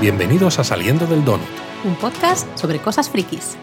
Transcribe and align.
Bienvenidos 0.00 0.58
a 0.58 0.64
Saliendo 0.64 1.06
del 1.06 1.22
Donut. 1.26 1.46
Un 1.84 1.94
podcast 1.94 2.48
sobre 2.56 2.78
cosas 2.78 3.10
frikis. 3.10 3.58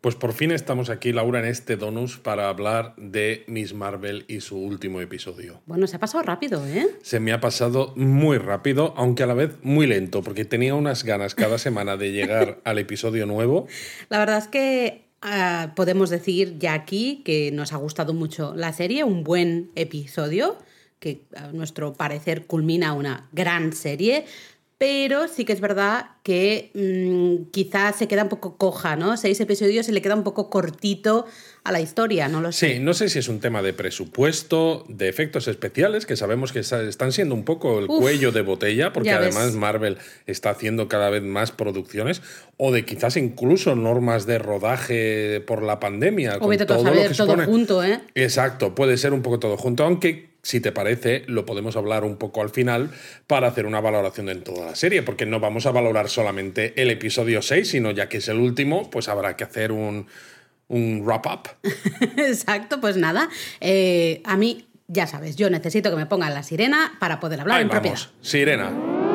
Pues 0.00 0.16
por 0.16 0.32
fin 0.32 0.50
estamos 0.50 0.90
aquí, 0.90 1.12
Laura, 1.12 1.38
en 1.38 1.44
este 1.44 1.76
Donus 1.76 2.16
para 2.18 2.48
hablar 2.48 2.96
de 2.96 3.44
Miss 3.46 3.72
Marvel 3.72 4.24
y 4.26 4.40
su 4.40 4.58
último 4.58 5.00
episodio. 5.00 5.62
Bueno, 5.66 5.86
se 5.86 5.94
ha 5.94 6.00
pasado 6.00 6.24
rápido, 6.24 6.66
¿eh? 6.66 6.88
Se 7.02 7.20
me 7.20 7.32
ha 7.32 7.40
pasado 7.40 7.92
muy 7.94 8.38
rápido, 8.38 8.92
aunque 8.96 9.22
a 9.22 9.26
la 9.26 9.34
vez 9.34 9.52
muy 9.62 9.86
lento, 9.86 10.24
porque 10.24 10.44
tenía 10.44 10.74
unas 10.74 11.04
ganas 11.04 11.36
cada 11.36 11.56
semana 11.56 11.96
de 11.96 12.10
llegar 12.10 12.58
al 12.64 12.80
episodio 12.80 13.26
nuevo. 13.26 13.68
La 14.08 14.18
verdad 14.18 14.38
es 14.38 14.48
que 14.48 15.04
ah, 15.22 15.72
podemos 15.76 16.10
decir 16.10 16.58
ya 16.58 16.74
aquí 16.74 17.22
que 17.24 17.52
nos 17.52 17.72
ha 17.72 17.76
gustado 17.76 18.12
mucho 18.12 18.56
la 18.56 18.72
serie, 18.72 19.04
un 19.04 19.22
buen 19.22 19.70
episodio, 19.76 20.58
que 20.98 21.22
a 21.36 21.48
nuestro 21.52 21.94
parecer 21.94 22.46
culmina 22.46 22.92
una 22.92 23.28
gran 23.32 23.72
serie. 23.72 24.24
Pero 24.78 25.26
sí 25.26 25.46
que 25.46 25.54
es 25.54 25.60
verdad 25.62 26.10
que 26.22 26.70
mm, 26.74 27.50
quizás 27.50 27.96
se 27.96 28.08
queda 28.08 28.24
un 28.24 28.28
poco 28.28 28.58
coja, 28.58 28.94
¿no? 28.94 29.16
Seis 29.16 29.40
episodios 29.40 29.86
se 29.86 29.92
le 29.92 30.02
queda 30.02 30.14
un 30.14 30.22
poco 30.22 30.50
cortito 30.50 31.24
a 31.64 31.72
la 31.72 31.80
historia, 31.80 32.28
no 32.28 32.42
lo 32.42 32.52
sé. 32.52 32.74
Sí, 32.74 32.78
no 32.78 32.92
sé 32.92 33.08
si 33.08 33.18
es 33.20 33.28
un 33.28 33.40
tema 33.40 33.62
de 33.62 33.72
presupuesto, 33.72 34.84
de 34.88 35.08
efectos 35.08 35.48
especiales, 35.48 36.04
que 36.04 36.14
sabemos 36.16 36.52
que 36.52 36.58
está- 36.60 36.82
están 36.82 37.12
siendo 37.12 37.34
un 37.34 37.44
poco 37.46 37.78
el 37.78 37.86
Uf, 37.88 38.00
cuello 38.00 38.32
de 38.32 38.42
botella, 38.42 38.92
porque 38.92 39.12
además 39.12 39.46
ves. 39.46 39.54
Marvel 39.54 39.96
está 40.26 40.50
haciendo 40.50 40.88
cada 40.88 41.08
vez 41.08 41.22
más 41.22 41.52
producciones, 41.52 42.20
o 42.58 42.70
de 42.70 42.84
quizás 42.84 43.16
incluso 43.16 43.74
normas 43.76 44.26
de 44.26 44.38
rodaje 44.38 45.40
por 45.46 45.62
la 45.62 45.80
pandemia. 45.80 46.38
Con 46.38 46.54
todo 46.58 46.78
lo 46.78 46.90
saber, 46.90 47.08
que 47.08 47.14
todo 47.14 47.26
supone. 47.28 47.44
junto, 47.46 47.82
¿eh? 47.82 48.00
Exacto, 48.14 48.74
puede 48.74 48.96
ser 48.98 49.12
un 49.14 49.22
poco 49.22 49.38
todo 49.38 49.56
junto, 49.56 49.84
aunque 49.84 50.35
si 50.46 50.60
te 50.60 50.70
parece, 50.70 51.24
lo 51.26 51.44
podemos 51.44 51.74
hablar 51.76 52.04
un 52.04 52.16
poco 52.18 52.40
al 52.40 52.50
final 52.50 52.90
para 53.26 53.48
hacer 53.48 53.66
una 53.66 53.80
valoración 53.80 54.26
de 54.26 54.36
toda 54.36 54.66
la 54.66 54.74
serie, 54.76 55.02
porque 55.02 55.26
no 55.26 55.40
vamos 55.40 55.66
a 55.66 55.72
valorar 55.72 56.08
solamente 56.08 56.72
el 56.80 56.88
episodio 56.90 57.42
6, 57.42 57.68
sino 57.68 57.90
ya 57.90 58.08
que 58.08 58.18
es 58.18 58.28
el 58.28 58.36
último, 58.38 58.88
pues 58.88 59.08
habrá 59.08 59.34
que 59.36 59.42
hacer 59.42 59.72
un, 59.72 60.06
un 60.68 61.02
wrap-up. 61.04 61.48
Exacto, 62.16 62.80
pues 62.80 62.96
nada. 62.96 63.28
eh, 63.60 64.20
a 64.24 64.36
mí, 64.36 64.68
ya 64.86 65.08
sabes, 65.08 65.34
yo 65.34 65.50
necesito 65.50 65.90
que 65.90 65.96
me 65.96 66.06
pongan 66.06 66.32
la 66.32 66.44
sirena 66.44 66.92
para 67.00 67.18
poder 67.18 67.40
hablar 67.40 67.56
Ahí 67.56 67.62
en 67.62 67.68
vamos, 67.68 67.82
propiedad. 67.82 68.10
Sirena. 68.22 69.05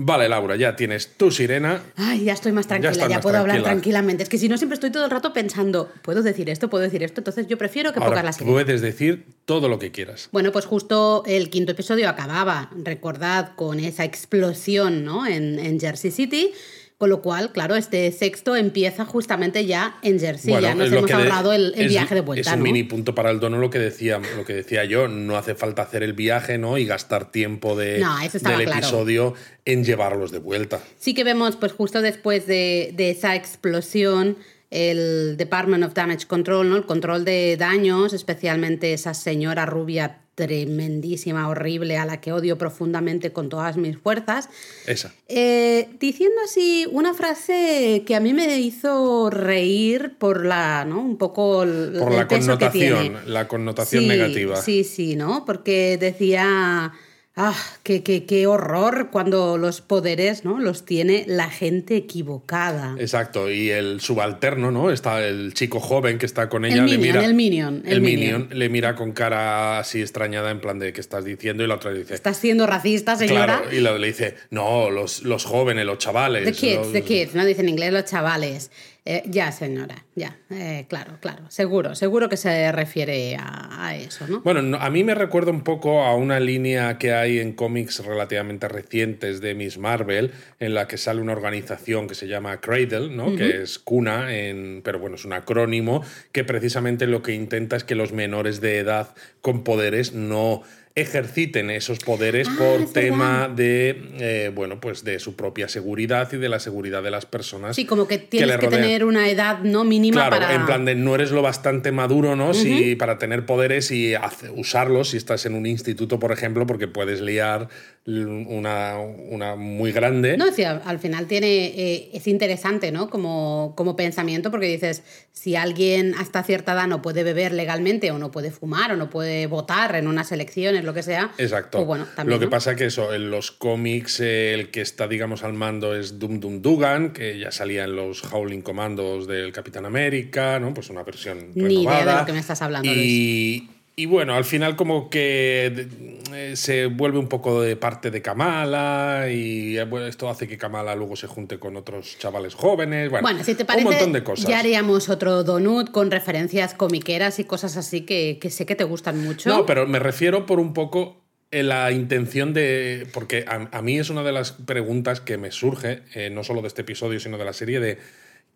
Vale, 0.00 0.28
Laura, 0.28 0.54
ya 0.54 0.76
tienes 0.76 1.08
tu 1.16 1.32
sirena. 1.32 1.82
Ay, 1.96 2.22
ya 2.24 2.32
estoy 2.32 2.52
más 2.52 2.68
tranquila, 2.68 3.08
ya, 3.08 3.16
más 3.16 3.22
puedo 3.22 3.36
hablar 3.36 3.56
tranquila. 3.56 3.72
tranquilamente. 3.72 4.22
Es 4.22 4.28
que 4.28 4.38
si 4.38 4.48
no, 4.48 4.56
siempre 4.56 4.74
estoy 4.74 4.90
todo 4.90 5.04
el 5.04 5.10
rato 5.10 5.32
pensando, 5.32 5.90
¿puedo 6.02 6.22
decir 6.22 6.48
esto? 6.50 6.70
¿Puedo 6.70 6.84
decir 6.84 7.02
esto? 7.02 7.20
Entonces 7.20 7.48
yo 7.48 7.58
prefiero 7.58 7.90
que 7.92 7.96
pongas 7.98 8.10
Ahora 8.10 8.22
la 8.22 8.32
sirena. 8.32 8.52
puedes 8.52 8.80
decir 8.80 9.26
todo 9.44 9.68
lo 9.68 9.80
que 9.80 9.90
quieras. 9.90 10.28
Bueno, 10.30 10.52
pues 10.52 10.66
justo 10.66 11.24
el 11.26 11.50
quinto 11.50 11.72
episodio 11.72 12.08
acababa, 12.08 12.70
recordad, 12.84 13.56
con 13.56 13.80
esa 13.80 14.04
explosión 14.04 15.04
¿no? 15.04 15.26
en, 15.26 15.58
en 15.58 15.80
Jersey 15.80 16.12
City. 16.12 16.52
Con 16.98 17.10
lo 17.10 17.22
cual, 17.22 17.52
claro, 17.52 17.76
este 17.76 18.10
sexto 18.10 18.56
empieza 18.56 19.04
justamente 19.04 19.64
ya 19.66 19.98
en 20.02 20.18
Jersey. 20.18 20.52
ya 20.60 20.74
nos 20.74 20.90
hemos 20.90 21.06
de- 21.06 21.12
ahorrado 21.12 21.52
el, 21.52 21.72
el 21.76 21.82
es- 21.86 21.88
viaje 21.90 22.16
de 22.16 22.20
vuelta. 22.22 22.50
Es 22.50 22.52
un 22.54 22.58
¿no? 22.58 22.64
mini 22.64 22.82
punto 22.82 23.14
para 23.14 23.30
el 23.30 23.38
dono 23.38 23.58
lo 23.58 23.70
que 23.70 23.78
decía, 23.78 24.20
lo 24.36 24.44
que 24.44 24.52
decía 24.54 24.84
yo. 24.84 25.06
No 25.06 25.36
hace 25.36 25.54
falta 25.54 25.82
hacer 25.82 26.02
el 26.02 26.12
viaje, 26.12 26.58
¿no? 26.58 26.76
Y 26.76 26.86
gastar 26.86 27.30
tiempo 27.30 27.76
de, 27.76 28.00
No, 28.00 28.18
del 28.18 28.30
claro. 28.40 28.62
episodio 28.62 29.34
en 29.64 29.84
llevarlos 29.84 30.32
de 30.32 30.40
vuelta. 30.40 30.80
Sí 30.98 31.14
que 31.14 31.22
vemos, 31.22 31.54
pues 31.54 31.70
justo 31.70 32.02
después 32.02 32.48
de, 32.48 32.92
de 32.96 33.10
esa 33.10 33.36
explosión, 33.36 34.36
el 34.70 35.36
Department 35.36 35.84
of 35.84 35.94
Damage 35.94 36.26
Control, 36.26 36.68
¿no? 36.68 36.76
El 36.76 36.84
control 36.84 37.24
de 37.24 37.56
daños, 37.56 38.12
especialmente 38.12 38.92
esa 38.92 39.14
señora 39.14 39.66
rubia 39.66 40.18
tremendísima, 40.46 41.48
horrible, 41.48 41.96
a 41.98 42.06
la 42.06 42.20
que 42.20 42.32
odio 42.32 42.56
profundamente 42.56 43.32
con 43.32 43.48
todas 43.48 43.76
mis 43.76 43.98
fuerzas. 43.98 44.48
Esa. 44.86 45.12
Eh, 45.26 45.88
diciendo 45.98 46.36
así 46.44 46.86
una 46.92 47.12
frase 47.12 48.04
que 48.06 48.14
a 48.14 48.20
mí 48.20 48.32
me 48.32 48.60
hizo 48.60 49.30
reír 49.30 50.14
por 50.16 50.46
la, 50.46 50.84
¿no? 50.84 51.00
Un 51.00 51.18
poco 51.18 51.64
el, 51.64 51.94
Por 51.98 52.12
el 52.12 52.16
la 52.18 52.28
peso 52.28 52.56
que 52.56 52.66
connotación, 52.66 53.00
tiene. 53.00 53.18
la 53.26 53.48
connotación 53.48 54.02
Sí, 54.04 54.08
negativa. 54.08 54.56
Sí, 54.56 54.84
sí, 54.84 55.16
¿no? 55.16 55.44
Porque 55.44 55.98
decía, 55.98 56.92
ah, 57.40 57.54
qué, 57.84 58.02
qué, 58.02 58.26
qué 58.26 58.46
horror 58.46 59.08
cuando 59.10 59.56
los 59.56 59.80
poderes, 59.80 60.44
¿no? 60.44 60.58
Los 60.58 60.84
tiene 60.84 61.24
la 61.26 61.48
gente 61.48 61.96
equivocada. 61.96 62.94
Exacto, 62.98 63.50
y 63.50 63.70
el 63.70 64.00
subalterno, 64.00 64.70
¿no? 64.70 64.90
Está 64.90 65.24
el 65.26 65.54
chico 65.54 65.80
joven 65.80 66.18
que 66.18 66.26
está 66.26 66.48
con 66.48 66.64
ella, 66.64 66.82
El 66.82 66.86
le 66.90 66.98
minion, 66.98 67.14
mira. 67.16 67.24
el 67.24 67.34
minion, 67.34 67.82
el 67.86 67.92
el 67.92 68.00
minion. 68.02 68.40
minion 68.42 68.58
le 68.58 68.68
mira 68.68 68.94
con 68.96 69.12
cara 69.12 69.78
así 69.78 70.00
extrañada, 70.02 70.50
en 70.50 70.60
plan 70.60 70.78
de 70.78 70.92
qué 70.92 71.00
estás 71.00 71.24
diciendo, 71.24 71.62
y 71.64 71.66
la 71.68 71.76
otra 71.76 71.92
le 71.92 72.00
dice. 72.00 72.14
¿Estás 72.14 72.36
siendo 72.36 72.66
racista, 72.66 73.16
señora? 73.16 73.60
Claro, 73.62 73.72
y 73.74 73.80
la- 73.80 73.96
le 73.96 74.06
dice, 74.08 74.34
no, 74.50 74.90
los, 74.90 75.22
los 75.22 75.44
jóvenes, 75.44 75.86
los 75.86 75.98
chavales. 75.98 76.44
The 76.44 76.52
kids, 76.52 76.76
los- 76.78 76.92
the 76.92 77.02
kids, 77.02 77.34
¿no? 77.34 77.44
Dicen 77.46 77.64
en 77.66 77.70
inglés 77.70 77.92
los 77.92 78.04
chavales. 78.04 78.70
Eh, 79.10 79.22
ya, 79.24 79.50
señora, 79.52 80.04
ya. 80.14 80.36
Eh, 80.50 80.84
claro, 80.86 81.14
claro. 81.18 81.44
Seguro, 81.48 81.94
seguro 81.94 82.28
que 82.28 82.36
se 82.36 82.70
refiere 82.72 83.36
a, 83.36 83.86
a 83.86 83.96
eso, 83.96 84.26
¿no? 84.28 84.42
Bueno, 84.42 84.60
no- 84.60 84.76
a 84.76 84.90
mí 84.90 85.02
me 85.02 85.14
recuerda 85.14 85.50
un 85.50 85.62
poco 85.62 86.04
a 86.04 86.14
una 86.14 86.38
línea 86.40 86.98
que 86.98 87.14
hay 87.14 87.38
en 87.38 87.54
cómics 87.54 88.04
relativamente 88.04 88.68
recientes 88.68 89.40
de 89.40 89.54
Miss 89.54 89.78
Marvel, 89.78 90.32
en 90.60 90.74
la 90.74 90.86
que 90.88 90.98
sale 90.98 91.22
una 91.22 91.32
organización 91.32 92.06
que 92.06 92.14
se 92.14 92.28
llama 92.28 92.60
Cradle, 92.60 93.08
¿no? 93.08 93.34
que 93.34 93.62
es 93.62 93.78
cuna, 93.78 94.36
en, 94.36 94.82
pero 94.84 94.98
bueno, 94.98 95.16
es 95.16 95.24
un 95.24 95.32
acrónimo, 95.32 96.02
que 96.30 96.44
precisamente 96.44 97.06
lo 97.06 97.22
que 97.22 97.32
intenta 97.32 97.76
es 97.76 97.84
que 97.84 97.94
los 97.94 98.12
menores 98.12 98.60
de 98.60 98.76
edad 98.76 99.14
con 99.40 99.64
poderes 99.64 100.12
no 100.12 100.62
ejerciten 101.00 101.70
esos 101.70 101.98
poderes 101.98 102.48
Ah, 102.48 102.56
por 102.58 102.92
tema 102.92 103.48
de 103.48 104.02
eh, 104.18 104.52
bueno 104.54 104.80
pues 104.80 105.04
de 105.04 105.18
su 105.18 105.34
propia 105.36 105.68
seguridad 105.68 106.32
y 106.32 106.36
de 106.36 106.48
la 106.48 106.60
seguridad 106.60 107.02
de 107.02 107.10
las 107.10 107.26
personas 107.26 107.76
Sí, 107.76 107.84
como 107.84 108.06
que 108.06 108.18
tienes 108.18 108.56
que, 108.58 108.68
tener 108.68 109.04
una 109.04 109.28
edad 109.28 109.60
no 109.60 109.84
mínima 109.84 110.28
Claro, 110.28 110.44
para. 110.44 110.54
en 110.54 110.66
plan 110.66 110.84
de 110.84 110.94
no 110.94 111.14
eres 111.14 111.30
lo 111.30 111.42
bastante 111.42 111.92
maduro, 111.92 112.36
¿no? 112.36 112.54
Si 112.54 112.96
para 112.96 113.18
tener 113.18 113.46
poderes 113.46 113.90
y 113.90 114.14
usarlos 114.54 115.10
si 115.10 115.16
estás 115.16 115.46
en 115.46 115.54
un 115.54 115.66
instituto, 115.66 116.18
por 116.18 116.32
ejemplo, 116.32 116.66
porque 116.66 116.88
puedes 116.88 117.20
liar 117.20 117.68
una, 118.06 118.96
una 118.98 119.54
muy 119.56 119.92
grande. 119.92 120.36
No, 120.38 120.46
al 120.84 120.98
final 120.98 121.26
tiene, 121.26 121.66
eh, 121.66 122.10
es 122.14 122.26
interesante, 122.26 122.90
¿no? 122.90 123.10
Como, 123.10 123.74
como 123.76 123.96
pensamiento, 123.96 124.50
porque 124.50 124.66
dices, 124.66 125.02
si 125.32 125.56
alguien 125.56 126.14
hasta 126.14 126.42
cierta 126.42 126.72
edad 126.72 126.86
no 126.86 127.02
puede 127.02 127.22
beber 127.22 127.52
legalmente, 127.52 128.10
o 128.10 128.18
no 128.18 128.30
puede 128.30 128.50
fumar, 128.50 128.92
o 128.92 128.96
no 128.96 129.10
puede 129.10 129.46
votar 129.46 129.94
en 129.96 130.08
unas 130.08 130.32
elecciones, 130.32 130.84
lo 130.88 130.94
que 130.94 131.02
sea. 131.02 131.30
Exacto. 131.38 131.78
Pues 131.78 131.86
bueno, 131.86 132.06
también. 132.16 132.34
Lo 132.34 132.40
que 132.40 132.46
¿no? 132.46 132.50
pasa 132.50 132.74
que 132.74 132.86
eso, 132.86 133.14
en 133.14 133.30
los 133.30 133.52
cómics 133.52 134.20
eh, 134.20 134.54
el 134.54 134.70
que 134.70 134.80
está, 134.80 135.06
digamos, 135.06 135.44
al 135.44 135.52
mando 135.52 135.94
es 135.94 136.18
Dum 136.18 136.40
Dum 136.40 136.62
Dugan, 136.62 137.12
que 137.12 137.38
ya 137.38 137.50
salía 137.52 137.84
en 137.84 137.94
los 137.94 138.24
Howling 138.32 138.62
Commandos 138.62 139.26
del 139.26 139.52
Capitán 139.52 139.86
América, 139.86 140.58
¿no? 140.58 140.74
Pues 140.74 140.90
una 140.90 141.02
versión 141.04 141.52
Ni 141.54 141.62
idea 141.62 141.68
de 141.68 141.96
renovada. 141.98 142.20
lo 142.20 142.26
que 142.26 142.32
me 142.32 142.38
estás 142.40 142.62
hablando, 142.62 142.90
y, 142.90 143.68
y 143.98 144.06
bueno, 144.06 144.34
al 144.36 144.44
final 144.44 144.76
como 144.76 145.10
que 145.10 145.88
eh, 146.32 146.52
se 146.54 146.86
vuelve 146.86 147.18
un 147.18 147.26
poco 147.26 147.60
de 147.60 147.74
parte 147.74 148.12
de 148.12 148.22
Kamala 148.22 149.26
y 149.28 149.76
eh, 149.76 149.82
bueno, 149.86 150.06
esto 150.06 150.30
hace 150.30 150.46
que 150.46 150.56
Kamala 150.56 150.94
luego 150.94 151.16
se 151.16 151.26
junte 151.26 151.58
con 151.58 151.76
otros 151.76 152.16
chavales 152.16 152.54
jóvenes. 152.54 153.10
Bueno, 153.10 153.22
Bueno, 153.22 153.42
si 153.42 153.56
te 153.56 153.64
parece, 153.64 153.88
un 153.88 153.92
montón 153.94 154.12
de 154.12 154.22
cosas. 154.22 154.48
ya 154.48 154.60
haríamos 154.60 155.08
otro 155.08 155.42
donut 155.42 155.90
con 155.90 156.12
referencias 156.12 156.74
comiqueras 156.74 157.40
y 157.40 157.44
cosas 157.44 157.76
así 157.76 158.02
que, 158.02 158.38
que 158.40 158.50
sé 158.50 158.66
que 158.66 158.76
te 158.76 158.84
gustan 158.84 159.20
mucho. 159.20 159.50
No, 159.50 159.66
pero 159.66 159.84
me 159.84 159.98
refiero 159.98 160.46
por 160.46 160.60
un 160.60 160.74
poco 160.74 161.16
en 161.50 161.66
la 161.68 161.90
intención 161.90 162.54
de. 162.54 163.04
Porque 163.12 163.46
a, 163.48 163.68
a 163.76 163.82
mí 163.82 163.98
es 163.98 164.10
una 164.10 164.22
de 164.22 164.30
las 164.30 164.52
preguntas 164.52 165.20
que 165.20 165.38
me 165.38 165.50
surge, 165.50 166.02
eh, 166.14 166.30
no 166.30 166.44
solo 166.44 166.62
de 166.62 166.68
este 166.68 166.82
episodio, 166.82 167.18
sino 167.18 167.36
de 167.36 167.44
la 167.44 167.52
serie, 167.52 167.80
de 167.80 167.98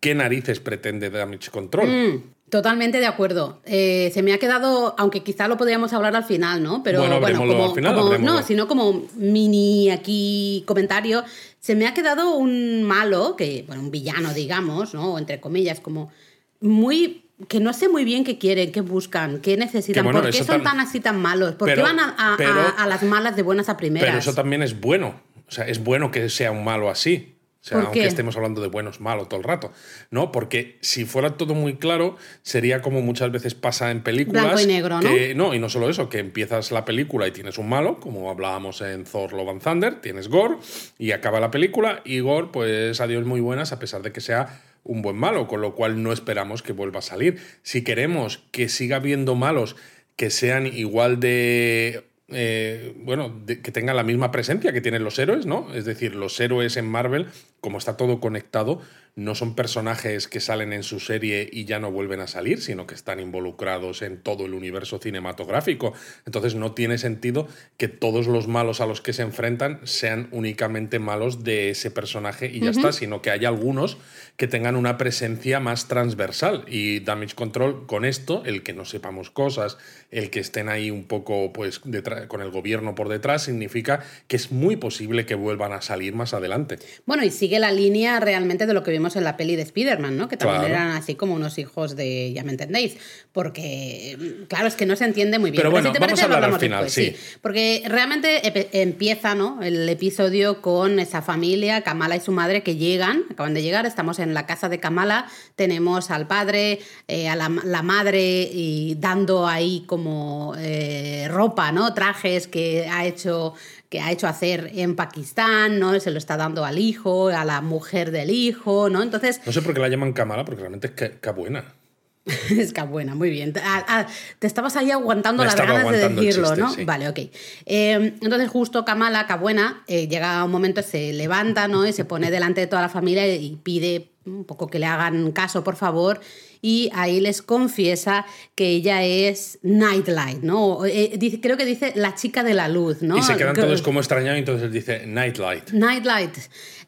qué 0.03 0.13
narices 0.13 0.59
pretende 0.59 1.09
Damage 1.09 1.49
Control. 1.49 1.87
Mm, 1.87 2.23
totalmente 2.49 2.99
de 2.99 3.05
acuerdo. 3.07 3.61
Eh, 3.65 4.11
se 4.13 4.21
me 4.21 4.33
ha 4.33 4.37
quedado, 4.37 4.93
aunque 4.97 5.23
quizá 5.23 5.47
lo 5.47 5.55
podríamos 5.55 5.93
hablar 5.93 6.13
al 6.15 6.25
final, 6.25 6.61
¿no? 6.61 6.83
Pero 6.83 6.99
Bueno, 6.99 7.21
bueno, 7.21 7.39
como, 7.39 7.65
al 7.69 7.73
final, 7.73 7.95
como- 7.95 8.17
no, 8.17 8.43
sino 8.43 8.67
como 8.67 9.07
mini 9.15 9.89
aquí 9.91 10.63
comentario, 10.67 11.23
se 11.61 11.73
me 11.75 11.87
ha 11.87 11.93
quedado 11.93 12.35
un 12.35 12.83
malo, 12.83 13.35
que, 13.37 13.63
bueno, 13.65 13.81
un 13.81 13.91
villano, 13.91 14.33
digamos, 14.33 14.93
¿no? 14.93 15.17
Entre 15.17 15.39
comillas, 15.39 15.79
como 15.79 16.11
muy 16.59 17.21
que 17.47 17.59
no 17.59 17.73
sé 17.73 17.89
muy 17.89 18.05
bien 18.05 18.23
qué 18.23 18.37
quieren, 18.37 18.71
qué 18.71 18.81
buscan, 18.81 19.39
qué 19.39 19.57
necesitan, 19.57 20.03
bueno, 20.03 20.21
por 20.21 20.29
qué 20.31 20.43
son 20.43 20.63
tan 20.63 20.79
así 20.79 20.99
tan 20.99 21.19
malos, 21.21 21.55
por 21.55 21.67
qué 21.73 21.81
van 21.81 21.99
a, 21.99 22.15
a- 22.17 22.37
pero- 22.37 22.51
a- 22.61 22.83
a 22.83 22.87
las 22.87 23.03
malas 23.03 23.35
de 23.35 23.41
buenas 23.41 23.69
a 23.69 23.77
primeras. 23.77 24.07
Pero 24.09 24.19
eso 24.19 24.33
también 24.33 24.61
es 24.61 24.79
bueno. 24.79 25.19
O 25.47 25.51
sea, 25.51 25.67
es 25.67 25.83
bueno 25.83 26.11
que 26.11 26.29
sea 26.29 26.51
un 26.51 26.63
malo 26.63 26.89
así. 26.89 27.32
O 27.63 27.65
sea, 27.65 27.77
¿Por 27.77 27.85
aunque 27.85 28.01
qué? 28.01 28.07
estemos 28.07 28.35
hablando 28.35 28.61
de 28.61 28.67
buenos, 28.67 28.99
malos 28.99 29.29
todo 29.29 29.39
el 29.39 29.45
rato. 29.45 29.71
¿No? 30.11 30.33
Porque 30.33 30.77
si 30.81 31.05
fuera 31.05 31.37
todo 31.37 31.53
muy 31.53 31.77
claro, 31.77 32.17
sería 32.41 32.81
como 32.81 33.01
muchas 33.01 33.31
veces 33.31 33.55
pasa 33.55 33.89
en 33.89 34.03
películas. 34.03 34.43
Blanco 34.43 34.59
y 34.59 34.65
negro, 34.65 34.99
¿no? 34.99 35.09
no, 35.35 35.53
y 35.53 35.59
no 35.59 35.69
solo 35.69 35.89
eso, 35.89 36.09
que 36.09 36.19
empiezas 36.19 36.71
la 36.71 36.83
película 36.83 37.25
y 37.25 37.31
tienes 37.31 37.57
un 37.57 37.69
malo, 37.69 38.01
como 38.01 38.29
hablábamos 38.29 38.81
en 38.81 39.05
Thor 39.05 39.31
Love 39.31 39.49
and 39.49 39.63
Thunder, 39.63 40.01
tienes 40.01 40.27
Gore, 40.27 40.57
y 40.99 41.11
acaba 41.11 41.39
la 41.39 41.51
película, 41.51 42.01
y 42.03 42.19
Gore, 42.19 42.49
pues 42.51 42.99
adiós 42.99 43.25
muy 43.25 43.39
buenas, 43.39 43.71
a 43.71 43.79
pesar 43.79 44.01
de 44.01 44.11
que 44.11 44.19
sea 44.19 44.61
un 44.83 45.01
buen 45.01 45.15
malo, 45.15 45.47
con 45.47 45.61
lo 45.61 45.73
cual 45.73 46.03
no 46.03 46.11
esperamos 46.11 46.63
que 46.63 46.73
vuelva 46.73 46.99
a 46.99 47.01
salir. 47.01 47.39
Si 47.61 47.85
queremos 47.85 48.43
que 48.51 48.67
siga 48.67 48.97
habiendo 48.97 49.35
malos 49.35 49.77
que 50.17 50.29
sean 50.29 50.67
igual 50.67 51.21
de 51.21 52.03
eh, 52.33 52.93
bueno, 52.97 53.43
que 53.45 53.71
tengan 53.71 53.95
la 53.95 54.03
misma 54.03 54.31
presencia 54.31 54.73
que 54.73 54.81
tienen 54.81 55.03
los 55.03 55.17
héroes, 55.19 55.45
¿no? 55.45 55.73
Es 55.73 55.85
decir, 55.85 56.15
los 56.15 56.39
héroes 56.39 56.77
en 56.77 56.85
Marvel, 56.85 57.27
como 57.61 57.77
está 57.77 57.97
todo 57.97 58.19
conectado, 58.19 58.81
no 59.15 59.35
son 59.35 59.55
personajes 59.55 60.27
que 60.27 60.39
salen 60.39 60.73
en 60.73 60.81
su 60.81 60.99
serie 60.99 61.47
y 61.51 61.65
ya 61.65 61.79
no 61.79 61.91
vuelven 61.91 62.19
a 62.19 62.27
salir, 62.27 62.61
sino 62.61 62.87
que 62.87 62.95
están 62.95 63.19
involucrados 63.19 64.01
en 64.01 64.17
todo 64.19 64.45
el 64.45 64.55
universo 64.55 64.97
cinematográfico. 64.97 65.93
Entonces 66.25 66.55
no 66.55 66.73
tiene 66.73 66.97
sentido 66.97 67.47
que 67.77 67.87
todos 67.87 68.25
los 68.25 68.47
malos 68.47 68.81
a 68.81 68.87
los 68.87 69.01
que 69.01 69.13
se 69.13 69.21
enfrentan 69.21 69.81
sean 69.83 70.29
únicamente 70.31 70.97
malos 70.97 71.43
de 71.43 71.69
ese 71.69 71.91
personaje 71.91 72.47
y 72.51 72.61
ya 72.61 72.71
está, 72.71 72.91
sino 72.91 73.21
que 73.21 73.29
hay 73.29 73.45
algunos 73.45 73.97
que 74.35 74.47
tengan 74.47 74.75
una 74.75 74.97
presencia 74.97 75.59
más 75.59 75.87
transversal. 75.87 76.65
Y 76.67 77.01
Damage 77.01 77.35
Control 77.35 77.85
con 77.85 78.03
esto, 78.03 78.43
el 78.45 78.63
que 78.63 78.73
no 78.73 78.83
sepamos 78.83 79.29
cosas, 79.29 79.77
el 80.09 80.29
que 80.31 80.39
estén 80.39 80.69
ahí 80.69 80.89
un 80.89 81.05
poco 81.05 81.53
pues 81.53 81.79
con 81.79 82.41
el 82.41 82.49
gobierno 82.49 82.95
por 82.95 83.09
detrás, 83.09 83.43
significa 83.43 84.03
que 84.27 84.35
es 84.35 84.51
muy 84.51 84.75
posible 84.75 85.25
que 85.25 85.35
vuelvan 85.35 85.71
a 85.71 85.81
salir 85.81 86.15
más 86.15 86.33
adelante. 86.33 86.79
Bueno, 87.05 87.23
y 87.23 87.29
sigue 87.29 87.59
la 87.59 87.71
línea 87.71 88.19
realmente 88.19 88.65
de 88.65 88.73
lo 88.73 88.83
que 88.83 88.91
vimos 88.91 89.15
en 89.15 89.23
la 89.23 89.37
peli 89.37 89.55
de 89.55 89.61
Spider-Man, 89.63 90.17
¿no? 90.17 90.27
Que 90.27 90.37
también 90.37 90.71
eran 90.71 90.89
así 90.89 91.15
como 91.15 91.35
unos 91.35 91.57
hijos 91.59 91.95
de, 91.95 92.33
ya 92.33 92.43
me 92.43 92.51
entendéis, 92.51 92.97
porque, 93.31 94.45
claro, 94.47 94.67
es 94.67 94.75
que 94.75 94.85
no 94.85 94.95
se 94.95 95.05
entiende 95.05 95.37
muy 95.37 95.51
bien. 95.51 95.59
Pero, 95.59 95.71
bueno, 95.71 95.93
vamos 95.99 96.21
a 96.21 96.25
hablar 96.25 96.43
al 96.43 96.59
final, 96.59 96.89
sí. 96.89 97.15
Porque 97.41 97.83
realmente 97.85 98.81
empieza, 98.81 99.35
¿no? 99.35 99.61
El 99.61 99.87
episodio 99.89 100.61
con 100.61 100.99
esa 100.99 101.21
familia, 101.21 101.81
Kamala 101.81 102.15
y 102.15 102.19
su 102.19 102.31
madre, 102.31 102.63
que 102.63 102.77
llegan, 102.77 103.23
acaban 103.29 103.53
de 103.53 103.61
llegar, 103.61 103.85
estamos 103.85 104.19
en 104.19 104.22
la 104.31 104.45
casa 104.45 104.69
de 104.69 104.79
Kamala, 104.79 105.25
tenemos 105.55 106.11
al 106.11 106.27
padre, 106.27 106.79
eh, 107.07 107.29
a 107.29 107.35
la, 107.35 107.49
madre 107.49 108.49
y 108.51 108.95
dando 108.99 109.47
ahí 109.47 109.83
como 109.87 110.53
eh, 110.57 111.27
ropa, 111.29 111.71
¿no? 111.71 111.93
Trajes 111.93 112.47
que 112.47 112.87
ha 112.87 113.05
hecho 113.05 113.55
que 113.93 114.01
ha 114.01 114.11
hecho 114.11 114.27
hacer 114.27 114.71
en 114.73 114.95
Pakistán, 114.95 115.77
¿no? 115.77 115.99
Se 115.99 116.09
lo 116.09 116.17
está 116.17 116.35
dando 116.35 116.65
al 116.65 116.79
hijo, 116.79 117.27
a 117.27 117.45
la 117.45 117.61
mujer 117.61 118.09
del 118.09 118.31
hijo, 118.31 118.89
¿no? 118.89 119.03
Entonces... 119.03 119.39
No 119.45 119.51
sé 119.51 119.61
por 119.61 119.75
qué 119.75 119.81
la 119.81 119.87
llaman 119.87 120.13
Kamala, 120.13 120.43
porque 120.45 120.61
realmente 120.61 120.87
es 120.87 120.93
que, 120.93 121.29
buena. 121.29 121.75
es 122.25 122.73
que 122.73 122.81
buena, 122.81 123.13
muy 123.13 123.29
bien. 123.29 123.53
Ah, 123.63 123.85
ah, 123.87 124.07
te 124.39 124.47
estabas 124.47 124.77
ahí 124.77 124.89
aguantando 124.89 125.45
las 125.45 125.55
ganas 125.55 125.91
de 125.91 126.09
decirlo, 126.09 126.55
¿no? 126.55 126.73
Vale, 126.85 127.07
ok. 127.07 127.19
Eh, 127.19 128.15
entonces, 128.19 128.49
justo 128.49 128.83
Kamala, 128.83 129.27
Cabuena, 129.27 129.83
eh, 129.85 130.07
llega 130.07 130.43
un 130.43 130.49
momento, 130.49 130.81
se 130.81 131.13
levanta, 131.13 131.67
¿no? 131.67 131.85
Y 131.85 131.93
se 131.93 132.03
pone 132.03 132.31
delante 132.31 132.61
de 132.61 132.67
toda 132.67 132.81
la 132.81 132.89
familia 132.89 133.27
y 133.27 133.57
pide 133.57 134.12
un 134.25 134.45
poco 134.45 134.67
que 134.67 134.79
le 134.79 134.85
hagan 134.85 135.31
caso, 135.31 135.63
por 135.63 135.75
favor, 135.75 136.19
y 136.61 136.89
ahí 136.93 137.19
les 137.19 137.41
confiesa 137.41 138.25
que 138.55 138.69
ella 138.69 139.03
es 139.03 139.59
Nightlight, 139.63 140.43
¿no? 140.43 140.85
Eh, 140.85 141.39
creo 141.41 141.57
que 141.57 141.65
dice 141.65 141.91
la 141.95 142.15
chica 142.15 142.43
de 142.43 142.53
la 142.53 142.69
luz, 142.69 143.01
¿no? 143.01 143.17
Y 143.17 143.21
se 143.21 143.35
quedan 143.35 143.55
todos 143.55 143.81
como 143.81 143.99
extrañados 143.99 144.39
entonces 144.39 144.71
dice 144.71 145.05
Nightlight. 145.05 145.71
Nightlight. 145.71 146.37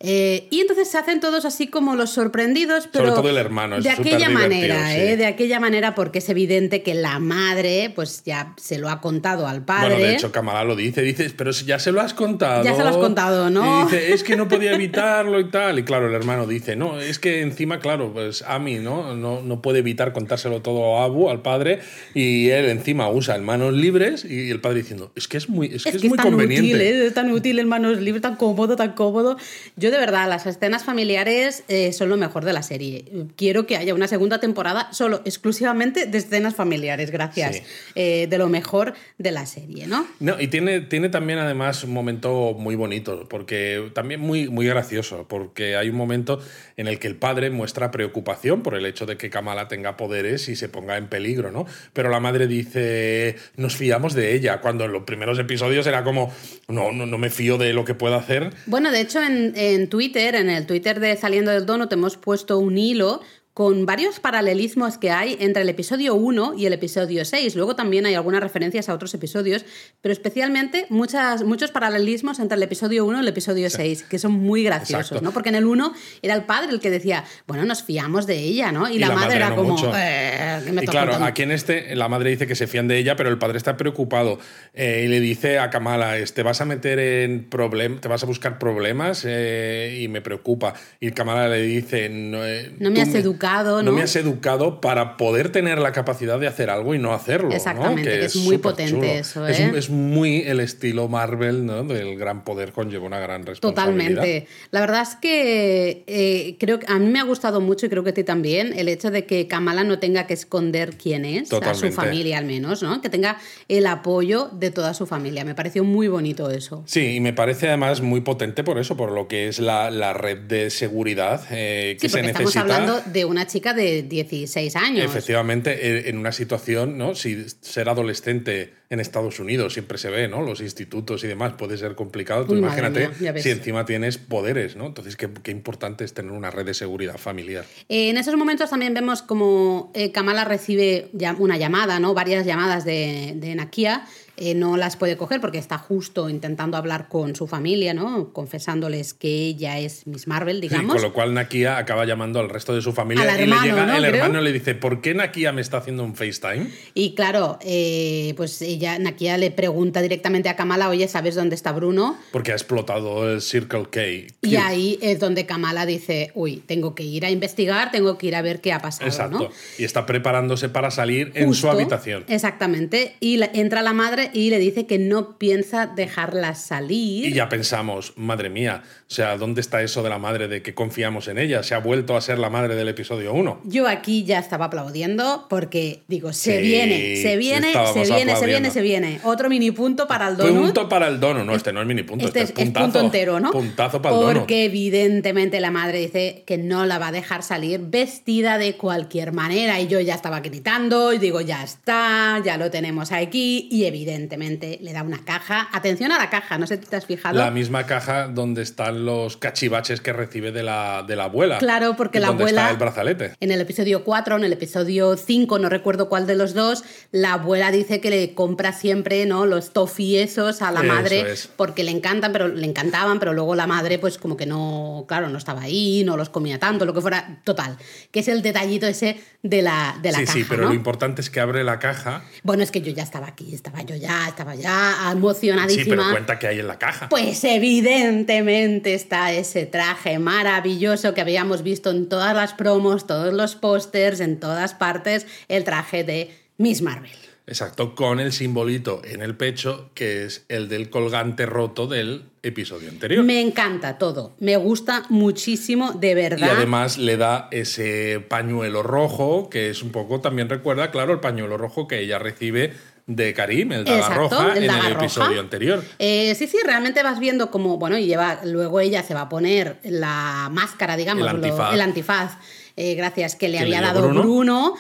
Eh, 0.08 0.48
y 0.52 0.62
entonces 0.62 0.88
se 0.88 1.00
hacen 1.00 1.20
todos 1.20 1.46
así 1.46 1.66
como 1.66 1.96
los 1.96 2.12
sorprendidos, 2.12 2.88
pero 2.92 3.06
Sobre 3.06 3.22
todo 3.22 3.30
el 3.32 3.38
hermano, 3.38 3.82
de 3.82 3.90
aquella 3.90 4.30
manera, 4.30 4.96
¿eh? 4.96 5.18
de 5.18 5.26
aquella 5.26 5.60
manera, 5.60 5.96
porque 5.96 6.20
es 6.20 6.30
evidente 6.30 6.84
que 6.84 6.94
la 6.94 7.18
madre, 7.18 7.92
pues 7.96 8.22
ya 8.24 8.54
se 8.58 8.78
lo 8.78 8.90
ha 8.90 9.02
contado 9.02 9.48
al 9.48 9.66
padre. 9.66 9.96
Bueno, 9.96 10.06
de 10.06 10.14
hecho, 10.14 10.32
Kamala 10.32 10.64
lo 10.64 10.76
dice, 10.76 11.02
dices, 11.02 11.34
pero 11.36 11.54
si 11.54 11.66
ya 11.66 11.80
se 11.80 11.92
lo 11.92 12.02
has 12.02 12.14
contado. 12.14 12.64
Ya 12.64 12.76
se 12.76 12.84
lo 12.84 12.90
has 12.90 12.98
contado, 12.98 13.50
¿no? 13.50 13.82
Y 13.82 13.84
dice, 13.86 14.14
es 14.14 14.24
que 14.24 14.36
no 14.36 14.48
podía 14.48 14.74
evitarlo 14.74 15.40
y 15.40 15.50
tal. 15.50 15.80
Y 15.80 15.84
claro, 15.84 16.08
el 16.08 16.14
hermano 16.14 16.46
dice, 16.46 16.76
no, 16.76 17.00
es 17.00 17.18
que 17.18 17.42
encima, 17.42 17.80
claro, 17.80 18.14
pues 18.14 18.44
a 18.44 18.60
mí, 18.60 18.76
¿no? 18.76 19.16
No, 19.16 19.42
no 19.42 19.64
puede 19.64 19.80
evitar 19.80 20.14
contárselo 20.14 20.62
todo 20.62 21.00
a 21.00 21.06
Abu, 21.06 21.32
al 21.32 21.42
padre, 21.42 21.80
y 22.14 22.50
él 22.50 22.66
encima 22.66 23.10
usa 23.10 23.36
en 23.36 23.44
manos 23.44 23.74
libres 23.74 24.24
y 24.24 24.52
el 24.52 24.62
padre 24.62 24.80
diciendo, 24.82 25.12
es 25.16 25.28
que 25.28 25.38
es 25.38 25.50
muy, 25.50 25.74
es, 25.74 25.84
que 25.84 25.90
es, 25.90 26.04
muy 26.04 26.16
tan 26.16 26.30
conveniente. 26.30 26.76
Útil, 26.76 26.82
¿eh? 26.82 27.08
Es 27.08 27.14
tan 27.16 27.32
útil 27.32 27.58
en 27.58 27.68
manos 27.68 28.00
libres, 28.00 28.22
tan 28.22 28.36
cómodo, 28.36 28.76
tan 28.76 28.94
cómodo. 28.94 29.36
Yo 29.76 29.95
de 29.96 30.02
verdad, 30.02 30.28
las 30.28 30.46
escenas 30.46 30.84
familiares 30.84 31.64
eh, 31.70 31.94
son 31.94 32.10
lo 32.10 32.18
mejor 32.18 32.44
de 32.44 32.52
la 32.52 32.64
serie. 32.64 33.06
Quiero 33.38 33.66
que 33.66 33.78
haya 33.78 33.94
una 33.94 34.08
segunda 34.08 34.40
temporada 34.40 34.90
solo, 34.92 35.22
exclusivamente 35.24 36.06
de 36.06 36.18
escenas 36.18 36.54
familiares, 36.54 37.12
gracias. 37.12 37.62
Eh, 37.96 38.28
de 38.30 38.38
lo 38.38 38.50
mejor 38.50 38.94
de 39.18 39.32
la 39.32 39.46
serie, 39.46 39.88
¿no? 39.88 40.06
No, 40.20 40.40
y 40.40 40.48
tiene, 40.48 40.82
tiene 40.82 41.08
también 41.10 41.40
además 41.40 41.84
un 41.86 41.94
momento 41.94 42.54
muy 42.58 42.76
bonito, 42.76 43.26
porque 43.30 43.90
también 43.94 44.20
muy, 44.20 44.50
muy 44.50 44.68
gracioso, 44.68 45.26
porque 45.30 45.78
hay 45.78 45.90
un 45.90 45.96
momento 45.96 46.40
en 46.76 46.88
el 46.88 47.00
que 47.00 47.08
el 47.08 47.16
padre 47.16 47.50
muestra 47.50 47.92
preocupación 47.92 48.62
por 48.62 48.76
el 48.76 48.86
hecho 48.86 49.06
de 49.06 49.16
que 49.16 49.30
Kamala 49.30 49.68
tenga 49.70 49.96
poderes 49.96 50.50
y 50.50 50.56
se 50.58 50.68
ponga 50.68 50.98
en 50.98 51.08
peligro, 51.08 51.52
¿no? 51.52 51.66
Pero 51.94 52.10
la 52.10 52.20
madre 52.20 52.48
dice, 52.48 53.38
nos 53.56 53.78
fiamos 53.78 54.14
de 54.14 54.36
ella, 54.36 54.60
cuando 54.60 54.84
en 54.84 54.92
los 54.92 55.04
primeros 55.04 55.40
episodios 55.40 55.88
era 55.88 56.04
como, 56.04 56.34
no, 56.68 56.92
no, 56.92 57.06
no 57.06 57.18
me 57.18 57.30
fío 57.30 57.58
de 57.58 57.72
lo 57.72 57.86
que 57.86 57.94
pueda 57.94 58.18
hacer. 58.18 58.52
Bueno, 58.66 58.92
de 58.92 59.02
hecho 59.02 59.22
en, 59.22 59.54
en 59.56 59.75
Twitter 59.90 60.36
en 60.36 60.50
el 60.50 60.66
Twitter 60.66 61.00
de 61.00 61.16
Saliendo 61.18 61.52
del 61.52 61.66
Dono, 61.66 61.88
te 61.88 61.96
hemos 61.96 62.18
puesto 62.18 62.58
un 62.58 62.78
hilo 62.78 63.22
con 63.56 63.86
varios 63.86 64.20
paralelismos 64.20 64.98
que 64.98 65.12
hay 65.12 65.38
entre 65.40 65.62
el 65.62 65.70
episodio 65.70 66.14
1 66.14 66.56
y 66.58 66.66
el 66.66 66.74
episodio 66.74 67.24
6. 67.24 67.56
Luego 67.56 67.74
también 67.74 68.06
hay 68.06 68.14
algunas 68.14 68.42
referencias 68.42 68.90
a 68.90 68.94
otros 68.94 69.14
episodios, 69.14 69.64
pero 70.02 70.12
especialmente 70.12 70.88
muchas, 70.90 71.42
muchos 71.46 71.72
paralelismos 71.72 72.40
entre 72.40 72.58
el 72.58 72.64
episodio 72.64 73.06
1 73.06 73.18
y 73.18 73.22
el 73.22 73.28
episodio 73.30 73.70
6, 73.70 74.04
que 74.10 74.20
son 74.20 74.34
muy 74.34 74.66
graciosos, 74.66 75.22
¿no? 75.22 75.32
Porque 75.32 75.48
en 75.48 75.56
el 75.56 75.68
1 75.68 75.94
era 76.22 76.34
el 76.34 76.44
padre 76.44 76.74
el 76.74 76.82
que 76.82 76.90
decía, 76.90 77.24
bueno, 77.48 77.64
nos 77.64 77.82
fiamos 77.82 78.28
de 78.28 78.40
ella, 78.40 78.74
¿no? 78.74 78.90
Y, 78.90 79.00
la, 79.00 79.12
madre, 79.12 79.38
era 79.38 79.56
como, 79.56 79.78
eh, 79.96 80.60
y 80.82 80.86
claro, 80.88 81.16
aquí 81.24 81.44
en 81.44 81.52
este, 81.52 81.96
la 81.96 82.10
madre 82.10 82.32
dice 82.32 82.48
que 82.48 82.56
se 82.56 82.68
fían 82.68 82.90
de 82.90 82.98
ella, 82.98 83.16
pero 83.16 83.30
el 83.30 83.38
padre 83.38 83.58
está 83.58 83.78
preocupado 83.78 84.38
eh, 84.74 85.04
y 85.06 85.08
le 85.08 85.22
dice 85.22 85.60
a 85.60 85.70
Kamala, 85.70 86.16
te 86.26 86.44
vas 86.44 86.60
a 86.60 86.66
meter 86.66 87.00
en 87.00 87.46
problemas, 87.46 88.02
te 88.02 88.10
vas 88.10 88.22
a 88.22 88.26
buscar 88.26 88.60
problemas 88.60 89.24
eh, 89.26 89.98
y 90.02 90.10
me 90.10 90.20
preocupa. 90.20 90.74
Y 91.00 91.12
Kamala 91.12 91.48
le 91.48 91.62
dice, 91.62 92.10
no, 92.10 92.40
no 92.80 92.92
me 92.92 93.02
has 93.02 93.16
educado 93.16 93.45
¿no? 93.84 93.92
me 93.92 94.02
has 94.02 94.16
educado 94.16 94.82
para 94.82 95.18
poder 95.18 95.52
tener 95.52 95.80
la 95.80 95.92
capacidad 95.92 96.40
de 96.40 96.48
hacer 96.48 96.70
algo 96.70 96.96
y 96.96 97.00
no 97.00 97.14
hacerlo. 97.14 97.52
Exactamente, 97.52 98.04
que 98.04 98.26
es, 98.26 98.36
muy 98.36 98.58
potente 98.58 99.20
eso. 99.20 99.48
¿eh? 99.48 99.72
Es, 99.76 99.90
muy 99.90 100.42
el 100.42 100.60
estilo 100.60 101.08
Marvel, 101.08 101.66
¿no? 101.66 101.84
Del 101.84 102.18
gran 102.18 102.44
poder 102.44 102.72
conlleva 102.72 103.06
una 103.06 103.20
gran 103.20 103.46
responsabilidad. 103.46 104.22
Totalmente. 104.22 104.48
La 104.72 104.80
verdad 104.82 105.02
es 105.02 105.16
que 105.16 106.04
eh, 106.08 106.58
creo 106.60 106.80
que 106.80 106.86
a 106.90 106.98
mí 107.00 107.08
me 107.08 107.20
ha 107.20 107.24
gustado 107.24 107.62
mucho 107.62 107.86
y 107.86 107.90
creo 107.90 108.04
que 108.04 108.12
a 108.12 108.14
ti 108.14 108.24
también 108.24 108.74
el 108.76 108.90
hecho 108.90 109.12
de 109.12 109.26
que 109.26 109.48
Kamala 109.48 109.84
no 109.84 110.00
tenga 110.00 110.28
que 110.28 110.34
esconder 110.34 110.98
quién 110.98 111.26
es, 111.26 111.52
a 111.54 111.74
su 111.74 111.92
familia 111.92 112.38
al 112.38 112.46
menos, 112.46 112.84
¿no? 112.84 113.02
Que 113.02 113.10
tenga 113.10 113.38
el 113.68 113.88
apoyo 113.88 114.50
de 114.52 114.72
toda 114.72 114.94
su 114.94 115.06
familia. 115.06 115.46
Me 115.46 115.56
pareció 115.56 115.84
muy 115.84 116.08
bonito 116.08 116.50
eso. 116.50 116.84
Sí, 116.86 117.16
y 117.16 117.20
me 117.20 117.34
parece 117.34 117.68
además 117.68 118.02
muy 118.02 118.22
potente 118.22 118.64
por 118.64 118.78
eso, 118.78 118.98
por 118.98 119.12
lo 119.12 119.28
que 119.28 119.48
es 119.48 119.60
la, 119.60 120.14
red 120.14 120.38
de 120.38 120.70
seguridad 120.70 121.42
eh, 121.52 121.98
que 122.00 122.10
se 122.10 122.22
necesita. 122.22 122.44
Estamos 122.44 122.56
hablando 122.56 123.02
de 123.12 123.26
una 123.26 123.35
chica 123.48 123.74
de 123.74 124.04
16 124.04 124.76
años. 124.76 125.06
Efectivamente, 125.06 126.10
en 126.10 126.18
una 126.18 126.32
situación, 126.32 126.98
¿no? 126.98 127.16
Si 127.16 127.46
ser 127.62 127.90
adolescente 127.90 128.74
en 128.90 129.00
Estados 129.00 129.40
Unidos 129.40 129.74
siempre 129.74 129.98
se 129.98 130.10
ve, 130.10 130.28
¿no? 130.28 130.42
Los 130.42 130.62
institutos 130.62 131.24
y 131.24 131.28
demás 131.28 131.54
puede 131.54 131.78
ser 131.78 131.96
complicado. 131.96 132.46
Tú 132.46 132.56
imagínate 132.56 133.10
si 133.42 133.50
encima 133.50 133.86
tienes 133.86 134.18
poderes, 134.18 134.76
¿no? 134.76 134.86
Entonces, 134.88 135.16
qué, 135.16 135.30
qué, 135.44 135.52
importante 135.52 136.04
es 136.04 136.14
tener 136.14 136.32
una 136.32 136.52
red 136.52 136.66
de 136.66 136.74
seguridad 136.74 137.18
familiar. 137.18 137.66
Eh, 137.90 138.10
en 138.10 138.18
esos 138.18 138.36
momentos 138.36 138.70
también 138.70 138.94
vemos 138.94 139.22
como 139.22 139.92
eh, 139.94 140.12
Kamala 140.12 140.46
recibe 140.46 141.10
una 141.38 141.58
llamada, 141.58 142.00
¿no? 142.00 142.14
Varias 142.14 142.46
llamadas 142.46 142.86
de, 142.86 143.34
de 143.36 143.56
Nakia 143.56 144.06
eh, 144.38 144.54
no 144.54 144.78
las 144.78 144.98
puede 144.98 145.18
coger 145.18 145.42
porque 145.42 145.58
está 145.58 145.78
justo 145.78 146.30
intentando 146.30 146.78
hablar 146.78 147.08
con 147.08 147.36
su 147.36 147.48
familia, 147.48 147.94
¿no? 147.94 148.34
Confesándoles 148.34 149.14
que 149.14 149.30
ella 149.48 149.80
es 149.80 150.06
Miss 150.08 150.28
Marvel, 150.28 150.62
digamos. 150.62 150.96
con 150.96 151.02
lo 151.02 151.14
cual 151.14 151.34
Nakia 151.34 151.78
acaba 151.78 152.06
llamando 152.06 152.40
al 152.40 152.50
resto 152.50 152.76
de 152.76 152.82
su 152.82 152.92
familia 152.94 153.24
y 153.42 153.48
le 153.48 153.56
llega 153.62 153.98
el 153.98 154.06
hermano 154.06 154.42
le 154.42 154.52
dice, 154.52 154.76
¿por 154.76 155.02
qué 155.02 155.14
Nakia 155.14 155.52
me 155.52 155.62
está 155.62 155.78
haciendo 155.78 156.04
un 156.04 156.16
FaceTime? 156.16 156.70
Y 156.94 157.16
claro, 157.16 157.58
eh, 157.62 158.34
pues 158.38 158.62
ella, 158.62 159.00
Nakia 159.00 159.38
le 159.38 159.52
pregunta 159.52 160.02
directamente 160.02 160.50
a 160.50 160.56
Kamala, 160.56 160.90
oye, 160.90 161.08
¿sabes 161.08 161.36
dónde 161.36 161.56
está 161.56 161.72
Bruno? 161.72 162.18
Porque 162.32 162.52
ha 162.52 162.56
explotado 162.56 163.32
el 163.32 163.42
Circle 163.42 163.88
K. 163.90 164.02
Y 164.42 164.56
ahí 164.58 165.00
es 165.02 165.20
donde 165.20 165.46
Kamala 165.46 165.86
dice, 165.86 166.32
uy, 166.36 166.58
tengo 166.66 166.96
que 166.96 167.04
ir 167.04 167.26
a 167.26 167.32
investigar, 167.32 167.92
tengo 167.92 168.18
que 168.18 168.28
ir 168.28 168.36
a 168.36 168.42
ver 168.42 168.62
qué 168.62 168.74
ha 168.74 168.80
pasado. 168.80 169.10
Exacto. 169.10 169.50
Y 169.78 169.84
está 169.84 170.06
preparándose 170.06 170.70
para 170.70 170.92
salir 170.92 171.32
en 171.36 171.54
su 171.54 171.70
habitación. 171.70 172.26
Exactamente. 172.28 173.16
Y 173.20 173.42
entra 173.54 173.82
la 173.82 173.94
madre 173.94 174.25
y 174.34 174.50
le 174.50 174.60
dice 174.60 174.86
que 174.86 175.00
no 175.00 175.38
piensa 175.38 175.88
dejarla 175.88 176.56
salir. 176.56 177.28
Y 177.28 177.34
ya 177.34 177.50
pensamos, 177.50 178.14
madre 178.16 178.50
mía, 178.50 178.84
o 178.84 179.14
sea, 179.14 179.38
¿dónde 179.38 179.62
está 179.62 179.82
eso 179.82 180.04
de 180.04 180.10
la 180.10 180.18
madre 180.18 180.48
de 180.48 180.62
que 180.62 180.74
confiamos 180.74 181.28
en 181.28 181.38
ella? 181.38 181.64
Se 181.64 181.76
ha 181.76 181.80
vuelto 181.80 182.16
a 182.18 182.22
ser 182.22 182.40
la 182.40 182.50
madre 182.50 182.76
del 182.76 182.88
episodio 182.88 183.34
1. 183.34 183.62
Yo 183.66 183.88
aquí 183.88 184.24
ya 184.24 184.40
estaba 184.40 184.66
aplaudiendo 184.66 185.46
porque 185.50 186.04
digo, 186.08 186.34
se 186.34 186.62
viene, 186.62 187.18
se 187.18 187.38
viene, 187.38 187.74
se 187.94 188.04
viene, 188.04 188.36
se 188.36 188.46
viene 188.46 188.72
se 188.72 188.82
viene. 188.82 189.20
Otro 189.24 189.50
mini 189.50 189.72
punto 189.72 190.08
para 190.08 190.28
el 190.28 190.38
donut. 190.38 190.66
Punto 190.66 190.90
para 190.90 191.08
el 191.08 191.20
dono. 191.20 191.44
No, 191.44 191.56
este 191.56 191.72
no 191.72 191.82
es 191.82 191.88
mini 191.88 192.04
punto, 192.04 192.26
este, 192.26 192.42
Este 192.42 192.64
es 192.64 192.68
es, 192.68 192.74
punto 192.74 193.00
entero, 193.00 193.40
¿no? 193.40 193.52
Puntazo 193.52 194.02
para 194.02 194.16
el 194.16 194.22
dono. 194.22 194.40
Porque 194.40 194.66
evidentemente 194.66 195.60
la 195.60 195.72
madre 195.72 196.00
dice 196.00 196.44
que 196.46 196.58
no 196.58 196.86
la 196.86 196.98
va 196.98 197.08
a 197.08 197.12
dejar 197.12 197.44
salir 197.44 197.80
vestida 197.82 198.58
de 198.58 198.76
cualquier 198.76 199.34
manera. 199.34 199.80
Y 199.80 199.88
yo 199.88 200.00
ya 200.00 200.16
estaba 200.16 200.40
gritando 200.40 201.14
y 201.14 201.20
digo, 201.20 201.42
ya 201.42 201.64
está, 201.64 202.42
ya 202.44 202.58
lo 202.58 202.72
tenemos 202.72 203.12
aquí. 203.12 203.68
Y 203.72 203.86
evidentemente 203.86 204.15
le 204.20 204.94
da 204.94 205.04
una 205.04 205.24
caja. 205.24 205.68
Atención 205.74 206.12
a 206.12 206.18
la 206.18 206.30
caja, 206.30 206.58
no 206.58 206.68
sé 206.68 206.78
si 206.78 206.86
te 206.86 206.96
has 206.96 207.06
fijado. 207.06 207.38
La 207.38 207.52
misma 207.52 207.86
caja 207.86 208.28
donde 208.28 208.62
están 208.62 209.06
los 209.06 209.38
cachivaches 209.38 210.02
que 210.02 210.14
recibe 210.14 210.52
de 210.52 210.64
la, 210.64 211.04
de 211.08 211.16
la 211.16 211.26
abuela. 211.26 211.58
Claro, 211.58 211.96
porque 211.96 212.20
la 212.20 212.28
donde 212.28 212.44
abuela- 212.44 212.62
Está 212.62 212.72
el 212.72 212.78
brazalete. 212.78 213.34
En 213.40 213.52
el 213.52 213.62
episodio 213.62 214.04
4, 214.04 214.38
en 214.38 214.44
el 214.46 214.54
episodio 214.54 215.18
5, 215.18 215.60
no 215.60 215.70
recuerdo 215.70 216.08
cuál 216.10 216.28
de 216.28 216.36
los 216.36 216.54
dos, 216.54 216.84
la 217.12 217.34
abuela 217.34 217.72
dice 217.72 218.00
que 218.02 218.10
le 218.10 218.34
compra 218.34 218.72
siempre 218.74 219.26
¿no? 219.26 219.46
los 219.46 219.74
toffee 219.74 220.22
esos 220.24 220.62
a 220.62 220.72
la 220.72 220.82
Eso 220.82 220.94
madre 220.94 221.32
es. 221.32 221.48
porque 221.56 221.84
le 221.84 221.92
encantan, 221.92 222.32
pero 222.32 222.48
le 222.48 222.66
encantaban, 222.66 223.20
pero 223.20 223.34
luego 223.34 223.56
la 223.56 223.68
madre, 223.68 224.00
pues 224.00 224.18
como 224.18 224.38
que 224.38 224.46
no, 224.46 225.06
claro, 225.08 225.30
no 225.30 225.38
estaba 225.38 225.62
ahí, 225.64 226.04
no 226.06 226.16
los 226.18 226.30
comía 226.30 226.60
tanto, 226.60 226.86
lo 226.86 226.94
que 226.94 227.02
fuera, 227.02 227.42
total. 227.44 227.78
Que 228.12 228.22
es 228.22 228.28
el 228.28 228.42
detallito 228.42 228.88
ese 228.88 229.20
de 229.44 229.62
la, 229.62 229.98
de 230.02 230.12
la 230.12 230.20
sí, 230.20 230.26
caja. 230.26 230.38
sí, 230.40 230.46
pero 230.48 230.64
¿no? 230.64 230.70
lo 230.70 230.74
importante 230.74 231.22
es 231.22 231.30
que 231.30 231.40
abre 231.40 231.64
la 231.64 231.80
caja. 231.80 232.24
Bueno, 232.44 232.64
es 232.64 232.72
que 232.72 232.82
yo 232.82 232.92
ya 232.92 233.04
estaba 233.04 233.28
aquí, 233.28 233.54
estaba 233.54 233.82
yo 233.82 233.96
ya, 233.96 234.05
estaba 234.28 234.56
ya 234.56 234.96
Sí, 235.06 235.12
emocionadísima. 235.18 235.96
pero 235.96 236.12
cuenta 236.12 236.40
que 236.40 236.48
hay 236.48 236.60
en 236.60 236.68
la 236.68 236.78
caja. 236.80 237.10
Pues 237.10 237.44
evidentemente 237.44 238.94
está 238.94 239.32
ese 239.34 239.66
traje 239.66 240.20
maravilloso 240.20 241.14
que 241.14 241.22
habíamos 241.22 241.64
visto 241.64 241.90
en 241.92 242.08
todas 242.10 242.36
las 242.36 242.54
promos, 242.54 243.08
todos 243.08 243.34
los 243.34 243.56
pósters, 243.56 244.20
en 244.20 244.40
todas 244.40 244.74
partes, 244.74 245.26
el 245.48 245.64
traje 245.64 246.04
de 246.04 246.30
Miss 246.58 246.82
Marvel. 246.82 247.12
Exacto, 247.48 247.94
con 247.94 248.20
el 248.20 248.32
simbolito 248.34 249.04
en 249.06 249.22
el 249.22 249.36
pecho, 249.38 249.92
que 249.94 250.26
es 250.26 250.46
el 250.50 250.68
del 250.68 250.90
colgante 250.90 251.46
roto 251.46 251.86
del 251.86 252.24
episodio 252.42 252.90
anterior. 252.90 253.24
Me 253.24 253.40
encanta 253.40 254.00
todo, 254.00 254.36
me 254.40 254.58
gusta 254.58 255.04
muchísimo, 255.10 255.92
de 255.92 256.10
Y 256.12 256.14
verdad. 256.16 256.50
además 256.56 256.98
le 256.98 257.18
da 257.18 257.48
ese 257.52 258.20
pañuelo 258.28 258.82
rojo, 258.82 259.48
que 259.52 259.70
es 259.70 259.84
un 259.84 259.92
poco, 259.92 260.22
también 260.22 260.50
recuerda, 260.50 260.90
claro, 260.90 261.14
el 261.14 261.20
pañuelo 261.20 261.56
rojo 261.58 261.88
que 261.88 262.00
ella 262.00 262.18
recibe 262.18 262.74
de 263.08 263.34
Karim, 263.34 263.72
el 263.72 263.86
daga 263.86 264.10
roja, 264.16 264.54
el 264.54 264.64
en 264.64 264.70
el 264.72 264.80
roja. 264.80 264.90
episodio 264.92 265.40
anterior. 265.40 265.84
Eh, 266.00 266.34
sí, 266.36 266.48
sí, 266.48 266.58
realmente 266.66 267.04
vas 267.04 267.20
viendo 267.20 267.52
como, 267.52 267.78
bueno, 267.78 267.98
y 267.98 268.06
lleva, 268.08 268.40
luego 268.44 268.80
ella 268.80 269.04
se 269.04 269.14
va 269.14 269.22
a 269.22 269.30
poner 269.30 269.80
la 269.84 270.50
máscara, 270.52 270.98
digamos, 270.98 271.22
El 271.28 271.40
lo- 271.40 271.46
antifaz. 271.46 271.74
el 271.74 271.82
antifaz, 271.82 272.32
eh, 272.76 272.96
gracias 272.96 273.36
que 273.36 273.48
le 273.50 273.58
Que 273.58 273.64
había 273.64 273.82
le 273.82 273.88
dado 273.88 274.02
Bruno. 274.02 274.22
Bruno. 274.22 274.76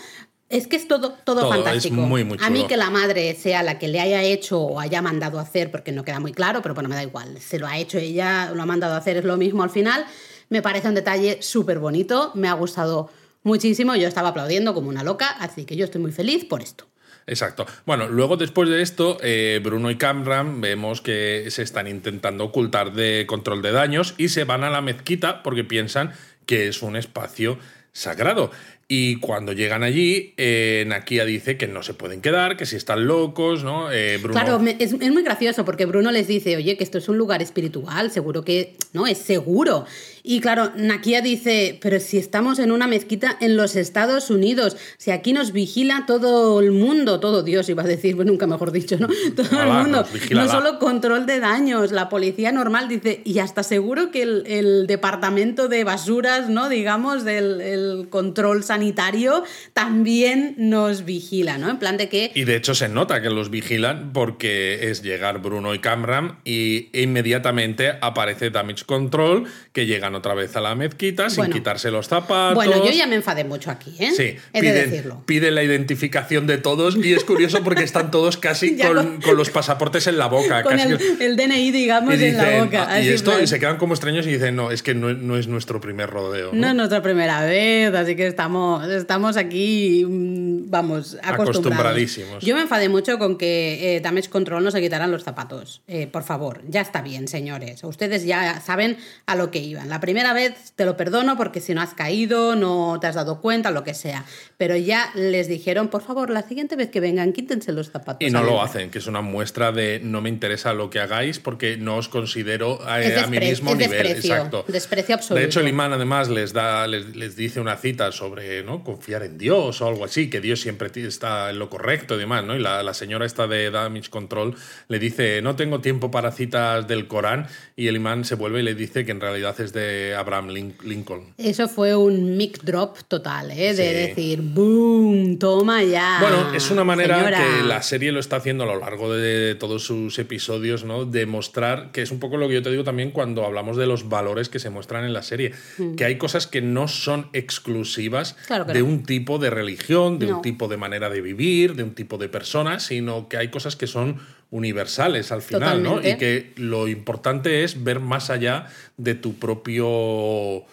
Es 0.48 0.67
que 0.67 0.75
es 0.75 0.88
todo, 0.88 1.13
todo, 1.24 1.50
fantástico. 1.50 1.96
muy, 1.96 2.24
muy 2.24 2.38
a 2.39 2.50
mí 2.51 2.65
que 2.67 2.77
la 2.77 2.91
madre 2.91 3.34
sea 3.36 3.63
la 3.63 3.79
que 3.79 3.88
le 3.88 4.00
haya 4.00 4.22
hecho 4.22 4.60
o 4.62 4.79
haya 4.79 5.01
mandado 5.01 5.39
a 5.39 5.41
hacer, 5.41 5.72
porque 5.72 5.91
no 5.91 6.03
queda 6.03 6.20
muy 6.20 6.34
claro, 6.34 6.62
pero 6.62 6.75
bueno, 6.75 6.88
me 6.88 6.96
da 6.96 7.01
igual. 7.03 7.39
Se 7.41 7.58
lo 7.58 7.65
ha 7.67 7.77
hecho 7.79 7.98
ella, 7.98 8.51
lo 8.53 8.62
ha 8.62 8.65
mandado 8.67 8.94
a 8.94 8.98
hacer, 8.98 9.17
es 9.17 9.24
lo 9.24 9.38
mismo 9.38 9.63
al 9.63 9.72
final. 9.72 10.05
Me 10.50 10.62
parece 10.62 10.88
un 10.88 10.94
detalle 10.94 11.41
súper 11.41 11.79
bonito, 11.79 12.32
me 12.36 12.48
ha 12.48 12.53
gustado 12.53 13.10
muchísimo. 13.41 13.96
Yo 13.96 14.08
estaba 14.08 14.29
aplaudiendo 14.29 14.75
como 14.75 14.89
una 14.89 15.03
loca, 15.03 15.29
así 15.39 15.65
que 15.65 15.75
yo 15.75 15.86
estoy 15.86 16.00
muy 16.01 16.12
feliz 16.12 16.46
por 16.46 16.62
esto. 16.62 16.86
Exacto. 17.27 17.65
Bueno, 17.86 18.08
luego 18.08 18.38
después 18.38 18.70
de 18.70 18.82
esto, 18.82 19.17
eh, 19.22 19.60
Bruno 19.63 19.89
y 19.89 19.96
Camran 19.96 20.62
vemos 20.62 21.01
que 21.01 21.46
se 21.50 21.63
están 21.63 21.88
intentando 21.88 22.46
ocultar 22.46 22.94
de 22.94 23.25
control 23.27 23.62
de 23.62 23.72
daños 23.72 24.13
y 24.17 24.29
se 24.29 24.44
van 24.44 24.63
a 24.63 24.70
la 24.70 24.82
mezquita 24.82 25.41
porque 25.41 25.63
piensan 25.63 26.13
que 26.46 26.67
es 26.67 26.84
un 26.84 26.96
espacio 26.96 27.58
sagrado. 27.94 28.51
Y 28.88 29.15
cuando 29.20 29.51
llegan 29.53 29.82
allí, 29.82 30.36
eh, 30.38 30.84
Nakia 30.86 31.25
dice 31.25 31.58
que 31.58 31.67
no 31.67 31.82
se 31.82 31.96
pueden 31.96 32.22
quedar, 32.22 32.55
que 32.55 32.67
si 32.67 32.75
están 32.75 33.08
locos, 33.08 33.63
¿no? 33.63 33.91
Eh, 33.91 34.20
Claro, 34.29 34.62
es, 34.63 34.94
es 34.94 35.12
muy 35.12 35.24
gracioso 35.24 35.65
porque 35.65 35.88
Bruno 35.88 36.12
les 36.12 36.27
dice, 36.27 36.55
oye, 36.55 36.77
que 36.77 36.84
esto 36.84 37.00
es 37.00 37.10
un 37.10 37.17
lugar 37.17 37.41
espiritual, 37.41 38.12
seguro 38.12 38.44
que, 38.46 38.75
no, 38.94 39.08
es 39.08 39.17
seguro. 39.17 39.86
Y 40.27 40.39
claro, 40.39 40.72
Nakia 40.75 41.22
dice, 41.22 41.77
pero 41.82 42.00
si 42.00 42.17
estamos 42.17 42.58
en 42.58 42.72
una 42.72 42.88
mezquita 42.88 43.38
en 43.39 43.55
los 43.55 43.75
Estados 43.75 44.32
Unidos, 44.32 44.75
si 44.98 45.12
aquí 45.12 45.34
nos 45.34 45.51
vigila 45.51 46.05
todo 46.08 46.60
el 46.60 46.72
mundo, 46.72 47.20
todo 47.20 47.44
Dios 47.44 47.70
iba 47.70 47.84
a 47.84 47.86
decir, 47.86 48.15
pues 48.15 48.25
nunca 48.36 48.48
mejor 48.48 48.72
dicho, 48.72 48.98
¿no? 49.00 49.08
Todo 49.36 49.60
Alá, 49.60 49.82
el 49.82 49.84
mundo. 49.84 50.05
No 50.32 50.50
solo 50.50 50.79
control 50.79 51.25
de 51.25 51.39
daños, 51.39 51.91
la 51.91 52.10
policía 52.10 52.51
normal 52.51 52.88
dice, 52.88 53.22
y 53.24 53.39
hasta 53.39 53.62
seguro 53.62 54.10
que 54.10 54.24
el, 54.24 54.44
el 54.48 54.88
departamento 54.88 55.67
de 55.67 55.84
basuras, 55.84 56.50
¿no? 56.50 56.70
Digamos, 56.70 57.24
del 57.24 57.62
el 57.62 58.08
control 58.10 58.63
sanitario, 58.63 59.44
también 59.74 60.55
nos 60.58 61.05
vigila, 61.05 61.58
¿no? 61.58 61.70
En 61.70 61.77
plan 61.77 61.98
de 61.98 62.10
que... 62.10 62.32
Y 62.34 62.46
de 62.46 62.55
hecho 62.55 62.74
se 62.74 62.89
nota 62.89 63.22
que 63.22 63.29
los 63.29 63.51
vigilan 63.51 64.12
porque 64.13 64.89
es 64.89 65.03
llegar 65.03 65.41
Bruno 65.41 65.74
y 65.75 65.79
Camram 65.79 66.39
y 66.44 66.89
inmediatamente 66.94 67.94
aparece 68.01 68.50
Damage 68.50 68.86
Control, 68.86 69.46
que 69.72 69.86
llegan 69.86 70.14
otra 70.15 70.34
vez 70.34 70.55
a 70.55 70.62
la 70.62 70.74
mezquita 70.75 71.29
sin 71.29 71.38
Bueno. 71.38 71.53
quitarse 71.53 71.91
los 71.91 72.07
zapatos. 72.07 72.55
Bueno, 72.55 72.84
yo 72.84 72.91
ya 72.91 73.05
me 73.07 73.15
enfadé 73.15 73.43
mucho 73.43 73.69
aquí, 73.72 73.95
¿eh? 74.00 74.12
Sí, 74.15 74.24
He 74.53 74.62
de 74.62 74.72
piden, 74.72 74.89
decirlo. 74.91 75.24
piden 75.25 75.55
la 75.55 75.63
identificación 75.63 76.48
de 76.48 76.57
todos 76.57 76.95
y 76.98 77.13
es 77.13 77.24
curioso 77.24 77.63
porque 77.63 77.84
están 77.84 78.10
todos 78.12 78.38
casi 78.38 78.77
con, 79.22 79.38
los 79.38 79.50
pasaportes 79.50 80.07
en 80.07 80.17
la 80.17 80.27
boca. 80.27 80.63
Con 80.63 80.77
casi- 80.77 80.93
el, 80.93 81.22
el 81.22 81.36
DNI, 81.38 81.72
digamos, 81.72 82.13
en 82.15 82.38
la 82.38 82.63
boca. 82.63 82.88
"Ah, 82.89 83.01
y 83.01 83.10
esto, 83.10 83.31
plan. 83.31 83.43
y 83.43 83.48
se 83.48 83.60
quedan 83.60 83.77
como 83.77 83.93
extraños 83.93 84.25
y 84.27 84.31
dicen, 84.31 84.55
no, 84.55 84.72
es 84.72 84.81
que 84.84 84.95
no, 84.95 85.13
no 85.13 85.38
es 85.38 85.48
nuestro 85.48 85.79
primer 85.81 86.10
rodeo. 86.10 86.51
¿no? 86.53 86.60
No 86.62 86.67
es 86.69 86.75
nuestra 86.75 87.01
primera 87.01 87.43
vez, 87.45 87.93
así 87.93 88.15
que 88.15 88.27
estamos, 88.27 88.88
estamos 88.89 89.38
aquí, 89.38 90.05
mm, 90.07 90.69
vamos, 90.69 91.17
acostumbrados. 91.22 91.50
Acostumbradísimos. 91.57 92.43
Yo 92.43 92.55
me 92.55 92.62
enfadé 92.62 92.89
mucho 92.89 93.17
con 93.19 93.38
que 93.38 93.95
eh, 93.98 94.00
Damage 94.01 94.29
Control 94.29 94.63
no 94.63 94.72
se 94.72 94.81
quitaran 94.81 95.12
los 95.12 95.24
zapatos. 95.24 95.81
Eh, 95.88 96.07
por 96.07 96.24
favor, 96.24 96.62
ya 96.67 96.81
está 96.81 97.01
bien, 97.01 97.27
señores. 97.27 97.84
Ustedes 97.84 98.25
ya 98.25 98.62
saben 98.62 98.98
a 99.25 99.36
lo 99.36 99.51
que 99.51 99.60
iban. 99.60 99.89
La 99.89 100.00
primera 100.06 100.34
vez 100.34 100.72
te 100.76 100.86
lo 100.86 100.96
perdono 100.96 101.36
porque 101.36 101.60
si 101.62 101.74
no 101.74 101.82
has 101.82 101.96
caído, 101.96 102.56
no 102.56 103.00
te 103.02 103.08
has 103.08 103.16
dado 103.16 103.42
cuenta, 103.42 103.72
lo 103.72 103.84
que 103.84 103.96
sea. 103.96 104.24
Pero 104.56 104.76
ya 104.76 105.10
les 105.16 105.48
dijeron, 105.48 105.88
por 105.88 106.04
favor, 106.04 106.30
la 106.30 106.44
siguiente 106.44 106.76
vez 106.76 106.92
que 106.92 107.00
vengan, 107.00 107.34
quítense 107.34 107.72
los 107.72 107.90
zapatos. 107.90 108.22
Y 108.22 108.30
no 108.30 108.40
a 108.40 108.44
lo 108.44 108.62
hacen, 108.62 108.92
que 108.92 109.00
es 109.00 109.08
una 109.08 109.22
muestra 109.22 109.72
de 109.72 110.00
no 110.04 110.22
me 110.22 110.30
interesa 110.30 110.74
lo 110.74 110.92
que 110.92 111.00
hagáis 111.00 111.40
porque 111.40 111.76
no 111.78 111.98
os 111.98 112.08
considero 112.08 112.80
eh, 112.88 113.08
Es 113.16 113.24
a 113.24 113.26
mi 113.26 113.40
mismo 113.40 113.72
es 113.72 113.78
nivel. 113.78 113.90
desprecio, 114.04 114.36
Exacto. 114.36 114.66
desprecio 114.68 115.16
absoluto. 115.16 115.40
De 115.40 115.46
hecho, 115.48 115.60
el 115.62 115.68
imán 115.70 115.92
además 115.92 116.30
les 116.30 116.54
da, 116.54 116.86
les, 116.86 117.16
les 117.16 117.36
dice 117.36 117.60
una 117.60 117.76
cita 117.78 118.12
sobre 118.12 118.62
¿no? 118.64 118.84
confiar 118.84 119.24
en 119.24 119.40
Dios 119.40 119.82
o 119.82 119.88
algo 119.88 120.06
así, 120.06 120.30
que 120.30 120.40
Dios 120.40 120.62
siempre 120.62 120.92
está 120.94 121.50
en 121.50 121.58
lo 121.58 121.72
correcto 121.72 122.14
y 122.16 122.20
demás, 122.20 122.44
¿no? 122.44 122.56
Y 122.56 122.60
la, 122.60 122.84
la 122.84 122.94
señora 122.94 123.26
esta 123.26 123.48
de 123.48 123.72
Damage 123.72 124.12
Control 124.12 124.56
le 124.88 125.00
dice, 125.00 125.42
no 125.42 125.56
tengo 125.56 125.82
tiempo 125.82 126.12
para 126.12 126.32
citas 126.32 126.88
del 126.88 127.08
Corán, 127.08 127.48
y 127.76 127.88
el 127.88 127.96
imán 127.96 128.24
se 128.24 128.36
vuelve 128.36 128.60
y 128.60 128.64
le 128.64 128.76
dice 128.76 129.04
que 129.04 129.12
en 129.12 129.20
realidad 129.20 129.60
es 129.60 129.74
de 129.74 129.95
Abraham 130.18 130.50
Lin- 130.50 130.75
Lincoln. 130.84 131.34
Eso 131.38 131.68
fue 131.68 131.96
un 131.96 132.38
mic 132.38 132.62
drop 132.64 132.98
total, 133.08 133.52
¿eh? 133.52 133.74
De 133.74 133.75
Sí. 133.75 133.94
decir, 134.10 134.42
¡boom! 134.42 135.38
Toma 135.40 135.84
ya. 135.84 136.18
Bueno, 136.22 136.54
es 136.54 136.70
una 136.72 136.84
manera 136.84 137.18
señora. 137.18 137.38
que 137.38 137.64
la 137.68 137.82
serie 137.82 138.12
lo 138.12 138.20
está 138.20 138.38
haciendo 138.38 138.64
a 138.64 138.68
lo 138.68 138.80
largo 138.80 139.14
de 139.14 139.56
todos 139.56 139.84
sus 139.84 140.18
episodios, 140.20 140.84
¿no? 140.84 141.06
De 141.06 141.25
mostrar 141.25 141.92
que 141.92 142.02
es 142.02 142.12
un 142.12 142.20
poco 142.20 142.38
lo 142.38 142.48
que 142.48 142.56
yo 142.56 142.62
te 142.64 142.72
digo 142.72 142.84
también 142.84 143.12
cuando 143.12 143.46
hablamos 143.46 143.78
de 143.78 143.86
los 143.88 144.10
valores 144.10 144.50
que 144.50 144.60
se 144.60 144.70
muestran 144.70 145.06
en 145.06 145.14
la 145.14 145.22
serie. 145.24 145.54
Que 145.98 146.06
hay 146.06 146.18
cosas 146.18 146.48
que 146.48 146.62
no 146.62 146.88
son 146.88 147.28
exclusivas 147.34 148.34
Mm. 148.36 148.46
Claro 148.48 148.66
de 148.66 148.80
no. 148.80 148.86
un 148.86 149.04
tipo 149.04 149.38
de 149.40 149.50
religión, 149.50 150.20
de 150.20 150.28
No. 150.28 150.38
un 150.38 150.42
tipo 150.42 150.68
de 150.68 150.78
manera 150.78 151.10
de 151.10 151.22
vivir, 151.22 151.75
de 151.75 151.84
un 151.84 151.94
tipo 151.96 152.18
de 152.18 152.30
persona, 152.30 152.80
sino 152.80 153.28
que 153.30 153.38
hay 153.38 153.50
cosas 153.50 153.75
que 153.75 153.88
son 153.88 154.18
universales 154.52 155.32
al 155.32 155.42
final, 155.42 155.84
¿no? 155.84 156.00
Y 156.00 156.18
que 156.18 156.54
lo 156.56 156.88
importante 156.88 157.64
es 157.64 157.84
ver 157.84 158.00
más 158.00 158.30
allá 158.30 158.68
de 158.98 159.16
tu 159.16 159.36
propio 159.36 160.64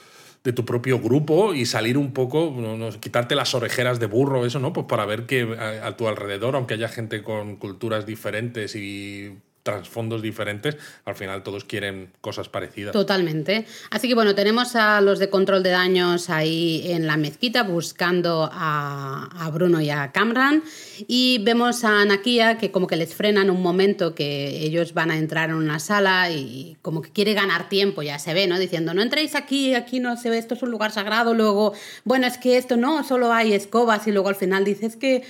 de 0.44 0.52
tu 0.52 0.64
propio 0.64 0.98
grupo 0.98 1.54
y 1.54 1.66
salir 1.66 1.96
un 1.96 2.12
poco, 2.12 2.52
no, 2.56 2.76
no, 2.76 2.90
quitarte 2.98 3.36
las 3.36 3.54
orejeras 3.54 4.00
de 4.00 4.06
burro, 4.06 4.44
eso, 4.44 4.58
¿no? 4.58 4.72
Pues 4.72 4.86
para 4.88 5.06
ver 5.06 5.24
que 5.26 5.56
a, 5.56 5.86
a 5.86 5.96
tu 5.96 6.08
alrededor, 6.08 6.56
aunque 6.56 6.74
haya 6.74 6.88
gente 6.88 7.22
con 7.22 7.54
culturas 7.56 8.06
diferentes 8.06 8.74
y 8.74 9.36
trasfondos 9.62 10.22
diferentes, 10.22 10.76
al 11.04 11.14
final 11.14 11.42
todos 11.42 11.64
quieren 11.64 12.10
cosas 12.20 12.48
parecidas. 12.48 12.92
Totalmente. 12.92 13.66
Así 13.90 14.08
que 14.08 14.14
bueno, 14.14 14.34
tenemos 14.34 14.74
a 14.74 15.00
los 15.00 15.18
de 15.18 15.30
control 15.30 15.62
de 15.62 15.70
daños 15.70 16.30
ahí 16.30 16.82
en 16.86 17.06
la 17.06 17.16
mezquita 17.16 17.62
buscando 17.62 18.48
a, 18.52 19.50
Bruno 19.52 19.80
y 19.80 19.90
a 19.90 20.10
Camran. 20.12 20.62
Y 21.06 21.38
vemos 21.42 21.84
a 21.84 22.04
Nakia 22.04 22.58
que 22.58 22.70
como 22.70 22.86
que 22.86 22.96
les 22.96 23.14
frenan 23.14 23.50
un 23.50 23.62
momento 23.62 24.14
que 24.14 24.64
ellos 24.64 24.94
van 24.94 25.10
a 25.10 25.18
entrar 25.18 25.50
en 25.50 25.56
una 25.56 25.78
sala 25.78 26.30
y 26.30 26.76
como 26.82 27.02
que 27.02 27.10
quiere 27.10 27.34
ganar 27.34 27.68
tiempo, 27.68 28.02
ya 28.02 28.18
se 28.18 28.34
ve, 28.34 28.46
¿no? 28.46 28.58
Diciendo, 28.58 28.94
no 28.94 29.02
entréis 29.02 29.34
aquí, 29.34 29.74
aquí 29.74 30.00
no 30.00 30.16
se 30.16 30.30
ve, 30.30 30.38
esto 30.38 30.54
es 30.54 30.62
un 30.62 30.70
lugar 30.70 30.90
sagrado. 30.90 31.34
Luego, 31.34 31.74
bueno, 32.04 32.26
es 32.26 32.38
que 32.38 32.56
esto 32.56 32.76
no, 32.76 33.04
solo 33.04 33.32
hay 33.32 33.52
escobas. 33.52 34.06
Y 34.06 34.12
luego 34.12 34.28
al 34.28 34.36
final 34.36 34.64
dices 34.64 34.96
que 34.96 35.22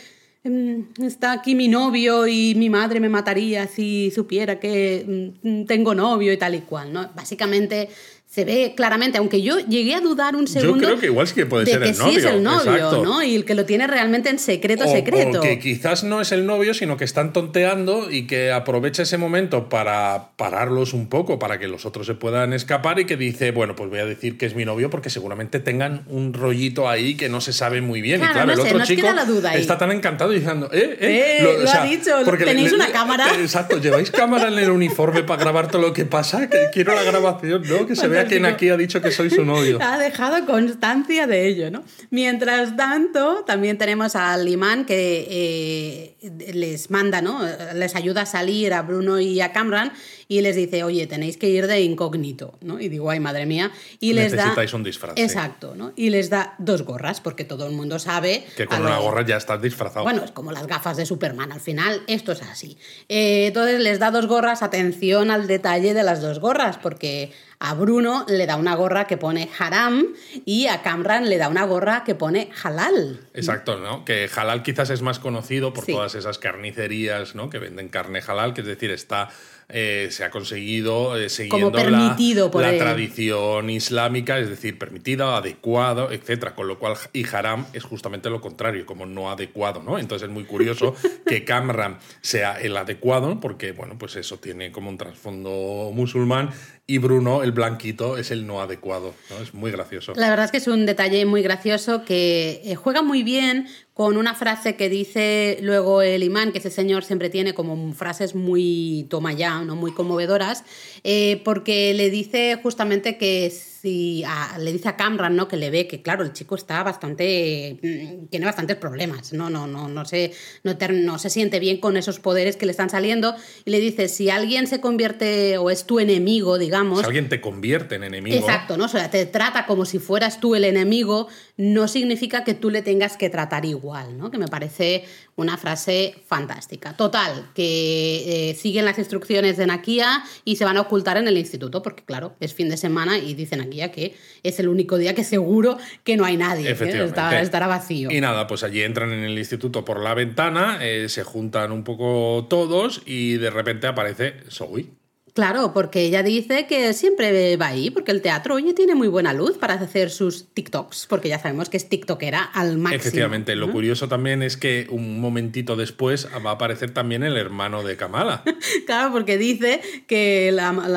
está 0.44 1.32
aquí 1.32 1.54
mi 1.54 1.68
novio 1.68 2.26
y 2.26 2.54
mi 2.56 2.68
madre 2.68 2.98
me 2.98 3.08
mataría 3.08 3.68
si 3.68 4.10
supiera 4.10 4.58
que 4.58 5.32
mm, 5.42 5.64
tengo 5.66 5.94
novio 5.94 6.32
y 6.32 6.36
tal 6.36 6.56
y 6.56 6.62
cual, 6.62 6.92
¿no? 6.92 7.10
Básicamente 7.14 7.88
se 8.32 8.46
ve 8.46 8.72
claramente, 8.74 9.18
aunque 9.18 9.42
yo 9.42 9.58
llegué 9.58 9.94
a 9.94 10.00
dudar 10.00 10.36
un 10.36 10.46
segundo. 10.46 10.80
Yo 10.80 10.86
creo 10.86 10.98
que 10.98 11.06
igual 11.06 11.28
sí 11.28 11.34
que 11.34 11.44
puede 11.44 11.66
ser 11.66 11.82
el 11.82 11.98
novio. 11.98 12.12
Sí 12.12 12.16
es 12.16 12.24
el 12.24 12.42
novio, 12.42 13.04
¿no? 13.04 13.22
Y 13.22 13.34
el 13.34 13.44
que 13.44 13.54
lo 13.54 13.66
tiene 13.66 13.86
realmente 13.86 14.30
en 14.30 14.38
secreto, 14.38 14.88
secreto. 14.88 15.40
O 15.40 15.42
que 15.42 15.58
quizás 15.58 16.02
no 16.02 16.18
es 16.18 16.32
el 16.32 16.46
novio, 16.46 16.72
sino 16.72 16.96
que 16.96 17.04
están 17.04 17.34
tonteando 17.34 18.10
y 18.10 18.26
que 18.26 18.50
aprovecha 18.50 19.02
ese 19.02 19.18
momento 19.18 19.68
para 19.68 20.30
pararlos 20.36 20.94
un 20.94 21.10
poco, 21.10 21.38
para 21.38 21.58
que 21.58 21.68
los 21.68 21.84
otros 21.84 22.06
se 22.06 22.14
puedan 22.14 22.54
escapar 22.54 22.98
y 23.00 23.04
que 23.04 23.18
dice, 23.18 23.50
bueno, 23.50 23.76
pues 23.76 23.90
voy 23.90 23.98
a 23.98 24.06
decir 24.06 24.38
que 24.38 24.46
es 24.46 24.54
mi 24.54 24.64
novio 24.64 24.88
porque 24.88 25.10
seguramente 25.10 25.60
tengan 25.60 26.04
un 26.08 26.32
rollito 26.32 26.88
ahí 26.88 27.18
que 27.18 27.28
no 27.28 27.42
se 27.42 27.52
sabe 27.52 27.82
muy 27.82 28.00
bien. 28.00 28.22
y 28.22 28.26
claro, 28.28 28.50
el 28.50 28.60
otro 28.60 28.82
chico 28.82 29.08
está 29.52 29.76
tan 29.76 29.92
encantado 29.92 30.30
diciendo, 30.30 30.70
eh, 30.72 30.96
eh, 30.98 31.36
eh 31.38 31.58
lo, 31.62 31.70
ha 31.70 31.84
dicho, 31.84 32.24
tenéis 32.38 32.72
una 32.72 32.90
cámara. 32.90 33.26
exacto, 33.38 33.76
lleváis 33.76 34.10
cámara 34.10 34.48
en 34.48 34.58
el 34.58 34.70
uniforme 34.70 35.22
para 35.22 35.42
grabar 35.42 35.68
todo 35.68 35.82
lo 35.82 35.92
que 35.92 36.06
pasa, 36.06 36.48
que 36.48 36.70
quiero 36.72 36.94
la 36.94 37.02
grabación, 37.02 37.62
¿no? 37.68 37.86
Que 37.86 37.94
se 37.94 38.08
vea 38.08 38.21
quien 38.24 38.46
aquí 38.46 38.68
ha 38.68 38.76
dicho 38.76 39.00
que 39.00 39.10
soy 39.10 39.30
su 39.30 39.44
novio. 39.44 39.78
ha 39.82 39.98
dejado 39.98 40.44
constancia 40.46 41.26
de 41.26 41.48
ello, 41.48 41.70
¿no? 41.70 41.84
Mientras 42.10 42.76
tanto, 42.76 43.44
también 43.46 43.78
tenemos 43.78 44.16
al 44.16 44.48
imán 44.48 44.84
que 44.84 45.26
eh, 45.30 46.52
les 46.52 46.90
manda, 46.90 47.22
¿no? 47.22 47.40
Les 47.74 47.94
ayuda 47.96 48.22
a 48.22 48.26
salir 48.26 48.72
a 48.72 48.82
Bruno 48.82 49.20
y 49.20 49.40
a 49.40 49.52
Cameron 49.52 49.92
y 50.28 50.40
les 50.40 50.56
dice, 50.56 50.84
oye, 50.84 51.06
tenéis 51.06 51.36
que 51.36 51.48
ir 51.48 51.66
de 51.66 51.80
incógnito, 51.80 52.58
¿no? 52.60 52.80
Y 52.80 52.88
digo, 52.88 53.10
ay, 53.10 53.20
madre 53.20 53.46
mía. 53.46 53.70
Y 54.00 54.12
les 54.12 54.32
Necesitáis 54.32 54.72
un 54.72 54.82
disfraz. 54.82 55.14
Exacto, 55.16 55.74
¿no? 55.76 55.92
Y 55.96 56.10
les 56.10 56.30
da 56.30 56.54
dos 56.58 56.82
gorras, 56.82 57.20
porque 57.20 57.44
todo 57.44 57.66
el 57.66 57.72
mundo 57.72 57.98
sabe... 57.98 58.44
Que 58.56 58.66
con 58.66 58.82
una 58.82 58.98
gorra 58.98 59.24
ya 59.24 59.36
estás 59.36 59.60
disfrazado. 59.60 60.04
Bueno, 60.04 60.24
es 60.24 60.30
como 60.30 60.52
las 60.52 60.66
gafas 60.66 60.96
de 60.96 61.06
Superman, 61.06 61.52
al 61.52 61.60
final 61.60 62.02
esto 62.06 62.32
es 62.32 62.42
así. 62.42 62.76
Eh, 63.08 63.46
entonces 63.48 63.80
les 63.80 63.98
da 63.98 64.10
dos 64.10 64.26
gorras, 64.26 64.62
atención 64.62 65.30
al 65.30 65.46
detalle 65.46 65.94
de 65.94 66.02
las 66.02 66.20
dos 66.20 66.38
gorras, 66.38 66.78
porque 66.78 67.32
a 67.64 67.74
Bruno 67.74 68.26
le 68.28 68.46
da 68.46 68.56
una 68.56 68.74
gorra 68.74 69.06
que 69.06 69.16
pone 69.16 69.48
haram 69.56 70.14
y 70.44 70.66
a 70.66 70.82
Camran 70.82 71.28
le 71.28 71.38
da 71.38 71.48
una 71.48 71.64
gorra 71.64 72.02
que 72.04 72.16
pone 72.16 72.50
halal. 72.60 73.20
Exacto, 73.34 73.78
¿no? 73.78 74.04
Que 74.04 74.28
halal 74.34 74.64
quizás 74.64 74.90
es 74.90 75.00
más 75.00 75.20
conocido 75.20 75.72
por 75.72 75.86
todas 75.86 76.16
esas 76.16 76.38
carnicerías, 76.38 77.36
¿no? 77.36 77.50
Que 77.50 77.60
venden 77.60 77.88
carne 77.88 78.20
halal, 78.26 78.52
que 78.52 78.62
es 78.62 78.66
decir, 78.66 78.90
está 78.90 79.28
eh, 79.72 80.08
se 80.10 80.22
ha 80.24 80.30
conseguido 80.30 81.16
eh, 81.16 81.30
siguiendo 81.30 81.70
la, 81.70 82.16
la 82.16 82.78
tradición 82.78 83.70
islámica, 83.70 84.38
es 84.38 84.50
decir, 84.50 84.78
permitida, 84.78 85.36
adecuado, 85.36 86.12
etcétera. 86.12 86.54
Con 86.54 86.68
lo 86.68 86.78
cual, 86.78 86.94
y 87.12 87.26
haram 87.26 87.64
es 87.72 87.82
justamente 87.82 88.28
lo 88.28 88.40
contrario, 88.40 88.84
como 88.84 89.06
no 89.06 89.30
adecuado, 89.30 89.82
¿no? 89.82 89.98
Entonces 89.98 90.28
es 90.28 90.32
muy 90.32 90.44
curioso 90.44 90.94
que 91.26 91.44
Camran 91.44 91.98
sea 92.20 92.60
el 92.60 92.76
adecuado, 92.76 93.40
porque, 93.40 93.72
bueno, 93.72 93.96
pues 93.98 94.16
eso 94.16 94.38
tiene 94.38 94.72
como 94.72 94.90
un 94.90 94.98
trasfondo 94.98 95.90
musulmán 95.94 96.50
y 96.86 96.98
Bruno, 96.98 97.42
el 97.42 97.52
blanquito, 97.52 98.18
es 98.18 98.30
el 98.32 98.46
no 98.46 98.60
adecuado. 98.60 99.14
¿no? 99.30 99.42
Es 99.42 99.54
muy 99.54 99.70
gracioso. 99.70 100.12
La 100.16 100.28
verdad 100.30 100.46
es 100.46 100.50
que 100.50 100.58
es 100.58 100.66
un 100.66 100.84
detalle 100.84 101.24
muy 101.26 101.40
gracioso 101.42 102.04
que 102.04 102.60
eh, 102.64 102.74
juega 102.74 103.02
muy 103.02 103.22
bien 103.22 103.68
con 103.94 104.16
una 104.16 104.34
frase 104.34 104.74
que 104.74 104.88
dice 104.88 105.58
luego 105.62 106.02
el 106.02 106.22
imán, 106.22 106.50
que 106.50 106.58
ese 106.58 106.70
señor 106.70 107.04
siempre 107.04 107.30
tiene 107.30 107.54
como 107.54 107.92
frases 107.94 108.34
muy 108.34 109.06
toma 109.10 109.32
ya, 109.32 109.62
¿no? 109.62 109.76
muy 109.76 109.92
conmovedoras, 109.92 110.64
eh, 111.04 111.40
porque 111.44 111.94
le 111.94 112.10
dice 112.10 112.58
justamente 112.60 113.16
que 113.16 113.46
si 113.82 114.22
le 114.60 114.72
dice 114.72 114.88
a 114.88 114.96
Camran, 114.96 115.34
¿no? 115.34 115.48
Que 115.48 115.56
le 115.56 115.68
ve 115.68 115.88
que, 115.88 116.02
claro, 116.02 116.22
el 116.22 116.32
chico 116.32 116.54
está 116.54 116.84
bastante. 116.84 117.80
Mm, 117.82 118.28
tiene 118.28 118.46
bastantes 118.46 118.76
problemas, 118.76 119.32
¿no? 119.32 119.50
No, 119.50 119.66
no, 119.66 119.88
no, 119.88 120.04
se, 120.04 120.32
no, 120.62 120.76
no 120.92 121.18
se 121.18 121.30
siente 121.30 121.58
bien 121.58 121.78
con 121.78 121.96
esos 121.96 122.20
poderes 122.20 122.56
que 122.56 122.64
le 122.64 122.70
están 122.70 122.90
saliendo. 122.90 123.34
Y 123.64 123.72
le 123.72 123.80
dice: 123.80 124.06
si 124.06 124.30
alguien 124.30 124.68
se 124.68 124.80
convierte 124.80 125.58
o 125.58 125.68
es 125.68 125.84
tu 125.84 125.98
enemigo, 125.98 126.58
digamos. 126.58 127.00
Si 127.00 127.06
alguien 127.06 127.28
te 127.28 127.40
convierte 127.40 127.96
en 127.96 128.04
enemigo. 128.04 128.36
Exacto, 128.36 128.76
¿no? 128.76 128.84
O 128.84 128.88
sea, 128.88 129.10
te 129.10 129.26
trata 129.26 129.66
como 129.66 129.84
si 129.84 129.98
fueras 129.98 130.38
tú 130.38 130.54
el 130.54 130.62
enemigo, 130.62 131.26
no 131.56 131.88
significa 131.88 132.44
que 132.44 132.54
tú 132.54 132.70
le 132.70 132.82
tengas 132.82 133.16
que 133.16 133.30
tratar 133.30 133.64
igual, 133.64 134.16
¿no? 134.16 134.30
Que 134.30 134.38
me 134.38 134.46
parece 134.46 135.04
una 135.34 135.56
frase 135.56 136.14
fantástica. 136.26 136.96
Total, 136.96 137.50
que 137.54 138.50
eh, 138.50 138.54
siguen 138.54 138.84
las 138.84 138.98
instrucciones 138.98 139.56
de 139.56 139.66
Nakia 139.66 140.22
y 140.44 140.56
se 140.56 140.64
van 140.64 140.76
a 140.76 140.82
ocultar 140.82 141.16
en 141.16 141.26
el 141.26 141.36
instituto, 141.36 141.82
porque 141.82 142.04
claro, 142.04 142.36
es 142.38 142.54
fin 142.54 142.68
de 142.68 142.76
semana 142.76 143.18
y 143.18 143.34
dicen 143.34 143.60
Que 143.90 144.14
es 144.42 144.58
el 144.60 144.68
único 144.68 144.98
día 144.98 145.14
que 145.14 145.24
seguro 145.24 145.78
que 146.04 146.16
no 146.16 146.24
hay 146.24 146.36
nadie, 146.36 146.70
¿eh? 146.70 147.04
estará, 147.42 147.66
vacío. 147.66 148.10
Y 148.10 148.20
nada, 148.20 148.46
pues 148.46 148.62
allí 148.62 148.82
entran 148.82 149.12
en 149.12 149.24
el 149.24 149.38
instituto 149.38 149.84
por 149.84 150.00
la 150.00 150.14
ventana, 150.14 150.78
eh, 150.82 151.08
se 151.08 151.24
juntan 151.24 151.72
un 151.72 151.84
poco 151.84 152.46
todos 152.48 153.02
y 153.06 153.38
de 153.38 153.50
repente 153.50 153.86
aparece 153.86 154.34
Zoe. 154.50 155.01
Claro, 155.34 155.72
porque 155.72 156.02
ella 156.02 156.22
dice 156.22 156.66
que 156.66 156.92
siempre 156.92 157.56
va 157.56 157.68
ahí, 157.68 157.88
porque 157.88 158.12
el 158.12 158.20
teatro, 158.20 158.56
oye, 158.56 158.74
tiene 158.74 158.94
muy 158.94 159.08
buena 159.08 159.32
luz 159.32 159.56
para 159.56 159.74
hacer 159.74 160.10
sus 160.10 160.48
TikToks, 160.52 161.06
porque 161.08 161.30
ya 161.30 161.38
sabemos 161.38 161.70
que 161.70 161.78
es 161.78 161.88
TikTokera 161.88 162.42
al 162.42 162.76
máximo. 162.76 163.00
Efectivamente, 163.00 163.56
lo 163.56 163.72
curioso 163.72 164.08
también 164.08 164.42
es 164.42 164.58
que 164.58 164.86
un 164.90 165.20
momentito 165.20 165.74
después 165.74 166.28
va 166.44 166.50
a 166.50 166.54
aparecer 166.54 166.92
también 166.92 167.22
el 167.22 167.38
hermano 167.38 167.82
de 167.82 167.96
Kamala. 167.96 168.44
claro, 168.86 169.10
porque 169.10 169.38
dice 169.38 169.80
que 170.06 170.54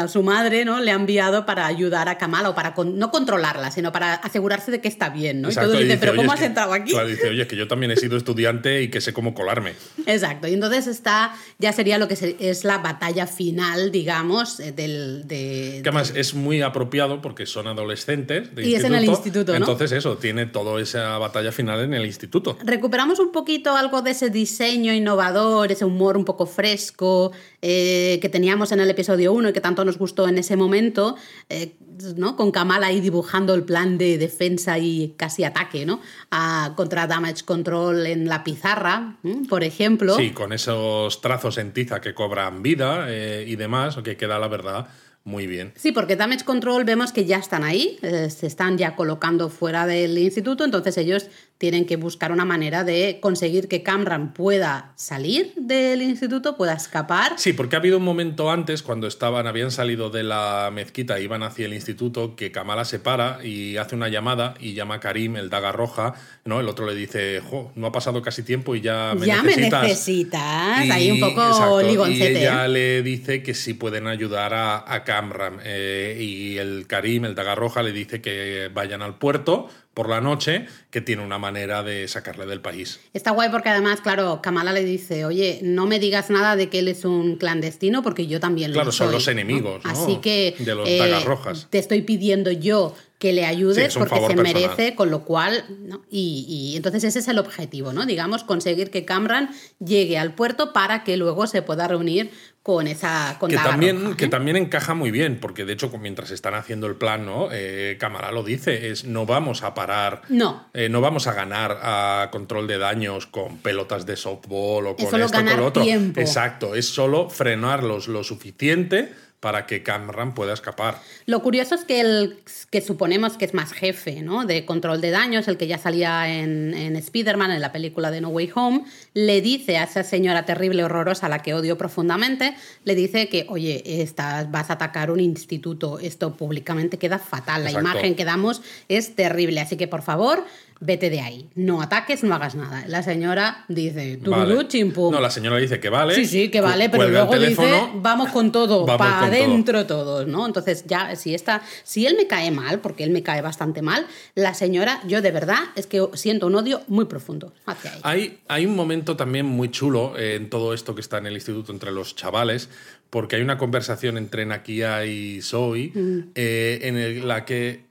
su 0.10 0.21
madre 0.21 0.65
¿no? 0.65 0.82
le 0.82 0.91
ha 0.91 0.95
enviado 0.95 1.45
para 1.45 1.65
ayudar 1.65 2.10
a 2.10 2.17
Kamala, 2.17 2.50
o 2.50 2.56
para 2.56 2.74
no 2.76 3.12
controlarla, 3.12 3.71
sino 3.71 3.93
para 3.93 4.15
asegurarse 4.15 4.69
de 4.69 4.82
que 4.82 4.89
está 4.89 5.08
bien, 5.08 5.41
¿no? 5.41 5.50
y 5.50 5.56
todo 5.56 5.71
dice, 5.78 5.95
pero 5.98 6.13
¿cómo 6.13 6.34
has 6.34 6.41
entrado 6.41 6.74
aquí? 6.74 6.91
Claro, 6.91 7.08
dice, 7.08 7.30
oye, 7.30 7.43
es 7.43 7.48
que 7.48 7.56
yo 7.56 7.69
también 7.69 7.91
he 7.91 7.95
sido 7.95 8.17
estudiante 8.17 8.82
y 8.82 8.89
que 8.89 9.00
sé 9.00 9.13
cómo 9.13 9.34
colarme. 9.34 9.76
Exacto, 10.06 10.50
y 10.50 10.54
entonces 10.54 10.88
está, 10.88 11.34
ya 11.58 11.71
sería 11.71 11.98
lo 11.98 12.10
que 12.10 12.36
es 12.38 12.63
la 12.65 12.80
batalla 12.80 13.28
final, 13.28 13.93
digamos 13.93 14.25
eh, 14.60 14.72
del... 14.72 15.28
De, 15.28 15.82
que 15.84 15.90
además 15.90 16.14
es 16.16 16.34
muy 16.34 16.62
apropiado 16.62 17.22
porque 17.22 17.46
son 17.46 17.68
adolescentes. 17.68 18.50
y 18.58 18.76
es 18.76 18.84
en 18.84 18.96
el 18.96 19.06
instituto, 19.06 19.52
¿no? 19.52 19.58
Entonces 19.58 19.92
eso, 19.92 20.18
tiene 20.18 20.46
toda 20.46 20.82
esa 20.82 21.18
batalla 21.18 21.52
final 21.52 21.82
en 21.82 21.94
el 21.94 22.06
instituto. 22.06 22.58
Recuperamos 22.64 23.20
un 23.20 23.32
poquito 23.32 23.76
algo 23.76 24.02
de 24.02 24.12
ese 24.12 24.30
diseño 24.30 24.94
innovador, 24.94 25.72
ese 25.72 25.86
humor 25.86 26.18
un 26.18 26.26
poco 26.26 26.46
fresco 26.46 27.32
eh, 27.67 28.19
que 28.21 28.30
teníamos 28.30 28.71
en 28.71 28.80
el 28.80 28.91
episodio 28.91 29.34
1 29.34 29.49
y 29.49 29.54
que 29.54 29.60
tanto 29.60 29.84
nos 29.84 29.97
gustó 29.97 30.28
en 30.28 30.38
ese 30.38 30.56
momento, 30.56 31.15
eh, 31.49 31.73
¿no? 32.15 32.36
con 32.36 32.51
Kamala 32.51 32.86
ahí 32.86 33.01
dibujando 33.01 33.56
el 33.56 33.63
plan 33.63 33.97
de 33.97 34.19
defensa 34.19 34.78
y 34.78 35.15
casi 35.17 35.43
ataque 35.43 35.84
¿no? 35.84 35.99
A, 36.30 36.73
contra 36.75 37.08
Damage 37.08 37.43
Control 37.43 38.06
en 38.06 38.30
la 38.30 38.43
pizarra, 38.43 39.17
por 39.49 39.63
ejemplo. 39.63 40.15
Sí, 40.15 40.30
con 40.30 40.54
esos 40.54 41.21
trazos 41.21 41.58
en 41.58 41.73
tiza 41.73 42.01
que 42.01 42.13
cobran 42.13 42.62
vida 42.62 43.08
y 43.12 43.56
demás, 43.56 43.97
que 44.04 44.15
queda 44.15 44.38
la 44.38 44.47
verdad 44.47 44.88
muy 45.25 45.47
bien. 45.47 45.73
Sí, 45.75 45.91
porque 45.91 46.15
Damage 46.15 46.45
Control 46.45 46.84
vemos 46.84 47.12
que 47.12 47.25
ya 47.25 47.38
están 47.38 47.63
ahí, 47.63 47.97
eh, 48.04 48.30
se 48.30 48.45
están 48.45 48.78
ya 48.78 48.95
colocando 48.95 49.49
fuera 49.49 49.88
del 49.88 50.15
instituto, 50.19 50.63
entonces 50.63 50.95
ellos 50.97 51.30
tienen 51.58 51.86
que 51.86 51.96
buscar 51.96 52.34
una 52.34 52.44
manera 52.44 52.84
de 52.84 53.20
conseguir 53.22 53.70
que 53.70 53.82
Camran 53.82 54.34
pueda 54.34 54.91
salir 54.96 55.54
del 55.56 56.02
instituto, 56.02 56.58
pueda 56.58 56.74
escapar. 56.74 57.34
Sí, 57.38 57.54
porque 57.54 57.78
ha 57.78 57.80
habido 57.80 57.98
un 57.98 58.04
momento 58.04 58.52
antes 58.52 58.84
cuando 58.84 59.08
estaban, 59.08 59.48
habían 59.48 59.72
salido 59.72 60.10
de 60.10 60.24
la 60.24 60.70
mezquita, 60.74 61.20
iban 61.20 61.44
hacia 61.44 61.65
el 61.65 61.74
instituto, 61.74 62.36
que 62.36 62.52
Kamala 62.52 62.84
se 62.84 63.00
para 63.00 63.44
y 63.46 63.78
hace 63.78 63.96
una 63.96 64.10
llamada 64.10 64.56
y 64.60 64.74
llama 64.74 64.96
a 64.96 65.00
Karim, 65.00 65.38
el 65.38 65.50
daga 65.50 65.72
roja, 65.72 66.15
¿no? 66.44 66.60
El 66.60 66.68
otro 66.68 66.86
le 66.86 66.94
dice, 66.94 67.41
jo, 67.41 67.72
no 67.76 67.88
ha 67.88 67.91
pasado 67.94 68.22
casi 68.22 68.44
tiempo 68.44 68.76
y 68.76 68.82
ya 68.82 69.13
me 69.18 69.26
ya 69.26 69.41
necesitas. 69.41 69.82
me 69.82 69.88
necesitas. 69.88 70.89
Ahí 70.91 71.12
un 71.12 71.22
poco 71.22 71.82
ligoncete. 71.82 72.34
Y 72.34 72.38
ella 72.38 72.68
le 72.68 73.02
dice 73.02 73.41
que 73.41 73.54
sí 73.54 73.74
pueden 73.74 74.08
ayudar 74.08 74.54
a, 74.54 74.94
a 74.94 75.06
Camran. 75.06 75.60
Eh, 75.63 76.18
y 76.20 76.58
el 76.58 76.86
Karim, 76.86 77.24
el 77.24 77.36
daga 77.36 77.56
roja, 77.56 77.82
le 77.82 77.94
dice 77.94 78.22
que 78.22 78.70
vayan 78.74 79.02
al 79.02 79.18
puerto 79.18 79.70
por 79.95 80.10
la 80.10 80.21
noche 80.21 80.67
que 80.91 81.01
tiene 81.01 81.23
una 81.23 81.39
manera 81.39 81.81
de 81.81 82.08
sacarle 82.08 82.45
del 82.45 82.62
país. 82.62 82.99
Está 83.13 83.31
guay 83.31 83.49
porque 83.49 83.69
además, 83.69 84.01
claro, 84.01 84.41
Kamala 84.43 84.73
le 84.73 84.84
dice, 84.84 85.25
oye, 85.25 85.60
no 85.63 85.88
me 85.88 85.99
digas 85.99 86.29
nada 86.29 86.55
de 86.55 86.69
que 86.69 86.79
él 86.79 86.89
es 86.89 87.05
un 87.05 87.38
clandestino 87.38 88.03
porque 88.03 88.27
yo 88.27 88.39
también 88.39 88.71
lo 88.71 88.75
Claro, 88.75 88.91
son 88.91 89.12
los 89.12 89.27
enemigos, 89.27 89.81
Así 89.86 90.17
que 90.17 90.55
de 90.60 90.75
los 90.75 90.88
eh, 90.88 91.19
rojas. 91.25 91.67
te 91.69 91.79
estoy 91.79 92.01
pidiendo 92.01 92.51
yo 92.51 92.93
que 93.19 93.32
le 93.32 93.45
ayudes 93.45 93.95
porque 93.95 94.19
se 94.28 94.36
merece, 94.36 94.95
con 94.95 95.10
lo 95.10 95.23
cual, 95.23 95.63
y, 96.10 96.45
y, 96.47 96.75
entonces 96.75 97.04
ese 97.06 97.19
es 97.19 97.28
el 97.28 97.39
objetivo, 97.39 97.93
¿no? 97.93 98.06
Digamos, 98.06 98.43
conseguir 98.43 98.91
que 98.91 99.06
Camran 99.06 99.49
llegue 99.80 100.17
al 100.17 100.36
puerto 100.36 100.73
para 100.73 101.04
que 101.04 101.15
luego 101.15 101.47
se 101.47 101.62
pueda 101.62 101.88
reunir 101.88 102.32
con 102.65 102.88
esa 102.88 103.38
con 103.39 103.51
que 103.51 103.58
también 103.58 104.15
que 104.15 104.28
también 104.28 104.58
encaja 104.58 104.95
muy 104.95 105.12
bien 105.12 105.39
porque 105.39 105.65
de 105.65 105.73
hecho 105.73 105.91
mientras 105.99 106.32
están 106.32 106.56
haciendo 106.56 106.88
el 106.88 106.95
plan 106.95 107.23
no 107.23 107.49
eh, 107.51 107.95
Cámara 107.99 108.32
lo 108.32 108.41
dice 108.41 108.89
es 108.89 109.06
no 109.06 109.28
vamos 109.28 109.62
a 109.62 109.75
parar 109.75 110.23
no. 110.30 110.67
eh, 110.73 110.89
no 110.89 110.99
vamos 110.99 111.28
a 111.28 111.34
ganar 111.34 111.78
a 111.84 112.30
control 112.32 112.65
de 112.65 112.80
daños 112.80 113.28
con 113.28 113.60
pelotas 113.60 114.08
de 114.08 114.15
softball 114.15 114.88
o 114.88 114.95
con 114.95 115.21
esto 115.21 115.38
con 115.38 115.45
lo 115.45 115.65
otro. 115.67 115.84
tiempo. 115.84 116.19
exacto 116.19 116.73
es 116.73 116.88
solo 116.88 117.30
frenarlos 117.30 118.08
lo 118.08 118.23
suficiente 118.23 119.13
para 119.39 119.65
que 119.65 119.84
Camran 119.84 120.34
pueda 120.34 120.54
escapar. 120.54 121.00
Lo 121.26 121.41
curioso 121.41 121.76
es 121.76 121.84
que 121.84 122.02
el 122.02 122.39
que 122.71 122.82
suponemos 122.82 123.38
que 123.38 123.45
es 123.45 123.54
más 123.54 123.74
jefe 123.74 124.21
¿no? 124.21 124.45
de 124.45 124.65
control 124.65 125.02
de 125.02 125.12
daños, 125.12 125.48
el 125.48 125.58
que 125.58 125.67
ya 125.67 125.78
salía 125.78 126.39
en, 126.39 126.74
en 126.74 126.95
Spider-Man, 126.95 127.52
en 127.52 127.62
la 127.62 127.71
película 127.71 128.12
de 128.12 128.21
No 128.21 128.30
Way 128.30 128.52
Home, 128.56 128.86
le 129.13 129.41
dice 129.41 129.78
a 129.78 129.84
esa 129.84 130.04
señora 130.04 130.45
terrible, 130.45 130.84
horrorosa, 130.84 131.28
a 131.28 131.30
la 131.30 131.43
que 131.43 131.54
odio 131.54 131.78
profundamente, 131.78 132.56
le 132.84 132.95
dice 132.95 133.30
que, 133.30 133.45
oye, 133.50 134.02
estás, 134.02 134.50
vas 134.50 134.69
a 134.69 134.74
atacar 134.74 135.12
un 135.12 135.19
instituto, 135.19 136.00
esto 136.00 136.36
públicamente 136.36 136.98
queda 136.98 137.19
fatal, 137.19 137.63
la 137.63 137.71
imagen 137.71 138.15
que 138.15 138.26
damos 138.26 138.62
es 138.89 139.15
terrible, 139.15 139.62
así 139.62 139.78
que 139.78 139.88
por 139.88 140.02
favor, 140.02 140.43
vete 140.86 141.10
de 141.10 141.21
ahí, 141.21 141.50
no 141.56 141.82
ataques, 141.82 142.24
no 142.24 142.36
hagas 142.36 142.56
nada. 142.56 142.84
La 142.88 143.02
señora 143.04 143.65
dice, 143.67 144.19
Vale. 144.24 144.67
chimpum. 144.67 145.12
No, 145.12 145.19
la 145.19 145.30
señora 145.30 145.58
dice 145.58 145.80
que 145.80 145.89
vale. 145.89 146.13
Sí, 146.15 146.26
sí, 146.26 146.50
que 146.50 146.62
vale, 146.62 146.89
pero 146.89 147.08
luego 147.10 147.38
dice, 147.38 147.63
vamos 147.95 148.30
con 148.32 148.52
todo, 148.52 148.86
para 148.86 148.98
con 148.98 149.08
todo. 149.08 149.26
adentro 149.28 149.86
todos, 149.86 150.28
¿no? 150.28 150.45
Entonces, 150.45 150.86
ya, 150.88 151.15
si 151.15 151.34
está, 151.34 151.62
si 151.84 152.06
él 152.06 152.15
me 152.17 152.28
cae 152.28 152.52
mal, 152.52 152.80
porque 152.80 153.04
él 153.04 153.10
me 153.10 153.24
cae 153.24 153.41
bastante 153.41 153.82
mal, 153.82 154.06
la 154.36 154.54
señora, 154.54 155.02
yo 155.08 155.21
de 155.21 155.32
verdad 155.32 155.60
es 155.76 155.88
que 155.88 156.06
siento 156.13 156.48
un 156.48 156.56
odio 156.56 156.82
muy 156.88 157.06
profundo 157.06 157.54
hacia 157.65 157.91
ella. 157.91 158.02
Hay, 158.04 158.39
hay 158.48 158.65
un 158.65 158.76
momento 158.76 159.15
también 159.15 159.45
muy 159.45 159.69
chulo 159.71 160.17
eh, 160.17 160.36
en 160.36 160.50
todo 160.50 160.74
esto 160.74 160.93
que 160.95 161.02
está 161.02 161.17
en 161.17 161.26
el 161.26 161.34
instituto 161.34 161.71
entre 161.71 161.91
los 161.91 162.15
chavales, 162.15 162.69
porque 163.10 163.38
hay 163.38 163.41
una 163.41 163.58
conversación 163.58 164.17
entre 164.17 164.45
Nakia 164.45 165.06
y 165.06 165.41
Zoe 165.41 165.91
Mm. 165.93 166.19
eh, 166.36 166.80
en 166.84 166.98
el- 166.98 167.28
la 167.28 167.45
que 167.45 167.85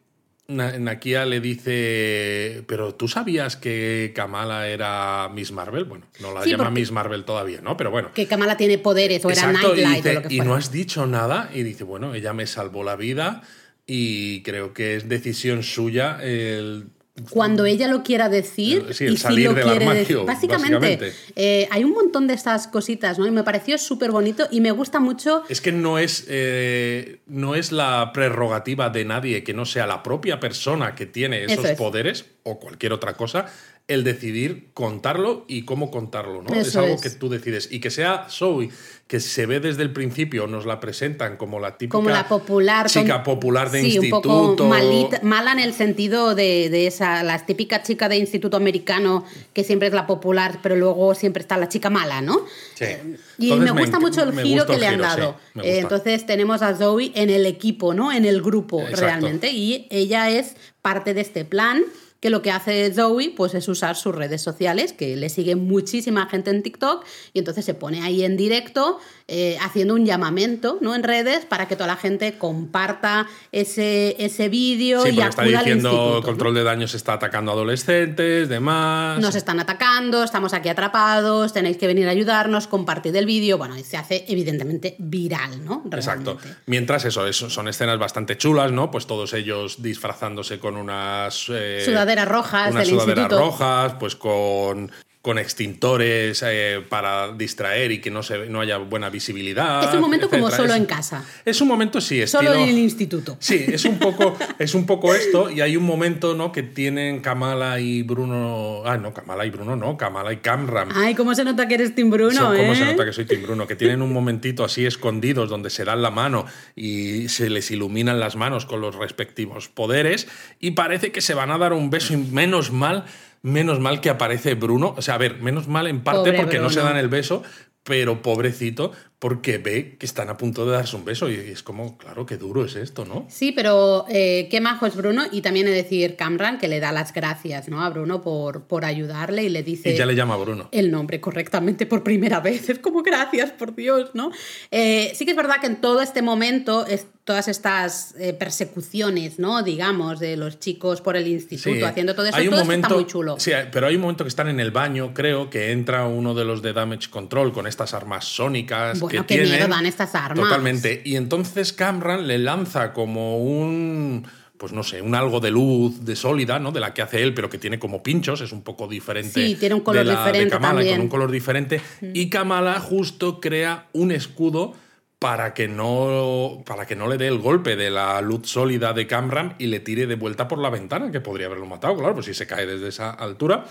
Nakia 0.46 1.24
le 1.24 1.40
dice, 1.40 2.64
pero 2.66 2.94
tú 2.94 3.08
sabías 3.08 3.56
que 3.56 4.12
Kamala 4.14 4.68
era 4.68 5.30
Miss 5.32 5.52
Marvel? 5.52 5.84
Bueno, 5.84 6.04
no 6.20 6.32
la 6.34 6.42
Sí, 6.42 6.50
llama 6.50 6.70
Miss 6.70 6.92
Marvel 6.92 7.24
todavía, 7.24 7.60
¿no? 7.62 7.76
Pero 7.78 7.90
bueno. 7.90 8.10
Que 8.12 8.26
Kamala 8.26 8.56
tiene 8.56 8.76
poderes 8.78 9.24
o 9.24 9.30
era 9.30 9.50
y, 9.50 9.52
Nightlight 9.54 9.96
dice, 9.96 10.10
o 10.10 10.14
lo 10.20 10.28
que 10.28 10.34
"¿Y 10.34 10.36
fuera. 10.38 10.50
no 10.50 10.56
has 10.56 10.70
dicho 10.70 11.06
nada 11.06 11.50
y 11.54 11.62
dice, 11.62 11.84
bueno, 11.84 12.14
ella 12.14 12.34
me 12.34 12.46
salvó 12.46 12.84
la 12.84 12.96
vida 12.96 13.42
y 13.86 14.42
creo 14.42 14.74
que 14.74 14.96
es 14.96 15.08
decisión 15.08 15.62
suya 15.62 16.18
el 16.22 16.88
Cuando 17.30 17.64
ella 17.64 17.86
lo 17.86 18.02
quiera 18.02 18.28
decir 18.28 18.86
sí, 18.92 19.04
el 19.04 19.12
y 19.12 19.16
si 19.16 19.22
salir 19.22 19.46
lo 19.46 19.54
del 19.54 19.62
quiere 19.64 19.84
armario, 19.84 20.00
decir. 20.00 20.16
Básicamente, 20.26 20.74
básicamente. 20.74 21.12
eh, 21.36 21.68
hay 21.70 21.84
un 21.84 21.92
montón 21.92 22.26
de 22.26 22.34
estas 22.34 22.66
cositas, 22.66 23.20
¿no? 23.20 23.26
Y 23.26 23.30
me 23.30 23.44
pareció 23.44 23.78
súper 23.78 24.10
bonito 24.10 24.48
y 24.50 24.60
me 24.60 24.72
gusta 24.72 24.98
mucho 24.98 25.44
Es 25.48 25.60
que 25.60 25.70
no 25.70 26.00
es, 26.00 26.24
eh, 26.28 27.20
no 27.26 27.54
es 27.54 27.70
la 27.70 28.10
prerrogativa 28.12 28.90
de 28.90 29.04
nadie 29.04 29.44
que 29.44 29.54
no 29.54 29.64
sea 29.64 29.86
la 29.86 30.02
propia 30.02 30.40
persona 30.40 30.96
que 30.96 31.06
tiene 31.06 31.44
esos 31.44 31.58
Eso 31.64 31.68
es. 31.68 31.78
poderes 31.78 32.24
o 32.42 32.58
cualquier 32.58 32.92
otra 32.92 33.14
cosa 33.14 33.46
el 33.86 34.02
decidir 34.02 34.70
contarlo 34.72 35.44
y 35.46 35.66
cómo 35.66 35.90
contarlo, 35.90 36.40
¿no? 36.42 36.54
es 36.54 36.74
algo 36.74 36.94
es. 36.94 37.02
que 37.02 37.10
tú 37.10 37.28
decides. 37.28 37.68
Y 37.70 37.80
que 37.80 37.90
sea 37.90 38.26
Zoe, 38.30 38.70
que 39.06 39.20
se 39.20 39.44
ve 39.44 39.60
desde 39.60 39.82
el 39.82 39.92
principio, 39.92 40.46
nos 40.46 40.64
la 40.64 40.80
presentan 40.80 41.36
como 41.36 41.60
la 41.60 41.76
típica 41.76 41.98
como 41.98 42.08
la 42.08 42.26
popular 42.26 42.88
chica 42.88 43.22
popular 43.22 43.70
de 43.70 43.82
sí, 43.82 43.96
instituto. 43.96 44.30
un 44.52 44.56
poco 44.56 44.68
malita- 44.70 45.20
mala 45.22 45.52
en 45.52 45.58
el 45.58 45.74
sentido 45.74 46.34
de, 46.34 46.70
de 46.70 46.86
esa 46.86 47.22
la 47.24 47.44
típica 47.44 47.82
chica 47.82 48.08
de 48.08 48.16
instituto 48.16 48.56
americano 48.56 49.26
que 49.52 49.64
siempre 49.64 49.88
es 49.88 49.94
la 49.94 50.06
popular 50.06 50.60
pero 50.62 50.76
luego 50.76 51.14
siempre 51.14 51.42
está 51.42 51.58
la 51.58 51.68
chica 51.68 51.90
mala 51.90 52.22
no 52.22 52.38
Sí. 52.74 52.84
Eh, 52.84 53.16
y 53.36 53.50
Entonces 53.52 53.74
me 53.74 53.80
gusta 53.82 54.00
mucho 54.00 54.22
el 54.22 54.32
giro 54.40 54.64
que 54.64 54.74
el 54.76 54.80
le 54.80 54.86
han 54.86 54.94
giro, 54.94 55.04
dado 55.04 55.36
Eh, 55.62 55.80
entonces 55.80 56.24
tenemos 56.24 56.62
a 56.62 56.74
Zoe 56.74 57.12
en 57.14 57.28
el 57.28 57.44
equipo 57.44 57.92
no 57.92 58.10
en 58.12 58.24
el 58.24 58.40
grupo 58.40 58.80
Exacto. 58.80 59.00
realmente 59.04 59.50
y 59.52 59.86
ella 59.90 60.30
es 60.30 60.56
parte 60.80 61.12
de 61.12 61.20
este 61.20 61.44
plan 61.44 61.82
que 62.24 62.30
lo 62.30 62.40
que 62.40 62.50
hace 62.50 62.90
Zoe 62.90 63.34
pues 63.36 63.52
es 63.52 63.68
usar 63.68 63.96
sus 63.96 64.14
redes 64.14 64.40
sociales, 64.40 64.94
que 64.94 65.14
le 65.14 65.28
sigue 65.28 65.56
muchísima 65.56 66.24
gente 66.24 66.48
en 66.48 66.62
TikTok, 66.62 67.04
y 67.34 67.38
entonces 67.38 67.66
se 67.66 67.74
pone 67.74 68.00
ahí 68.00 68.24
en 68.24 68.38
directo 68.38 68.98
eh, 69.26 69.56
haciendo 69.62 69.94
un 69.94 70.04
llamamiento 70.04 70.76
¿no? 70.82 70.94
en 70.94 71.02
redes 71.02 71.46
para 71.46 71.66
que 71.66 71.76
toda 71.76 71.86
la 71.86 71.96
gente 71.96 72.36
comparta 72.36 73.26
ese, 73.52 74.16
ese 74.22 74.50
vídeo 74.50 75.00
Sí, 75.02 75.10
y 75.14 75.20
está 75.20 75.42
acuda 75.42 75.58
al 75.60 75.64
diciendo. 75.64 76.12
¿no? 76.16 76.22
control 76.22 76.54
de 76.54 76.62
daños 76.62 76.94
está 76.94 77.14
atacando 77.14 77.50
a 77.50 77.54
adolescentes, 77.54 78.48
demás. 78.50 79.18
Nos 79.20 79.34
están 79.34 79.60
atacando, 79.60 80.22
estamos 80.22 80.52
aquí 80.52 80.68
atrapados, 80.68 81.52
tenéis 81.54 81.78
que 81.78 81.86
venir 81.86 82.06
a 82.06 82.10
ayudarnos, 82.10 82.66
compartid 82.66 83.14
el 83.16 83.24
vídeo. 83.24 83.56
Bueno, 83.56 83.78
y 83.78 83.82
se 83.82 83.96
hace 83.96 84.24
evidentemente 84.28 84.96
viral, 84.98 85.64
¿no? 85.64 85.82
Exacto. 85.92 86.36
Mientras 86.66 87.04
eso, 87.06 87.26
eso 87.26 87.48
son 87.48 87.68
escenas 87.68 87.98
bastante 87.98 88.36
chulas, 88.36 88.72
¿no? 88.72 88.90
Pues 88.90 89.06
todos 89.06 89.32
ellos 89.32 89.80
disfrazándose 89.82 90.58
con 90.58 90.76
unas 90.76 91.46
eh, 91.48 91.82
Sudaderas 91.84 92.28
rojas 92.28 92.72
unas 92.72 92.86
del 92.86 92.98
sudaderas 93.00 93.24
instituto. 93.24 93.38
rojas, 93.46 93.94
pues 93.98 94.16
con, 94.16 94.90
con 95.24 95.38
extintores 95.38 96.44
eh, 96.46 96.84
para 96.86 97.32
distraer 97.32 97.92
y 97.92 97.98
que 98.02 98.10
no 98.10 98.22
se 98.22 98.50
no 98.50 98.60
haya 98.60 98.76
buena 98.76 99.08
visibilidad. 99.08 99.82
Es 99.88 99.94
un 99.94 100.02
momento 100.02 100.28
como 100.28 100.50
solo 100.50 100.74
Es- 100.74 100.80
en 100.80 100.84
casa. 100.84 101.24
Es 101.46 101.62
un 101.62 101.68
momento 101.68 101.98
sí, 102.02 102.20
estilo. 102.20 102.42
Solo 102.52 102.62
en 102.62 102.68
el 102.68 102.76
instituto. 102.76 103.38
Sí, 103.40 103.64
es 103.66 103.86
un 103.86 103.98
poco, 103.98 104.36
es 104.58 104.74
un 104.74 104.84
poco 104.84 105.14
esto, 105.14 105.50
y 105.50 105.62
hay 105.62 105.78
un 105.78 105.84
momento, 105.84 106.34
¿no? 106.34 106.52
Que 106.52 106.62
tienen 106.62 107.20
Kamala 107.22 107.80
y 107.80 108.02
Bruno. 108.02 108.82
Ah, 108.84 108.98
no, 108.98 109.14
Kamala 109.14 109.46
y 109.46 109.50
Bruno, 109.50 109.76
no, 109.76 109.96
Kamala 109.96 110.30
y 110.30 110.36
Camram. 110.36 110.90
Ay, 110.94 111.14
cómo 111.14 111.34
se 111.34 111.42
nota 111.42 111.66
que 111.68 111.76
eres 111.76 111.94
Tim 111.94 112.10
Bruno, 112.10 112.30
Son 112.34 112.54
¿eh? 112.54 112.58
como 112.58 112.74
se 112.74 112.84
nota 112.84 113.06
que 113.06 113.14
soy 113.14 113.24
Tim 113.24 113.44
Bruno, 113.44 113.66
que 113.66 113.76
tienen 113.76 114.02
un 114.02 114.12
momentito 114.12 114.62
así 114.62 114.84
escondidos 114.84 115.48
donde 115.48 115.70
se 115.70 115.86
dan 115.86 116.02
la 116.02 116.10
mano 116.10 116.44
y 116.76 117.30
se 117.30 117.48
les 117.48 117.70
iluminan 117.70 118.20
las 118.20 118.36
manos 118.36 118.66
con 118.66 118.82
los 118.82 118.94
respectivos 118.94 119.70
poderes 119.70 120.28
y 120.60 120.72
parece 120.72 121.12
que 121.12 121.22
se 121.22 121.32
van 121.32 121.50
a 121.50 121.56
dar 121.56 121.72
un 121.72 121.88
beso 121.88 122.12
y 122.12 122.18
menos 122.18 122.72
mal, 122.72 123.06
menos 123.44 123.78
mal 123.78 124.00
que 124.00 124.10
aparece 124.10 124.54
Bruno. 124.54 124.94
O 124.96 125.02
sea, 125.02 125.14
a 125.14 125.18
ver, 125.18 125.40
menos 125.40 125.68
mal 125.68 125.86
en 125.86 126.02
parte 126.02 126.30
Pobre 126.30 126.36
porque 126.36 126.58
no 126.58 126.70
se 126.70 126.80
dan 126.80 126.96
el 126.96 127.08
beso, 127.08 127.42
pero 127.84 128.22
pobrecito 128.22 128.92
porque 129.24 129.56
ve 129.56 129.96
que 129.98 130.04
están 130.04 130.28
a 130.28 130.36
punto 130.36 130.66
de 130.66 130.72
darse 130.72 130.96
un 130.96 131.06
beso 131.06 131.30
y 131.30 131.36
es 131.36 131.62
como, 131.62 131.96
claro, 131.96 132.26
qué 132.26 132.36
duro 132.36 132.62
es 132.62 132.76
esto, 132.76 133.06
¿no? 133.06 133.24
Sí, 133.30 133.52
pero 133.52 134.04
eh, 134.10 134.48
qué 134.50 134.60
majo 134.60 134.84
es 134.84 134.94
Bruno 134.94 135.22
y 135.32 135.40
también 135.40 135.66
he 135.66 135.70
de 135.70 135.76
decir 135.76 136.16
Camran 136.16 136.58
que 136.58 136.68
le 136.68 136.78
da 136.78 136.92
las 136.92 137.14
gracias 137.14 137.70
¿no? 137.70 137.82
a 137.82 137.88
Bruno 137.88 138.20
por, 138.20 138.64
por 138.64 138.84
ayudarle 138.84 139.44
y 139.44 139.48
le 139.48 139.62
dice 139.62 139.94
Y 139.94 139.96
ya 139.96 140.04
le 140.04 140.14
llama 140.14 140.36
Bruno. 140.36 140.68
el 140.72 140.90
nombre 140.90 141.22
correctamente 141.22 141.86
por 141.86 142.02
primera 142.02 142.40
vez. 142.40 142.68
Es 142.74 142.78
como 142.80 143.02
gracias, 143.02 143.50
por 143.52 143.74
Dios, 143.74 144.10
¿no? 144.12 144.30
Eh, 144.70 145.12
sí 145.14 145.24
que 145.24 145.30
es 145.30 145.36
verdad 145.38 145.56
que 145.58 145.68
en 145.68 145.80
todo 145.80 146.02
este 146.02 146.20
momento, 146.20 146.84
es, 146.84 147.06
todas 147.24 147.48
estas 147.48 148.14
eh, 148.18 148.34
persecuciones, 148.34 149.38
¿no? 149.38 149.62
Digamos, 149.62 150.20
de 150.20 150.36
los 150.36 150.60
chicos 150.60 151.00
por 151.00 151.16
el 151.16 151.26
instituto 151.26 151.76
Sí. 151.76 151.82
haciendo 151.82 152.14
todo 152.14 152.26
eso, 152.26 152.36
Hay 152.36 152.48
un 152.48 152.52
todo 152.52 152.62
eso 152.62 152.72
está 152.72 152.88
muy 152.90 153.06
chulo. 153.06 153.36
Sí, 153.38 153.52
pero 153.72 153.86
hay 153.86 153.94
un 153.94 154.02
momento 154.02 154.24
que 154.24 154.28
están 154.28 154.48
en 154.48 154.60
el 154.60 154.70
baño, 154.70 155.12
creo, 155.14 155.48
que 155.48 155.72
entra 155.72 156.06
uno 156.06 156.34
de 156.34 156.44
los 156.44 156.60
de 156.60 156.74
Damage 156.74 157.08
Control 157.08 157.52
con 157.52 157.66
estas 157.66 157.94
armas 157.94 158.26
sónicas 158.26 159.00
Bueno, 159.00 159.13
que 159.22 159.36
qué 159.36 159.42
miedo 159.42 159.68
dan 159.68 159.86
estas 159.86 160.14
armas. 160.14 160.44
Totalmente. 160.44 161.02
Y 161.04 161.16
entonces 161.16 161.72
Camran 161.72 162.26
le 162.26 162.38
lanza 162.38 162.92
como 162.92 163.38
un 163.38 164.26
pues 164.56 164.72
no 164.72 164.82
sé, 164.82 165.02
un 165.02 165.14
algo 165.14 165.40
de 165.40 165.50
luz 165.50 166.04
de 166.04 166.16
sólida, 166.16 166.58
¿no? 166.58 166.72
De 166.72 166.80
la 166.80 166.94
que 166.94 167.02
hace 167.02 167.22
él, 167.22 167.34
pero 167.34 167.50
que 167.50 167.58
tiene 167.58 167.78
como 167.78 168.02
pinchos, 168.02 168.40
es 168.40 168.52
un 168.52 168.62
poco 168.62 168.86
diferente. 168.86 169.44
Sí, 169.44 169.56
tiene 169.56 169.74
un 169.74 169.82
color 169.82 170.06
de 170.06 170.12
la 170.12 170.20
de 170.20 170.26
diferente 170.26 170.50
Kamala, 170.52 170.74
también. 170.74 170.96
Con 170.96 171.02
un 171.02 171.08
color 171.08 171.30
diferente. 171.30 171.80
Y 172.00 172.30
Kamala 172.30 172.80
justo 172.80 173.40
crea 173.40 173.88
un 173.92 174.12
escudo 174.12 174.74
para 175.18 175.54
que 175.54 175.68
no 175.68 176.62
para 176.66 176.86
que 176.86 176.96
no 176.96 177.08
le 177.08 177.16
dé 177.16 177.28
el 177.28 177.38
golpe 177.38 177.76
de 177.76 177.90
la 177.90 178.20
luz 178.20 178.48
sólida 178.48 178.92
de 178.92 179.06
Camram 179.06 179.54
y 179.58 179.66
le 179.66 179.80
tire 179.80 180.06
de 180.06 180.16
vuelta 180.16 180.48
por 180.48 180.58
la 180.58 180.70
ventana, 180.70 181.10
que 181.10 181.20
podría 181.20 181.46
haberlo 181.46 181.66
matado, 181.66 181.96
claro, 181.96 182.14
pues 182.14 182.26
si 182.26 182.34
se 182.34 182.46
cae 182.46 182.66
desde 182.66 182.88
esa 182.88 183.10
altura. 183.10 183.64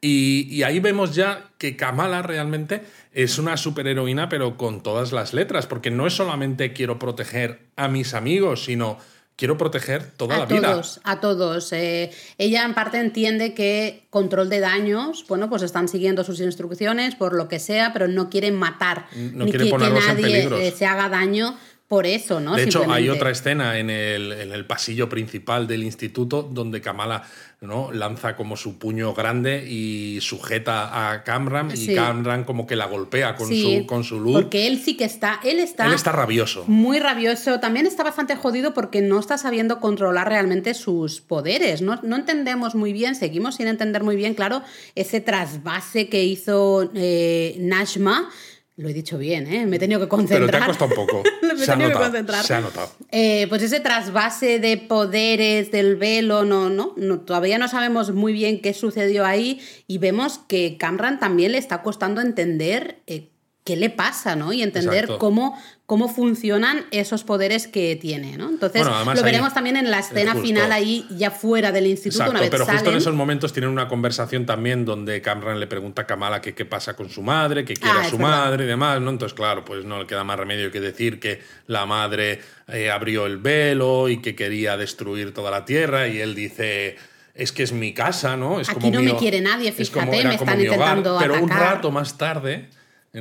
Y, 0.00 0.46
y 0.50 0.62
ahí 0.62 0.80
vemos 0.80 1.14
ya 1.14 1.50
que 1.58 1.76
Kamala 1.76 2.22
realmente 2.22 2.82
es 3.14 3.38
una 3.38 3.56
superheroína, 3.56 4.28
pero 4.28 4.56
con 4.56 4.82
todas 4.82 5.12
las 5.12 5.32
letras, 5.32 5.66
porque 5.66 5.90
no 5.90 6.06
es 6.06 6.14
solamente 6.14 6.72
quiero 6.72 6.98
proteger 6.98 7.60
a 7.76 7.88
mis 7.88 8.12
amigos, 8.12 8.64
sino 8.64 8.98
quiero 9.36 9.56
proteger 9.56 10.10
toda 10.16 10.34
a 10.34 10.38
la 10.40 10.46
vida. 10.46 10.72
todos, 10.72 11.00
a 11.04 11.20
todos. 11.20 11.72
Eh, 11.72 12.10
ella 12.38 12.64
en 12.64 12.74
parte 12.74 12.98
entiende 12.98 13.54
que 13.54 14.06
control 14.10 14.48
de 14.48 14.60
daños, 14.60 15.24
bueno, 15.28 15.48
pues 15.48 15.62
están 15.62 15.86
siguiendo 15.88 16.24
sus 16.24 16.40
instrucciones 16.40 17.14
por 17.14 17.34
lo 17.34 17.48
que 17.48 17.60
sea, 17.60 17.92
pero 17.92 18.08
no 18.08 18.30
quieren 18.30 18.56
matar 18.56 19.06
No 19.14 19.44
ni 19.44 19.50
quiere 19.50 19.64
que, 19.64 19.70
que 19.70 19.70
ponerlos 19.70 20.04
en 20.08 20.20
nadie 20.20 20.66
eh, 20.66 20.72
se 20.72 20.86
haga 20.86 21.08
daño 21.08 21.56
por 21.88 22.06
eso, 22.06 22.40
¿no? 22.40 22.56
De 22.56 22.64
hecho, 22.64 22.90
hay 22.90 23.08
otra 23.10 23.30
escena 23.30 23.78
en 23.78 23.90
el, 23.90 24.32
en 24.32 24.52
el 24.52 24.66
pasillo 24.66 25.08
principal 25.08 25.66
del 25.66 25.82
instituto 25.82 26.42
donde 26.42 26.80
Kamala 26.80 27.24
¿no? 27.60 27.92
lanza 27.92 28.36
como 28.36 28.56
su 28.56 28.78
puño 28.78 29.14
grande 29.14 29.66
y 29.68 30.18
sujeta 30.20 31.10
a 31.12 31.24
Camran 31.24 31.70
y. 31.74 31.94
Camran 31.94 32.44
como 32.44 32.66
que 32.66 32.76
la 32.76 32.86
golpea 32.86 33.36
con, 33.36 33.48
Sí, 33.48 33.80
su, 33.80 33.86
con 33.86 34.04
su 34.04 34.20
luz. 34.20 34.34
Porque 34.34 34.66
él 34.66 34.80
sí 34.80 34.96
que 34.96 35.04
está, 35.04 35.40
él 35.44 35.58
está, 35.58 35.86
Él 35.86 35.92
está 35.92 36.12
rabioso. 36.12 36.64
muy 36.66 36.98
rabioso. 36.98 37.60
También 37.60 37.86
está 37.86 38.02
bastante 38.02 38.36
jodido 38.36 38.74
porque 38.74 39.00
no 39.00 39.18
está 39.18 39.38
sabiendo 39.38 39.80
controlar 39.80 40.28
realmente 40.28 40.74
sus 40.74 41.20
poderes. 41.20 41.82
No, 41.82 42.00
no 42.02 42.16
entendemos 42.16 42.74
muy 42.74 42.92
bien, 42.92 43.14
seguimos 43.14 43.56
sin 43.56 43.66
entender 43.66 44.02
muy 44.02 44.16
bien, 44.16 44.34
claro, 44.34 44.62
ese 44.94 45.20
trasvase 45.20 46.08
que 46.08 46.24
hizo 46.24 46.90
eh, 46.94 47.56
Nashma. 47.60 48.30
Lo 48.76 48.88
he 48.88 48.92
dicho 48.92 49.18
bien, 49.18 49.46
¿eh? 49.46 49.66
Me 49.66 49.76
he 49.76 49.78
tenido 49.78 50.00
que 50.00 50.08
concentrar. 50.08 50.50
Pero 50.50 50.58
te 50.58 50.64
ha 50.64 50.66
costado 50.66 50.90
un 50.90 51.06
poco. 51.06 51.22
Me 51.42 51.52
he 51.52 51.56
se, 51.64 51.70
ha 51.70 51.74
tenido 51.74 51.90
que 51.90 51.94
notado, 51.94 52.10
concentrar. 52.10 52.44
se 52.44 52.54
ha 52.54 52.60
notado. 52.60 52.90
Eh, 53.12 53.46
pues 53.48 53.62
ese 53.62 53.78
trasvase 53.78 54.58
de 54.58 54.76
poderes 54.78 55.70
del 55.70 55.94
velo, 55.94 56.44
no, 56.44 56.70
no, 56.70 56.92
no, 56.96 57.20
todavía 57.20 57.58
no 57.58 57.68
sabemos 57.68 58.12
muy 58.12 58.32
bien 58.32 58.60
qué 58.60 58.74
sucedió 58.74 59.24
ahí 59.24 59.60
y 59.86 59.98
vemos 59.98 60.38
que 60.48 60.76
Camran 60.76 61.20
también 61.20 61.52
le 61.52 61.58
está 61.58 61.82
costando 61.82 62.20
entender 62.20 63.00
eh, 63.06 63.28
qué 63.64 63.76
le 63.76 63.88
pasa, 63.88 64.36
¿no? 64.36 64.52
Y 64.52 64.62
entender 64.62 65.08
cómo, 65.18 65.58
cómo 65.86 66.10
funcionan 66.10 66.84
esos 66.90 67.24
poderes 67.24 67.66
que 67.66 67.96
tiene, 67.96 68.36
¿no? 68.36 68.50
Entonces, 68.50 68.86
lo 68.86 69.22
veremos 69.22 69.54
también 69.54 69.78
en 69.78 69.90
la 69.90 70.00
escena 70.00 70.34
final 70.36 70.70
ahí, 70.70 71.06
ya 71.16 71.30
fuera 71.30 71.72
del 71.72 71.86
instituto, 71.86 72.28
una 72.28 72.40
vez 72.40 72.50
pero 72.50 72.66
justo 72.66 72.90
en 72.90 72.96
esos 72.96 73.14
momentos 73.14 73.54
tienen 73.54 73.70
una 73.70 73.88
conversación 73.88 74.44
también 74.44 74.84
donde 74.84 75.22
Cameron 75.22 75.58
le 75.58 75.66
pregunta 75.66 76.02
a 76.02 76.06
Kamala 76.06 76.42
qué 76.42 76.64
pasa 76.66 76.94
con 76.94 77.08
su 77.08 77.22
madre, 77.22 77.64
que 77.64 77.74
quiere 77.74 78.00
a 78.00 78.02
ah, 78.02 78.10
su 78.10 78.18
madre 78.18 78.64
y 78.64 78.66
demás, 78.66 79.00
¿no? 79.00 79.08
Entonces, 79.08 79.34
claro, 79.34 79.64
pues 79.64 79.86
no 79.86 79.98
le 79.98 80.06
queda 80.06 80.24
más 80.24 80.38
remedio 80.38 80.70
que 80.70 80.80
decir 80.80 81.18
que 81.18 81.40
la 81.66 81.86
madre 81.86 82.40
eh, 82.68 82.90
abrió 82.90 83.24
el 83.24 83.38
velo 83.38 84.10
y 84.10 84.20
que 84.20 84.36
quería 84.36 84.76
destruir 84.76 85.32
toda 85.32 85.50
la 85.50 85.64
tierra 85.64 86.06
y 86.06 86.20
él 86.20 86.34
dice 86.34 86.96
es 87.34 87.50
que 87.50 87.62
es 87.62 87.72
mi 87.72 87.94
casa, 87.94 88.36
¿no? 88.36 88.60
Es 88.60 88.68
Aquí 88.68 88.90
no 88.90 89.02
me 89.02 89.16
quiere 89.16 89.40
nadie, 89.40 89.72
fíjate, 89.72 90.24
me 90.24 90.34
están 90.34 90.60
intentando 90.60 91.16
Pero 91.18 91.42
un 91.42 91.48
rato 91.48 91.90
más 91.90 92.18
tarde 92.18 92.68